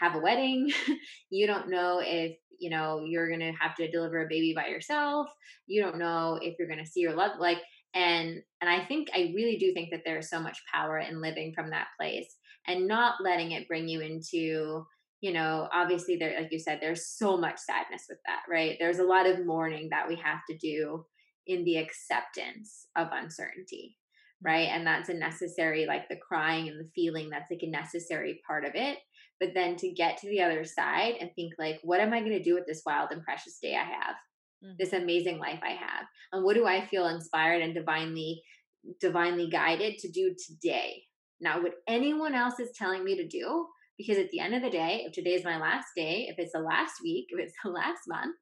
have 0.01 0.15
a 0.15 0.21
wedding. 0.21 0.73
you 1.31 1.47
don't 1.47 1.69
know 1.69 2.01
if 2.05 2.37
you 2.59 2.71
know 2.71 3.05
you're 3.05 3.31
gonna 3.31 3.53
have 3.61 3.75
to 3.75 3.91
deliver 3.91 4.25
a 4.25 4.29
baby 4.29 4.55
by 4.57 4.67
yourself 4.67 5.29
you 5.67 5.83
don't 5.83 5.99
know 5.99 6.39
if 6.41 6.55
you're 6.59 6.67
gonna 6.67 6.87
see 6.87 7.01
your 7.01 7.15
love 7.15 7.33
like 7.39 7.59
and 7.95 8.43
and 8.63 8.71
i 8.71 8.83
think 8.87 9.09
i 9.15 9.31
really 9.35 9.59
do 9.59 9.75
think 9.75 9.91
that 9.91 10.01
there's 10.07 10.31
so 10.31 10.41
much 10.41 10.59
power 10.73 10.99
in 10.99 11.21
living 11.21 11.53
from 11.55 11.69
that 11.69 11.89
place 12.01 12.37
and 12.67 12.87
not 12.87 13.17
letting 13.23 13.53
it 13.53 13.69
bring 13.69 13.89
you 13.89 14.01
into 14.01 14.85
you 15.21 15.33
know 15.33 15.69
obviously 15.73 16.17
there 16.17 16.39
like 16.41 16.53
you 16.53 16.59
said 16.59 16.79
there's 16.81 17.07
so 17.07 17.37
much 17.37 17.59
sadness 17.59 18.05
with 18.09 18.19
that 18.27 18.41
right? 18.49 18.77
There's 18.79 18.99
a 18.99 19.05
lot 19.05 19.27
of 19.27 19.47
mourning 19.47 19.89
that 19.91 20.09
we 20.09 20.17
have 20.17 20.41
to 20.51 20.57
do 20.57 21.05
in 21.47 21.65
the 21.65 21.79
acceptance 21.79 22.87
of 22.97 23.09
uncertainty 23.13 23.97
mm. 24.45 24.49
right? 24.49 24.69
And 24.69 24.87
that's 24.87 25.09
a 25.09 25.15
necessary 25.15 25.87
like 25.87 26.09
the 26.09 26.17
crying 26.17 26.69
and 26.69 26.79
the 26.79 26.91
feeling 26.95 27.31
that's 27.31 27.51
like 27.51 27.63
a 27.63 27.71
necessary 27.71 28.41
part 28.47 28.65
of 28.65 28.73
it 28.75 28.99
but 29.41 29.51
then 29.55 29.77
to 29.77 29.91
get 29.93 30.19
to 30.19 30.29
the 30.29 30.41
other 30.41 30.65
side 30.65 31.15
and 31.21 31.31
think 31.35 31.53
like 31.59 31.79
what 31.83 32.01
am 32.01 32.13
i 32.13 32.21
going 32.21 32.33
to 32.33 32.43
do 32.43 32.55
with 32.55 32.67
this 32.67 32.83
wild 32.87 33.11
and 33.11 33.23
precious 33.23 33.59
day 33.63 33.75
i 33.75 33.85
have 33.85 34.15
mm-hmm. 34.65 34.73
this 34.79 34.93
amazing 34.93 35.39
life 35.39 35.61
i 35.63 35.71
have 35.71 36.07
and 36.33 36.45
what 36.45 36.55
do 36.55 36.67
i 36.67 36.85
feel 36.87 37.09
inspired 37.09 37.63
and 37.63 37.75
divinely 37.75 38.43
divinely 39.01 39.49
guided 39.49 39.99
to 39.99 40.11
do 40.11 40.35
today 40.47 41.03
not 41.41 41.63
what 41.63 41.75
anyone 41.89 42.35
else 42.35 42.59
is 42.61 42.71
telling 42.77 43.05
me 43.05 43.17
to 43.17 43.27
do 43.27 43.67
because 43.99 44.19
at 44.19 44.31
the 44.31 44.41
end 44.41 44.55
of 44.55 44.63
the 44.63 44.71
day 44.71 45.05
if 45.07 45.13
today 45.13 45.35
is 45.35 45.45
my 45.45 45.59
last 45.59 45.89
day 45.97 46.27
if 46.29 46.39
it's 46.39 46.53
the 46.53 46.59
last 46.59 46.95
week 47.03 47.27
if 47.31 47.41
it's 47.41 47.55
the 47.65 47.71
last 47.71 48.01
month 48.09 48.37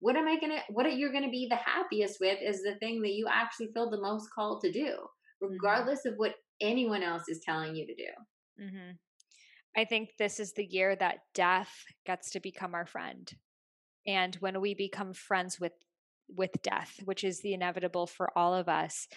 what 0.00 0.16
am 0.16 0.28
i 0.28 0.38
going 0.38 0.52
to 0.52 0.60
what 0.70 0.86
are 0.86 0.90
you 0.90 1.10
going 1.10 1.24
to 1.24 1.30
be 1.30 1.46
the 1.48 1.56
happiest 1.56 2.18
with 2.20 2.38
is 2.42 2.62
the 2.62 2.76
thing 2.76 3.02
that 3.02 3.12
you 3.12 3.26
actually 3.30 3.68
feel 3.72 3.90
the 3.90 4.00
most 4.00 4.28
called 4.34 4.60
to 4.60 4.72
do 4.72 4.86
mm-hmm. 4.86 5.52
regardless 5.52 6.00
mm-hmm. 6.00 6.14
of 6.14 6.18
what 6.18 6.34
anyone 6.60 7.02
else 7.02 7.24
is 7.28 7.40
telling 7.44 7.74
you 7.74 7.86
to 7.86 7.94
do 7.94 8.64
mm-hmm. 8.64 8.90
I 9.80 9.86
think 9.86 10.10
this 10.18 10.38
is 10.38 10.52
the 10.52 10.64
year 10.64 10.94
that 10.96 11.20
death 11.34 11.84
gets 12.04 12.32
to 12.32 12.40
become 12.40 12.74
our 12.74 12.84
friend. 12.84 13.32
And 14.06 14.34
when 14.36 14.60
we 14.60 14.74
become 14.74 15.14
friends 15.14 15.58
with 15.58 15.72
with 16.36 16.50
death, 16.62 17.00
which 17.06 17.24
is 17.24 17.40
the 17.40 17.54
inevitable 17.54 18.06
for 18.06 18.30
all 18.38 18.54
of 18.54 18.68
us, 18.68 19.08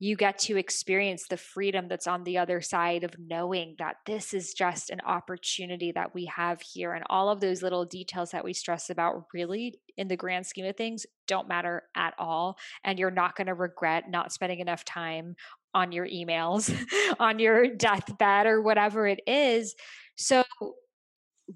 you 0.00 0.16
get 0.16 0.36
to 0.36 0.58
experience 0.58 1.28
the 1.28 1.36
freedom 1.36 1.86
that's 1.86 2.08
on 2.08 2.24
the 2.24 2.36
other 2.36 2.60
side 2.60 3.04
of 3.04 3.14
knowing 3.16 3.76
that 3.78 3.94
this 4.04 4.34
is 4.34 4.52
just 4.52 4.90
an 4.90 5.00
opportunity 5.06 5.92
that 5.92 6.12
we 6.12 6.24
have 6.26 6.60
here. 6.60 6.92
And 6.92 7.04
all 7.08 7.28
of 7.28 7.38
those 7.38 7.62
little 7.62 7.84
details 7.84 8.32
that 8.32 8.44
we 8.44 8.52
stress 8.52 8.90
about, 8.90 9.26
really, 9.32 9.78
in 9.96 10.08
the 10.08 10.16
grand 10.16 10.46
scheme 10.46 10.66
of 10.66 10.76
things, 10.76 11.06
don't 11.28 11.46
matter 11.46 11.84
at 11.96 12.14
all. 12.18 12.58
And 12.82 12.98
you're 12.98 13.12
not 13.12 13.36
going 13.36 13.46
to 13.46 13.54
regret 13.54 14.10
not 14.10 14.32
spending 14.32 14.58
enough 14.58 14.84
time 14.84 15.36
on 15.74 15.92
your 15.92 16.06
emails, 16.06 16.74
on 17.20 17.38
your 17.38 17.68
deathbed, 17.68 18.46
or 18.46 18.60
whatever 18.60 19.06
it 19.06 19.20
is. 19.26 19.74
So, 20.16 20.44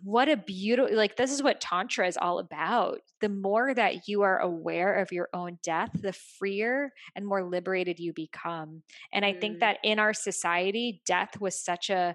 what 0.02 0.28
a 0.28 0.36
beautiful 0.36 0.94
like 0.97 1.16
this 1.16 1.30
is 1.30 1.43
what 1.43 1.60
tantra 1.60 2.06
is 2.06 2.18
all 2.20 2.38
about 2.38 2.98
the 3.20 3.28
more 3.28 3.72
that 3.72 4.09
you 4.09 4.22
are 4.22 4.40
aware 4.40 4.94
of 4.94 5.12
your 5.12 5.28
own 5.32 5.59
death 5.62 5.90
the 5.94 6.12
freer 6.12 6.93
and 7.14 7.26
more 7.26 7.44
liberated 7.44 7.98
you 7.98 8.12
become 8.12 8.82
and 9.12 9.24
i 9.24 9.32
mm. 9.32 9.40
think 9.40 9.60
that 9.60 9.78
in 9.84 9.98
our 9.98 10.12
society 10.12 11.01
death 11.06 11.40
was 11.40 11.59
such 11.59 11.88
a 11.88 12.14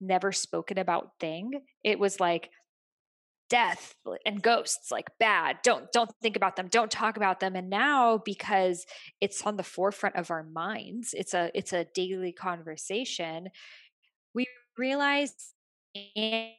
never 0.00 0.30
spoken 0.30 0.78
about 0.78 1.10
thing 1.18 1.50
it 1.82 1.98
was 1.98 2.20
like 2.20 2.50
death 3.48 3.94
and 4.24 4.42
ghosts 4.42 4.90
like 4.90 5.06
bad. 5.18 5.58
Don't 5.62 5.90
don't 5.92 6.10
think 6.20 6.36
about 6.36 6.56
them. 6.56 6.68
Don't 6.68 6.90
talk 6.90 7.16
about 7.16 7.40
them. 7.40 7.54
And 7.56 7.70
now 7.70 8.18
because 8.24 8.86
it's 9.20 9.42
on 9.42 9.56
the 9.56 9.62
forefront 9.62 10.16
of 10.16 10.30
our 10.30 10.42
minds 10.42 11.14
it's 11.16 11.34
a 11.34 11.50
it's 11.54 11.72
a 11.72 11.84
daily 11.94 12.32
conversation 12.32 13.48
we 14.34 14.46
realize 14.76 15.34
am 16.16 16.52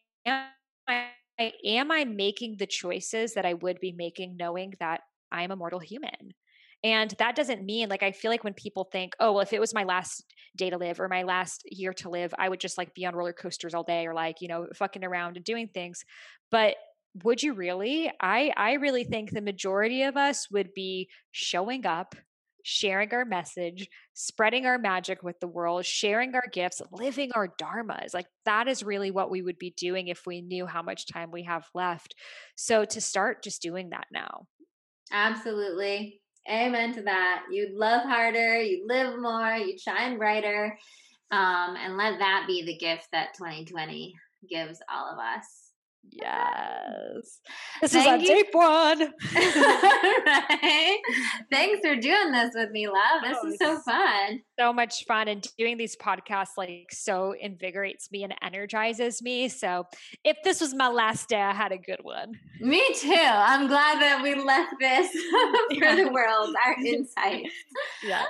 I, 0.88 1.54
am 1.64 1.92
I 1.92 2.06
making 2.06 2.58
the 2.58 2.66
choices 2.66 3.34
that 3.36 3.46
I 3.46 3.54
would 3.54 3.80
be 3.80 3.92
making 3.92 4.38
knowing 4.38 4.74
that 4.80 5.02
I'm 5.32 5.52
a 5.52 5.56
mortal 5.56 5.80
human? 5.80 6.34
And 6.84 7.14
that 7.18 7.36
doesn't 7.36 7.66
mean 7.66 7.90
like 7.90 8.04
I 8.04 8.12
feel 8.12 8.32
like 8.32 8.44
when 8.44 8.54
people 8.54 8.88
think, 8.92 9.16
oh, 9.20 9.34
well, 9.34 9.42
if 9.42 9.54
it 9.54 9.60
was 9.60 9.74
my 9.74 9.84
last 9.84 10.24
day 10.56 10.70
to 10.70 10.78
live 10.78 11.00
or 11.00 11.08
my 11.08 11.24
last 11.24 11.64
year 11.66 11.94
to 11.94 12.10
live, 12.10 12.34
I 12.38 12.50
would 12.50 12.60
just 12.60 12.78
like 12.78 12.94
be 12.94 13.06
on 13.06 13.16
roller 13.16 13.34
coasters 13.34 13.74
all 13.74 13.84
day 13.84 14.06
or 14.06 14.14
like, 14.14 14.42
you 14.42 14.48
know, 14.48 14.68
fucking 14.76 15.04
around 15.04 15.38
and 15.38 15.46
doing 15.46 15.70
things. 15.74 16.04
But 16.52 16.76
would 17.24 17.42
you 17.42 17.54
really? 17.54 18.12
I 18.22 18.52
I 18.56 18.74
really 18.74 19.04
think 19.04 19.32
the 19.32 19.42
majority 19.42 20.04
of 20.04 20.18
us 20.18 20.50
would 20.52 20.74
be 20.74 21.10
showing 21.32 21.86
up, 21.86 22.16
sharing 22.64 23.12
our 23.14 23.26
message, 23.26 23.88
spreading 24.14 24.66
our 24.66 24.78
magic 24.78 25.24
with 25.24 25.40
the 25.40 25.48
world, 25.48 25.86
sharing 25.86 26.36
our 26.36 26.46
gifts, 26.52 26.82
living 26.92 27.32
our 27.34 27.48
dharmas. 27.48 28.14
Like 28.14 28.28
that 28.46 28.68
is 28.68 28.84
really 28.84 29.10
what 29.10 29.32
we 29.32 29.42
would 29.42 29.58
be 29.58 29.72
doing 29.72 30.10
if 30.10 30.28
we 30.28 30.42
knew 30.42 30.68
how 30.68 30.84
much 30.84 31.08
time 31.08 31.32
we 31.32 31.44
have 31.44 31.66
left. 31.74 32.14
So 32.56 32.86
to 32.86 33.02
start 33.02 33.44
just 33.44 33.62
doing 33.62 33.90
that 33.90 34.08
now. 34.12 34.48
Absolutely. 35.12 36.22
Amen 36.50 36.94
to 36.94 37.02
that. 37.04 37.44
You'd 37.52 37.74
love 37.74 38.04
harder, 38.04 38.62
you 38.62 38.86
live 38.88 39.20
more, 39.20 39.56
you 39.56 39.78
shine 39.78 40.18
brighter. 40.18 40.78
Um, 41.30 41.76
and 41.76 41.98
let 41.98 42.20
that 42.20 42.46
be 42.48 42.64
the 42.64 42.78
gift 42.78 43.10
that 43.12 43.34
2020 43.34 44.16
gives 44.50 44.80
all 44.90 45.12
of 45.12 45.20
us. 45.20 45.67
Yes. 46.10 47.42
This 47.82 47.94
Thank 47.94 48.24
is 48.24 48.30
a 48.30 48.34
deep 48.34 48.48
one. 48.54 49.00
right? 49.36 50.98
Thanks 51.52 51.86
for 51.86 51.96
doing 51.96 52.32
this 52.32 52.52
with 52.56 52.72
me, 52.72 52.88
love. 52.88 53.22
This 53.24 53.38
oh, 53.42 53.48
is 53.48 53.58
so 53.60 53.80
fun. 53.80 54.42
So 54.60 54.74
much 54.74 55.06
fun. 55.06 55.28
And 55.28 55.48
doing 55.58 55.78
these 55.78 55.96
podcasts 55.96 56.58
like 56.58 56.88
so 56.92 57.34
invigorates 57.40 58.12
me 58.12 58.24
and 58.24 58.34
energizes 58.42 59.22
me. 59.22 59.50
So 59.50 59.86
if 60.24 60.38
this 60.44 60.62
was 60.62 60.74
my 60.74 60.88
last 60.88 61.30
day, 61.30 61.42
I 61.42 61.54
had 61.54 61.72
a 61.72 61.78
good 61.78 62.00
one. 62.02 62.34
Me 62.60 62.84
too. 62.96 63.14
I'm 63.14 63.68
glad 63.68 64.02
that 64.02 64.22
we 64.24 64.36
left 64.36 64.74
this 64.80 65.12
for 65.70 65.86
yeah. 65.86 65.96
the 65.96 66.10
world, 66.12 66.56
our 66.66 66.76
insights. 66.86 67.54
yes. 68.04 68.26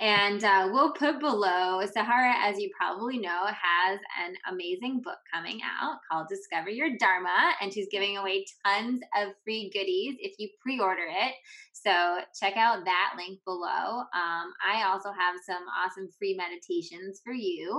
And 0.00 0.42
uh, 0.42 0.70
we'll 0.72 0.92
put 0.92 1.20
below 1.20 1.80
Sahara, 1.92 2.34
as 2.42 2.58
you 2.58 2.68
probably 2.76 3.18
know, 3.18 3.46
has 3.46 4.00
an 4.26 4.34
amazing 4.50 5.02
book 5.02 5.18
coming 5.32 5.60
out 5.62 5.98
called 6.10 6.26
Discover 6.28 6.70
Your 6.70 6.96
Dharma, 6.98 7.52
and 7.60 7.72
she's 7.72 7.86
giving 7.92 8.16
away 8.16 8.44
tons 8.66 9.02
of 9.16 9.34
free 9.44 9.70
goodies 9.72 10.16
if 10.18 10.34
you 10.38 10.48
pre 10.60 10.80
order 10.80 11.06
it. 11.06 11.34
So 11.72 12.18
check 12.40 12.56
out 12.56 12.84
that 12.84 13.14
link 13.16 13.38
below. 13.44 14.00
Um, 14.00 14.52
I 14.66 14.84
also 14.84 15.10
have 15.12 15.36
some 15.46 15.62
awesome 15.78 16.08
free 16.18 16.34
meditations 16.34 17.20
for 17.24 17.32
you, 17.32 17.70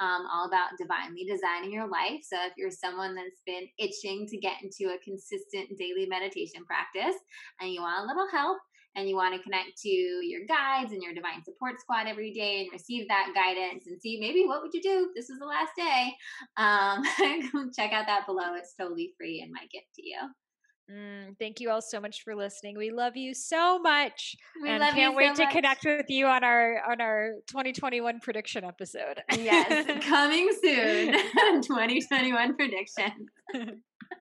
um, 0.00 0.26
all 0.30 0.46
about 0.46 0.76
divinely 0.78 1.24
designing 1.24 1.72
your 1.72 1.88
life. 1.88 2.20
So 2.24 2.36
if 2.44 2.52
you're 2.58 2.70
someone 2.70 3.14
that's 3.14 3.42
been 3.46 3.68
itching 3.78 4.26
to 4.26 4.36
get 4.36 4.56
into 4.62 4.92
a 4.92 4.98
consistent 5.02 5.78
daily 5.78 6.06
meditation 6.06 6.64
practice 6.66 7.16
and 7.60 7.72
you 7.72 7.80
want 7.80 8.04
a 8.04 8.06
little 8.06 8.28
help, 8.30 8.58
and 8.96 9.08
you 9.08 9.16
want 9.16 9.34
to 9.34 9.42
connect 9.42 9.76
to 9.82 9.88
your 9.88 10.44
guides 10.46 10.92
and 10.92 11.02
your 11.02 11.14
divine 11.14 11.42
support 11.44 11.80
squad 11.80 12.06
every 12.06 12.32
day 12.32 12.60
and 12.62 12.72
receive 12.72 13.08
that 13.08 13.32
guidance 13.34 13.86
and 13.86 14.00
see 14.00 14.18
maybe 14.20 14.44
what 14.46 14.62
would 14.62 14.72
you 14.74 14.82
do 14.82 15.06
if 15.08 15.14
this 15.14 15.30
is 15.30 15.38
the 15.38 15.46
last 15.46 15.72
day 15.76 16.12
um, 16.56 17.02
check 17.76 17.92
out 17.92 18.06
that 18.06 18.26
below 18.26 18.54
it's 18.54 18.74
totally 18.74 19.12
free 19.18 19.40
and 19.40 19.52
my 19.52 19.62
gift 19.72 19.86
to 19.96 20.06
you 20.06 20.18
Mm, 20.90 21.38
thank 21.38 21.60
you 21.60 21.70
all 21.70 21.80
so 21.80 21.98
much 21.98 22.24
for 22.24 22.34
listening. 22.36 22.76
We 22.76 22.90
love 22.90 23.16
you 23.16 23.32
so 23.32 23.78
much, 23.78 24.36
we 24.60 24.68
and 24.68 24.82
can't 24.94 25.16
wait 25.16 25.28
so 25.28 25.36
to 25.36 25.44
much. 25.44 25.54
connect 25.54 25.84
with 25.86 26.10
you 26.10 26.26
on 26.26 26.44
our 26.44 26.82
on 26.90 27.00
our 27.00 27.36
2021 27.46 28.20
prediction 28.20 28.64
episode. 28.64 29.22
yes, 29.34 29.86
coming 30.06 30.50
soon. 30.62 31.14
2021 31.62 32.54
prediction. 32.56 33.28